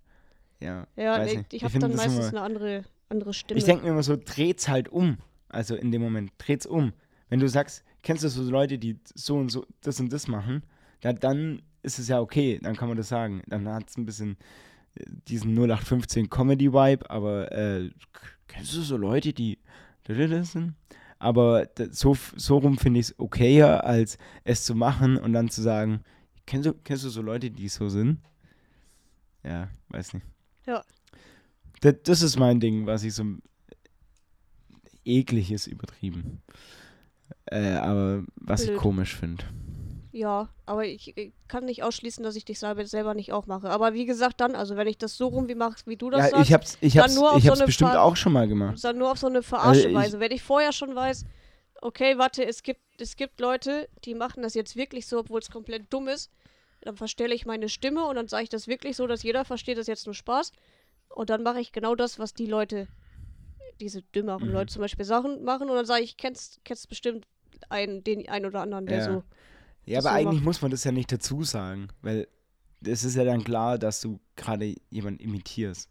Ja, 0.61 0.87
ja 0.97 1.25
nee, 1.25 1.45
ich 1.51 1.65
habe 1.65 1.79
dann 1.79 1.95
meistens 1.95 2.29
immer, 2.29 2.29
eine 2.29 2.41
andere, 2.43 2.85
andere 3.09 3.35
Stimme. 3.35 3.59
Ich 3.59 3.65
denke 3.65 3.85
mir 3.85 3.91
immer 3.91 4.03
so, 4.03 4.17
dreht's 4.17 4.69
halt 4.69 4.89
um. 4.89 5.19
Also 5.49 5.75
in 5.75 5.91
dem 5.91 6.03
Moment, 6.03 6.33
dreht's 6.39 6.67
um. 6.67 6.93
Wenn 7.29 7.41
du 7.41 7.49
sagst, 7.49 7.85
kennst 8.03 8.23
du 8.23 8.29
so 8.29 8.43
Leute, 8.51 8.79
die 8.79 9.01
so 9.15 9.37
und 9.37 9.51
so 9.51 9.67
das 9.81 9.99
und 9.99 10.13
das 10.13 10.29
machen, 10.29 10.63
ja, 11.03 11.13
dann 11.13 11.63
ist 11.83 11.99
es 11.99 12.09
ja 12.09 12.21
okay, 12.21 12.59
dann 12.63 12.77
kann 12.77 12.89
man 12.89 12.97
das 12.97 13.09
sagen. 13.09 13.43
Dann 13.47 13.69
hat 13.69 13.89
es 13.89 13.97
ein 13.97 14.05
bisschen 14.05 14.37
äh, 14.95 15.05
diesen 15.29 15.55
0815 15.57 16.29
Comedy-Vibe, 16.29 17.11
aber 17.11 17.53
äh, 17.53 17.91
kennst 18.49 18.75
du 18.75 18.83
so 18.83 18.97
Leute, 18.97 19.33
die 19.33 19.59
sind? 20.43 20.75
Aber 21.19 21.69
so, 21.91 22.17
so 22.37 22.59
rum 22.59 22.79
finde 22.79 23.01
ich 23.01 23.07
es 23.07 23.19
okayer, 23.19 23.85
als 23.85 24.19
es 24.45 24.65
zu 24.65 24.75
machen 24.75 25.17
und 25.17 25.33
dann 25.33 25.49
zu 25.49 25.63
sagen, 25.63 26.03
kennst 26.47 26.67
du, 26.67 26.75
kennst 26.75 27.05
du 27.05 27.09
so 27.09 27.23
Leute, 27.23 27.51
die 27.51 27.69
so 27.69 27.89
sind? 27.89 28.19
Ja, 29.45 29.69
weiß 29.89 30.15
nicht. 30.15 30.27
Ja. 30.67 30.83
Das, 31.81 31.95
das 32.05 32.23
ist 32.23 32.39
mein 32.39 32.61
Ding, 32.61 32.87
was 32.87 33.03
ich 33.03 33.15
so 33.15 33.25
eklig 35.05 35.51
ist, 35.51 35.67
übertrieben. 35.67 36.43
Äh, 37.47 37.73
aber 37.75 38.25
was 38.37 38.65
Blöd. 38.65 38.77
ich 38.77 38.81
komisch 38.81 39.17
finde. 39.17 39.45
Ja, 40.19 40.49
aber 40.67 40.85
ich, 40.85 41.17
ich, 41.17 41.33
kann 41.47 41.65
nicht 41.65 41.85
ausschließen, 41.85 42.25
dass 42.25 42.35
ich 42.35 42.45
dich 42.45 42.59
selber, 42.59 43.15
nicht 43.15 43.33
auch 43.33 43.47
mache. 43.47 43.71
Aber 43.71 43.95
wie 43.95 44.05
gesagt, 44.05 44.41
dann, 44.41 44.57
also 44.57 44.77
wenn 44.77 44.89
ich 44.89 44.99
das 44.99 45.17
so 45.17 45.29
rum 45.29 45.49
wie 45.49 45.55
machst, 45.55 45.87
wie 45.87 45.97
du 45.97 46.11
das 46.11 46.25
ja, 46.25 46.31
sagst, 46.31 46.45
ich 46.45 46.53
hab's, 46.53 46.79
ich 46.81 46.99
hab's, 46.99 47.15
nur 47.15 47.31
auf 47.31 47.39
ich 47.39 47.45
so 47.45 47.51
hab's 47.51 47.65
bestimmt 47.65 47.93
Ver 47.93 48.03
auch 48.03 48.17
schon 48.17 48.33
mal 48.33 48.49
gemacht. 48.49 48.83
Dann 48.83 48.99
nur 48.99 49.13
auf 49.13 49.19
so 49.19 49.29
eine 49.29 49.45
Verarscheweise. 49.45 49.97
Also 49.97 50.21
wenn 50.21 50.33
ich 50.33 50.43
vorher 50.43 50.73
schon 50.73 50.97
weiß, 50.97 51.25
okay, 51.83 52.19
warte, 52.19 52.45
es 52.45 52.65
gibt, 52.65 52.81
es 53.01 53.15
gibt 53.15 53.39
Leute, 53.39 53.89
die 54.05 54.15
machen 54.15 54.43
das 54.43 54.55
jetzt 54.55 54.75
wirklich 54.75 55.07
so, 55.07 55.21
obwohl 55.21 55.39
es 55.39 55.53
komplett 55.53 55.93
dumm 55.93 56.09
ist, 56.09 56.33
dann 56.81 56.97
verstelle 56.97 57.33
ich 57.33 57.47
meine 57.47 57.69
Stimme 57.69 58.05
und 58.07 58.17
dann 58.17 58.27
sage 58.27 58.43
ich 58.43 58.49
das 58.49 58.67
wirklich 58.67 58.97
so, 58.97 59.07
dass 59.07 59.23
jeder 59.23 59.45
versteht, 59.45 59.79
das 59.79 59.83
ist 59.83 59.89
jetzt 59.89 60.07
nur 60.07 60.15
Spaß. 60.15 60.51
Und 61.11 61.31
dann 61.31 61.45
mache 61.45 61.61
ich 61.61 61.71
genau 61.71 61.95
das, 61.95 62.19
was 62.19 62.35
die 62.35 62.47
Leute, 62.47 62.89
diese 63.79 64.03
dümmeren 64.03 64.49
mhm. 64.49 64.55
Leute 64.55 64.73
zum 64.73 64.83
Beispiel 64.83 65.05
Sachen 65.05 65.45
machen. 65.45 65.71
Und 65.71 65.77
dann 65.77 65.87
sage 65.87 66.03
ich, 66.03 66.17
kennst, 66.17 66.61
kennst 66.65 66.89
bestimmt 66.89 67.25
einen, 67.69 68.03
den 68.03 68.29
einen 68.29 68.47
oder 68.47 68.61
anderen, 68.63 68.87
der 68.87 68.99
ja. 68.99 69.05
so. 69.05 69.23
Ja, 69.89 70.01
aber 70.01 70.13
eigentlich 70.13 70.41
macht. 70.41 70.45
muss 70.45 70.63
man 70.63 70.71
das 70.71 70.85
ja 70.85 70.93
nicht 70.93 71.11
dazu 71.11 71.43
sagen, 71.45 71.89
weil 72.03 72.29
es 72.85 73.05
ist 73.05 73.17
ja 73.17 73.25
dann 73.25 73.43
klar, 73.43 73.79
dass 73.79 74.01
du 74.01 74.21
gerade 74.37 74.75
jemanden 74.91 75.21
imitierst. 75.21 75.91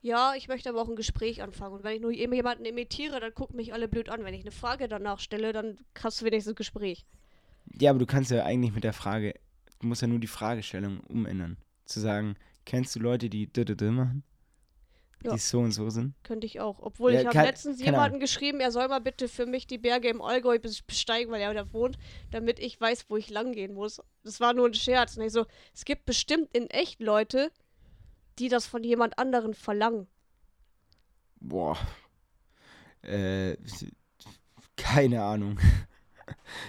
Ja, 0.00 0.34
ich 0.36 0.46
möchte 0.46 0.68
aber 0.68 0.80
auch 0.80 0.88
ein 0.88 0.96
Gespräch 0.96 1.42
anfangen. 1.42 1.74
Und 1.74 1.84
wenn 1.84 1.96
ich 1.96 2.00
nur 2.00 2.12
jemanden 2.12 2.64
imitiere, 2.64 3.18
dann 3.18 3.34
gucken 3.34 3.56
mich 3.56 3.72
alle 3.72 3.88
blöd 3.88 4.08
an. 4.08 4.24
Wenn 4.24 4.34
ich 4.34 4.42
eine 4.42 4.52
Frage 4.52 4.86
danach 4.86 5.18
stelle, 5.18 5.52
dann 5.52 5.78
hast 6.00 6.20
du 6.20 6.24
wenigstens 6.24 6.52
ein 6.52 6.56
Gespräch. 6.56 7.04
Ja, 7.80 7.90
aber 7.90 7.98
du 7.98 8.06
kannst 8.06 8.30
ja 8.30 8.44
eigentlich 8.44 8.72
mit 8.72 8.84
der 8.84 8.92
Frage, 8.92 9.34
du 9.80 9.88
musst 9.88 10.02
ja 10.02 10.08
nur 10.08 10.20
die 10.20 10.28
Fragestellung 10.28 11.00
umändern. 11.00 11.56
Zu 11.84 11.98
sagen, 12.00 12.36
kennst 12.64 12.94
du 12.94 13.00
Leute, 13.00 13.28
die 13.28 13.52
d 13.52 13.64
machen? 13.90 14.22
Ja. 15.24 15.32
Die 15.32 15.38
so 15.38 15.58
und 15.60 15.72
so 15.72 15.90
sind? 15.90 16.14
Könnte 16.22 16.46
ich 16.46 16.60
auch. 16.60 16.78
Obwohl 16.80 17.12
ja, 17.12 17.20
ich 17.20 17.26
habe 17.26 17.40
letztens 17.40 17.80
jemanden 17.80 18.20
geschrieben, 18.20 18.60
er 18.60 18.70
soll 18.70 18.86
mal 18.88 19.00
bitte 19.00 19.28
für 19.28 19.46
mich 19.46 19.66
die 19.66 19.78
Berge 19.78 20.08
im 20.08 20.22
Allgäu 20.22 20.58
besteigen, 20.86 21.32
weil 21.32 21.40
er 21.40 21.52
da 21.54 21.72
wohnt, 21.72 21.98
damit 22.30 22.60
ich 22.60 22.80
weiß, 22.80 23.06
wo 23.08 23.16
ich 23.16 23.28
lang 23.28 23.52
gehen 23.52 23.74
muss. 23.74 24.00
Das 24.22 24.38
war 24.40 24.54
nur 24.54 24.66
ein 24.66 24.74
Scherz. 24.74 25.16
Und 25.16 25.24
ich 25.24 25.32
so, 25.32 25.46
es 25.74 25.84
gibt 25.84 26.04
bestimmt 26.04 26.48
in 26.52 26.68
echt 26.70 27.00
Leute, 27.00 27.50
die 28.38 28.48
das 28.48 28.66
von 28.66 28.84
jemand 28.84 29.18
anderen 29.18 29.54
verlangen. 29.54 30.06
Boah. 31.40 31.76
Äh, 33.02 33.56
keine 34.76 35.22
Ahnung. 35.22 35.58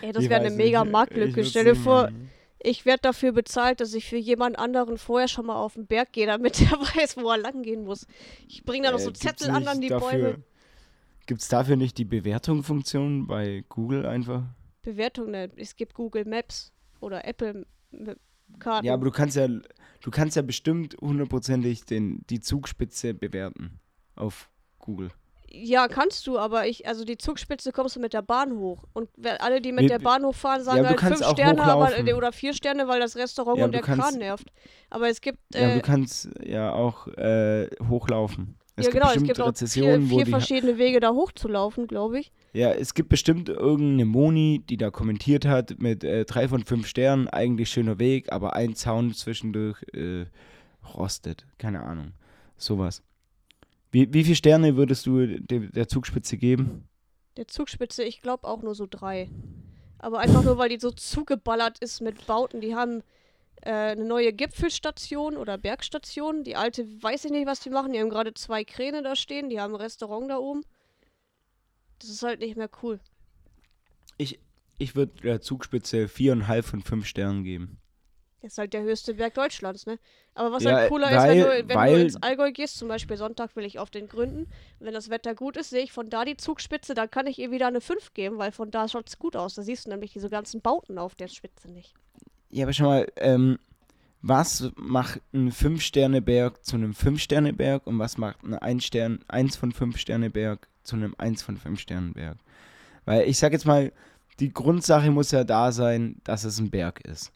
Ey, 0.02 0.12
das 0.12 0.24
wäre 0.24 0.42
eine 0.42 0.52
mega 0.52 0.84
Marktlücke. 0.84 1.44
Stell 1.44 1.66
dir 1.66 1.76
vor, 1.76 2.10
ich 2.62 2.86
werde 2.86 3.02
dafür 3.04 3.32
bezahlt, 3.32 3.80
dass 3.80 3.94
ich 3.94 4.08
für 4.08 4.18
jemand 4.18 4.60
anderen 4.60 4.98
vorher 4.98 5.28
schon 5.28 5.46
mal 5.46 5.56
auf 5.56 5.74
den 5.76 5.88
Berg 5.88 6.12
gehe, 6.12 6.28
damit 6.28 6.62
er 6.62 6.72
weiß, 6.96 7.18
wo 7.18 7.30
er 7.30 7.38
lang 7.38 7.64
gehen 7.64 7.84
muss. 7.84 8.06
Ich 8.48 8.64
bringe 8.64 8.88
da 8.88 8.92
noch 8.92 9.00
äh, 9.00 9.04
so 9.04 9.12
Zettel 9.12 9.50
an 9.50 9.68
an 9.68 9.82
die 9.82 9.88
dafür, 9.88 10.10
Bäume. 10.10 10.44
Gibt 11.26 11.42
es 11.42 11.48
dafür 11.48 11.76
nicht 11.76 11.98
die 11.98 12.06
Bewertung-Funktion 12.06 13.28
bei 13.28 13.64
Google 13.70 14.06
einfach? 14.06 14.44
Bewertung, 14.82 15.32
ne? 15.32 15.52
Es 15.56 15.76
gibt 15.76 15.94
Google 15.94 16.26
Maps 16.26 16.72
oder 17.00 17.26
Apple 17.26 17.66
Karten. 18.58 18.86
Ja, 18.86 18.94
aber 18.94 19.06
du 19.06 19.12
kannst 19.12 19.36
ja, 19.36 19.48
du 19.48 20.12
kannst 20.12 20.36
ja 20.36 20.42
bestimmt 20.42 20.96
hundertprozentig 21.00 21.84
die 21.86 22.40
Zugspitze 22.40 23.14
bewerten 23.14 23.80
auf 24.16 24.50
Google. 24.80 25.12
Ja, 25.52 25.88
kannst 25.88 26.28
du, 26.28 26.38
aber 26.38 26.68
ich, 26.68 26.88
also 26.88 27.06
die 27.06 27.18
Zugspitze 27.18 27.72
kommst 27.72 27.96
du 27.96 28.00
mit 28.00 28.14
der 28.14 28.22
Bahn 28.22 28.58
hoch. 28.58 28.84
Und 28.94 29.10
alle, 29.40 29.62
die 29.62 29.72
mit 29.72 29.84
wir, 29.84 29.90
der 29.90 30.00
Bahn 30.00 30.24
hochfahren, 30.24 30.64
sagen 30.64 30.84
ja, 30.84 30.90
halt 30.90 31.00
fünf 31.00 31.26
Sterne 31.26 31.64
aber, 31.64 31.98
äh, 31.98 32.14
oder 32.14 32.32
vier 32.32 32.54
Sterne, 32.54 32.88
weil 32.88 33.00
das 33.00 33.16
Restaurant 33.16 33.58
ja, 33.58 33.66
und 33.66 33.72
der 33.72 33.82
kannst, 33.82 34.02
Kran 34.02 34.20
nervt. 34.20 34.48
Aber 34.90 35.10
es 35.10 35.22
gibt. 35.22 35.40
Äh, 35.56 35.70
ja, 35.70 35.76
du 35.76 35.82
kannst 35.82 36.30
ja 36.44 36.74
auch 36.74 37.08
äh, 37.08 37.68
hochlaufen. 37.88 38.56
Es 38.76 38.86
ja, 38.86 38.92
genau, 38.92 39.12
es 39.12 39.24
gibt 39.24 39.42
auch 39.42 39.54
vier, 39.56 40.02
vier 40.02 40.26
verschiedene 40.26 40.78
Wege 40.78 41.00
da 41.00 41.12
hochzulaufen, 41.12 41.88
glaube 41.88 42.20
ich. 42.20 42.32
Ja, 42.54 42.72
es 42.72 42.94
gibt 42.94 43.10
bestimmt 43.10 43.50
irgendeine 43.50 44.06
Moni, 44.06 44.64
die 44.70 44.78
da 44.78 44.90
kommentiert 44.90 45.46
hat 45.46 45.80
mit 45.80 46.04
äh, 46.04 46.24
drei 46.26 46.48
von 46.48 46.64
fünf 46.64 46.88
Sternen, 46.88 47.28
eigentlich 47.28 47.70
schöner 47.70 48.00
Weg, 48.00 48.32
aber 48.32 48.54
ein 48.54 48.76
Zaun 48.76 49.14
zwischendurch 49.14 49.84
äh, 49.94 50.26
rostet. 50.96 51.46
Keine 51.58 51.84
Ahnung. 51.84 52.14
Sowas. 52.58 53.04
Wie, 53.92 54.14
wie 54.14 54.24
viele 54.24 54.36
Sterne 54.36 54.76
würdest 54.76 55.06
du 55.06 55.26
de, 55.26 55.70
der 55.72 55.88
Zugspitze 55.88 56.38
geben? 56.38 56.88
Der 57.38 57.48
Zugspitze, 57.48 58.04
ich 58.04 58.22
glaube 58.22 58.48
auch 58.48 58.62
nur 58.62 58.76
so 58.76 58.88
drei. 58.90 59.30
Aber 59.98 60.20
einfach 60.20 60.44
nur, 60.44 60.58
weil 60.58 60.70
die 60.70 60.80
so 60.80 60.92
zugeballert 60.92 61.80
ist 61.80 62.02
mit 62.02 62.26
Bauten. 62.28 62.62
Die 62.62 62.76
haben 62.76 63.02
äh, 63.62 63.72
eine 63.72 64.06
neue 64.06 64.32
Gipfelstation 64.32 65.38
oder 65.38 65.58
Bergstation. 65.58 66.44
Die 66.44 66.56
alte, 66.56 66.86
weiß 67.02 67.26
ich 67.26 67.32
nicht, 67.32 67.48
was 67.48 67.60
die 67.60 67.70
machen. 67.70 67.92
Die 67.92 68.00
haben 68.00 68.10
gerade 68.10 68.34
zwei 68.34 68.64
Kräne 68.64 69.02
da 69.02 69.16
stehen. 69.16 69.50
Die 69.50 69.60
haben 69.60 69.74
ein 69.74 69.82
Restaurant 69.82 70.30
da 70.30 70.38
oben. 70.38 70.62
Das 72.00 72.10
ist 72.10 72.24
halt 72.24 72.40
nicht 72.40 72.56
mehr 72.56 72.70
cool. 72.82 73.00
Ich, 74.18 74.40
ich 74.78 74.96
würde 74.96 75.22
der 75.22 75.42
Zugspitze 75.42 76.08
viereinhalb 76.08 76.66
von 76.66 76.82
fünf 76.82 77.06
Sternen 77.06 77.44
geben. 77.44 77.78
Das 78.42 78.54
ist 78.54 78.58
halt 78.58 78.74
der 78.74 78.84
höchste 78.84 79.16
Berg 79.16 79.34
Deutschlands, 79.34 79.86
ne? 79.86 80.00
Aber 80.34 80.54
was 80.54 80.64
ja, 80.64 80.76
halt 80.76 80.90
cooler 80.90 81.08
weil, 81.12 81.38
ist, 81.38 81.46
wenn, 81.46 81.66
du, 81.66 81.70
wenn 81.70 81.78
weil, 81.78 81.96
du 81.96 82.02
ins 82.02 82.24
Allgäu 82.24 82.52
gehst, 82.52 82.78
zum 82.78 82.88
Beispiel 82.88 83.18
Sonntag 83.18 83.56
will 83.56 83.66
ich 83.66 83.80
auf 83.80 83.90
den 83.90 84.08
Gründen, 84.08 84.48
wenn 84.80 84.94
das 84.94 85.10
Wetter 85.10 85.36
gut 85.36 85.58
ist, 85.58 85.72
sehe 85.72 85.84
ich 85.84 85.92
von 85.92 86.10
da 86.10 86.24
die 86.24 86.38
Zugspitze, 86.38 86.94
dann 86.94 87.12
kann 87.12 87.28
ich 87.28 87.40
ihr 87.40 87.52
wieder 87.52 87.68
eine 87.68 87.82
5 87.82 88.14
geben, 88.14 88.38
weil 88.38 88.52
von 88.52 88.72
da 88.72 88.88
schaut 88.88 89.10
es 89.10 89.20
gut 89.20 89.36
aus. 89.36 89.56
Da 89.56 89.62
siehst 89.62 89.86
du 89.86 89.90
nämlich 89.90 90.14
diese 90.14 90.30
ganzen 90.30 90.62
Bauten 90.62 90.98
auf 90.98 91.16
der 91.16 91.28
Spitze 91.28 91.70
nicht. 91.70 91.94
Ja, 92.50 92.66
aber 92.66 92.74
schau 92.74 92.86
mal, 92.86 93.08
ähm, 93.18 93.60
was 94.22 94.72
macht 94.76 95.22
ein 95.34 95.52
5-Sterne-Berg 95.52 96.64
zu 96.66 96.76
einem 96.76 96.92
5-Sterne-Berg 96.92 97.88
und 97.88 98.00
was 98.00 98.18
macht 98.18 98.44
ein 98.44 98.54
1 98.54 98.84
Stern, 98.84 99.20
1 99.28 99.58
von 99.58 99.72
5 99.72 99.98
Sterne-Berg 99.98 100.68
zu 100.84 100.96
einem 100.96 101.16
1 101.18 101.42
von 101.42 101.58
5 101.58 101.80
Sterne-Berg? 101.80 102.38
Weil 103.06 103.28
ich 103.28 103.38
sag 103.38 103.52
jetzt 103.52 103.66
mal, 103.66 103.92
die 104.40 104.54
Grundsache 104.54 105.12
muss 105.12 105.32
ja 105.32 105.44
da 105.44 105.72
sein, 105.72 106.22
dass 106.24 106.44
es 106.44 106.60
ein 106.60 106.70
Berg 106.70 107.02
ist. 107.06 107.32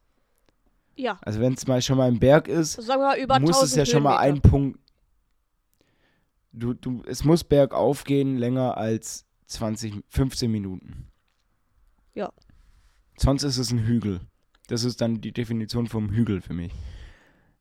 Ja. 0.96 1.18
Also 1.22 1.40
wenn 1.40 1.54
es 1.54 1.68
mal 1.68 1.82
schon 1.82 1.98
mal 1.98 2.08
ein 2.08 2.20
Berg 2.20 2.48
ist, 2.48 2.78
wir 2.78 3.18
über 3.18 3.40
muss 3.40 3.62
es 3.62 3.76
ja 3.76 3.86
schon 3.86 4.04
mal 4.04 4.18
ein 4.18 4.42
Punkt. 4.42 4.80
Du, 6.52 6.74
du, 6.74 7.02
es 7.08 7.24
muss 7.24 7.44
bergauf 7.44 8.04
gehen 8.04 8.38
länger 8.38 8.78
als 8.78 9.26
20, 9.48 10.04
15 10.08 10.52
Minuten. 10.52 11.08
Ja. 12.14 12.32
Sonst 13.18 13.44
ist 13.44 13.58
es 13.58 13.72
ein 13.72 13.86
Hügel. 13.86 14.22
Das 14.68 14.84
ist 14.84 15.02
dann 15.02 15.20
die 15.20 15.32
Definition 15.32 15.88
vom 15.88 16.12
Hügel 16.12 16.42
für 16.42 16.54
mich. 16.54 16.72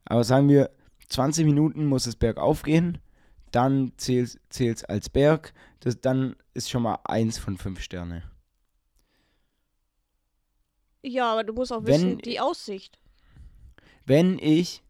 Aber 0.05 0.23
sagen 0.23 0.47
wir, 0.47 0.69
20 1.09 1.45
Minuten 1.45 1.85
muss 1.85 2.05
es 2.05 2.15
bergauf 2.15 2.63
gehen, 2.63 2.99
dann 3.51 3.93
zählt 3.97 4.39
es 4.49 4.83
als 4.83 5.09
Berg, 5.09 5.53
das, 5.79 5.99
dann 6.01 6.35
ist 6.53 6.69
schon 6.69 6.83
mal 6.83 6.99
eins 7.03 7.37
von 7.37 7.57
fünf 7.57 7.81
Sterne. 7.81 8.23
Ja, 11.01 11.31
aber 11.31 11.43
du 11.43 11.53
musst 11.53 11.71
auch 11.71 11.85
wissen, 11.85 12.11
Wenn, 12.11 12.17
die 12.19 12.39
Aussicht 12.39 12.99
wenn 14.05 14.39
ich 14.39 14.81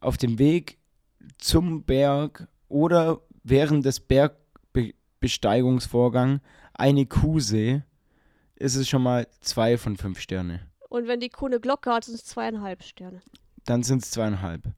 auf 0.00 0.16
dem 0.16 0.38
Weg 0.38 0.78
zum 1.38 1.84
Berg 1.84 2.48
oder 2.68 3.20
während 3.44 3.84
des 3.84 4.00
Bergbesteigungsvorgangs 4.00 6.40
eine 6.74 7.06
Kuh 7.06 7.40
sehe, 7.40 7.84
ist 8.56 8.76
es 8.76 8.88
schon 8.88 9.02
mal 9.02 9.26
zwei 9.40 9.76
von 9.78 9.96
fünf 9.96 10.20
Sterne. 10.20 10.60
Und 10.88 11.08
wenn 11.08 11.20
die 11.20 11.30
Kuh 11.30 11.46
eine 11.46 11.60
Glocke 11.60 11.92
hat, 11.92 12.04
sind 12.04 12.16
es 12.16 12.24
zweieinhalb 12.24 12.82
Sterne. 12.82 13.22
Dann 13.64 13.82
sind 13.82 14.02
es 14.02 14.10
zweieinhalb. 14.10 14.74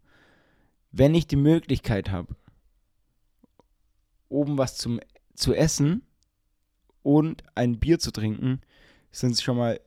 Wenn 0.93 1.15
ich 1.15 1.27
die 1.27 1.37
Möglichkeit 1.37 2.11
habe, 2.11 2.37
oben 4.29 4.59
was 4.59 4.77
zum, 4.77 5.01
zu 5.35 5.55
essen 5.55 6.03
und 7.03 7.43
ein 7.55 7.81
Bier 7.81 7.99
zu 7.99 8.11
trinken, 8.11 8.61
sind 9.11 9.33
es 9.33 9.43
schon 9.43 9.57
mal 9.57 9.81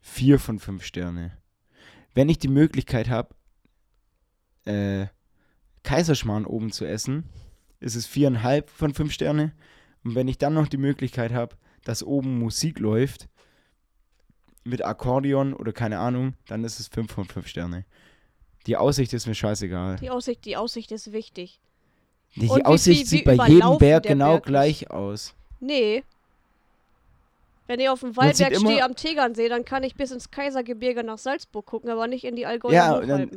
vier 0.00 0.38
von 0.38 0.58
fünf 0.58 0.84
Sterne 0.84 1.32
wenn 2.14 2.28
ich 2.28 2.38
die 2.38 2.48
Möglichkeit 2.48 3.08
habe, 3.08 3.34
äh, 4.64 5.06
Kaiserschmarrn 5.82 6.46
oben 6.46 6.72
zu 6.72 6.84
essen, 6.84 7.24
ist 7.80 7.94
es 7.94 8.06
viereinhalb 8.06 8.70
von 8.70 8.94
fünf 8.94 9.12
Sterne. 9.12 9.52
Und 10.04 10.14
wenn 10.14 10.28
ich 10.28 10.38
dann 10.38 10.54
noch 10.54 10.68
die 10.68 10.78
Möglichkeit 10.78 11.32
habe, 11.32 11.56
dass 11.84 12.02
oben 12.02 12.38
Musik 12.38 12.78
läuft, 12.78 13.28
mit 14.64 14.84
Akkordeon 14.84 15.52
oder 15.52 15.72
keine 15.72 15.98
Ahnung, 15.98 16.34
dann 16.46 16.64
ist 16.64 16.80
es 16.80 16.88
fünf 16.88 17.12
von 17.12 17.26
fünf 17.26 17.46
Sterne. 17.46 17.84
Die 18.66 18.78
Aussicht 18.78 19.12
ist 19.12 19.26
mir 19.26 19.34
scheißegal. 19.34 19.96
Die 19.96 20.08
Aussicht, 20.08 20.44
die 20.46 20.56
Aussicht 20.56 20.90
ist 20.90 21.12
wichtig. 21.12 21.60
Die, 22.34 22.48
die 22.48 22.64
Aussicht 22.64 23.00
wie, 23.00 23.04
wie, 23.04 23.08
sieht 23.08 23.24
bei 23.24 23.34
jedem 23.46 23.78
Berg 23.78 24.04
genau 24.04 24.32
Berg 24.32 24.46
gleich 24.46 24.90
aus. 24.90 25.34
Nee, 25.60 26.02
wenn 27.66 27.80
ich 27.80 27.88
auf 27.88 28.00
dem 28.00 28.16
Waldberg 28.16 28.56
stehe 28.56 28.84
am 28.84 28.94
Tegernsee, 28.94 29.48
dann 29.48 29.64
kann 29.64 29.82
ich 29.82 29.94
bis 29.94 30.10
ins 30.10 30.30
Kaisergebirge 30.30 31.02
nach 31.02 31.18
Salzburg 31.18 31.66
gucken, 31.66 31.90
aber 31.90 32.06
nicht 32.06 32.24
in 32.24 32.36
die 32.36 32.46
Allgäuer 32.46 32.72
ja, 32.72 33.00
dann, 33.00 33.30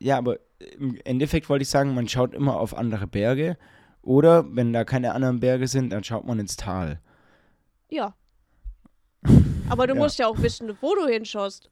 ja, 0.00 0.18
aber 0.18 0.38
im 0.78 0.98
Endeffekt 1.04 1.48
wollte 1.48 1.62
ich 1.62 1.70
sagen, 1.70 1.94
man 1.94 2.08
schaut 2.08 2.34
immer 2.34 2.58
auf 2.58 2.76
andere 2.76 3.06
Berge. 3.06 3.56
Oder 4.02 4.44
wenn 4.54 4.72
da 4.72 4.84
keine 4.84 5.12
anderen 5.12 5.40
Berge 5.40 5.68
sind, 5.68 5.90
dann 5.90 6.04
schaut 6.04 6.24
man 6.24 6.38
ins 6.38 6.56
Tal. 6.56 7.00
Ja. 7.90 8.14
Aber 9.68 9.86
du 9.86 9.94
ja. 9.94 10.00
musst 10.00 10.18
ja 10.18 10.26
auch 10.26 10.40
wissen, 10.40 10.76
wo 10.80 10.94
du 10.94 11.06
hinschaust. 11.06 11.70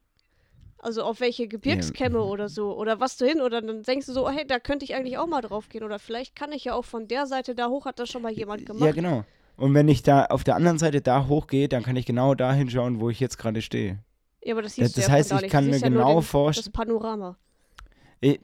Also 0.79 1.03
auf 1.03 1.21
welche 1.21 1.49
Gebirgskämme 1.49 2.19
ja. 2.19 2.25
oder 2.25 2.49
so. 2.49 2.77
Oder 2.77 3.01
was 3.01 3.17
du 3.17 3.27
hin. 3.27 3.41
Oder 3.41 3.63
dann 3.63 3.83
denkst 3.83 4.07
du 4.07 4.13
so, 4.13 4.29
hey, 4.29 4.47
da 4.47 4.59
könnte 4.59 4.85
ich 4.85 4.95
eigentlich 4.95 5.19
auch 5.19 5.27
mal 5.27 5.41
drauf 5.41 5.69
gehen. 5.69 5.83
Oder 5.83 5.99
vielleicht 5.99 6.37
kann 6.37 6.53
ich 6.53 6.65
ja 6.65 6.75
auch 6.75 6.85
von 6.85 7.09
der 7.09 7.27
Seite 7.27 7.55
da 7.55 7.69
hoch, 7.69 7.87
hat 7.87 7.99
das 7.99 8.11
schon 8.11 8.23
mal 8.23 8.33
jemand 8.33 8.67
gemacht. 8.67 8.85
Ja, 8.85 8.93
genau. 8.93 9.25
Und 9.57 9.75
wenn 9.75 9.89
ich 9.89 10.03
da 10.03 10.27
auf 10.27 10.45
der 10.45 10.57
anderen 10.57 10.79
Seite 10.79 11.01
da 11.01 11.29
hochgehe, 11.29 11.69
dann 11.69 11.83
kann 11.83 11.97
ich 11.97 12.07
genau 12.07 12.35
da 12.35 12.53
hinschauen, 12.53 13.01
wo 13.01 13.09
ich 13.11 13.21
jetzt 13.21 13.39
gerade 13.39 13.63
stehe. 13.63 13.99
Ja, 14.45 14.55
aber 14.55 14.63
das 14.63 14.75
siehst 14.75 14.97
das, 14.97 15.05
du 15.05 15.11
ja 15.11 15.17
heißt, 15.17 15.33
ich 15.33 15.51
kann 15.51 15.67
mir 15.67 15.79
ja 15.79 15.89
genau 15.89 16.21
vorstellen. 16.21 16.65
Das 16.65 16.73
Panorama. 16.73 17.37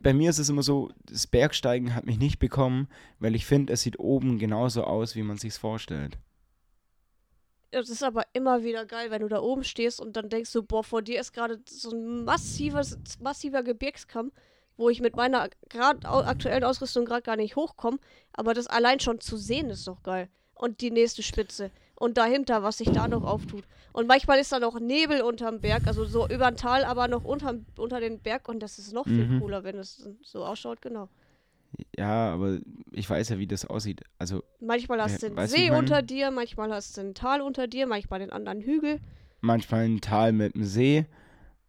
Bei 0.00 0.12
mir 0.12 0.30
ist 0.30 0.38
es 0.38 0.48
immer 0.48 0.62
so, 0.62 0.90
das 1.06 1.26
Bergsteigen 1.26 1.94
hat 1.94 2.06
mich 2.06 2.18
nicht 2.18 2.38
bekommen, 2.38 2.88
weil 3.18 3.34
ich 3.34 3.46
finde, 3.46 3.72
es 3.72 3.82
sieht 3.82 3.98
oben 3.98 4.38
genauso 4.38 4.84
aus, 4.84 5.16
wie 5.16 5.22
man 5.22 5.38
sich 5.38 5.54
vorstellt. 5.54 6.18
Das 7.70 7.88
ist 7.88 8.02
aber 8.02 8.24
immer 8.32 8.64
wieder 8.64 8.84
geil, 8.84 9.10
wenn 9.10 9.22
du 9.22 9.28
da 9.28 9.40
oben 9.40 9.64
stehst 9.64 10.00
und 10.00 10.14
dann 10.14 10.28
denkst 10.28 10.52
du, 10.52 10.62
boah, 10.62 10.84
vor 10.84 11.00
dir 11.02 11.20
ist 11.20 11.32
gerade 11.32 11.60
so 11.66 11.90
ein 11.90 12.24
massives, 12.24 12.98
massiver 13.20 13.62
Gebirgskamm. 13.62 14.30
wo 14.76 14.88
ich 14.88 15.00
mit 15.00 15.16
meiner 15.16 15.48
gerade 15.68 16.08
aktuellen 16.08 16.64
Ausrüstung 16.64 17.04
gerade 17.04 17.22
gar 17.22 17.36
nicht 17.36 17.56
hochkomme. 17.56 17.98
Aber 18.32 18.54
das 18.54 18.66
allein 18.66 19.00
schon 19.00 19.20
zu 19.20 19.36
sehen 19.36 19.70
ist 19.70 19.86
doch 19.86 20.02
geil. 20.02 20.28
Und 20.62 20.80
die 20.80 20.92
nächste 20.92 21.24
Spitze. 21.24 21.72
Und 21.96 22.18
dahinter, 22.18 22.62
was 22.62 22.78
sich 22.78 22.88
da 22.90 23.08
noch 23.08 23.24
auftut. 23.24 23.64
Und 23.92 24.06
manchmal 24.06 24.38
ist 24.38 24.52
da 24.52 24.60
noch 24.60 24.78
Nebel 24.78 25.22
unterm 25.22 25.60
Berg, 25.60 25.88
also 25.88 26.04
so 26.04 26.28
über 26.28 26.46
ein 26.46 26.56
Tal, 26.56 26.84
aber 26.84 27.08
noch 27.08 27.24
unter, 27.24 27.58
unter 27.76 27.98
den 27.98 28.20
Berg. 28.20 28.48
Und 28.48 28.60
das 28.60 28.78
ist 28.78 28.92
noch 28.92 29.04
viel 29.04 29.26
mhm. 29.26 29.40
cooler, 29.40 29.64
wenn 29.64 29.76
es 29.76 30.08
so 30.22 30.44
ausschaut, 30.44 30.80
genau. 30.80 31.08
Ja, 31.98 32.32
aber 32.32 32.58
ich 32.92 33.10
weiß 33.10 33.30
ja, 33.30 33.38
wie 33.38 33.48
das 33.48 33.66
aussieht. 33.66 34.02
Also 34.20 34.44
manchmal 34.60 35.02
hast 35.02 35.20
du 35.24 35.26
einen 35.26 35.48
See 35.48 35.70
unter 35.70 36.00
dir, 36.00 36.30
manchmal 36.30 36.72
hast 36.72 36.96
du 36.96 37.00
ein 37.00 37.14
Tal 37.14 37.40
unter 37.40 37.66
dir, 37.66 37.88
manchmal 37.88 38.20
den 38.20 38.30
anderen 38.30 38.60
Hügel. 38.60 39.00
Manchmal 39.40 39.86
ein 39.86 40.00
Tal 40.00 40.32
mit 40.32 40.54
einem 40.54 40.64
See 40.64 41.06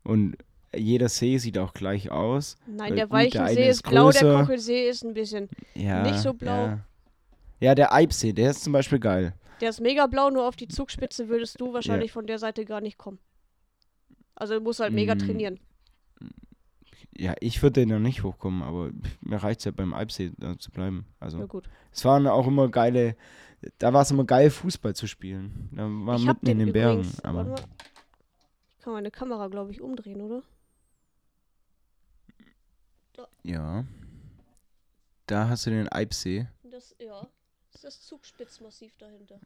und 0.04 0.38
jeder 0.76 1.10
See 1.10 1.40
sieht 1.40 1.58
auch 1.58 1.74
gleich 1.74 2.12
aus. 2.12 2.58
Nein, 2.68 2.96
der 2.96 3.10
Weichensee 3.10 3.70
ist, 3.70 3.78
ist 3.78 3.90
blau, 3.90 4.12
der 4.12 4.22
Kochelsee 4.22 4.88
ist 4.88 5.04
ein 5.04 5.14
bisschen 5.16 5.50
ja, 5.74 6.04
nicht 6.04 6.20
so 6.20 6.34
blau. 6.34 6.66
Ja. 6.68 6.80
Ja, 7.64 7.76
der 7.76 7.94
Eibsee, 7.94 8.34
der 8.34 8.52
ist 8.52 8.62
zum 8.62 8.74
Beispiel 8.74 9.00
geil. 9.00 9.34
Der 9.62 9.70
ist 9.70 9.80
mega 9.80 10.06
blau, 10.08 10.30
nur 10.30 10.46
auf 10.46 10.58
die 10.58 10.68
Zugspitze 10.68 11.30
würdest 11.30 11.62
du 11.62 11.72
wahrscheinlich 11.72 12.10
ja. 12.10 12.14
von 12.14 12.28
der 12.28 12.38
Seite 12.38 12.66
gar 12.66 12.82
nicht 12.82 12.98
kommen. 12.98 13.20
Also 14.36 14.56
du 14.56 14.60
musst 14.60 14.82
halt 14.82 14.92
mega 14.92 15.16
mm. 15.16 15.20
trainieren. 15.20 15.60
Ja, 17.16 17.36
ich 17.40 17.64
würde 17.64 17.86
noch 17.86 18.00
nicht 18.00 18.24
hochkommen, 18.24 18.64
aber 18.64 18.92
mir 19.22 19.38
reicht 19.38 19.60
es 19.60 19.66
ja 19.66 19.72
beim 19.72 19.94
Alpsee 19.94 20.34
da 20.38 20.58
zu 20.60 20.72
bleiben. 20.72 21.06
Also 21.22 21.40
ja, 21.40 21.46
gut. 21.46 21.70
es 21.94 22.04
waren 22.04 22.28
auch 22.28 22.48
immer 22.48 22.68
geile, 22.68 23.16
da 23.78 23.94
war 23.94 24.02
es 24.02 24.12
immer 24.12 24.26
geil, 24.26 24.50
Fußball 24.50 24.94
zu 24.94 25.08
spielen. 25.08 25.70
Da 25.72 25.84
war 25.88 26.18
ich 26.18 26.26
mitten 26.26 26.48
in 26.48 26.60
den 26.60 26.68
übrigens, 26.68 27.22
Bergen. 27.22 27.38
Aber 27.38 27.56
ich 28.78 28.84
kann 28.84 28.92
meine 28.92 29.12
Kamera, 29.12 29.48
glaube 29.48 29.72
ich, 29.72 29.80
umdrehen, 29.80 30.20
oder? 30.20 30.44
Da. 33.14 33.28
Ja. 33.44 33.86
Da 35.28 35.48
hast 35.48 35.66
du 35.66 35.70
den 35.70 35.88
Eibsee. 35.88 36.50
Das, 36.64 36.94
ja. 37.00 37.26
Das 37.84 37.96
ist 37.96 38.02
das 38.04 38.08
Zugspitzmassiv 38.08 38.96
dahinter. 38.98 39.42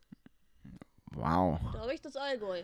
Wow. 1.13 1.59
Da 1.73 1.79
habe 1.79 1.93
ich 1.95 2.01
das 2.01 2.15
Allgäu. 2.15 2.61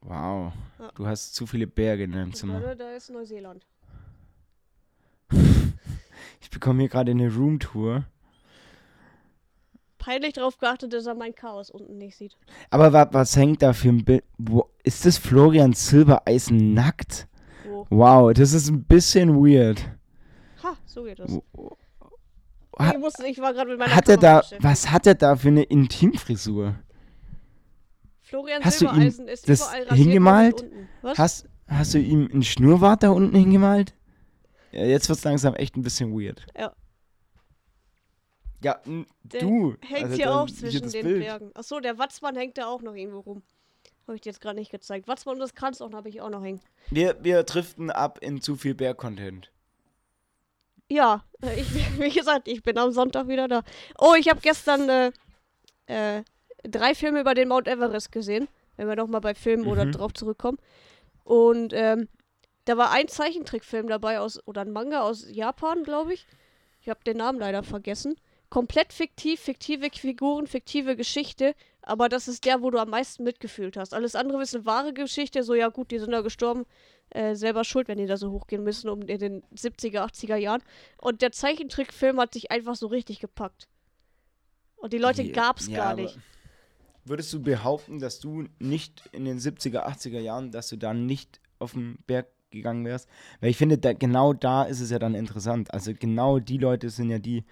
Wow. 0.00 0.54
Ja. 0.78 0.90
Du 0.94 1.06
hast 1.06 1.34
zu 1.34 1.46
viele 1.46 1.66
Berge 1.66 2.04
in 2.04 2.12
deinem 2.12 2.32
Zimmer. 2.32 2.62
Warte, 2.62 2.76
da 2.76 2.92
ist 2.92 3.10
Neuseeland. 3.10 3.66
ich 6.40 6.48
bekomme 6.48 6.80
hier 6.80 6.88
gerade 6.88 7.10
eine 7.10 7.30
Roomtour. 7.30 8.06
Peinlich 9.98 10.32
darauf 10.32 10.56
geachtet, 10.56 10.94
dass 10.94 11.04
er 11.04 11.14
mein 11.14 11.34
Chaos 11.34 11.68
unten 11.68 11.98
nicht 11.98 12.16
sieht. 12.16 12.38
Aber 12.70 12.94
was, 12.94 13.08
was 13.12 13.36
hängt 13.36 13.60
da 13.60 13.74
für 13.74 13.90
ein 13.90 14.02
Bild? 14.02 14.24
Ist 14.82 15.04
das 15.04 15.18
Florian 15.18 15.74
Silbereisen 15.74 16.72
nackt? 16.72 17.28
Wo? 17.66 17.86
Wow, 17.90 18.32
das 18.32 18.54
ist 18.54 18.70
ein 18.70 18.84
bisschen 18.84 19.34
weird. 19.34 19.84
Ha, 20.62 20.74
so 20.86 21.04
geht 21.04 21.18
das. 21.18 21.38
Ha 22.78 22.92
ich, 22.92 22.98
musste, 22.98 23.26
ich 23.26 23.38
war 23.38 23.54
gerade 23.54 23.70
mit 23.70 23.78
meiner 23.78 23.94
hat 23.94 24.08
er 24.08 24.16
da, 24.16 24.42
Was 24.60 24.90
hat 24.90 25.06
er 25.06 25.14
da 25.14 25.36
für 25.36 25.48
eine 25.48 25.62
Intimfrisur? 25.62 26.74
Florian 28.22 28.62
hast 28.62 28.80
Silbereisen 28.80 29.26
du 29.26 29.30
ihm 29.30 29.34
ist 29.34 29.48
das 29.48 29.72
hingemalt? 29.90 30.64
Hast, 31.02 31.48
hast 31.68 31.94
du 31.94 31.98
ihm 31.98 32.28
einen 32.32 32.42
Schnurrbart 32.42 33.02
da 33.02 33.10
unten 33.10 33.36
hingemalt? 33.36 33.94
Ja, 34.72 34.84
jetzt 34.84 35.08
wird 35.08 35.18
es 35.18 35.24
langsam 35.24 35.54
echt 35.54 35.76
ein 35.76 35.82
bisschen 35.82 36.12
weird. 36.12 36.44
Ja. 36.58 36.74
Ja, 38.62 38.80
du. 38.84 39.76
Hängt 39.80 40.04
also 40.04 40.16
hier 40.16 40.34
auch 40.34 40.50
zwischen 40.50 40.90
den 40.90 41.04
Bild. 41.04 41.20
Bergen. 41.20 41.50
Achso, 41.54 41.78
der 41.78 41.98
Watzmann 41.98 42.36
hängt 42.36 42.58
da 42.58 42.66
auch 42.66 42.82
noch 42.82 42.94
irgendwo 42.94 43.20
rum. 43.20 43.42
Habe 44.06 44.16
ich 44.16 44.22
dir 44.22 44.30
jetzt 44.30 44.40
gerade 44.40 44.58
nicht 44.58 44.70
gezeigt. 44.70 45.08
Watzmann 45.08 45.34
und 45.34 45.40
das 45.40 45.54
Kranzorn 45.54 45.94
habe 45.94 46.08
ich 46.08 46.20
auch 46.20 46.30
noch 46.30 46.42
hängen. 46.42 46.60
Wir, 46.90 47.16
wir 47.22 47.42
driften 47.42 47.90
ab 47.90 48.18
in 48.20 48.40
zu 48.40 48.56
viel 48.56 48.74
Berg-Content. 48.74 49.50
Ja, 50.88 51.24
äh, 51.42 51.60
ich, 51.60 51.68
wie 52.00 52.10
gesagt, 52.10 52.48
ich 52.48 52.62
bin 52.62 52.78
am 52.78 52.92
Sonntag 52.92 53.28
wieder 53.28 53.48
da. 53.48 53.62
Oh, 53.98 54.14
ich 54.18 54.28
habe 54.28 54.40
gestern 54.40 54.88
äh, 54.88 55.12
äh, 55.86 56.22
drei 56.62 56.94
Filme 56.94 57.20
über 57.20 57.34
den 57.34 57.48
Mount 57.48 57.68
Everest 57.68 58.12
gesehen, 58.12 58.48
wenn 58.76 58.88
wir 58.88 58.96
nochmal 58.96 59.20
bei 59.20 59.34
Filmen 59.34 59.64
mhm. 59.64 59.70
oder 59.70 59.86
drauf 59.86 60.14
zurückkommen. 60.14 60.58
Und 61.24 61.72
ähm, 61.72 62.08
da 62.64 62.76
war 62.76 62.90
ein 62.90 63.08
Zeichentrickfilm 63.08 63.88
dabei 63.88 64.20
aus, 64.20 64.40
oder 64.46 64.62
ein 64.62 64.72
Manga 64.72 65.02
aus 65.02 65.26
Japan, 65.30 65.84
glaube 65.84 66.14
ich. 66.14 66.26
Ich 66.80 66.88
habe 66.88 67.02
den 67.04 67.16
Namen 67.16 67.38
leider 67.38 67.62
vergessen. 67.62 68.16
Komplett 68.48 68.92
fiktiv, 68.92 69.40
fiktive 69.40 69.90
Figuren, 69.92 70.46
fiktive 70.46 70.94
Geschichte, 70.94 71.54
aber 71.86 72.10
das 72.10 72.28
ist 72.28 72.44
der, 72.44 72.60
wo 72.60 72.70
du 72.70 72.78
am 72.78 72.90
meisten 72.90 73.24
mitgefühlt 73.24 73.78
hast. 73.78 73.94
Alles 73.94 74.14
andere 74.14 74.42
ist 74.42 74.54
eine 74.54 74.66
wahre 74.66 74.92
Geschichte, 74.92 75.42
so 75.42 75.54
ja 75.54 75.68
gut, 75.68 75.90
die 75.90 75.98
sind 75.98 76.10
da 76.10 76.20
gestorben, 76.20 76.66
äh, 77.10 77.34
selber 77.34 77.64
schuld, 77.64 77.88
wenn 77.88 77.96
die 77.96 78.06
da 78.06 78.18
so 78.18 78.30
hochgehen 78.30 78.62
müssen, 78.62 78.90
um 78.90 79.02
in 79.02 79.18
den 79.18 79.42
70er, 79.54 80.04
80er 80.04 80.36
Jahren. 80.36 80.62
Und 80.98 81.22
der 81.22 81.32
Zeichentrickfilm 81.32 82.20
hat 82.20 82.34
sich 82.34 82.50
einfach 82.50 82.74
so 82.74 82.88
richtig 82.88 83.20
gepackt. 83.20 83.68
Und 84.76 84.92
die 84.92 84.98
Leute 84.98 85.22
yeah, 85.22 85.32
gab's 85.32 85.68
ja, 85.68 85.76
gar 85.78 85.94
nicht 85.94 86.18
würdest 87.06 87.32
du 87.32 87.42
behaupten, 87.42 88.00
dass 88.00 88.20
du 88.20 88.46
nicht 88.58 89.08
in 89.12 89.24
den 89.24 89.38
70er, 89.38 89.86
80er 89.86 90.18
Jahren, 90.18 90.50
dass 90.50 90.68
du 90.68 90.76
da 90.76 90.92
nicht 90.92 91.40
auf 91.58 91.72
den 91.72 91.98
Berg 92.06 92.28
gegangen 92.50 92.84
wärst? 92.84 93.08
Weil 93.40 93.50
ich 93.50 93.56
finde, 93.56 93.78
da, 93.78 93.92
genau 93.92 94.32
da 94.32 94.64
ist 94.64 94.80
es 94.80 94.90
ja 94.90 94.98
dann 94.98 95.14
interessant. 95.14 95.72
Also 95.72 95.92
genau 95.98 96.38
die 96.38 96.58
Leute 96.58 96.90
sind 96.90 97.10
ja 97.10 97.18
die, 97.18 97.44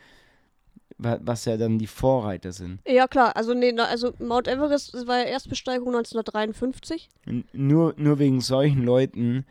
was 0.99 1.45
ja 1.45 1.57
dann 1.57 1.79
die 1.79 1.87
Vorreiter 1.87 2.53
sind. 2.53 2.81
Ja, 2.87 3.09
klar. 3.09 3.37
Also, 3.37 3.55
nee, 3.55 3.77
also 3.79 4.15
Mount 4.19 4.49
Everest 4.49 4.95
war 5.07 5.19
ja 5.19 5.25
Erstbesteigung 5.25 5.89
1953. 5.89 7.09
Nur, 7.53 7.95
nur 7.97 8.19
wegen 8.19 8.41
solchen 8.41 8.83
Leuten 8.83 9.45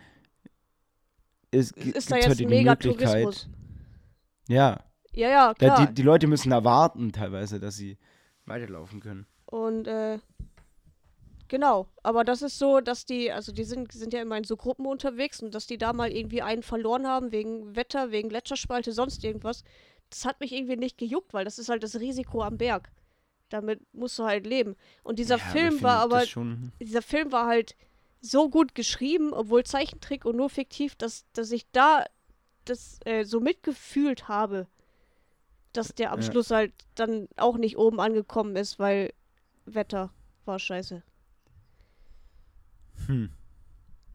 ist, 1.52 1.78
ist 1.78 2.12
da 2.12 2.18
jetzt 2.18 2.40
mega 2.42 2.76
Tourismus. 2.76 3.50
Ja. 4.48 4.80
Ja, 5.12 5.30
ja, 5.30 5.54
klar. 5.54 5.78
Da, 5.78 5.86
die, 5.86 5.94
die 5.94 6.02
Leute 6.02 6.28
müssen 6.28 6.52
erwarten 6.52 7.12
teilweise, 7.12 7.60
dass 7.60 7.76
sie 7.76 7.98
weiterlaufen 8.46 9.00
können. 9.00 9.28
Und 9.46 9.88
äh, 9.88 10.18
genau, 11.48 11.88
aber 12.02 12.24
das 12.24 12.42
ist 12.42 12.58
so, 12.58 12.80
dass 12.82 13.06
die, 13.06 13.32
also 13.32 13.52
die 13.52 13.64
sind, 13.64 13.92
sind 13.92 14.14
ja 14.14 14.22
immer 14.22 14.38
in 14.38 14.44
so 14.44 14.58
Gruppen 14.58 14.88
unterwegs 14.88 15.42
und 15.44 15.54
dass 15.54 15.68
die 15.68 15.78
da 15.78 15.94
mal 15.94 16.12
irgendwie 16.12 16.42
einen 16.42 16.64
verloren 16.64 17.06
haben 17.06 17.32
wegen 17.32 17.76
Wetter, 17.76 18.10
wegen 18.10 18.30
Gletscherspalte, 18.30 18.92
sonst 18.92 19.24
irgendwas, 19.24 19.64
das 20.14 20.26
hat 20.26 20.40
mich 20.40 20.54
irgendwie 20.54 20.76
nicht 20.76 20.98
gejuckt, 20.98 21.34
weil 21.34 21.44
das 21.44 21.58
ist 21.58 21.70
halt 21.70 21.84
das 21.84 22.00
Risiko 22.00 22.44
am 22.44 22.58
Berg. 22.58 22.92
Damit 23.50 23.82
musst 23.94 24.18
du 24.20 24.24
halt 24.24 24.46
leben. 24.46 24.76
Und 25.04 25.20
dieser 25.20 25.38
ja, 25.38 25.44
Film 25.44 25.82
war 25.82 26.00
aber, 26.00 26.24
dieser 26.80 27.02
Film 27.02 27.32
war 27.32 27.48
halt 27.48 27.76
so 28.22 28.50
gut 28.50 28.76
geschrieben, 28.76 29.34
obwohl 29.34 29.64
Zeichentrick 29.64 30.26
und 30.26 30.38
nur 30.38 30.50
fiktiv, 30.50 30.96
dass, 30.96 31.26
dass 31.34 31.52
ich 31.52 31.66
da 31.72 32.06
das 32.66 33.00
äh, 33.06 33.26
so 33.26 33.40
mitgefühlt 33.40 34.28
habe, 34.28 34.68
dass 35.74 35.94
der 35.96 36.12
am 36.12 36.22
ja. 36.22 36.32
Schluss 36.32 36.52
halt 36.52 36.74
dann 36.96 37.28
auch 37.36 37.58
nicht 37.58 37.78
oben 37.78 38.00
angekommen 38.00 38.56
ist, 38.56 38.80
weil 38.80 39.14
Wetter 39.66 40.14
war 40.46 40.60
scheiße. 40.60 41.02
Hm. 43.08 43.32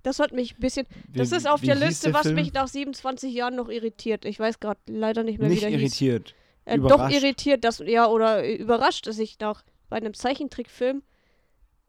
Das 0.08 0.20
hat 0.20 0.32
mich 0.32 0.56
ein 0.56 0.60
bisschen. 0.60 0.86
Das 1.08 1.30
wie, 1.30 1.36
ist 1.36 1.46
auf 1.46 1.60
der 1.60 1.74
Liste, 1.74 2.06
der 2.06 2.14
was 2.14 2.22
Film? 2.22 2.36
mich 2.36 2.54
nach 2.54 2.66
27 2.66 3.32
Jahren 3.32 3.56
noch 3.56 3.68
irritiert. 3.68 4.24
Ich 4.24 4.40
weiß 4.40 4.58
gerade 4.58 4.80
leider 4.86 5.22
nicht 5.22 5.38
mehr, 5.38 5.50
nicht 5.50 5.58
wie 5.58 5.70
der 5.70 5.70
irritiert. 5.70 6.34
hieß. 6.66 6.76
Äh, 6.76 6.78
doch 6.78 7.10
irritiert, 7.10 7.64
dass, 7.64 7.78
ja, 7.78 8.08
oder 8.08 8.48
überrascht, 8.48 9.06
dass 9.06 9.18
ich 9.18 9.38
nach 9.38 9.64
bei 9.90 9.96
einem 9.98 10.14
Zeichentrickfilm 10.14 11.02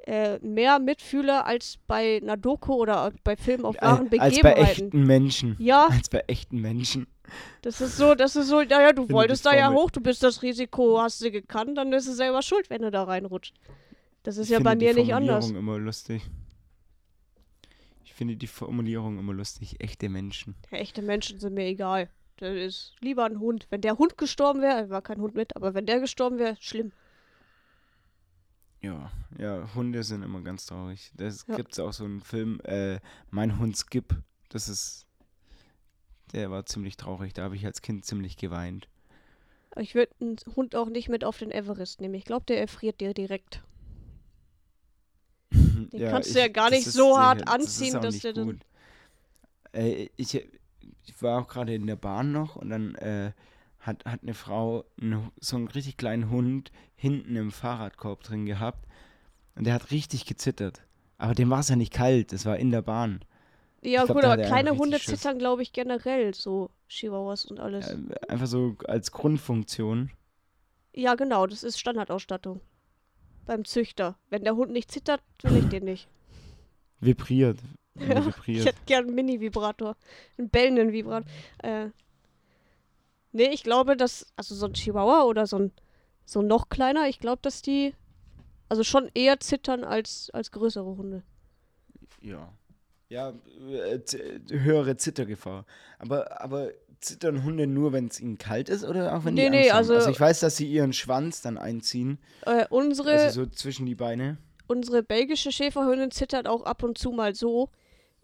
äh, 0.06 0.38
mehr 0.40 0.80
mitfühle 0.80 1.46
als 1.46 1.80
bei 1.88 2.20
einer 2.22 2.36
Doku 2.36 2.74
oder 2.74 3.14
bei 3.24 3.38
Filmen 3.38 3.64
auf 3.64 3.76
wahren 3.82 4.10
Begebenheiten. 4.10 4.46
Als 4.46 4.56
bei 4.56 4.62
echten 4.62 5.04
Menschen. 5.06 5.56
Ja. 5.60 5.88
Als 5.90 6.10
bei 6.10 6.24
echten 6.28 6.60
Menschen. 6.60 7.08
Das 7.62 7.80
ist 7.80 7.96
so, 7.96 8.16
das 8.16 8.36
ist 8.36 8.48
so, 8.48 8.62
naja, 8.64 8.92
du 8.92 9.10
wolltest 9.10 9.46
da 9.46 9.56
ja 9.56 9.72
hoch, 9.72 9.92
du 9.92 10.02
bist 10.02 10.24
das 10.24 10.42
Risiko, 10.42 11.00
hast 11.00 11.24
du 11.24 11.32
gekannt, 11.32 11.78
dann 11.78 11.94
ist 11.94 12.08
es 12.08 12.18
selber 12.18 12.42
schuld, 12.42 12.70
wenn 12.70 12.82
du 12.82 12.92
da 12.92 13.04
reinrutscht. 13.04 13.54
Das 14.24 14.38
ist 14.38 14.48
ich 14.48 14.52
ja 14.52 14.60
bei 14.60 14.76
mir 14.76 14.94
nicht 14.94 15.14
anders. 15.14 15.46
Finde 15.46 15.60
die 15.60 15.66
Formulierung 15.66 15.78
immer 15.78 15.78
lustig. 15.86 16.24
Ich 18.20 18.22
finde 18.22 18.36
die 18.36 18.48
Formulierung 18.48 19.18
immer 19.18 19.34
lustig. 19.34 19.80
Echte 19.80 20.10
Menschen. 20.10 20.54
Ja, 20.72 20.80
echte 20.80 21.02
Menschen 21.02 21.40
sind 21.40 21.54
mir 21.54 21.68
egal. 21.68 22.10
Das 22.36 22.54
ist 22.54 22.96
lieber 23.00 23.24
ein 23.24 23.40
Hund. 23.40 23.66
Wenn 23.70 23.80
der 23.80 23.98
Hund 23.98 24.18
gestorben 24.18 24.62
wäre, 24.62 24.90
war 24.90 25.02
kein 25.02 25.22
Hund 25.22 25.36
mit, 25.36 25.56
aber 25.56 25.74
wenn 25.74 25.86
der 25.86 26.02
gestorben 26.02 26.38
wäre, 26.38 26.58
schlimm. 26.60 26.92
Ja, 28.82 29.10
ja, 29.38 29.74
Hunde 29.74 30.04
sind 30.04 30.24
immer 30.24 30.42
ganz 30.42 30.66
traurig. 30.66 31.14
Das 31.16 31.46
ja. 31.48 31.56
gibt 31.56 31.72
es 31.72 31.80
auch 31.80 31.94
so 31.94 32.04
einen 32.04 32.20
Film, 32.20 32.60
äh, 32.66 33.00
Mein 33.30 33.58
Hund 33.58 33.78
Skip. 33.78 34.14
Das 34.50 34.68
ist 34.68 35.08
der 36.34 36.52
war 36.52 36.66
ziemlich 36.66 36.98
traurig. 36.98 37.32
Da 37.32 37.44
habe 37.44 37.56
ich 37.56 37.66
als 37.66 37.82
Kind 37.82 38.04
ziemlich 38.04 38.36
geweint. 38.36 38.90
Ich 39.78 39.96
würde 39.96 40.14
einen 40.20 40.36
Hund 40.58 40.76
auch 40.76 40.90
nicht 40.90 41.08
mit 41.08 41.24
auf 41.24 41.38
den 41.38 41.52
Everest 41.52 42.02
nehmen. 42.02 42.16
Ich 42.16 42.26
glaube, 42.26 42.44
der 42.46 42.60
erfriert 42.60 43.00
dir 43.00 43.14
direkt. 43.14 43.64
Den 45.88 46.02
ja, 46.02 46.12
kannst 46.12 46.36
du 46.36 46.40
ja 46.40 46.48
gar 46.48 46.70
nicht 46.70 46.86
so 46.86 47.14
sehr, 47.14 47.24
hart 47.24 47.48
anziehen, 47.48 47.94
das 47.94 48.02
dass 48.02 48.20
der 48.20 48.34
dann. 48.34 48.60
Äh, 49.72 50.10
ich, 50.18 50.36
ich 50.36 51.22
war 51.22 51.42
auch 51.42 51.48
gerade 51.48 51.74
in 51.74 51.88
der 51.88 51.96
Bahn 51.96 52.32
noch 52.32 52.56
und 52.56 52.70
dann 52.70 52.96
äh, 52.96 53.32
hat, 53.80 54.04
hat 54.06 54.24
eine 54.24 54.34
Frau 54.34 54.86
eine, 55.02 55.32
so 55.40 55.56
einen 55.56 55.68
richtig 55.68 55.98
kleinen 55.98 56.30
Hund 56.30 56.72
hinten 56.96 57.36
im 57.36 57.52
Fahrradkorb 57.52 58.24
drin 58.24 58.46
gehabt. 58.46 58.86
Und 59.56 59.66
der 59.66 59.74
hat 59.74 59.92
richtig 59.92 60.26
gezittert. 60.26 60.82
Aber 61.18 61.36
dem 61.36 61.50
war 61.50 61.60
es 61.60 61.70
ja 61.70 61.76
nicht 61.76 61.94
kalt, 61.94 62.32
das 62.32 62.46
war 62.46 62.58
in 62.58 62.72
der 62.72 62.82
Bahn. 62.82 63.20
Ja, 63.82 64.06
glaub, 64.06 64.18
gut, 64.18 64.26
aber 64.26 64.42
kleine 64.42 64.78
Hunde 64.78 65.00
zittern, 65.00 65.38
glaube 65.38 65.62
ich, 65.62 65.72
generell 65.74 66.34
so 66.34 66.70
Chihuahuas 66.88 67.46
und 67.46 67.60
alles. 67.60 67.88
Ja, 67.88 68.28
einfach 68.28 68.48
so 68.48 68.76
als 68.86 69.12
Grundfunktion. 69.12 70.12
Ja, 70.94 71.16
genau, 71.16 71.48
das 71.48 71.64
ist 71.64 71.80
Standardausstattung. 71.80 72.62
Beim 73.50 73.66
Züchter. 73.66 74.16
Wenn 74.30 74.44
der 74.44 74.56
Hund 74.56 74.72
nicht 74.72 74.92
zittert, 74.92 75.24
will 75.42 75.58
ich 75.58 75.70
den 75.70 75.86
nicht. 75.86 76.08
Vibriert. 77.00 77.58
Ja, 77.96 78.24
vibriert. 78.24 78.60
Ich 78.60 78.66
hätte 78.66 78.80
gern 78.86 79.08
einen 79.08 79.16
Mini-Vibrator. 79.16 79.98
Einen 80.38 80.50
bellenden 80.50 80.92
Vibrator. 80.94 81.28
Äh, 81.64 81.88
nee, 83.32 83.50
ich 83.50 83.64
glaube, 83.64 83.98
dass, 83.98 84.28
also 84.36 84.54
so 84.54 84.68
ein 84.68 84.74
Chihuahua 84.74 85.24
oder 85.24 85.48
so 85.48 85.58
ein, 85.58 85.72
so 86.26 86.44
noch 86.44 86.70
kleiner, 86.70 87.10
ich 87.10 87.20
glaube, 87.20 87.40
dass 87.42 87.64
die 87.64 87.96
also 88.70 88.84
schon 88.84 89.10
eher 89.16 89.40
zittern 89.40 89.84
als, 89.84 90.30
als 90.30 90.52
größere 90.52 90.96
Hunde. 90.96 91.24
Ja. 92.22 92.54
Ja, 93.10 93.34
äh, 93.68 94.00
höhere 94.50 94.96
Zittergefahr. 94.96 95.66
Aber, 95.98 96.40
aber 96.40 96.72
zittern 97.00 97.44
Hunde 97.44 97.68
nur, 97.68 97.94
wenn 97.94 98.08
es 98.08 98.20
ihnen 98.20 98.38
kalt 98.38 98.70
ist 98.70 98.84
oder 98.84 99.16
auch 99.16 99.26
wenn 99.26 99.34
nee, 99.34 99.50
die 99.50 99.58
Angst 99.58 99.62
nee, 99.62 99.72
also, 99.72 99.94
also 99.96 100.10
ich 100.10 100.20
weiß, 100.20 100.40
dass 100.42 100.58
sie 100.58 100.70
ihren 100.70 100.94
Schwanz 100.94 101.42
dann 101.42 101.58
einziehen. 101.58 102.20
Äh, 102.46 102.66
unsere 102.70 103.12
also 103.12 103.46
so 103.46 103.50
zwischen 103.50 103.86
die 103.86 103.96
Beine. 103.96 104.38
Unsere 104.68 105.02
belgische 105.02 105.52
Schäferhündin 105.52 106.12
zittert 106.12 106.48
auch 106.48 106.64
ab 106.64 106.84
und 106.84 106.98
zu 106.98 107.12
mal 107.12 107.34
so. 107.36 107.70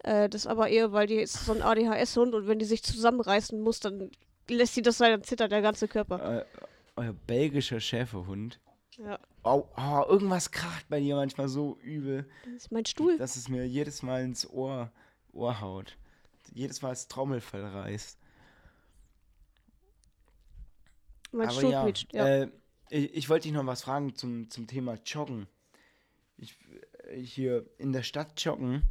Äh, 0.00 0.28
das 0.28 0.46
aber 0.46 0.68
eher, 0.68 0.92
weil 0.92 1.06
die 1.06 1.16
ist 1.16 1.44
so 1.44 1.52
ein 1.52 1.62
ADHS-Hund 1.62 2.34
und 2.34 2.46
wenn 2.46 2.58
die 2.58 2.64
sich 2.64 2.82
zusammenreißen 2.82 3.60
muss, 3.60 3.80
dann 3.80 4.10
lässt 4.48 4.74
sie 4.74 4.82
das 4.82 4.98
sein, 4.98 5.10
dann 5.10 5.22
zittert 5.22 5.52
der 5.52 5.62
ganze 5.62 5.88
Körper. 5.88 6.40
Äh, 6.40 6.44
euer 6.96 7.12
belgischer 7.26 7.80
Schäferhund. 7.80 8.60
Ja. 8.98 9.18
Oh, 9.42 9.64
oh, 9.76 10.04
irgendwas 10.08 10.50
kracht 10.50 10.88
bei 10.88 11.00
dir 11.00 11.16
manchmal 11.16 11.48
so 11.48 11.78
übel. 11.82 12.26
Das 12.44 12.54
ist 12.54 12.72
mein 12.72 12.86
Stuhl. 12.86 13.18
Dass 13.18 13.36
es 13.36 13.48
mir 13.48 13.66
jedes 13.66 14.02
Mal 14.02 14.24
ins 14.24 14.48
Ohr, 14.48 14.90
Ohr 15.32 15.60
haut. 15.60 15.96
Jedes 16.54 16.80
Mal 16.82 16.90
das 16.90 17.08
Trommelfell 17.08 17.64
reißt. 17.64 18.18
Mein 21.36 21.48
Aber 21.48 21.56
Stuhl 21.56 21.72
ja, 21.72 21.84
quietscht, 21.84 22.14
ja. 22.14 22.26
Äh, 22.26 22.48
ich, 22.88 23.14
ich 23.14 23.28
wollte 23.28 23.48
dich 23.48 23.52
noch 23.52 23.66
was 23.66 23.82
fragen 23.82 24.14
zum, 24.14 24.50
zum 24.50 24.66
Thema 24.66 24.96
Joggen. 25.04 25.46
Ich, 26.36 26.54
hier 27.14 27.66
in 27.78 27.92
der 27.92 28.02
Stadt 28.02 28.42
joggen. 28.44 28.82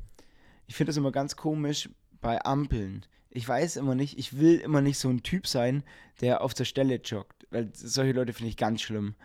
Ich 0.67 0.75
finde 0.75 0.89
das 0.89 0.97
immer 0.97 1.11
ganz 1.11 1.35
komisch 1.35 1.89
bei 2.21 2.43
Ampeln. 2.43 3.05
Ich 3.29 3.47
weiß 3.47 3.75
immer 3.75 3.95
nicht, 3.95 4.17
ich 4.17 4.39
will 4.39 4.59
immer 4.59 4.81
nicht 4.81 4.97
so 4.97 5.09
ein 5.09 5.23
Typ 5.23 5.47
sein, 5.47 5.83
der 6.21 6.41
auf 6.41 6.53
der 6.53 6.65
Stelle 6.65 6.95
joggt. 6.95 7.45
Weil 7.49 7.69
solche 7.73 8.13
Leute 8.13 8.33
finde 8.33 8.49
ich 8.49 8.57
ganz 8.57 8.81
schlimm. 8.81 9.15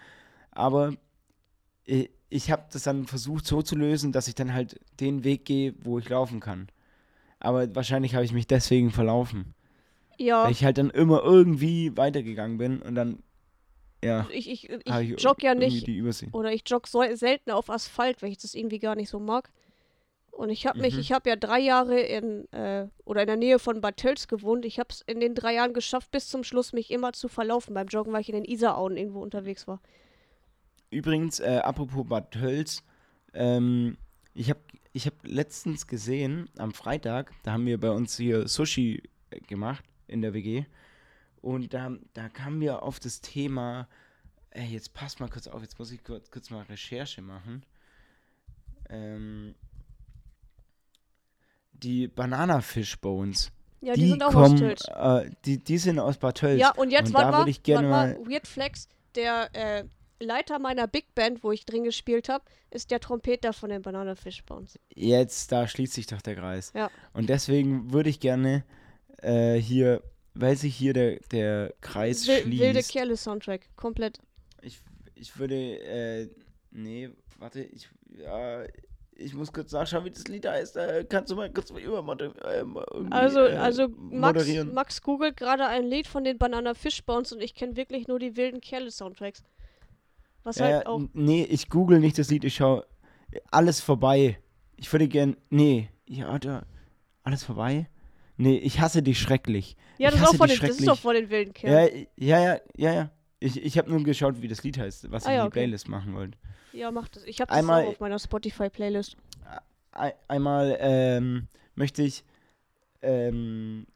Aber 0.51 0.95
ich, 1.85 2.11
ich 2.29 2.51
habe 2.51 2.64
das 2.73 2.83
dann 2.83 3.07
versucht 3.07 3.47
so 3.47 3.62
zu 3.62 3.77
lösen, 3.77 4.12
dass 4.12 4.29
ich 4.29 4.35
dann 4.35 4.53
halt 4.53 4.81
den 4.99 5.25
Weg 5.25 5.45
gehe, 5.45 5.75
wo 5.83 5.99
ich 5.99 6.09
laufen 6.09 6.41
kann. 6.41 6.68
Aber 7.39 7.75
wahrscheinlich 7.75 8.14
habe 8.14 8.25
ich 8.25 8.33
mich 8.33 8.47
deswegen 8.47 8.91
verlaufen. 8.91 9.55
Ja. 10.21 10.45
Weil 10.45 10.53
ich 10.53 10.64
halt 10.64 10.77
dann 10.77 10.91
immer 10.91 11.23
irgendwie 11.23 11.97
weitergegangen 11.97 12.59
bin 12.59 12.83
und 12.83 12.95
dann, 12.95 13.23
ja. 14.05 14.27
Ich, 14.31 14.51
ich, 14.51 14.68
ich, 14.68 14.87
ich 14.87 15.21
jogge 15.21 15.47
ja 15.47 15.55
nicht. 15.55 15.89
Oder 16.33 16.53
ich 16.53 16.62
jogge 16.66 16.89
so 16.89 17.03
selten 17.14 17.51
auf 17.51 17.71
Asphalt, 17.71 18.21
weil 18.23 18.31
ich 18.31 18.39
das 18.39 18.55
irgendwie 18.55 18.79
gar 18.79 18.97
nicht 18.97 19.09
so 19.09 19.18
mag. 19.18 19.51
Und 20.31 20.51
ich 20.51 20.66
habe 20.66 20.79
mich, 20.81 20.95
mhm. 20.95 21.01
ich 21.01 21.12
habe 21.12 21.29
ja 21.29 21.37
drei 21.37 21.59
Jahre 21.59 22.01
in, 22.01 22.51
äh, 22.53 22.89
oder 23.05 23.23
in 23.23 23.27
der 23.27 23.37
Nähe 23.37 23.59
von 23.59 23.81
Bad 23.81 23.97
Tölz 23.97 24.29
gewohnt. 24.29 24.66
Ich 24.66 24.79
habe 24.79 24.89
es 24.91 25.01
in 25.07 25.21
den 25.21 25.35
drei 25.35 25.55
Jahren 25.55 25.73
geschafft, 25.73 26.11
bis 26.11 26.29
zum 26.29 26.45
Schluss 26.45 26.75
mich 26.75 26.91
immer 26.91 27.14
zu 27.14 27.29
verlaufen 27.29 27.75
beim 27.75 27.89
Joggen, 27.89 28.12
weil 28.12 28.21
ich 28.21 28.29
in 28.29 28.35
den 28.35 28.45
Isarauen 28.45 28.99
irgendwo 28.99 29.23
unterwegs 29.23 29.66
war. 29.66 29.81
Übrigens, 30.91 31.41
äh, 31.41 31.61
apropos 31.62 32.07
Bad 32.07 32.31
Tölz, 32.33 32.83
ähm, 33.33 33.97
ich 34.35 34.51
habe 34.51 34.61
ich 34.93 35.07
hab 35.07 35.14
letztens 35.23 35.87
gesehen, 35.87 36.51
am 36.59 36.73
Freitag, 36.73 37.33
da 37.43 37.53
haben 37.53 37.64
wir 37.64 37.79
bei 37.79 37.91
uns 37.91 38.16
hier 38.16 38.49
Sushi 38.49 39.03
äh, 39.31 39.41
gemacht 39.41 39.85
in 40.11 40.22
der 40.22 40.34
WG. 40.34 40.64
Und 41.40 41.72
da, 41.72 41.92
da 42.12 42.28
kamen 42.28 42.61
wir 42.61 42.82
auf 42.82 43.00
das 43.00 43.20
Thema, 43.20 43.88
ey, 44.50 44.66
jetzt 44.66 44.92
passt 44.92 45.20
mal 45.20 45.28
kurz 45.28 45.46
auf, 45.46 45.62
jetzt 45.62 45.78
muss 45.78 45.90
ich 45.90 46.04
kurz, 46.04 46.30
kurz 46.30 46.50
mal 46.50 46.62
Recherche 46.62 47.22
machen. 47.22 47.64
Ähm, 48.88 49.54
die 51.72 52.08
Bananafish 52.08 52.98
Bones. 53.00 53.50
Ja, 53.80 53.94
die, 53.94 54.02
die 54.02 54.08
sind 54.11 54.22
auch 54.22 54.32
kommen, 54.32 54.54
aus 54.54 54.61
Tölz. 54.61 54.88
Äh, 54.88 55.30
die, 55.46 55.64
die 55.64 55.78
sind 55.78 55.98
aus 55.98 56.18
Bad 56.18 56.38
Tölz. 56.38 56.61
Ja, 56.61 56.72
und 56.72 56.90
jetzt, 56.90 57.08
und 57.08 57.14
warte 57.14 57.30
mal, 57.30 57.48
ich 57.48 57.62
gerne 57.62 57.88
mal, 57.88 58.18
Weird 58.26 58.46
Flex, 58.46 58.88
der, 59.14 59.48
äh, 59.54 59.84
Leiter 60.20 60.58
meiner 60.58 60.86
Big 60.86 61.14
Band, 61.14 61.42
wo 61.42 61.50
ich 61.50 61.64
drin 61.64 61.82
gespielt 61.82 62.28
habe, 62.28 62.44
ist 62.70 62.90
der 62.90 63.00
Trompeter 63.00 63.52
von 63.52 63.70
den 63.70 63.82
Banana 63.82 64.14
Fish 64.14 64.44
Bones. 64.44 64.78
Jetzt, 64.94 65.50
da 65.50 65.66
schließt 65.66 65.94
sich 65.94 66.06
doch 66.06 66.20
der 66.20 66.36
Kreis. 66.36 66.72
Ja. 66.74 66.90
Und 67.14 67.28
deswegen 67.28 67.92
würde 67.92 68.11
ich 68.11 68.20
gerne 68.20 68.64
äh, 69.23 69.57
hier, 69.57 70.03
weil 70.35 70.57
sich 70.57 70.75
hier 70.75 70.93
der, 70.93 71.21
der 71.33 71.75
Kreis 71.81 72.27
Wil 72.27 72.43
schließt. 72.43 72.62
Wilde 72.62 72.83
Kerle 72.83 73.16
Soundtrack, 73.16 73.62
komplett. 73.77 74.18
Ich, 74.62 74.81
ich 75.14 75.39
würde, 75.39 75.55
äh, 75.55 76.29
nee, 76.71 77.11
warte, 77.39 77.62
ich, 77.62 77.89
ja, 78.16 78.64
ich 79.14 79.35
muss 79.35 79.53
kurz 79.53 79.73
nachschauen, 79.73 80.05
wie 80.05 80.11
das 80.11 80.27
Lied 80.29 80.47
heißt. 80.47 80.77
Äh, 80.77 81.05
kannst 81.09 81.31
du 81.31 81.37
mal 81.37 81.53
kurz 81.53 81.71
über 81.71 82.21
äh, 82.21 82.64
Also, 83.11 83.41
äh, 83.41 83.57
also 83.57 83.89
Max, 83.89 84.49
Max 84.73 85.03
googelt 85.03 85.37
gerade 85.37 85.66
ein 85.66 85.85
Lied 85.85 86.07
von 86.07 86.25
den 86.25 86.39
Banana 86.39 86.75
Fish 86.75 87.05
Bones 87.05 87.33
und 87.33 87.43
ich 87.43 87.55
kenne 87.55 87.77
wirklich 87.77 88.09
nur 88.09 88.18
die 88.18 88.37
wilden 88.37 88.61
Kerle 88.61 88.91
Soundtracks. 88.91 89.43
Was 90.43 90.57
äh, 90.57 90.64
halt 90.64 90.87
auch. 90.87 91.03
Nee, 91.12 91.45
ich 91.45 91.68
google 91.68 92.01
nicht 92.01 92.18
das 92.18 92.31
Lied, 92.31 92.45
ich 92.45 92.55
schaue 92.55 92.87
alles 93.51 93.81
vorbei. 93.81 94.39
Ich 94.77 94.91
würde 94.91 95.09
gern. 95.09 95.37
Nee, 95.51 95.91
ja, 96.07 96.39
da. 96.39 96.64
Alles 97.23 97.45
vorbei? 97.45 97.89
Nee, 98.41 98.57
ich 98.57 98.80
hasse 98.80 99.03
dich 99.03 99.18
schrecklich. 99.18 99.76
Ja, 99.99 100.11
das, 100.11 100.20
ist, 100.20 100.26
auch 100.28 100.34
von 100.34 100.49
den, 100.49 100.59
das 100.59 100.70
ist 100.70 100.88
doch 100.88 100.99
von 100.99 101.14
den 101.14 101.28
wilden 101.30 101.53
Kerlen. 101.53 102.07
Ja, 102.16 102.38
ja, 102.38 102.45
ja, 102.55 102.61
ja, 102.76 102.95
ja. 102.95 103.11
Ich, 103.38 103.62
ich 103.62 103.78
habe 103.78 103.91
nur 103.91 104.03
geschaut, 104.03 104.41
wie 104.41 104.49
das 104.49 104.62
Lied 104.62 104.78
heißt, 104.78 105.11
was 105.11 105.26
ah, 105.26 105.30
ich 105.30 105.34
ja, 105.34 105.41
in 105.41 105.45
die 105.45 105.49
okay. 105.49 105.61
Playlist 105.61 105.88
machen 105.88 106.14
wollte. 106.14 106.38
Ja, 106.72 106.91
mach 106.91 107.09
das. 107.09 107.24
Ich 107.24 107.41
habe 107.41 107.49
das 107.49 107.59
einmal, 107.59 107.84
auch 107.84 107.88
auf 107.88 108.01
meiner 108.01 108.18
Spotify-Playlist. 108.18 109.16
Einmal 110.28 110.76
ähm, 110.80 111.49
möchte 111.74 112.03
ich 112.03 112.24
ähm, 113.03 113.86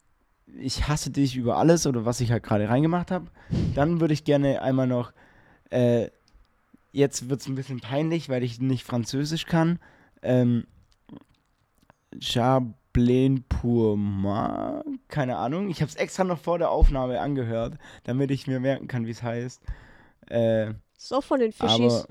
ich 0.59 0.89
hasse 0.89 1.11
dich 1.11 1.37
über 1.37 1.57
alles 1.57 1.87
oder 1.87 2.05
was 2.05 2.21
ich 2.21 2.31
halt 2.31 2.43
gerade 2.43 2.69
reingemacht 2.69 3.11
habe. 3.11 3.29
Dann 3.75 4.01
würde 4.01 4.15
ich 4.15 4.25
gerne 4.25 4.61
einmal 4.61 4.87
noch 4.87 5.13
äh, 5.71 6.09
Jetzt 6.95 7.29
wird 7.29 7.41
es 7.41 7.49
ein 7.49 7.57
bisschen 7.57 7.81
peinlich, 7.81 8.29
weil 8.29 8.45
ich 8.45 8.61
nicht 8.61 8.85
Französisch 8.85 9.47
kann. 9.47 9.81
Ähm, 10.23 10.65
moi? 12.97 14.83
Keine 15.09 15.37
Ahnung. 15.37 15.69
Ich 15.71 15.81
habe 15.81 15.89
es 15.89 15.97
extra 15.97 16.25
noch 16.25 16.39
vor 16.39 16.59
der 16.59 16.71
Aufnahme 16.71 17.21
angehört, 17.21 17.79
damit 18.05 18.31
ich 18.31 18.47
mir 18.47 18.61
merken 18.61 18.89
kann, 18.89 19.07
wie 19.07 19.11
es 19.11 19.23
heißt. 19.23 19.63
Äh, 20.27 20.75
so 20.97 21.21
von 21.21 21.41
den 21.41 21.53
Fischis. 21.53 22.07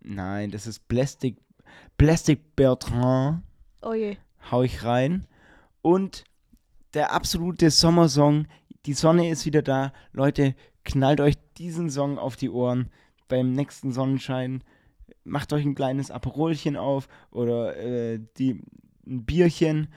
Nein, 0.00 0.50
das 0.50 0.66
ist 0.66 0.86
Plastic, 0.88 1.36
Plastic 1.96 2.56
Bertrand. 2.56 3.42
Oh 3.82 3.94
je. 3.94 4.16
Hau 4.50 4.62
ich 4.62 4.84
rein. 4.84 5.26
Und 5.80 6.24
der 6.94 7.12
absolute 7.12 7.70
Sommersong. 7.70 8.46
Die 8.86 8.94
Sonne 8.94 9.30
ist 9.30 9.46
wieder 9.46 9.62
da. 9.62 9.92
Leute, 10.12 10.54
knallt 10.84 11.20
euch 11.20 11.36
diesen 11.56 11.88
Song 11.88 12.18
auf 12.18 12.36
die 12.36 12.50
Ohren 12.50 12.90
beim 13.28 13.52
nächsten 13.52 13.92
Sonnenschein 13.92 14.62
macht 15.24 15.52
euch 15.52 15.64
ein 15.64 15.74
kleines 15.74 16.10
Aperolchen 16.10 16.76
auf 16.76 17.08
oder 17.30 17.76
äh, 17.76 18.20
die, 18.38 18.62
ein 19.06 19.24
Bierchen, 19.24 19.92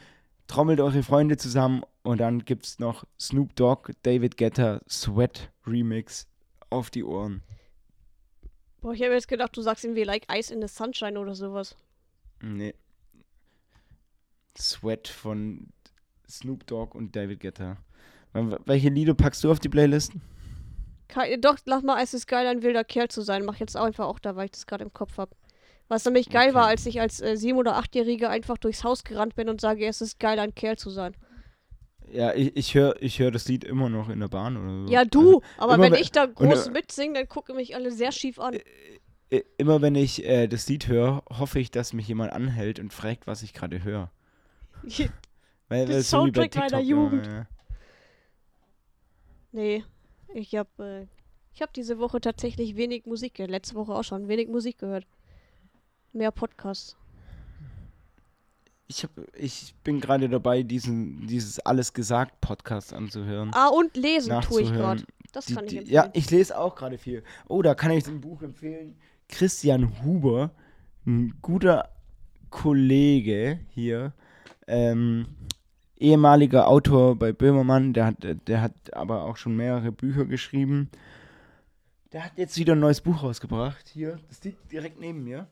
trommelt 0.48 0.80
eure 0.80 1.04
Freunde 1.04 1.38
zusammen 1.38 1.84
und 2.04 2.20
dann 2.20 2.46
gibt 2.46 2.66
es 2.66 2.80
noch 2.80 3.06
Snoop 3.20 3.56
Dogg, 3.56 3.92
David 4.04 4.38
Guetta, 4.38 4.82
Sweat 4.90 5.52
Remix 5.66 6.28
auf 6.70 6.90
die 6.90 7.04
Ohren. 7.04 7.44
Boah, 8.82 8.94
ich 8.94 9.02
habe 9.02 9.14
jetzt 9.14 9.28
gedacht, 9.28 9.56
du 9.58 9.62
sagst 9.62 9.84
irgendwie 9.84 10.04
like 10.04 10.28
Ice 10.32 10.54
in 10.54 10.62
the 10.62 10.68
Sunshine 10.68 11.20
oder 11.20 11.34
sowas. 11.34 11.76
Nee. 12.42 12.76
Sweat 14.58 15.08
von 15.08 15.68
Snoop 16.30 16.68
Dogg 16.68 16.96
und 16.96 17.16
David 17.16 17.40
Guetta. 17.40 17.78
Welche 18.34 18.90
Lieder 18.90 19.14
packst 19.14 19.44
du 19.44 19.52
auf 19.52 19.60
die 19.60 19.70
Playlist? 19.70 20.14
Doch, 21.40 21.58
lass 21.66 21.84
mal, 21.84 22.04
es 22.04 22.14
ist 22.14 22.28
geil, 22.28 22.46
ein 22.48 22.62
wilder 22.62 22.84
Kerl 22.84 23.08
zu 23.08 23.22
sein. 23.22 23.46
Mach 23.46 23.56
jetzt 23.58 23.78
auch 23.78 23.86
einfach 23.86 24.06
auch 24.06 24.20
da, 24.20 24.36
weil 24.36 24.46
ich 24.46 24.52
das 24.52 24.68
gerade 24.68 24.84
im 24.84 24.94
Kopf 24.94 25.18
habe. 25.18 25.36
Was 25.88 26.06
nämlich 26.06 26.30
geil 26.30 26.50
okay. 26.50 26.56
war, 26.56 26.68
als 26.68 26.86
ich 26.86 27.00
als 27.00 27.22
äh, 27.22 27.38
sieben- 27.38 27.60
oder 27.60 27.76
achtjähriger 27.76 28.30
einfach 28.30 28.58
durchs 28.58 28.84
Haus 28.84 29.04
gerannt 29.04 29.36
bin 29.36 29.50
und 29.50 29.62
sage, 29.62 29.86
es 29.86 30.02
ist 30.02 30.20
geil, 30.20 30.40
ein 30.40 30.56
Kerl 30.56 30.78
zu 30.78 30.90
sein. 30.90 31.16
Ja, 32.12 32.34
ich, 32.34 32.56
ich 32.56 32.74
höre 32.76 32.96
ich 33.02 33.20
hör 33.20 33.32
das 33.32 33.48
Lied 33.48 33.64
immer 33.64 33.90
noch 33.90 34.10
in 34.10 34.20
der 34.20 34.28
Bahn 34.28 34.58
oder 34.58 34.88
so. 34.88 34.94
Ja, 34.94 35.06
du, 35.06 35.36
also, 35.36 35.44
aber 35.58 35.80
wenn 35.80 35.94
ich 35.94 36.12
da 36.12 36.26
groß 36.26 36.72
mitsinge, 36.72 37.14
dann 37.14 37.28
gucken 37.28 37.56
mich 37.56 37.76
alle 37.76 37.92
sehr 37.92 38.12
schief 38.12 38.40
an. 38.40 38.54
Äh, 38.54 38.62
äh, 39.30 39.44
immer 39.58 39.82
wenn 39.82 39.96
ich 39.96 40.24
äh, 40.26 40.48
das 40.48 40.68
Lied 40.68 40.88
höre, 40.88 41.24
hoffe 41.30 41.60
ich, 41.60 41.72
dass 41.72 41.94
mich 41.94 42.08
jemand 42.08 42.32
anhält 42.32 42.80
und 42.80 42.94
fragt, 42.94 43.28
was 43.28 43.44
ich 43.44 43.54
gerade 43.54 43.84
höre. 43.84 44.12
weil, 45.68 45.86
das 45.88 46.10
Soundtrack 46.10 46.54
so 46.54 46.60
meiner 46.60 46.80
Jugend. 46.80 47.26
Ja. 47.26 47.48
Nee, 49.52 49.84
ich 50.34 50.56
habe 50.56 50.70
äh, 50.80 51.08
ich 51.54 51.62
hab 51.62 51.74
diese 51.74 51.98
Woche 51.98 52.20
tatsächlich 52.20 52.76
wenig 52.76 53.06
Musik 53.06 53.36
gehört. 53.36 53.52
Letzte 53.52 53.76
Woche 53.76 53.94
auch 53.94 54.04
schon. 54.04 54.28
Wenig 54.28 54.50
Musik 54.50 54.78
gehört. 54.78 55.06
Mehr 56.16 56.32
Podcasts. 56.32 56.96
ich, 58.88 59.04
hab, 59.04 59.12
ich 59.36 59.76
bin 59.84 60.00
gerade 60.00 60.30
dabei, 60.30 60.64
diesen, 60.64 61.28
dieses 61.28 61.60
Alles 61.60 61.92
gesagt 61.92 62.40
Podcast 62.40 62.94
anzuhören. 62.94 63.52
Ah, 63.54 63.68
und 63.68 63.98
lesen 63.98 64.40
tue 64.40 64.62
ich 64.62 64.72
gerade. 64.72 65.04
Das 65.34 65.48
die, 65.48 65.56
kann 65.56 65.66
ich 65.66 65.76
empfehlen. 65.76 65.94
Ja, 65.94 66.10
ich 66.14 66.32
lese 66.32 66.58
auch 66.58 66.76
gerade 66.76 66.98
viel. 66.98 67.22
Oh, 67.50 67.62
da 67.62 67.76
kann 67.76 67.92
ich 67.92 68.08
ein 68.08 68.22
Buch 68.22 68.42
empfehlen. 68.42 68.96
Christian 69.28 70.02
Huber, 70.04 70.52
ein 71.06 71.34
guter 71.42 71.90
Kollege 72.50 73.60
hier, 73.72 74.14
ähm, 74.68 75.26
ehemaliger 75.98 76.70
Autor 76.70 77.18
bei 77.18 77.34
Böhmermann, 77.34 77.92
der 77.92 78.06
hat, 78.06 78.16
der 78.48 78.62
hat 78.62 78.94
aber 78.94 79.24
auch 79.24 79.36
schon 79.36 79.58
mehrere 79.58 79.92
Bücher 79.92 80.24
geschrieben. 80.24 80.90
Der 82.14 82.24
hat 82.24 82.38
jetzt 82.38 82.58
wieder 82.58 82.72
ein 82.72 82.80
neues 82.80 83.02
Buch 83.02 83.22
rausgebracht. 83.22 83.90
Hier, 83.90 84.18
das 84.30 84.42
liegt 84.46 84.72
direkt 84.72 85.02
neben 85.02 85.26
mir. 85.26 85.50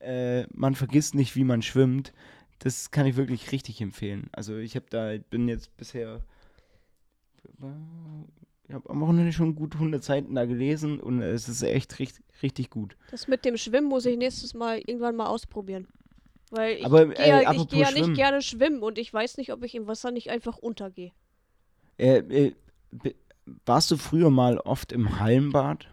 Äh, 0.00 0.46
man 0.52 0.74
vergisst 0.74 1.14
nicht, 1.14 1.36
wie 1.36 1.44
man 1.44 1.62
schwimmt. 1.62 2.12
Das 2.58 2.90
kann 2.90 3.06
ich 3.06 3.16
wirklich 3.16 3.52
richtig 3.52 3.80
empfehlen. 3.80 4.28
Also 4.32 4.56
ich 4.56 4.76
habe 4.76 4.86
da, 4.90 5.16
bin 5.30 5.48
jetzt 5.48 5.74
bisher, 5.76 6.20
ich 8.68 8.74
habe 8.74 8.90
am 8.90 9.00
Wochenende 9.00 9.32
schon 9.32 9.54
gut 9.54 9.74
100 9.74 10.04
Seiten 10.04 10.34
da 10.34 10.44
gelesen 10.44 11.00
und 11.00 11.22
es 11.22 11.48
ist 11.48 11.62
echt 11.62 11.98
richtig, 11.98 12.24
richtig 12.42 12.70
gut. 12.70 12.96
Das 13.10 13.28
mit 13.28 13.44
dem 13.44 13.56
Schwimmen 13.56 13.88
muss 13.88 14.04
ich 14.04 14.18
nächstes 14.18 14.52
Mal 14.52 14.78
irgendwann 14.78 15.16
mal 15.16 15.26
ausprobieren. 15.26 15.88
Weil 16.50 16.76
ich 16.76 16.84
gehe 16.84 17.14
äh, 17.14 17.42
ja, 17.42 17.52
geh 17.64 17.80
ja 17.80 17.90
nicht 17.92 18.14
gerne 18.14 18.42
schwimmen 18.42 18.82
und 18.82 18.98
ich 18.98 19.12
weiß 19.12 19.36
nicht, 19.36 19.52
ob 19.52 19.62
ich 19.62 19.74
im 19.74 19.86
Wasser 19.86 20.10
nicht 20.10 20.30
einfach 20.30 20.58
untergehe. 20.58 21.12
Äh, 21.96 22.18
äh, 22.18 22.54
warst 23.64 23.90
du 23.90 23.96
früher 23.96 24.30
mal 24.30 24.58
oft 24.58 24.92
im 24.92 25.20
Hallenbad? 25.20 25.88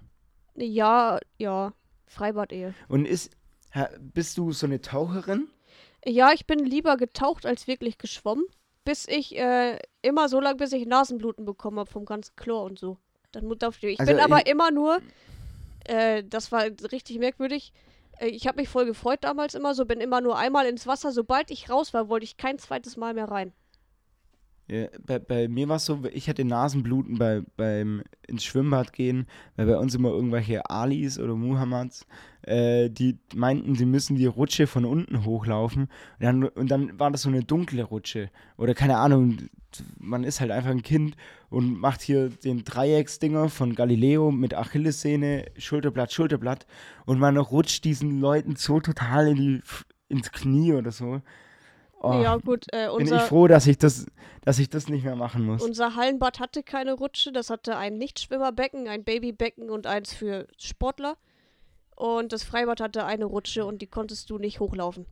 Ja, 0.55 1.19
ja. 1.37 1.73
Freibad 2.07 2.51
eher. 2.51 2.73
Und 2.87 3.05
ist, 3.05 3.31
bist 3.99 4.37
du 4.37 4.51
so 4.51 4.65
eine 4.65 4.81
Taucherin? 4.81 5.47
Ja, 6.05 6.31
ich 6.31 6.45
bin 6.45 6.59
lieber 6.59 6.97
getaucht 6.97 7.45
als 7.45 7.67
wirklich 7.67 7.97
geschwommen. 7.97 8.45
Bis 8.85 9.07
ich, 9.07 9.37
äh, 9.37 9.77
immer 10.01 10.29
so 10.29 10.39
lange, 10.39 10.57
bis 10.57 10.71
ich 10.71 10.85
Nasenbluten 10.85 11.43
bekommen 11.43 11.79
habe 11.79 11.89
vom 11.89 12.05
ganzen 12.05 12.35
Chlor 12.37 12.63
und 12.63 12.79
so. 12.79 12.97
Dann 13.33 13.45
ich. 13.89 13.95
Ich 13.95 13.99
also 13.99 14.13
bin 14.13 14.21
aber 14.21 14.47
immer 14.47 14.71
nur, 14.71 15.01
äh, 15.83 16.23
das 16.23 16.51
war 16.51 16.63
richtig 16.91 17.19
merkwürdig, 17.19 17.73
äh, 18.19 18.27
ich 18.27 18.47
habe 18.47 18.61
mich 18.61 18.69
voll 18.69 18.85
gefreut 18.85 19.19
damals 19.21 19.55
immer 19.55 19.73
so, 19.73 19.85
bin 19.85 19.99
immer 19.99 20.21
nur 20.21 20.37
einmal 20.37 20.65
ins 20.65 20.87
Wasser. 20.87 21.11
Sobald 21.11 21.51
ich 21.51 21.69
raus 21.69 21.93
war, 21.93 22.09
wollte 22.09 22.23
ich 22.23 22.37
kein 22.37 22.59
zweites 22.59 22.97
Mal 22.97 23.13
mehr 23.13 23.29
rein. 23.29 23.53
Ja, 24.69 24.87
bei, 25.05 25.19
bei 25.19 25.47
mir 25.47 25.69
war 25.69 25.77
es 25.77 25.85
so, 25.85 26.03
ich 26.11 26.27
hatte 26.27 26.43
Nasenbluten 26.43 27.17
bei, 27.17 27.41
beim 27.55 28.03
ins 28.27 28.43
Schwimmbad 28.43 28.91
gehen, 28.91 29.25
weil 29.55 29.65
bei 29.65 29.77
uns 29.77 29.95
immer 29.95 30.09
irgendwelche 30.09 30.69
Alis 30.69 31.17
oder 31.19 31.35
Muhammads, 31.35 32.05
äh, 32.41 32.89
die 32.89 33.17
meinten, 33.33 33.75
sie 33.75 33.85
müssen 33.85 34.17
die 34.17 34.25
Rutsche 34.25 34.67
von 34.67 34.83
unten 34.83 35.23
hochlaufen. 35.23 35.83
Und 35.83 35.89
dann, 36.19 36.43
und 36.43 36.69
dann 36.69 36.99
war 36.99 37.11
das 37.11 37.21
so 37.21 37.29
eine 37.29 37.43
dunkle 37.43 37.83
Rutsche. 37.83 38.29
Oder 38.57 38.73
keine 38.73 38.97
Ahnung, 38.97 39.37
man 39.99 40.25
ist 40.25 40.41
halt 40.41 40.51
einfach 40.51 40.71
ein 40.71 40.83
Kind 40.83 41.15
und 41.49 41.79
macht 41.79 42.01
hier 42.01 42.29
den 42.29 42.65
Dreiecksdinger 42.65 43.47
von 43.47 43.73
Galileo 43.73 44.31
mit 44.31 44.53
Achillessehne, 44.53 45.45
Schulterblatt, 45.57 46.11
Schulterblatt. 46.11 46.67
Und 47.05 47.19
man 47.19 47.37
rutscht 47.37 47.85
diesen 47.85 48.19
Leuten 48.19 48.57
so 48.57 48.81
total 48.81 49.29
in 49.29 49.35
die, 49.37 49.61
ins 50.09 50.31
Knie 50.33 50.73
oder 50.73 50.91
so. 50.91 51.21
Oh, 51.99 52.21
ja, 52.21 52.37
gut, 52.37 52.65
äh, 52.71 52.89
unser, 52.89 53.15
bin 53.15 53.23
ich 53.23 53.27
froh, 53.27 53.47
dass 53.47 53.65
ich, 53.65 53.77
das, 53.77 54.05
dass 54.43 54.59
ich 54.59 54.69
das 54.69 54.87
nicht 54.87 55.03
mehr 55.03 55.15
machen 55.15 55.45
muss. 55.45 55.63
Unser 55.63 55.95
Hallenbad 55.95 56.39
hatte 56.39 56.61
keine 56.61 56.93
Rutsche. 56.93 57.31
Das 57.31 57.49
hatte 57.49 57.77
ein 57.77 57.97
Nichtschwimmerbecken, 57.97 58.87
ein 58.87 59.03
Babybecken 59.03 59.69
und 59.69 59.87
eins 59.87 60.13
für 60.13 60.47
Sportler. 60.57 61.17
Und 61.95 62.31
das 62.31 62.43
Freibad 62.43 62.79
hatte 62.79 63.05
eine 63.05 63.25
Rutsche 63.25 63.65
und 63.65 63.81
die 63.81 63.87
konntest 63.87 64.29
du 64.29 64.37
nicht 64.37 64.59
hochlaufen. 64.59 65.07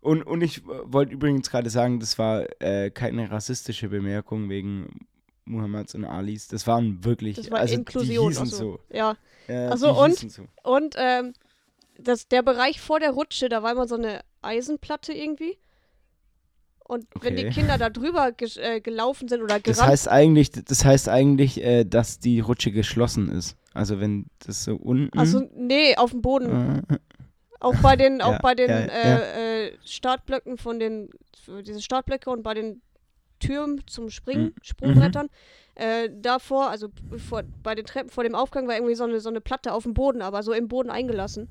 Und, 0.00 0.22
und 0.22 0.40
ich 0.40 0.64
wollte 0.66 1.12
übrigens 1.12 1.50
gerade 1.50 1.70
sagen, 1.70 1.98
das 1.98 2.18
war 2.18 2.46
äh, 2.60 2.90
keine 2.90 3.30
rassistische 3.30 3.88
Bemerkung 3.88 4.48
wegen 4.48 5.06
Muhammads 5.44 5.94
und 5.94 6.04
Alis. 6.04 6.48
Das 6.48 6.66
waren 6.66 7.04
wirklich. 7.04 7.36
Das 7.36 7.50
war 7.50 7.60
also 7.60 7.74
Inklusion. 7.74 8.28
Die 8.28 8.28
hießen 8.28 8.46
so. 8.46 8.56
so. 8.56 8.80
Ja. 8.90 9.16
Äh, 9.48 9.66
also 9.66 9.92
und, 9.92 10.18
so. 10.30 10.44
und 10.62 10.94
ähm, 10.96 11.34
das, 11.98 12.28
der 12.28 12.42
Bereich 12.42 12.80
vor 12.80 13.00
der 13.00 13.10
Rutsche, 13.10 13.48
da 13.48 13.62
war 13.62 13.72
immer 13.72 13.88
so 13.88 13.96
eine 13.96 14.22
Eisenplatte 14.40 15.12
irgendwie. 15.12 15.58
Und 16.84 17.06
okay. 17.14 17.28
wenn 17.28 17.36
die 17.36 17.48
Kinder 17.48 17.78
da 17.78 17.90
drüber 17.90 18.32
äh, 18.38 18.80
gelaufen 18.80 19.28
sind 19.28 19.42
oder 19.42 19.60
gerannt... 19.60 19.68
Das 19.68 19.86
heißt 19.86 20.08
eigentlich, 20.08 20.50
das 20.50 20.84
heißt 20.84 21.08
eigentlich 21.08 21.62
äh, 21.62 21.84
dass 21.84 22.18
die 22.18 22.40
Rutsche 22.40 22.72
geschlossen 22.72 23.30
ist. 23.30 23.56
Also 23.72 24.00
wenn 24.00 24.26
das 24.40 24.64
so 24.64 24.76
unten... 24.76 25.18
Also 25.18 25.42
nee, 25.54 25.96
auf 25.96 26.10
dem 26.10 26.22
Boden. 26.22 26.84
Äh. 26.88 26.98
Auch 27.60 27.76
bei 27.76 27.96
den, 27.96 28.20
auch 28.20 28.32
ja, 28.32 28.38
bei 28.42 28.54
den 28.54 28.68
ja, 28.68 28.76
äh, 28.76 29.66
äh, 29.68 29.72
Startblöcken 29.84 30.58
von 30.58 30.80
den, 30.80 31.08
diese 31.64 31.80
Startblöcke 31.80 32.28
und 32.28 32.42
bei 32.42 32.54
den 32.54 32.82
Türen 33.38 33.80
zum 33.86 34.10
Springen, 34.10 34.46
mhm. 34.46 34.54
Sprungbrettern. 34.62 35.28
Äh, 35.74 36.10
davor, 36.12 36.68
also 36.68 36.88
vor, 37.16 37.42
bei 37.62 37.74
den 37.74 37.86
Treppen 37.86 38.10
vor 38.10 38.24
dem 38.24 38.34
Aufgang 38.34 38.68
war 38.68 38.74
irgendwie 38.74 38.94
so 38.94 39.04
eine, 39.04 39.20
so 39.20 39.30
eine 39.30 39.40
Platte 39.40 39.72
auf 39.72 39.84
dem 39.84 39.94
Boden, 39.94 40.20
aber 40.20 40.42
so 40.42 40.52
im 40.52 40.68
Boden 40.68 40.90
eingelassen. 40.90 41.48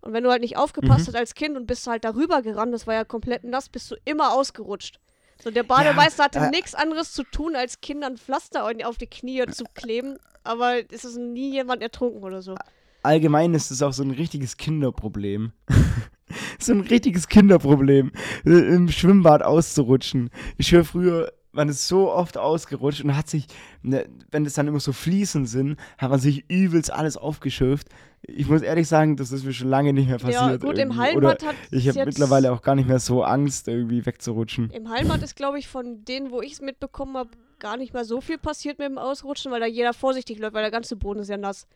Und 0.00 0.12
wenn 0.12 0.24
du 0.24 0.30
halt 0.30 0.42
nicht 0.42 0.56
aufgepasst 0.56 1.02
mhm. 1.02 1.08
hast 1.08 1.16
als 1.16 1.34
Kind 1.34 1.56
und 1.56 1.66
bist 1.66 1.86
halt 1.86 2.04
darüber 2.04 2.42
gerannt, 2.42 2.72
das 2.72 2.86
war 2.86 2.94
ja 2.94 3.04
komplett 3.04 3.44
nass, 3.44 3.68
bist 3.68 3.90
du 3.90 3.96
immer 4.04 4.32
ausgerutscht. 4.32 5.00
So, 5.42 5.50
der 5.50 5.62
Bademeister 5.62 6.22
ja, 6.22 6.24
hatte 6.24 6.38
äh, 6.38 6.50
nichts 6.50 6.74
anderes 6.74 7.12
zu 7.12 7.22
tun, 7.24 7.54
als 7.54 7.80
Kindern 7.80 8.16
Pflaster 8.16 8.64
auf 8.84 8.98
die 8.98 9.06
Knie 9.06 9.44
zu 9.46 9.64
kleben, 9.74 10.18
aber 10.44 10.80
es 10.92 11.04
ist 11.04 11.16
nie 11.16 11.52
jemand 11.52 11.82
ertrunken 11.82 12.22
oder 12.22 12.42
so. 12.42 12.56
Allgemein 13.02 13.54
ist 13.54 13.70
es 13.70 13.82
auch 13.82 13.92
so 13.92 14.02
ein 14.02 14.10
richtiges 14.10 14.56
Kinderproblem. 14.56 15.52
so 16.58 16.72
ein 16.72 16.80
richtiges 16.80 17.28
Kinderproblem, 17.28 18.12
äh, 18.44 18.50
im 18.50 18.88
Schwimmbad 18.88 19.42
auszurutschen. 19.42 20.30
Ich 20.56 20.72
höre 20.72 20.84
früher, 20.84 21.32
man 21.58 21.68
ist 21.68 21.88
so 21.88 22.10
oft 22.10 22.38
ausgerutscht 22.38 23.02
und 23.02 23.16
hat 23.16 23.28
sich, 23.28 23.48
ne, 23.82 24.08
wenn 24.30 24.46
es 24.46 24.54
dann 24.54 24.68
immer 24.68 24.78
so 24.78 24.92
Fliesen 24.92 25.44
sind, 25.44 25.76
hat 25.98 26.08
man 26.08 26.20
sich 26.20 26.48
übelst 26.48 26.92
alles 26.92 27.16
aufgeschürft. 27.16 27.88
Ich 28.22 28.48
muss 28.48 28.62
ehrlich 28.62 28.86
sagen, 28.86 29.16
das 29.16 29.32
ist 29.32 29.44
mir 29.44 29.52
schon 29.52 29.68
lange 29.68 29.92
nicht 29.92 30.08
mehr 30.08 30.18
passiert. 30.18 30.34
Ja, 30.34 30.56
gut, 30.56 30.78
irgendwie. 30.78 30.82
im 30.82 30.96
Hallenbad 30.96 31.44
hat 31.44 31.56
Ich 31.72 31.88
habe 31.88 32.04
mittlerweile 32.04 32.52
auch 32.52 32.62
gar 32.62 32.76
nicht 32.76 32.86
mehr 32.86 33.00
so 33.00 33.24
Angst, 33.24 33.66
irgendwie 33.66 34.06
wegzurutschen. 34.06 34.70
Im 34.70 34.88
Hallenbad 34.88 35.20
ist, 35.22 35.34
glaube 35.34 35.58
ich, 35.58 35.66
von 35.66 36.04
denen, 36.04 36.30
wo 36.30 36.40
ich 36.40 36.52
es 36.52 36.60
mitbekommen 36.60 37.16
habe, 37.16 37.30
gar 37.58 37.76
nicht 37.76 37.92
mehr 37.92 38.04
so 38.04 38.20
viel 38.20 38.38
passiert 38.38 38.78
mit 38.78 38.88
dem 38.88 38.98
Ausrutschen, 38.98 39.50
weil 39.50 39.58
da 39.58 39.66
jeder 39.66 39.94
vorsichtig 39.94 40.38
läuft, 40.38 40.54
weil 40.54 40.62
der 40.62 40.70
ganze 40.70 40.94
Boden 40.94 41.20
ist 41.20 41.28
ja 41.28 41.36
nass. 41.36 41.66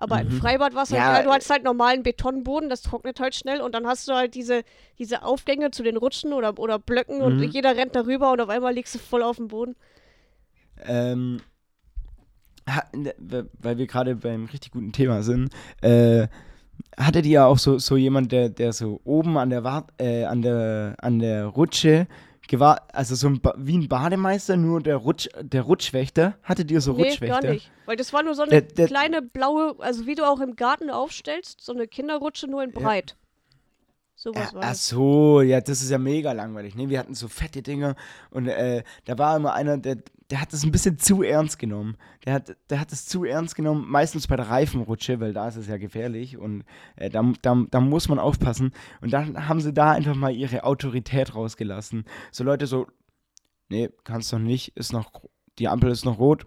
Aber 0.00 0.16
mhm. 0.16 0.30
im 0.30 0.40
Freibad 0.40 0.74
war 0.74 0.84
es 0.84 0.92
halt, 0.92 1.00
ja, 1.00 1.22
du 1.22 1.30
hast 1.30 1.50
halt 1.50 1.62
normalen 1.62 2.02
Betonboden, 2.02 2.70
das 2.70 2.80
trocknet 2.80 3.20
halt 3.20 3.34
schnell 3.34 3.60
und 3.60 3.74
dann 3.74 3.86
hast 3.86 4.08
du 4.08 4.14
halt 4.14 4.34
diese, 4.34 4.62
diese 4.98 5.22
Aufgänge 5.22 5.70
zu 5.70 5.82
den 5.82 5.98
Rutschen 5.98 6.32
oder, 6.32 6.58
oder 6.58 6.78
Blöcken 6.78 7.18
mhm. 7.18 7.22
und 7.22 7.42
jeder 7.42 7.76
rennt 7.76 7.94
darüber 7.94 8.32
und 8.32 8.40
auf 8.40 8.48
einmal 8.48 8.72
liegst 8.72 8.94
du 8.94 8.98
voll 8.98 9.22
auf 9.22 9.36
dem 9.36 9.48
Boden. 9.48 9.76
Ähm, 10.86 11.42
weil 13.58 13.76
wir 13.76 13.86
gerade 13.86 14.16
beim 14.16 14.46
richtig 14.46 14.72
guten 14.72 14.92
Thema 14.92 15.22
sind, 15.22 15.52
äh, 15.82 16.28
hattet 16.96 17.26
ihr 17.26 17.44
auch 17.44 17.58
so, 17.58 17.78
so 17.78 17.98
jemand, 17.98 18.32
der, 18.32 18.48
der 18.48 18.72
so 18.72 19.02
oben 19.04 19.36
an 19.36 19.50
der, 19.50 19.64
Wart, 19.64 19.90
äh, 20.00 20.24
an 20.24 20.40
der, 20.40 20.96
an 20.98 21.18
der 21.18 21.44
Rutsche 21.44 22.06
gewahr, 22.50 22.88
also 22.92 23.14
so 23.14 23.28
ein 23.28 23.40
wie 23.56 23.78
ein 23.78 23.88
Bademeister, 23.88 24.56
nur 24.56 24.82
der 24.82 24.96
Rutsch, 24.96 25.28
der 25.40 25.62
Rutschwächter. 25.62 26.36
Hattet 26.42 26.70
ihr 26.70 26.80
so 26.80 26.92
nee, 26.92 27.04
Rutschwächter? 27.04 27.40
gar 27.40 27.50
nicht. 27.52 27.70
Weil 27.86 27.96
das 27.96 28.12
war 28.12 28.22
nur 28.22 28.34
so 28.34 28.42
eine 28.42 28.50
der, 28.50 28.62
der, 28.62 28.86
kleine 28.88 29.22
blaue, 29.22 29.76
also 29.78 30.06
wie 30.06 30.14
du 30.14 30.24
auch 30.24 30.40
im 30.40 30.56
Garten 30.56 30.90
aufstellst, 30.90 31.62
so 31.62 31.72
eine 31.72 31.88
Kinderrutsche 31.88 32.46
nur 32.48 32.62
in 32.62 32.72
breit. 32.72 33.16
Sowas 34.22 34.52
war 34.52 34.62
Ach 34.62 34.74
so, 34.74 35.40
ja, 35.40 35.62
das 35.62 35.80
ist 35.80 35.88
ja 35.88 35.96
mega 35.96 36.32
langweilig. 36.32 36.74
Ne? 36.74 36.90
Wir 36.90 36.98
hatten 36.98 37.14
so 37.14 37.26
fette 37.26 37.62
Dinger 37.62 37.96
und 38.28 38.48
äh, 38.48 38.82
da 39.06 39.16
war 39.16 39.34
immer 39.34 39.54
einer, 39.54 39.78
der, 39.78 39.96
der 40.28 40.42
hat 40.42 40.52
das 40.52 40.62
ein 40.62 40.70
bisschen 40.70 40.98
zu 40.98 41.22
ernst 41.22 41.58
genommen. 41.58 41.96
Der 42.26 42.34
hat, 42.34 42.54
der 42.68 42.80
hat 42.80 42.92
das 42.92 43.06
zu 43.06 43.24
ernst 43.24 43.54
genommen, 43.54 43.86
meistens 43.88 44.26
bei 44.26 44.36
der 44.36 44.50
Reifenrutsche, 44.50 45.20
weil 45.20 45.32
da 45.32 45.48
ist 45.48 45.56
es 45.56 45.68
ja 45.68 45.78
gefährlich 45.78 46.36
und 46.36 46.64
äh, 46.96 47.08
da, 47.08 47.32
da, 47.40 47.64
da 47.70 47.80
muss 47.80 48.10
man 48.10 48.18
aufpassen. 48.18 48.72
Und 49.00 49.10
dann 49.14 49.48
haben 49.48 49.62
sie 49.62 49.72
da 49.72 49.92
einfach 49.92 50.14
mal 50.14 50.36
ihre 50.36 50.64
Autorität 50.64 51.34
rausgelassen. 51.34 52.04
So 52.30 52.44
Leute 52.44 52.66
so, 52.66 52.88
nee, 53.70 53.88
kannst 54.04 54.34
doch 54.34 54.38
nicht, 54.38 54.76
ist 54.76 54.92
noch, 54.92 55.12
die 55.58 55.68
Ampel 55.68 55.90
ist 55.90 56.04
noch 56.04 56.18
rot. 56.18 56.44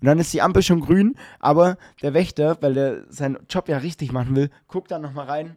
Und 0.00 0.06
dann 0.08 0.18
ist 0.18 0.34
die 0.34 0.42
Ampel 0.42 0.64
schon 0.64 0.80
grün, 0.80 1.14
aber 1.38 1.78
der 2.02 2.14
Wächter, 2.14 2.60
weil 2.62 2.74
der 2.74 3.04
seinen 3.12 3.38
Job 3.48 3.68
ja 3.68 3.78
richtig 3.78 4.10
machen 4.10 4.34
will, 4.34 4.50
guckt 4.66 4.90
dann 4.90 5.02
nochmal 5.02 5.26
rein. 5.26 5.56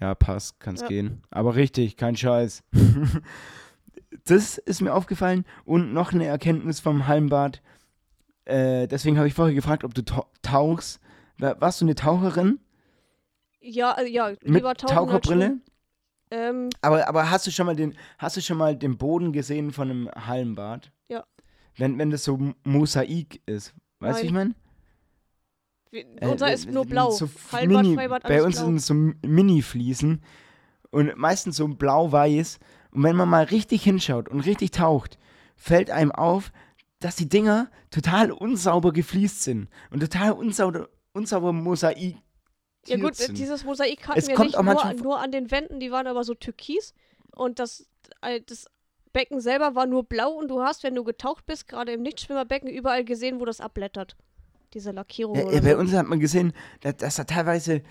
Ja, 0.00 0.14
passt, 0.14 0.60
kann's 0.60 0.82
ja. 0.82 0.88
gehen. 0.88 1.22
Aber 1.30 1.54
richtig, 1.54 1.96
kein 1.96 2.16
Scheiß. 2.16 2.62
das 4.24 4.58
ist 4.58 4.80
mir 4.80 4.92
aufgefallen 4.92 5.44
und 5.64 5.92
noch 5.92 6.12
eine 6.12 6.26
Erkenntnis 6.26 6.80
vom 6.80 7.06
Hallenbad. 7.06 7.62
Äh, 8.44 8.86
deswegen 8.88 9.16
habe 9.16 9.28
ich 9.28 9.34
vorher 9.34 9.54
gefragt, 9.54 9.84
ob 9.84 9.94
du 9.94 10.02
tauchst. 10.42 11.00
Warst 11.38 11.80
du 11.80 11.84
eine 11.84 11.94
Taucherin? 11.94 12.60
Ja, 13.60 13.92
äh, 13.92 14.08
ja, 14.08 14.28
lieber 14.42 14.70
Mit 14.70 14.78
Taucherbrille? 14.78 15.58
Ähm, 16.30 16.70
aber, 16.80 17.08
aber 17.08 17.30
hast 17.30 17.46
du 17.46 17.50
schon 17.50 17.66
mal 17.66 17.76
den, 17.76 17.94
hast 18.18 18.36
du 18.36 18.40
schon 18.40 18.58
mal 18.58 18.76
den 18.76 18.98
Boden 18.98 19.32
gesehen 19.32 19.72
von 19.72 19.90
einem 19.90 20.10
Hallenbad? 20.10 20.90
Ja. 21.08 21.24
Wenn, 21.76 21.98
wenn 21.98 22.10
das 22.10 22.24
so 22.24 22.38
Mosaik 22.64 23.40
ist. 23.46 23.74
Weißt 24.00 24.18
du, 24.18 24.22
wie 24.22 24.26
ich 24.26 24.32
meine? 24.32 24.54
Unser 26.20 26.48
äh, 26.48 26.54
ist 26.54 26.70
nur 26.70 26.84
blau. 26.84 27.10
So 27.10 27.28
Hallenbad, 27.52 27.82
Mini, 27.82 27.94
Freibad, 27.94 28.22
bei 28.24 28.42
uns 28.42 28.56
blau. 28.56 28.66
sind 28.66 28.80
so 28.80 28.94
Mini-Fliesen 28.94 30.22
und 30.90 31.16
meistens 31.16 31.56
so 31.56 31.68
blau-weiß. 31.68 32.58
Und 32.92 33.02
wenn 33.02 33.16
man 33.16 33.28
mal 33.28 33.44
richtig 33.44 33.82
hinschaut 33.82 34.28
und 34.28 34.40
richtig 34.40 34.70
taucht, 34.70 35.18
fällt 35.56 35.90
einem 35.90 36.12
auf, 36.12 36.52
dass 37.00 37.16
die 37.16 37.28
Dinger 37.28 37.70
total 37.90 38.30
unsauber 38.30 38.92
gefliest 38.92 39.42
sind 39.42 39.68
und 39.90 40.00
total 40.00 40.32
unsauber, 40.32 40.88
unsauber 41.12 41.52
Mosaik. 41.52 42.16
Ja 42.86 42.96
gut, 42.98 43.14
sind. 43.16 43.38
dieses 43.38 43.64
Mosaik 43.64 44.08
hatten 44.08 44.18
es 44.18 44.28
wir 44.28 44.38
nicht 44.38 44.58
nur, 44.58 44.94
nur 44.94 45.20
an 45.20 45.32
den 45.32 45.50
Wänden, 45.50 45.80
die 45.80 45.90
waren 45.90 46.06
aber 46.06 46.22
so 46.22 46.34
türkis 46.34 46.92
und 47.34 47.58
das, 47.58 47.88
äh, 48.20 48.40
das 48.46 48.66
Becken 49.12 49.40
selber 49.40 49.74
war 49.74 49.86
nur 49.86 50.04
blau 50.04 50.32
und 50.32 50.48
du 50.48 50.62
hast, 50.62 50.82
wenn 50.82 50.94
du 50.94 51.04
getaucht 51.04 51.46
bist, 51.46 51.68
gerade 51.68 51.92
im 51.92 52.02
Nichtschwimmerbecken, 52.02 52.68
überall 52.68 53.04
gesehen, 53.04 53.40
wo 53.40 53.44
das 53.44 53.60
abblättert. 53.60 54.16
Diese 54.74 54.90
Lackierung. 54.90 55.36
Ja, 55.36 55.60
bei 55.60 55.72
so. 55.72 55.78
uns 55.78 55.92
hat 55.92 56.08
man 56.08 56.18
gesehen, 56.18 56.52
dass, 56.80 56.96
dass, 56.96 57.14
da 57.14 57.24
teilweise 57.24 57.82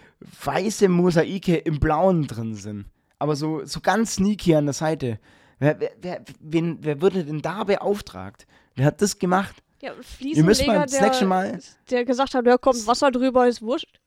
weiße 0.43 0.89
Mosaike 0.89 1.55
im 1.55 1.79
Blauen 1.79 2.27
drin 2.27 2.55
sind. 2.55 2.85
Aber 3.19 3.37
so, 3.37 3.63
so 3.63 3.79
ganz 3.79 4.15
sneaky 4.15 4.53
an 4.55 4.65
der 4.65 4.73
Seite. 4.73 5.17
Wer, 5.59 5.79
wer, 5.79 5.91
wer, 6.01 6.21
wen, 6.41 6.79
wer 6.81 7.01
wurde 7.01 7.23
denn 7.23 7.41
da 7.41 7.63
beauftragt? 7.63 8.45
Wer 8.75 8.87
hat 8.87 9.01
das 9.01 9.17
gemacht? 9.17 9.55
Ja, 9.81 9.91
Ihr 10.19 10.43
müsst 10.43 10.67
mal 10.67 10.81
das 10.81 10.99
nächste 10.99 11.25
Mal. 11.25 11.57
Der 11.89 12.03
gesagt 12.03 12.33
hat, 12.33 12.45
da 12.45 12.57
kommt 12.57 12.85
Wasser 12.85 13.11
drüber, 13.11 13.47
ist 13.47 13.61
wurscht. 13.61 13.99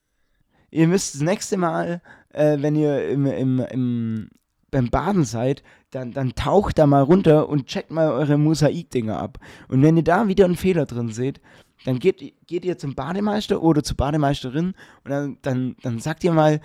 Ihr 0.70 0.86
müsst 0.86 1.14
das 1.14 1.22
nächste 1.22 1.56
Mal, 1.56 2.02
äh, 2.30 2.58
wenn 2.60 2.76
ihr 2.76 3.08
im, 3.08 3.24
im, 3.24 3.60
im, 3.60 4.28
beim 4.70 4.90
Baden 4.90 5.24
seid, 5.24 5.62
dann, 5.90 6.12
dann 6.12 6.34
taucht 6.34 6.78
da 6.78 6.86
mal 6.86 7.02
runter 7.02 7.48
und 7.48 7.66
checkt 7.66 7.90
mal 7.90 8.10
eure 8.10 8.36
Mosaikdinger 8.36 9.18
ab. 9.18 9.38
Und 9.68 9.82
wenn 9.82 9.96
ihr 9.96 10.04
da 10.04 10.28
wieder 10.28 10.44
einen 10.44 10.56
Fehler 10.56 10.84
drin 10.84 11.10
seht, 11.10 11.40
dann 11.86 12.00
geht, 12.00 12.34
geht 12.48 12.64
ihr 12.64 12.76
zum 12.76 12.96
Bademeister 12.96 13.62
oder 13.62 13.80
zur 13.84 13.96
Bademeisterin 13.96 14.74
und 15.04 15.10
dann, 15.10 15.38
dann, 15.42 15.76
dann 15.82 16.00
sagt 16.00 16.24
ihr 16.24 16.32
mal, 16.32 16.60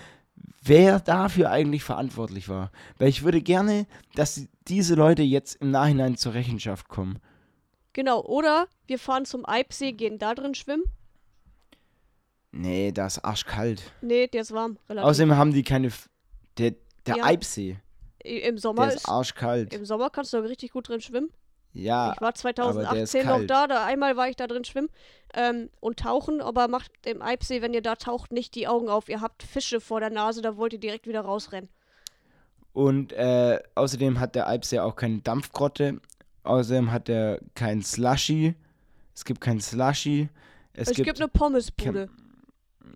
wer 0.64 1.00
dafür 1.00 1.52
eigentlich 1.52 1.84
verantwortlich 1.84 2.50
war. 2.50 2.72
Weil 2.98 3.10
ich 3.10 3.22
würde 3.22 3.40
gerne, 3.40 3.86
dass 4.16 4.48
diese 4.68 4.96
Leute 4.96 5.22
jetzt 5.22 5.62
im 5.62 5.70
Nachhinein 5.70 6.18
zur 6.18 6.34
Rechenschaft 6.34 6.88
kommen. 6.88 7.20
Genau, 7.94 8.22
oder 8.22 8.68
wir 8.88 8.98
fahren 8.98 9.26
zum 9.26 9.48
Eibsee, 9.48 9.92
gehen 9.92 10.18
da 10.18 10.34
drin 10.34 10.56
schwimmen. 10.56 10.86
Nee, 12.52 12.92
da 12.92 13.06
ist 13.06 13.20
arschkalt. 13.20 13.84
Nee, 14.02 14.26
der 14.26 14.42
ist 14.42 14.54
warm. 14.54 14.80
Relativ. 14.90 15.08
Außerdem 15.08 15.36
haben 15.36 15.54
die 15.54 15.64
keine. 15.64 15.88
F 15.88 16.10
der 16.58 16.74
der 17.06 17.18
ja. 17.18 17.26
Eibsee. 17.26 17.78
Im 18.24 18.58
Sommer 18.58 18.88
der 18.88 18.96
ist, 18.96 19.02
ist 19.02 19.10
arschkalt. 19.10 19.74
Im 19.74 19.86
Sommer 19.86 20.10
kannst 20.10 20.34
du 20.34 20.38
richtig 20.40 20.72
gut 20.72 20.90
drin 20.90 21.00
schwimmen. 21.00 21.30
Ja. 21.74 22.14
Ich 22.14 22.22
war 22.22 22.34
2018 22.34 23.26
noch 23.26 23.46
da, 23.46 23.68
da, 23.68 23.86
einmal 23.86 24.18
war 24.18 24.28
ich 24.28 24.36
da 24.36 24.48
drin 24.48 24.66
schwimmen 24.66 24.90
ähm, 25.34 25.70
und 25.80 26.00
tauchen, 26.00 26.42
aber 26.42 26.68
macht 26.68 26.92
im 27.06 27.22
Eibsee, 27.22 27.62
wenn 27.62 27.74
ihr 27.74 27.82
da 27.82 27.96
taucht, 27.96 28.32
nicht 28.32 28.56
die 28.56 28.68
Augen 28.68 28.90
auf. 28.90 29.08
Ihr 29.10 29.22
habt 29.22 29.44
Fische 29.44 29.80
vor 29.80 30.00
der 30.00 30.10
Nase, 30.10 30.42
da 30.42 30.58
wollt 30.58 30.74
ihr 30.74 30.80
direkt 30.80 31.08
wieder 31.08 31.22
rausrennen. 31.22 31.70
Und 32.74 33.14
äh, 33.14 33.60
außerdem 33.76 34.20
hat 34.20 34.36
der 34.36 34.48
Eibsee 34.48 34.80
auch 34.80 34.96
keine 34.96 35.20
Dampfgrotte. 35.20 36.00
Außerdem 36.44 36.92
hat 36.92 37.10
er 37.10 37.40
kein 37.54 37.82
Slushy. 37.82 38.56
Es 39.14 39.26
gibt 39.26 39.42
kein 39.42 39.60
Slushy. 39.60 40.30
Es, 40.74 40.90
es 40.90 40.96
gibt, 40.96 41.08
gibt, 41.08 41.20
eine 41.20 41.28
Pommesbude. 41.28 42.10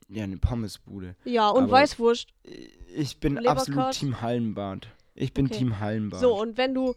Ja, 0.08 0.24
eine 0.24 0.38
Pommesbude. 0.38 1.16
Ja, 1.26 1.50
und 1.50 1.64
Aber 1.64 1.74
Weißwurst. 1.74 2.30
Ich 2.96 3.20
bin 3.20 3.36
Leberkart. 3.36 3.60
absolut 3.60 3.92
Team 3.92 4.22
Hallenbad. 4.22 4.88
Ich 5.14 5.34
bin 5.34 5.48
okay. 5.48 5.58
Team 5.58 5.80
Hallenbad. 5.80 6.20
So, 6.20 6.40
und 6.40 6.58
wenn 6.58 6.74
du 6.74 6.96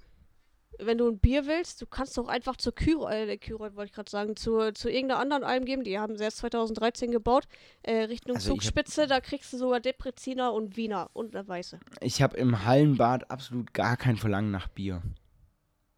wenn 0.79 0.99
du 0.99 1.09
ein 1.09 1.19
Bier 1.19 1.47
willst, 1.47 1.83
du 1.83 1.87
kannst 1.87 2.17
doch 2.17 2.29
einfach 2.29 2.57
zur 2.57 2.75
Kyro, 2.75 3.09
äh, 3.09 3.37
Kyro 3.37 3.61
wollte 3.61 3.85
ich 3.87 3.93
gerade 3.93 4.11
sagen, 4.11 4.37
zu, 4.37 4.73
zu 4.73 4.89
irgendeiner 4.89 5.21
anderen 5.21 5.45
Alm 5.45 5.65
geben, 5.65 5.85
die 5.85 5.99
haben 5.99 6.17
sie 6.17 6.25
erst 6.25 6.39
2013 6.39 7.11
gebaut, 7.11 7.45
äh, 7.83 8.05
Richtung 8.05 8.37
also 8.37 8.53
Zugspitze, 8.53 9.03
hab, 9.03 9.09
da 9.09 9.21
kriegst 9.21 9.53
du 9.53 9.59
sogar 9.59 9.81
Depreziner 9.81 10.53
und 10.53 10.77
Wiener 10.77 11.11
und 11.13 11.35
eine 11.35 11.47
Weiße. 11.47 11.81
Ich 12.01 12.23
habe 12.23 12.37
im 12.37 12.65
Hallenbad 12.65 13.31
absolut 13.31 13.75
gar 13.75 13.97
kein 13.97 14.17
Verlangen 14.17 14.51
nach 14.51 14.69
Bier. 14.69 15.03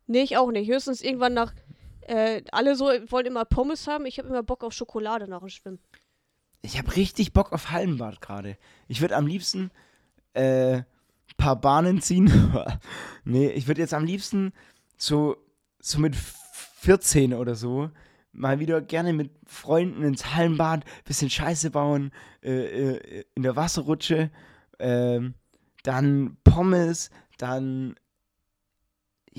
Nee, 0.06 0.22
ich 0.22 0.36
auch 0.36 0.50
nicht. 0.50 0.68
Höchstens 0.68 1.02
irgendwann 1.02 1.34
nach, 1.34 1.54
äh, 2.02 2.42
alle 2.50 2.74
so 2.74 2.86
wollen 2.86 3.26
immer 3.26 3.44
Pommes 3.44 3.86
haben, 3.86 4.06
ich 4.06 4.18
habe 4.18 4.28
immer 4.28 4.42
Bock 4.42 4.64
auf 4.64 4.72
Schokolade 4.72 5.28
nach 5.28 5.40
dem 5.40 5.48
Schwimmen. 5.48 5.78
Ich 6.62 6.78
habe 6.78 6.94
richtig 6.96 7.32
Bock 7.32 7.52
auf 7.52 7.70
Hallenbad 7.70 8.20
gerade. 8.20 8.56
Ich 8.88 9.00
würde 9.00 9.16
am 9.16 9.26
liebsten, 9.26 9.70
äh, 10.34 10.82
paar 11.36 11.60
Bahnen 11.60 12.00
ziehen. 12.00 12.30
nee, 13.24 13.48
ich 13.50 13.66
würde 13.66 13.80
jetzt 13.80 13.94
am 13.94 14.04
liebsten 14.04 14.52
so, 14.96 15.36
so 15.80 15.98
mit 15.98 16.16
14 16.16 17.34
oder 17.34 17.54
so 17.54 17.90
mal 18.32 18.60
wieder 18.60 18.80
gerne 18.80 19.12
mit 19.12 19.30
Freunden 19.46 20.02
ins 20.02 20.34
Hallenbad, 20.34 20.84
bisschen 21.04 21.30
Scheiße 21.30 21.70
bauen, 21.70 22.12
äh, 22.42 22.94
äh, 22.94 23.24
in 23.34 23.42
der 23.42 23.56
Wasserrutsche, 23.56 24.30
äh, 24.78 25.20
dann 25.82 26.36
Pommes, 26.44 27.10
dann 27.38 27.96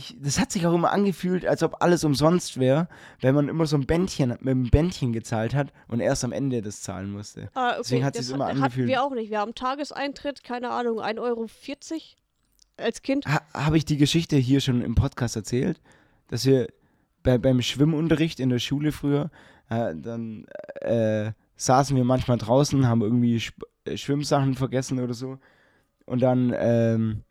ich, 0.02 0.18
das 0.20 0.40
hat 0.40 0.52
sich 0.52 0.66
auch 0.66 0.74
immer 0.74 0.92
angefühlt, 0.92 1.46
als 1.46 1.64
ob 1.64 1.82
alles 1.82 2.04
umsonst 2.04 2.60
wäre, 2.60 2.88
wenn 3.22 3.36
man 3.36 3.48
immer 3.48 3.66
so 3.66 3.78
ein 3.78 3.86
Bändchen 3.86 4.30
mit 4.30 4.42
einem 4.42 4.70
Bändchen 4.70 5.14
gezahlt 5.14 5.54
hat 5.54 5.72
und 5.88 6.00
erst 6.00 6.24
am 6.24 6.32
Ende 6.32 6.62
das 6.62 6.82
zahlen 6.82 7.12
musste. 7.12 7.50
Ah, 7.54 7.70
okay. 7.70 7.78
Deswegen 7.80 8.06
hat 8.06 8.16
sich 8.16 8.30
immer 8.32 8.46
hat, 8.46 8.56
angefühlt. 8.56 8.74
Hatten 8.74 8.88
wir 8.88 9.04
auch 9.04 9.14
nicht. 9.14 9.30
Wir 9.30 9.40
haben 9.40 9.56
Tageseintritt, 9.56 10.44
keine 10.44 10.72
Ahnung, 10.72 11.00
1,40 11.00 11.20
Euro 11.22 11.48
als 12.78 13.02
Kind. 13.02 13.26
Ha, 13.28 13.42
Habe 13.54 13.78
ich 13.78 13.86
die 13.86 13.98
Geschichte 13.98 14.36
hier 14.36 14.60
schon 14.60 14.82
im 14.82 14.96
Podcast 14.96 15.36
erzählt, 15.36 15.80
dass 16.28 16.46
wir 16.46 16.68
bei, 17.24 17.38
beim 17.38 17.62
Schwimmunterricht 17.62 18.40
in 18.40 18.50
der 18.50 18.60
Schule 18.60 18.92
früher, 18.92 19.30
äh, 19.70 19.94
dann 19.96 20.46
äh, 20.82 21.32
saßen 21.56 21.96
wir 21.96 22.04
manchmal 22.04 22.38
draußen, 22.38 22.88
haben 22.88 23.02
irgendwie 23.02 23.40
Sch 23.40 23.54
äh, 23.86 23.98
Schwimmsachen 23.98 24.56
vergessen 24.56 25.00
oder 25.00 25.14
so. 25.14 25.38
Und 26.06 26.22
dann 26.22 26.54
ähm, 26.58 27.12
äh, 27.12 27.31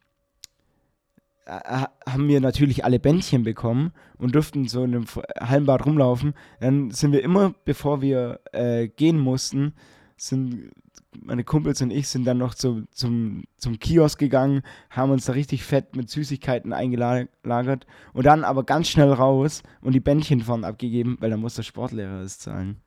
haben 1.50 2.28
wir 2.28 2.40
natürlich 2.40 2.84
alle 2.84 3.00
Bändchen 3.00 3.42
bekommen 3.42 3.92
und 4.18 4.34
durften 4.34 4.68
so 4.68 4.84
in 4.84 4.94
einem 4.94 5.06
Hallenbad 5.40 5.84
rumlaufen. 5.84 6.34
Dann 6.60 6.90
sind 6.90 7.12
wir 7.12 7.22
immer, 7.22 7.54
bevor 7.64 8.00
wir 8.02 8.40
äh, 8.52 8.88
gehen 8.88 9.18
mussten, 9.18 9.74
sind 10.16 10.70
meine 11.18 11.44
Kumpels 11.44 11.82
und 11.82 11.90
ich 11.90 12.08
sind 12.08 12.24
dann 12.24 12.38
noch 12.38 12.54
zu, 12.54 12.86
zum, 12.92 13.44
zum 13.56 13.78
Kiosk 13.78 14.18
gegangen, 14.18 14.62
haben 14.90 15.10
uns 15.10 15.24
da 15.24 15.32
richtig 15.32 15.64
fett 15.64 15.96
mit 15.96 16.08
Süßigkeiten 16.08 16.72
eingelagert 16.72 17.86
und 18.12 18.26
dann 18.26 18.44
aber 18.44 18.64
ganz 18.64 18.88
schnell 18.88 19.12
raus 19.12 19.62
und 19.80 19.92
die 19.92 20.00
Bändchen 20.00 20.40
vorne 20.40 20.66
abgegeben, 20.66 21.16
weil 21.20 21.30
dann 21.30 21.40
muss 21.40 21.56
der 21.56 21.62
Sportlehrer 21.64 22.20
es 22.20 22.38
zahlen. 22.38 22.80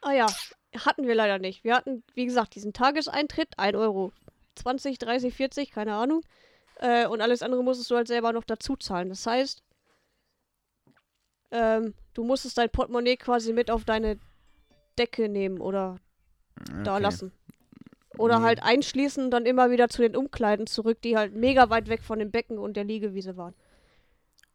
Ah 0.00 0.12
ja, 0.12 0.26
hatten 0.86 1.06
wir 1.06 1.14
leider 1.14 1.38
nicht. 1.38 1.64
Wir 1.64 1.74
hatten, 1.74 2.02
wie 2.14 2.24
gesagt, 2.24 2.54
diesen 2.54 2.72
Tageseintritt, 2.72 3.58
1 3.58 3.76
Euro 3.76 4.12
20, 4.54 4.98
30, 4.98 5.34
40, 5.34 5.70
keine 5.70 5.94
Ahnung. 5.94 6.22
Äh, 6.80 7.06
und 7.06 7.20
alles 7.20 7.42
andere 7.42 7.62
musstest 7.62 7.90
du 7.90 7.96
halt 7.96 8.08
selber 8.08 8.32
noch 8.32 8.44
dazu 8.44 8.74
zahlen. 8.74 9.10
Das 9.10 9.26
heißt, 9.26 9.62
ähm, 11.50 11.94
du 12.14 12.24
musstest 12.24 12.56
dein 12.56 12.70
Portemonnaie 12.70 13.16
quasi 13.16 13.52
mit 13.52 13.70
auf 13.70 13.84
deine 13.84 14.18
Decke 14.98 15.28
nehmen 15.28 15.60
oder 15.60 15.96
okay. 16.58 16.82
da 16.84 16.98
lassen. 16.98 17.32
Oder 18.16 18.38
nee. 18.38 18.46
halt 18.46 18.62
einschließen 18.62 19.24
und 19.24 19.30
dann 19.30 19.44
immer 19.44 19.70
wieder 19.70 19.88
zu 19.88 20.00
den 20.00 20.16
Umkleiden 20.16 20.66
zurück, 20.66 21.02
die 21.02 21.16
halt 21.16 21.34
mega 21.34 21.68
weit 21.68 21.88
weg 21.88 22.02
von 22.02 22.18
dem 22.18 22.30
Becken 22.30 22.58
und 22.58 22.76
der 22.76 22.84
Liegewiese 22.84 23.36
waren. 23.36 23.54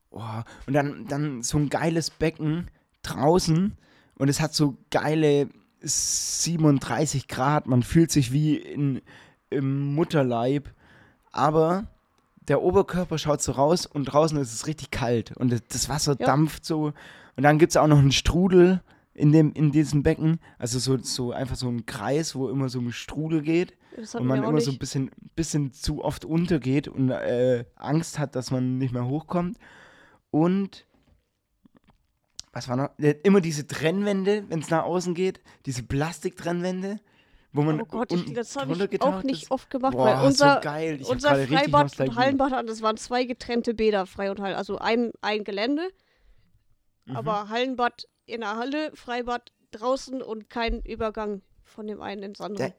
Oh, 0.09 0.41
und 0.65 0.73
dann, 0.73 1.05
dann 1.07 1.43
so 1.43 1.57
ein 1.57 1.69
geiles 1.69 2.09
Becken 2.09 2.71
draußen 3.03 3.77
und 4.17 4.29
es 4.29 4.39
hat 4.41 4.55
so 4.55 4.77
geile 4.89 5.49
37 5.81 7.27
Grad. 7.27 7.67
Man 7.67 7.83
fühlt 7.83 8.11
sich 8.11 8.31
wie 8.31 8.55
in, 8.55 9.01
im 9.49 9.93
Mutterleib. 9.93 10.73
Aber 11.31 11.87
der 12.47 12.61
Oberkörper 12.61 13.17
schaut 13.17 13.41
so 13.41 13.53
raus 13.53 13.85
und 13.85 14.05
draußen 14.05 14.37
ist 14.37 14.53
es 14.53 14.67
richtig 14.67 14.91
kalt 14.91 15.35
und 15.35 15.51
das 15.69 15.89
Wasser 15.89 16.15
ja. 16.19 16.25
dampft 16.25 16.65
so. 16.65 16.93
Und 17.37 17.43
dann 17.43 17.59
gibt 17.59 17.71
es 17.71 17.77
auch 17.77 17.87
noch 17.87 17.99
einen 17.99 18.11
Strudel 18.11 18.81
in, 19.13 19.31
dem, 19.31 19.53
in 19.53 19.71
diesem 19.71 20.03
Becken. 20.03 20.39
Also 20.59 20.79
so, 20.79 20.97
so 20.97 21.31
einfach 21.31 21.55
so 21.55 21.67
ein 21.67 21.85
Kreis, 21.85 22.35
wo 22.35 22.49
immer 22.49 22.69
so 22.69 22.79
ein 22.79 22.91
Strudel 22.91 23.41
geht. 23.41 23.73
Und 24.13 24.25
man 24.25 24.39
immer 24.39 24.51
nicht. 24.53 24.65
so 24.65 24.71
ein 24.71 24.77
bisschen, 24.77 25.09
bisschen 25.35 25.71
zu 25.71 26.03
oft 26.03 26.25
untergeht 26.25 26.89
und 26.89 27.11
äh, 27.11 27.63
Angst 27.75 28.19
hat, 28.19 28.35
dass 28.35 28.51
man 28.51 28.77
nicht 28.77 28.93
mehr 28.93 29.05
hochkommt. 29.05 29.57
Und 30.31 30.85
was 32.51 32.67
war 32.67 32.75
noch? 32.75 32.89
Immer 33.23 33.39
diese 33.39 33.67
Trennwände, 33.67 34.43
wenn 34.49 34.59
es 34.59 34.69
nach 34.69 34.83
außen 34.83 35.13
geht, 35.13 35.39
diese 35.65 35.83
Plastiktrennwände. 35.83 36.99
Wo 37.55 37.61
man 37.61 37.81
oh 37.81 37.85
Gott, 37.85 38.11
ich, 38.11 38.33
das 38.33 38.57
habe 38.57 38.73
ich 38.73 39.01
auch 39.01 39.23
nicht 39.23 39.49
oft 39.49 39.69
gemacht, 39.69 39.93
Boah, 39.93 40.05
weil 40.05 40.25
unser, 40.25 40.55
so 40.55 40.61
geil. 40.61 40.97
Ich 40.99 41.07
unser 41.07 41.35
Freibad 41.37 41.97
und 42.01 42.15
Hallenbad, 42.15 42.67
das 42.67 42.81
waren 42.81 42.97
zwei 42.97 43.23
getrennte 43.23 43.73
Bäder, 43.73 44.05
Frei 44.05 44.29
und 44.29 44.41
Hall. 44.41 44.55
Also 44.55 44.77
ein, 44.77 45.13
ein 45.21 45.45
Gelände, 45.45 45.87
mhm. 47.05 47.15
aber 47.15 47.47
Hallenbad 47.47 48.07
in 48.25 48.41
der 48.41 48.57
Halle, 48.57 48.91
Freibad 48.93 49.53
draußen 49.71 50.21
und 50.21 50.49
kein 50.49 50.81
Übergang 50.81 51.43
von 51.63 51.87
dem 51.87 52.01
einen 52.01 52.23
ins 52.23 52.41
andere. 52.41 52.57
Der, 52.57 52.73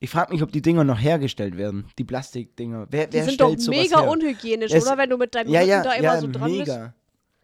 ich 0.00 0.10
frage 0.10 0.32
mich, 0.32 0.42
ob 0.42 0.50
die 0.50 0.62
Dinger 0.62 0.82
noch 0.82 1.00
hergestellt 1.00 1.56
werden, 1.56 1.86
die 1.96 2.04
Plastikdinger. 2.04 2.88
Wer, 2.90 3.06
die 3.06 3.18
wer 3.18 3.24
sind 3.24 3.40
doch 3.40 3.56
mega 3.68 4.00
her? 4.00 4.10
unhygienisch, 4.10 4.72
es, 4.72 4.84
oder? 4.84 4.98
Wenn 4.98 5.10
du 5.10 5.16
mit 5.16 5.32
deinem 5.32 5.50
ja, 5.50 5.62
ja, 5.62 5.82
da 5.84 5.92
immer 5.92 6.14
ja, 6.14 6.20
so 6.20 6.26
dran 6.26 6.50
mega. 6.50 6.76
bist. 6.76 6.92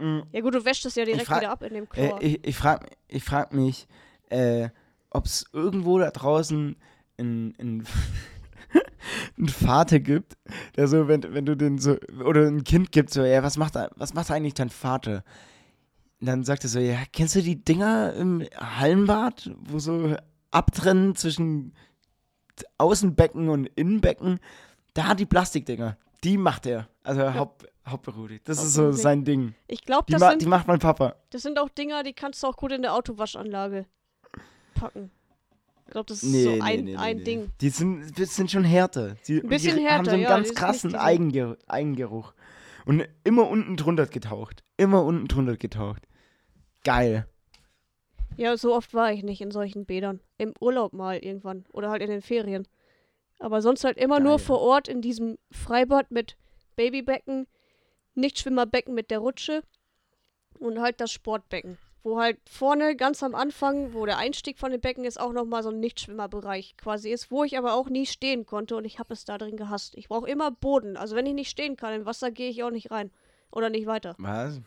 Mhm. 0.00 0.22
Ja 0.32 0.40
gut, 0.40 0.54
du 0.56 0.64
wäschst 0.64 0.86
es 0.86 0.96
ja 0.96 1.04
direkt 1.04 1.26
frag, 1.26 1.40
wieder 1.40 1.50
ab 1.52 1.62
in 1.62 1.74
dem 1.74 1.88
Chlor. 1.88 2.20
Äh, 2.20 2.26
ich 2.26 2.46
ich 2.46 2.56
frage 2.56 2.86
ich 3.06 3.22
frag 3.22 3.52
mich, 3.54 3.86
äh, 4.28 4.70
ob 5.14 5.26
es 5.26 5.46
irgendwo 5.52 5.98
da 5.98 6.10
draußen 6.10 6.76
ein, 7.18 7.54
ein 7.58 7.84
einen 9.38 9.48
Vater 9.48 10.00
gibt, 10.00 10.36
der 10.76 10.88
so, 10.88 11.08
wenn, 11.08 11.22
wenn 11.34 11.46
du 11.46 11.56
den 11.56 11.78
so, 11.78 11.96
oder 12.24 12.46
ein 12.46 12.64
Kind 12.64 12.92
gibt, 12.92 13.10
so, 13.10 13.24
ja, 13.24 13.42
was 13.42 13.56
macht, 13.56 13.74
was 13.96 14.14
macht 14.14 14.30
eigentlich 14.30 14.54
dein 14.54 14.70
Vater? 14.70 15.24
Und 16.20 16.26
dann 16.26 16.44
sagt 16.44 16.64
er 16.64 16.70
so, 16.70 16.78
ja, 16.78 16.98
kennst 17.12 17.34
du 17.34 17.42
die 17.42 17.62
Dinger 17.62 18.14
im 18.14 18.44
Hallenbad, 18.56 19.50
wo 19.60 19.78
so 19.78 20.16
abtrennen 20.50 21.14
zwischen 21.16 21.74
Außenbecken 22.78 23.48
und 23.48 23.66
Innenbecken? 23.66 24.40
Da 24.94 25.14
die 25.14 25.26
Plastikdinger, 25.26 25.96
die 26.22 26.38
macht 26.38 26.66
er. 26.66 26.88
Also 27.02 27.20
ja. 27.20 27.34
Haupt, 27.34 27.66
hauptberuflich. 27.86 28.42
Das 28.44 28.62
ist 28.62 28.74
so 28.74 28.92
sein 28.92 29.24
Ding. 29.24 29.54
Ich 29.66 29.82
glaube, 29.82 30.10
das 30.10 30.20
ma 30.20 30.36
die 30.36 30.46
macht 30.46 30.66
mein 30.66 30.78
Papa. 30.78 31.16
Das 31.30 31.42
sind 31.42 31.58
auch 31.58 31.68
Dinger, 31.68 32.02
die 32.04 32.12
kannst 32.12 32.42
du 32.42 32.46
auch 32.46 32.56
gut 32.56 32.72
in 32.72 32.82
der 32.82 32.94
Autowaschanlage 32.94 33.86
packen. 34.84 35.10
Ich 35.86 35.92
glaube, 35.92 36.06
das 36.06 36.22
ist 36.22 36.30
nee, 36.30 36.44
so 36.44 36.50
nee, 36.50 36.60
ein, 36.60 36.84
nee, 36.84 36.96
ein 36.96 37.24
Ding. 37.24 37.50
Die 37.60 37.68
sind, 37.68 38.16
die 38.16 38.24
sind 38.24 38.50
schon 38.50 38.64
härter. 38.64 39.16
Die, 39.26 39.40
ein 39.40 39.48
bisschen 39.48 39.76
die 39.76 39.82
härter, 39.82 39.96
haben 39.96 40.04
so 40.04 40.10
einen 40.12 40.22
ja, 40.22 40.28
ganz 40.28 40.54
krassen 40.54 40.94
Eigengeruch, 40.94 41.56
Eigengeruch. 41.66 42.34
Und 42.86 43.06
immer 43.22 43.48
unten 43.48 43.76
drunter 43.76 44.06
getaucht. 44.06 44.62
Immer 44.76 45.04
unten 45.04 45.28
drunter 45.28 45.56
getaucht. 45.56 46.02
Geil. 46.84 47.26
Ja, 48.36 48.56
so 48.56 48.74
oft 48.74 48.92
war 48.94 49.12
ich 49.12 49.22
nicht 49.22 49.40
in 49.40 49.50
solchen 49.50 49.86
Bädern. 49.86 50.20
Im 50.38 50.52
Urlaub 50.60 50.92
mal 50.92 51.18
irgendwann. 51.18 51.64
Oder 51.72 51.90
halt 51.90 52.02
in 52.02 52.10
den 52.10 52.22
Ferien. 52.22 52.66
Aber 53.38 53.62
sonst 53.62 53.84
halt 53.84 53.96
immer 53.96 54.16
Geil. 54.16 54.24
nur 54.24 54.38
vor 54.38 54.60
Ort 54.60 54.88
in 54.88 55.00
diesem 55.00 55.38
Freibad 55.50 56.10
mit 56.10 56.36
Babybecken, 56.76 57.46
Nichtschwimmerbecken 58.14 58.94
mit 58.94 59.10
der 59.10 59.18
Rutsche 59.18 59.62
und 60.58 60.80
halt 60.80 61.00
das 61.00 61.12
Sportbecken. 61.12 61.78
Wo 62.04 62.20
halt 62.20 62.38
vorne 62.48 62.94
ganz 62.94 63.22
am 63.22 63.34
Anfang, 63.34 63.94
wo 63.94 64.06
der 64.06 64.18
Einstieg 64.18 64.58
von 64.58 64.70
dem 64.70 64.80
Becken 64.80 65.04
ist, 65.04 65.18
auch 65.18 65.32
nochmal 65.32 65.62
so 65.62 65.70
ein 65.70 65.80
Nichtschwimmerbereich 65.80 66.76
quasi 66.76 67.10
ist, 67.10 67.30
wo 67.30 67.42
ich 67.44 67.58
aber 67.58 67.72
auch 67.74 67.88
nie 67.88 68.06
stehen 68.06 68.46
konnte 68.46 68.76
und 68.76 68.84
ich 68.84 68.98
habe 68.98 69.12
es 69.14 69.24
da 69.24 69.38
drin 69.38 69.56
gehasst. 69.56 69.96
Ich 69.96 70.08
brauche 70.08 70.28
immer 70.28 70.50
Boden. 70.50 70.96
Also 70.96 71.16
wenn 71.16 71.26
ich 71.26 71.34
nicht 71.34 71.50
stehen 71.50 71.76
kann 71.76 71.94
im 71.94 72.06
Wasser, 72.06 72.30
gehe 72.30 72.50
ich 72.50 72.62
auch 72.62 72.70
nicht 72.70 72.90
rein. 72.90 73.10
Oder 73.50 73.70
nicht 73.70 73.86
weiter. 73.86 74.14
Was? 74.18 74.60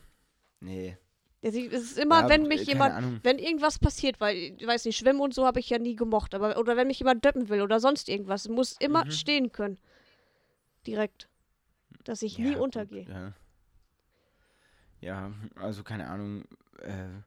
Nee. 0.59 0.97
Es 1.41 1.55
ist 1.55 1.99
immer, 1.99 2.21
ja, 2.21 2.29
wenn 2.29 2.47
mich 2.47 2.65
jemand, 2.65 2.95
Ahnung. 2.95 3.19
wenn 3.23 3.38
irgendwas 3.38 3.77
passiert, 3.77 4.19
weil, 4.19 4.35
ich 4.57 4.65
weiß 4.65 4.85
nicht, 4.85 4.97
Schwimmen 4.97 5.21
und 5.21 5.33
so 5.33 5.45
habe 5.45 5.59
ich 5.59 5.69
ja 5.69 5.77
nie 5.77 5.95
gemocht, 5.95 6.33
aber, 6.33 6.57
oder 6.57 6.75
wenn 6.75 6.88
mich 6.88 6.99
jemand 6.99 7.23
döppen 7.23 7.47
will 7.49 7.61
oder 7.61 7.79
sonst 7.79 8.09
irgendwas, 8.09 8.49
muss 8.49 8.75
immer 8.79 9.05
mhm. 9.05 9.11
stehen 9.11 9.51
können. 9.51 9.77
Direkt. 10.88 11.29
Dass 12.03 12.21
ich 12.21 12.38
ja, 12.38 12.45
nie 12.45 12.55
untergehe. 12.55 13.05
Ja. 13.07 13.33
ja. 14.99 15.31
also 15.55 15.83
keine 15.83 16.07
Ahnung, 16.07 16.45
äh, 16.82 17.21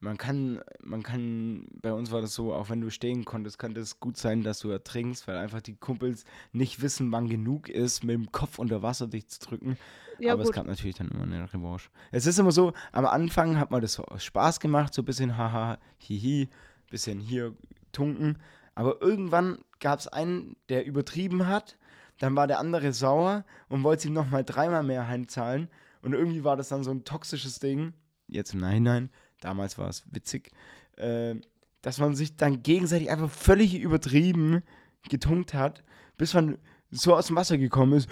man 0.00 0.16
kann, 0.16 0.60
man 0.80 1.02
kann, 1.02 1.66
bei 1.82 1.92
uns 1.92 2.12
war 2.12 2.20
das 2.20 2.32
so, 2.34 2.54
auch 2.54 2.70
wenn 2.70 2.80
du 2.80 2.90
stehen 2.90 3.24
konntest, 3.24 3.58
könnte 3.58 3.80
es 3.80 3.98
gut 3.98 4.16
sein, 4.16 4.44
dass 4.44 4.60
du 4.60 4.70
ertrinkst, 4.70 5.26
weil 5.26 5.36
einfach 5.36 5.60
die 5.60 5.74
Kumpels 5.74 6.24
nicht 6.52 6.80
wissen, 6.80 7.10
wann 7.10 7.28
genug 7.28 7.68
ist, 7.68 8.04
mit 8.04 8.14
dem 8.14 8.30
Kopf 8.30 8.58
unter 8.58 8.82
Wasser 8.82 9.08
dich 9.08 9.28
zu 9.28 9.40
drücken. 9.40 9.76
Ja, 10.20 10.34
Aber 10.34 10.42
gut. 10.42 10.50
es 10.50 10.56
gab 10.56 10.66
natürlich 10.66 10.96
dann 10.96 11.08
immer 11.08 11.24
eine 11.24 11.52
Revanche. 11.52 11.90
Es 12.12 12.26
ist 12.26 12.38
immer 12.38 12.52
so, 12.52 12.72
am 12.92 13.06
Anfang 13.06 13.58
hat 13.58 13.70
man 13.70 13.80
das 13.80 13.94
so 13.94 14.04
aus 14.04 14.24
Spaß 14.24 14.60
gemacht, 14.60 14.94
so 14.94 15.02
ein 15.02 15.04
bisschen 15.04 15.36
haha, 15.36 15.78
hihi, 15.98 16.48
bisschen 16.90 17.18
hier 17.18 17.54
tunken. 17.92 18.38
Aber 18.74 19.02
irgendwann 19.02 19.58
gab 19.80 19.98
es 19.98 20.06
einen, 20.06 20.56
der 20.68 20.86
übertrieben 20.86 21.48
hat, 21.48 21.76
dann 22.18 22.36
war 22.36 22.46
der 22.46 22.60
andere 22.60 22.92
sauer 22.92 23.44
und 23.68 23.82
wollte 23.82 24.08
ihm 24.08 24.14
nochmal 24.14 24.44
dreimal 24.44 24.82
mehr 24.84 25.08
heimzahlen. 25.08 25.68
Und 26.02 26.12
irgendwie 26.12 26.44
war 26.44 26.56
das 26.56 26.68
dann 26.68 26.84
so 26.84 26.90
ein 26.92 27.04
toxisches 27.04 27.58
Ding, 27.58 27.94
jetzt 28.28 28.54
im 28.54 28.60
Nachhinein, 28.60 29.10
damals 29.40 29.78
war 29.78 29.88
es 29.88 30.04
witzig, 30.10 30.50
äh, 30.96 31.34
dass 31.82 31.98
man 31.98 32.14
sich 32.14 32.36
dann 32.36 32.62
gegenseitig 32.62 33.10
einfach 33.10 33.30
völlig 33.30 33.74
übertrieben 33.74 34.62
getunkt 35.08 35.54
hat, 35.54 35.82
bis 36.16 36.34
man 36.34 36.58
so 36.90 37.14
aus 37.14 37.26
dem 37.26 37.36
Wasser 37.36 37.58
gekommen 37.58 37.92
ist. 37.94 38.08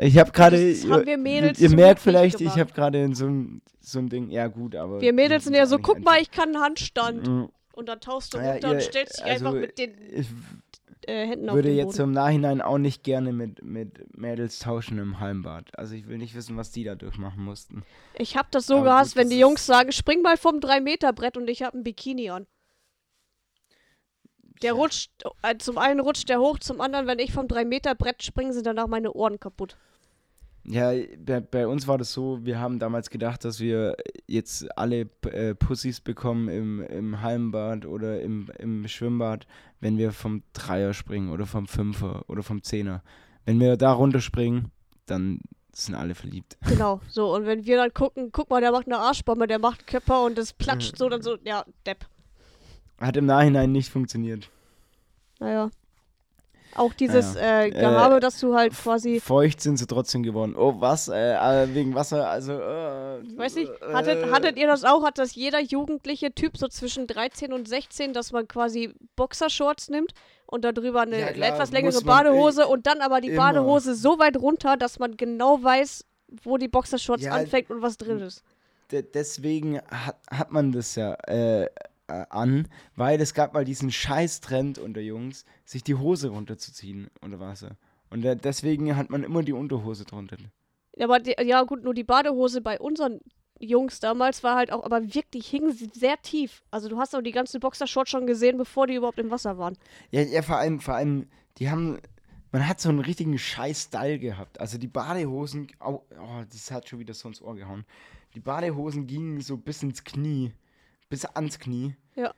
ich 0.00 0.18
habe 0.18 0.32
gerade, 0.32 0.72
ihr, 0.72 1.58
ihr 1.58 1.70
merkt 1.70 2.00
vielleicht, 2.00 2.40
ich 2.40 2.58
habe 2.58 2.72
gerade 2.72 3.02
in 3.02 3.14
so 3.14 3.26
ein, 3.26 3.62
so 3.80 3.98
ein 3.98 4.08
Ding, 4.08 4.30
ja 4.30 4.48
gut, 4.48 4.74
aber. 4.74 5.00
Wir 5.00 5.12
Mädels 5.12 5.44
sind 5.44 5.54
ja 5.54 5.66
so, 5.66 5.78
guck 5.78 6.04
mal, 6.04 6.20
ich 6.20 6.30
kann 6.30 6.54
einen 6.54 6.62
Handstand. 6.62 7.26
Mhm. 7.26 7.48
Und 7.72 7.88
dann 7.88 8.00
tauchst 8.00 8.34
du 8.34 8.38
runter 8.38 8.60
ja, 8.60 8.70
und 8.70 8.82
stellst 8.82 9.18
dich 9.18 9.24
also, 9.24 9.46
einfach 9.46 9.58
mit 9.58 9.78
den 9.78 9.94
äh, 11.08 11.26
Händen 11.26 11.48
auf 11.48 11.54
würde 11.54 11.70
jetzt 11.70 11.98
im 11.98 12.12
Nachhinein 12.12 12.60
auch 12.60 12.78
nicht 12.78 13.02
gerne 13.04 13.32
mit, 13.32 13.62
mit 13.62 14.16
Mädels 14.16 14.58
tauschen 14.58 14.98
im 14.98 15.20
Hallenbad. 15.20 15.76
Also 15.78 15.94
ich 15.94 16.06
will 16.08 16.18
nicht 16.18 16.34
wissen, 16.34 16.56
was 16.56 16.70
die 16.70 16.84
da 16.84 16.94
durchmachen 16.94 17.42
mussten. 17.42 17.82
Ich 18.14 18.36
hab 18.36 18.50
das 18.50 18.66
so 18.66 18.76
Aber 18.76 18.84
gehasst, 18.84 19.14
gut, 19.14 19.22
wenn 19.22 19.30
die 19.30 19.38
Jungs 19.38 19.66
sagen, 19.66 19.92
spring 19.92 20.22
mal 20.22 20.36
vom 20.36 20.56
3-Meter-Brett 20.56 21.36
und 21.36 21.48
ich 21.48 21.62
hab 21.62 21.74
ein 21.74 21.82
Bikini 21.82 22.30
an. 22.30 22.46
Der 24.62 24.74
rutscht, 24.74 25.10
äh, 25.42 25.56
zum 25.56 25.78
einen 25.78 26.00
rutscht 26.00 26.28
der 26.28 26.40
hoch, 26.40 26.58
zum 26.58 26.80
anderen, 26.80 27.06
wenn 27.06 27.18
ich 27.18 27.32
vom 27.32 27.46
3-Meter-Brett 27.46 28.22
springe, 28.22 28.52
sind 28.52 28.66
danach 28.66 28.88
meine 28.88 29.12
Ohren 29.12 29.40
kaputt. 29.40 29.76
Ja, 30.64 30.92
bei, 31.18 31.40
bei, 31.40 31.66
uns 31.66 31.88
war 31.88 31.96
das 31.96 32.12
so, 32.12 32.44
wir 32.44 32.60
haben 32.60 32.78
damals 32.78 33.10
gedacht, 33.10 33.44
dass 33.44 33.60
wir 33.60 33.96
jetzt 34.26 34.66
alle 34.76 35.08
äh, 35.32 35.54
Pussys 35.54 36.00
bekommen 36.00 36.48
im, 36.48 36.82
im 36.82 37.22
Hallenbad 37.22 37.86
oder 37.86 38.20
im, 38.20 38.48
im 38.58 38.86
Schwimmbad, 38.86 39.46
wenn 39.80 39.96
wir 39.96 40.12
vom 40.12 40.42
Dreier 40.52 40.92
springen 40.92 41.30
oder 41.30 41.46
vom 41.46 41.66
Fünfer 41.66 42.24
oder 42.28 42.42
vom 42.42 42.62
Zehner. 42.62 43.02
Wenn 43.46 43.58
wir 43.58 43.76
da 43.76 43.92
runterspringen, 43.92 44.70
dann 45.06 45.40
sind 45.72 45.94
alle 45.94 46.14
verliebt. 46.14 46.56
Genau, 46.68 47.00
so. 47.08 47.34
Und 47.34 47.46
wenn 47.46 47.64
wir 47.64 47.76
dann 47.76 47.92
gucken, 47.94 48.30
guck 48.30 48.50
mal, 48.50 48.60
der 48.60 48.72
macht 48.72 48.86
eine 48.86 48.98
Arschbombe, 48.98 49.46
der 49.46 49.58
macht 49.58 49.86
Köpfer 49.86 50.24
und 50.24 50.36
das 50.36 50.52
platscht 50.52 50.96
so, 50.96 51.08
dann 51.08 51.22
so, 51.22 51.36
ja, 51.44 51.64
Depp. 51.86 52.06
Hat 52.98 53.16
im 53.16 53.26
Nachhinein 53.26 53.72
nicht 53.72 53.90
funktioniert. 53.90 54.50
Naja. 55.38 55.70
Auch 56.74 56.92
dieses 56.92 57.34
ja. 57.34 57.62
äh, 57.62 57.70
Gehabe, 57.70 58.16
äh, 58.16 58.20
dass 58.20 58.38
du 58.38 58.54
halt 58.54 58.72
quasi. 58.72 59.20
Feucht 59.20 59.60
sind 59.60 59.76
sie 59.76 59.86
trotzdem 59.86 60.22
geworden. 60.22 60.54
Oh, 60.56 60.74
was? 60.78 61.08
Äh, 61.08 61.34
äh 61.34 61.74
wegen 61.74 61.94
Wasser, 61.94 62.28
also. 62.28 62.52
Äh, 62.52 63.36
Weiß 63.36 63.56
nicht, 63.56 63.72
hattet, 63.92 64.24
äh. 64.24 64.30
hattet 64.30 64.56
ihr 64.56 64.66
das 64.66 64.84
auch? 64.84 65.04
Hat 65.04 65.18
das 65.18 65.34
jeder 65.34 65.60
jugendliche 65.60 66.32
Typ 66.32 66.56
so 66.56 66.68
zwischen 66.68 67.06
13 67.06 67.52
und 67.52 67.68
16, 67.68 68.12
dass 68.12 68.32
man 68.32 68.46
quasi 68.46 68.94
Boxershorts 69.16 69.88
nimmt 69.88 70.12
und 70.46 70.64
darüber 70.64 71.02
eine 71.02 71.20
ja, 71.20 71.32
klar, 71.32 71.48
etwas 71.50 71.72
längere 71.72 72.02
Badehose 72.02 72.66
und 72.66 72.86
dann 72.86 73.00
aber 73.00 73.20
die 73.20 73.28
immer. 73.28 73.52
Badehose 73.52 73.94
so 73.94 74.18
weit 74.18 74.36
runter, 74.36 74.76
dass 74.76 74.98
man 74.98 75.16
genau 75.16 75.62
weiß, 75.62 76.04
wo 76.42 76.56
die 76.56 76.68
Boxershorts 76.68 77.24
ja, 77.24 77.32
anfängt 77.32 77.70
und 77.70 77.82
was 77.82 77.96
drin 77.96 78.20
ist. 78.20 78.44
Deswegen 78.90 79.80
hat, 79.88 80.18
hat 80.30 80.50
man 80.50 80.72
das 80.72 80.96
ja. 80.96 81.14
Äh, 81.26 81.68
äh, 82.10 82.26
an, 82.30 82.68
weil 82.96 83.20
es 83.20 83.34
gab 83.34 83.54
mal 83.54 83.64
diesen 83.64 83.90
Scheiß-Trend 83.90 84.78
unter 84.78 85.00
Jungs, 85.00 85.44
sich 85.64 85.82
die 85.84 85.94
Hose 85.94 86.28
runterzuziehen 86.28 87.10
unter 87.20 87.40
Wasser. 87.40 87.76
Und 88.10 88.24
äh, 88.24 88.36
deswegen 88.36 88.96
hat 88.96 89.10
man 89.10 89.22
immer 89.22 89.42
die 89.42 89.52
Unterhose 89.52 90.04
drunter. 90.04 90.36
Ja, 90.96 91.06
aber 91.06 91.20
die, 91.20 91.36
ja 91.42 91.62
gut, 91.62 91.84
nur 91.84 91.94
die 91.94 92.04
Badehose 92.04 92.60
bei 92.60 92.78
unseren 92.78 93.20
Jungs 93.60 94.00
damals 94.00 94.42
war 94.42 94.56
halt 94.56 94.72
auch, 94.72 94.84
aber 94.84 95.14
wirklich 95.14 95.46
hing 95.48 95.70
sie 95.70 95.90
sehr 95.94 96.20
tief. 96.22 96.62
Also 96.70 96.88
du 96.88 96.98
hast 96.98 97.14
auch 97.14 97.20
die 97.20 97.30
ganze 97.30 97.60
Boxershort 97.60 98.08
schon 98.08 98.26
gesehen, 98.26 98.56
bevor 98.56 98.86
die 98.86 98.94
überhaupt 98.94 99.18
im 99.18 99.30
Wasser 99.30 99.58
waren. 99.58 99.76
Ja, 100.10 100.22
ja, 100.22 100.42
vor 100.42 100.56
allem, 100.56 100.80
vor 100.80 100.94
allem, 100.94 101.28
die 101.58 101.70
haben, 101.70 101.98
man 102.52 102.66
hat 102.66 102.80
so 102.80 102.88
einen 102.88 103.00
richtigen 103.00 103.38
Scheiß-Style 103.38 104.18
gehabt. 104.18 104.58
Also 104.58 104.78
die 104.78 104.88
Badehosen, 104.88 105.68
oh, 105.84 106.00
oh, 106.10 106.42
das 106.50 106.70
hat 106.70 106.88
schon 106.88 106.98
wieder 106.98 107.14
so 107.14 107.28
ins 107.28 107.42
Ohr 107.42 107.54
gehauen. 107.54 107.84
Die 108.34 108.40
Badehosen 108.40 109.06
gingen 109.06 109.40
so 109.40 109.56
bis 109.56 109.82
ins 109.82 110.04
Knie 110.04 110.52
bis 111.10 111.26
ans 111.26 111.58
Knie. 111.58 111.94
Ja. 112.14 112.32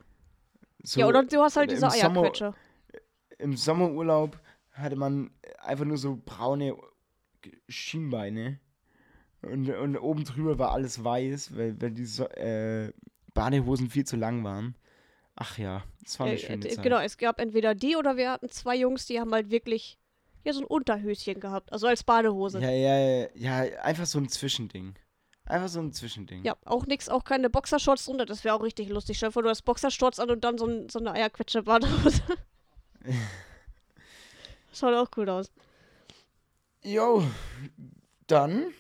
So, 0.83 0.99
ja, 0.99 1.07
oder 1.07 1.23
du 1.23 1.41
hast 1.41 1.57
halt 1.57 1.71
diese 1.71 1.89
Eierquetsche. 1.89 2.55
Im 3.39 3.57
Sommerurlaub 3.57 4.37
hatte 4.73 4.97
man 4.97 5.31
einfach 5.61 5.85
nur 5.85 5.99
so 5.99 6.21
braune 6.25 6.77
Schienbeine. 7.69 8.59
Und, 9.43 9.71
und 9.71 9.97
oben 9.97 10.25
drüber 10.25 10.59
war 10.59 10.73
alles 10.73 11.03
weiß, 11.03 11.57
weil, 11.57 11.81
weil 11.81 11.91
die 11.91 12.05
so 12.05 12.29
äh, 12.29 12.93
Badehosen 13.35 13.91
viel 13.91 14.05
zu 14.05 14.17
lang 14.17 14.45
waren. 14.45 14.77
Ach 15.35 15.59
ja, 15.59 15.83
das 16.03 16.19
war 16.19 16.27
eine 16.27 16.37
äh, 16.37 16.39
schöne 16.39 16.69
Zeit. 16.69 16.83
Genau, 16.83 16.99
es 17.01 17.17
gab 17.17 17.41
entweder 17.41 17.75
die 17.75 17.97
oder 17.97 18.17
wir 18.17 18.31
hatten 18.31 18.49
zwei 18.51 18.77
Jungs, 18.77 19.07
die 19.07 19.19
haben 19.19 19.33
halt 19.33 19.51
wirklich 19.51 19.99
ja 20.45 20.53
so 20.53 20.61
ein 20.61 20.67
Unterhöschen 20.67 21.41
gehabt, 21.41 21.73
also 21.73 21.87
als 21.87 22.05
Badehose. 22.05 22.61
Ja, 22.61 22.71
ja, 22.71 22.99
ja, 22.99 23.65
ja, 23.65 23.81
einfach 23.83 24.07
so 24.07 24.19
ein 24.19 24.29
Zwischending. 24.29 24.95
Einfach 25.53 25.69
so 25.69 25.81
ein 25.81 25.93
Zwischending. 25.93 26.45
Ja, 26.45 26.57
auch 26.65 26.87
nix, 26.87 27.11
auch 27.11 27.25
keine 27.25 27.51
Boxershorts 27.51 28.07
drunter. 28.07 28.25
Das 28.25 28.43
wäre 28.43 28.55
auch 28.55 28.63
richtig 28.63 28.89
lustig. 28.89 29.19
Stell 29.19 29.29
dir 29.29 29.33
vor, 29.35 29.43
du 29.43 29.51
hast 29.51 29.61
Boxershorts 29.67 30.19
an 30.19 30.31
und 30.31 30.43
dann 30.45 30.57
so, 30.57 30.65
ein, 30.65 30.89
so 30.89 30.99
eine 30.99 31.13
Eierquetsche-Badehose. 31.13 32.23
Schaut 34.73 34.95
auch 34.95 35.11
cool 35.19 35.29
aus. 35.29 35.53
Jo, 36.83 37.23
dann 38.29 38.73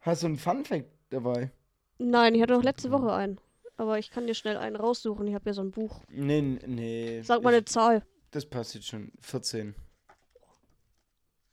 hast 0.00 0.24
du 0.24 0.26
einen 0.26 0.36
Fun-Fact 0.36 0.90
dabei. 1.08 1.52
Nein, 1.96 2.34
ich 2.34 2.42
hatte 2.42 2.52
noch 2.52 2.62
letzte 2.62 2.90
Woche 2.90 3.10
einen. 3.14 3.40
Aber 3.78 3.98
ich 3.98 4.10
kann 4.10 4.26
dir 4.26 4.34
schnell 4.34 4.58
einen 4.58 4.76
raussuchen. 4.76 5.26
Ich 5.26 5.34
habe 5.34 5.48
ja 5.48 5.54
so 5.54 5.62
ein 5.62 5.70
Buch. 5.70 6.02
Nee, 6.10 6.42
nee. 6.66 7.22
Sag 7.22 7.42
mal 7.42 7.54
eine 7.54 7.64
Zahl. 7.64 8.02
Das 8.32 8.44
passt 8.44 8.74
jetzt 8.74 8.88
schon. 8.88 9.10
14. 9.22 9.74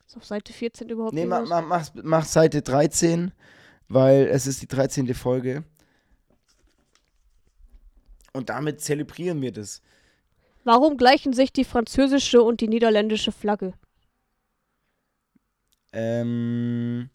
Ist 0.05 0.17
auf 0.17 0.25
Seite 0.25 0.51
14 0.51 0.89
überhaupt 0.89 1.13
Nee, 1.13 1.25
mach, 1.25 1.47
mach, 1.47 1.65
mach, 1.65 1.89
mach 2.03 2.25
Seite 2.25 2.61
13 2.61 3.31
weil 3.87 4.27
es 4.27 4.47
ist 4.47 4.61
die 4.61 4.67
13. 4.67 5.13
Folge. 5.13 5.63
Und 8.33 8.49
damit 8.49 8.81
zelebrieren 8.81 9.41
wir 9.41 9.51
das. 9.51 9.81
Warum 10.63 10.97
gleichen 10.97 11.31
sich 11.31 11.53
die 11.53 11.63
französische 11.63 12.41
und 12.41 12.59
die 12.59 12.67
niederländische 12.67 13.31
Flagge? 13.31 13.73
Ähm, 15.93 17.09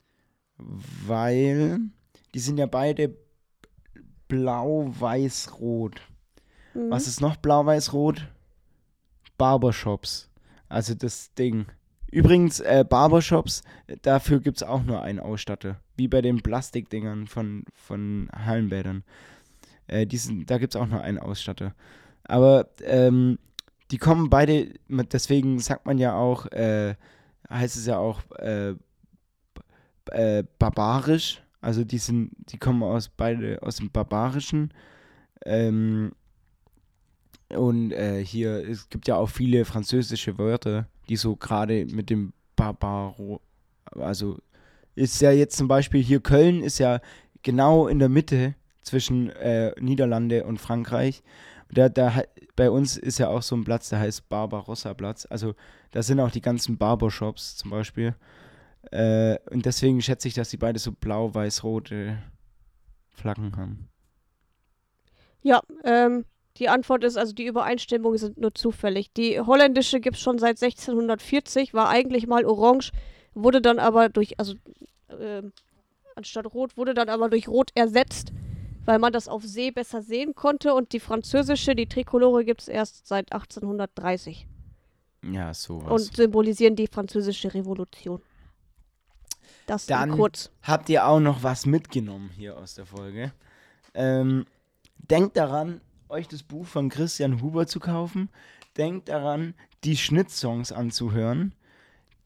weil 0.57 1.81
die 2.35 2.39
sind 2.39 2.59
ja 2.59 2.67
beide 2.67 3.15
blau, 4.29 4.87
weiß, 4.99 5.61
rot. 5.61 6.01
Mhm. 6.75 6.91
Was 6.91 7.07
ist 7.07 7.21
noch 7.21 7.37
blau, 7.37 7.67
weiß, 7.67 7.93
rot? 7.93 8.27
Barbershops. 9.37 10.31
Also 10.69 10.95
das 10.95 11.35
Ding. 11.35 11.67
Übrigens, 12.11 12.61
äh, 12.61 12.85
Barbershops, 12.89 13.63
dafür 14.03 14.41
gibt 14.41 14.59
es 14.59 14.63
auch 14.63 14.83
nur 14.83 15.03
einen 15.03 15.21
Ausstatter. 15.21 15.81
Wie 15.97 16.09
bei 16.09 16.23
den 16.23 16.43
Plastikdingern 16.43 17.27
von, 17.27 17.65
von 17.75 18.29
Hallenbädern. 18.35 19.05
Äh, 19.87 20.07
diesen, 20.07 20.47
da 20.47 20.59
gibt 20.59 20.75
es 20.75 20.81
auch 20.81 20.87
nur 20.87 21.03
einen 21.03 21.19
Ausstatter. 21.19 21.75
Aber 22.25 22.69
ähm, 22.83 23.39
die 23.91 23.99
kommen 23.99 24.31
beide, 24.31 24.73
deswegen 24.89 25.59
sagt 25.59 25.87
man 25.87 25.99
ja 25.99 26.15
auch, 26.15 26.47
äh, 26.47 26.95
heißt 27.49 27.77
es 27.77 27.87
ja 27.87 27.99
auch 27.99 28.23
äh, 28.39 28.75
äh, 30.11 30.45
barbarisch. 30.59 31.43
Also 31.61 31.85
die 31.85 31.99
sind, 31.99 32.33
die 32.51 32.59
kommen 32.59 32.83
aus 32.83 33.09
beide 33.09 33.63
aus 33.63 33.77
dem 33.77 33.91
Barbarischen. 33.91 34.73
Ähm, 35.45 36.13
und 37.49 37.93
äh, 37.93 38.25
hier, 38.25 38.69
es 38.69 38.89
gibt 38.89 39.09
ja 39.09 39.17
auch 39.17 39.29
viele 39.29 39.65
französische 39.65 40.39
Wörter, 40.39 40.87
die 41.11 41.17
so 41.17 41.35
gerade 41.35 41.87
mit 41.87 42.09
dem 42.09 42.33
Barbaro, 42.55 43.41
also 43.91 44.39
ist 44.95 45.21
ja 45.21 45.33
jetzt 45.33 45.57
zum 45.57 45.67
Beispiel 45.67 46.03
hier 46.03 46.21
Köln 46.21 46.63
ist 46.63 46.79
ja 46.79 47.01
genau 47.43 47.89
in 47.89 47.99
der 47.99 48.09
Mitte 48.09 48.55
zwischen 48.83 49.29
äh, 49.31 49.73
Niederlande 49.81 50.45
und 50.45 50.61
Frankreich. 50.61 51.23
Da, 51.73 51.89
da, 51.89 52.23
bei 52.55 52.71
uns 52.71 52.97
ist 52.97 53.19
ja 53.19 53.29
auch 53.29 53.43
so 53.43 53.57
ein 53.57 53.65
Platz, 53.65 53.89
der 53.89 53.99
heißt 53.99 54.29
Barbarossa-Platz. 54.29 55.27
Also 55.29 55.55
da 55.91 56.03
sind 56.03 56.21
auch 56.21 56.31
die 56.31 56.41
ganzen 56.41 56.79
Barbershops 56.79 57.57
zum 57.57 57.71
Beispiel. 57.71 58.15
Äh, 58.93 59.37
und 59.51 59.67
deswegen 59.67 60.01
schätze 60.03 60.29
ich, 60.29 60.35
dass 60.35 60.51
die 60.51 60.57
beide 60.57 60.79
so 60.79 60.93
blau-weiß-rote 60.93 62.19
Flaggen 63.11 63.57
haben. 63.57 63.89
Ja, 65.43 65.61
ähm, 65.85 66.25
die 66.57 66.69
Antwort 66.69 67.05
ist, 67.05 67.17
also 67.17 67.33
die 67.33 67.47
Übereinstimmungen 67.47 68.19
sind 68.19 68.39
nur 68.39 68.55
zufällig. 68.55 69.13
Die 69.13 69.41
holländische 69.41 70.01
gibt 70.01 70.17
es 70.17 70.23
schon 70.23 70.39
seit 70.39 70.61
1640, 70.63 71.75
war 71.75 71.89
eigentlich 71.89 72.27
mal 72.27 72.45
orange, 72.45 72.93
wurde 73.35 73.61
dann 73.61 73.79
aber 73.79 74.09
durch, 74.09 74.39
also 74.39 74.55
äh, 75.09 75.43
anstatt 76.15 76.53
rot, 76.53 76.77
wurde 76.77 76.95
dann 76.95 77.09
aber 77.09 77.29
durch 77.29 77.49
rot 77.49 77.71
ersetzt, 77.75 78.33
weil 78.85 78.99
man 78.99 79.13
das 79.13 79.29
auf 79.29 79.45
See 79.45 79.71
besser 79.71 80.03
sehen 80.03 80.35
konnte. 80.35 80.75
Und 80.75 80.93
die 80.93 81.01
französische, 81.01 81.75
die 81.75 81.87
Trikolore, 81.87 82.45
gibt 82.45 82.63
es 82.63 82.69
erst 82.69 83.07
seit 83.07 83.33
1830. 83.33 84.47
Ja, 85.23 85.55
sowas. 85.55 85.91
Und 85.91 86.17
symbolisieren 86.17 86.77
die 86.77 86.87
französische 86.87 87.53
Revolution. 87.55 88.23
Das 89.67 89.87
dann 89.87 90.13
kurz. 90.13 90.51
habt 90.63 90.89
ihr 90.89 91.07
auch 91.07 91.21
noch 91.21 91.43
was 91.43 91.67
mitgenommen 91.67 92.31
hier 92.35 92.57
aus 92.57 92.75
der 92.75 92.87
Folge. 92.87 93.33
Ähm, 93.95 94.47
denkt 94.97 95.37
daran, 95.37 95.81
euch 96.11 96.29
das 96.29 96.43
Buch 96.43 96.67
von 96.67 96.89
Christian 96.89 97.41
Huber 97.41 97.67
zu 97.67 97.81
kaufen. 97.81 98.29
Denkt 98.77 99.09
daran, 99.09 99.55
die 99.85 99.97
Schnittsongs 99.97 100.73
anzuhören. 100.73 101.55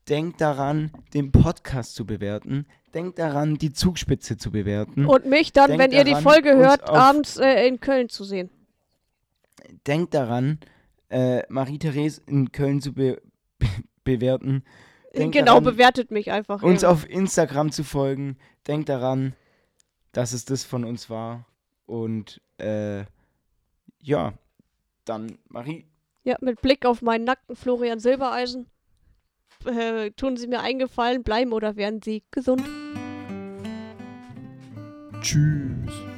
Denkt 0.09 0.41
daran, 0.41 0.91
den 1.15 1.33
Podcast 1.33 1.95
zu 1.95 2.05
bewerten. 2.05 2.67
Denkt 2.93 3.19
daran, 3.19 3.57
die 3.57 3.73
Zugspitze 3.73 4.37
zu 4.37 4.51
bewerten. 4.51 5.07
Und 5.07 5.27
mich 5.27 5.53
dann, 5.53 5.69
Denkt 5.69 5.83
wenn 5.83 5.91
daran, 5.91 6.07
ihr 6.07 6.15
die 6.15 6.23
Folge 6.23 6.57
hört, 6.57 6.89
abends 6.89 7.37
äh, 7.37 7.67
in 7.67 7.81
Köln 7.81 8.09
zu 8.09 8.25
sehen. 8.25 8.51
Denkt 9.87 10.15
daran, 10.15 10.59
äh, 11.09 11.43
Marie-Therese 11.49 12.23
in 12.27 12.53
Köln 12.53 12.81
zu 12.81 12.93
be 12.93 13.19
bewerten. 14.05 14.65
Denkt 15.17 15.35
genau, 15.35 15.53
daran, 15.53 15.65
bewertet 15.65 16.11
mich 16.11 16.31
einfach. 16.31 16.63
Uns 16.63 16.83
eben. 16.83 16.93
auf 16.93 17.09
Instagram 17.09 17.71
zu 17.71 17.85
folgen. 17.85 18.37
Denkt 18.67 18.91
daran, 18.91 19.35
dass 20.13 20.33
es 20.33 20.45
das 20.45 20.65
von 20.65 20.85
uns 20.85 21.09
war. 21.09 21.47
Und 21.87 22.43
äh, 22.59 23.05
ja, 24.05 24.35
dann 25.05 25.39
Marie. 25.49 25.87
Ja, 26.25 26.37
mit 26.41 26.61
Blick 26.61 26.87
auf 26.87 27.03
meinen 27.03 27.25
nackten 27.25 27.57
Florian 27.57 27.99
Silbereisen. 27.99 28.67
Äh, 29.65 30.11
tun 30.13 30.37
Sie 30.37 30.47
mir 30.47 30.61
eingefallen, 30.61 31.23
bleiben 31.23 31.53
oder 31.53 31.77
werden 31.77 32.03
Sie 32.03 32.23
gesund? 32.31 32.63
Tschüss. 35.21 36.14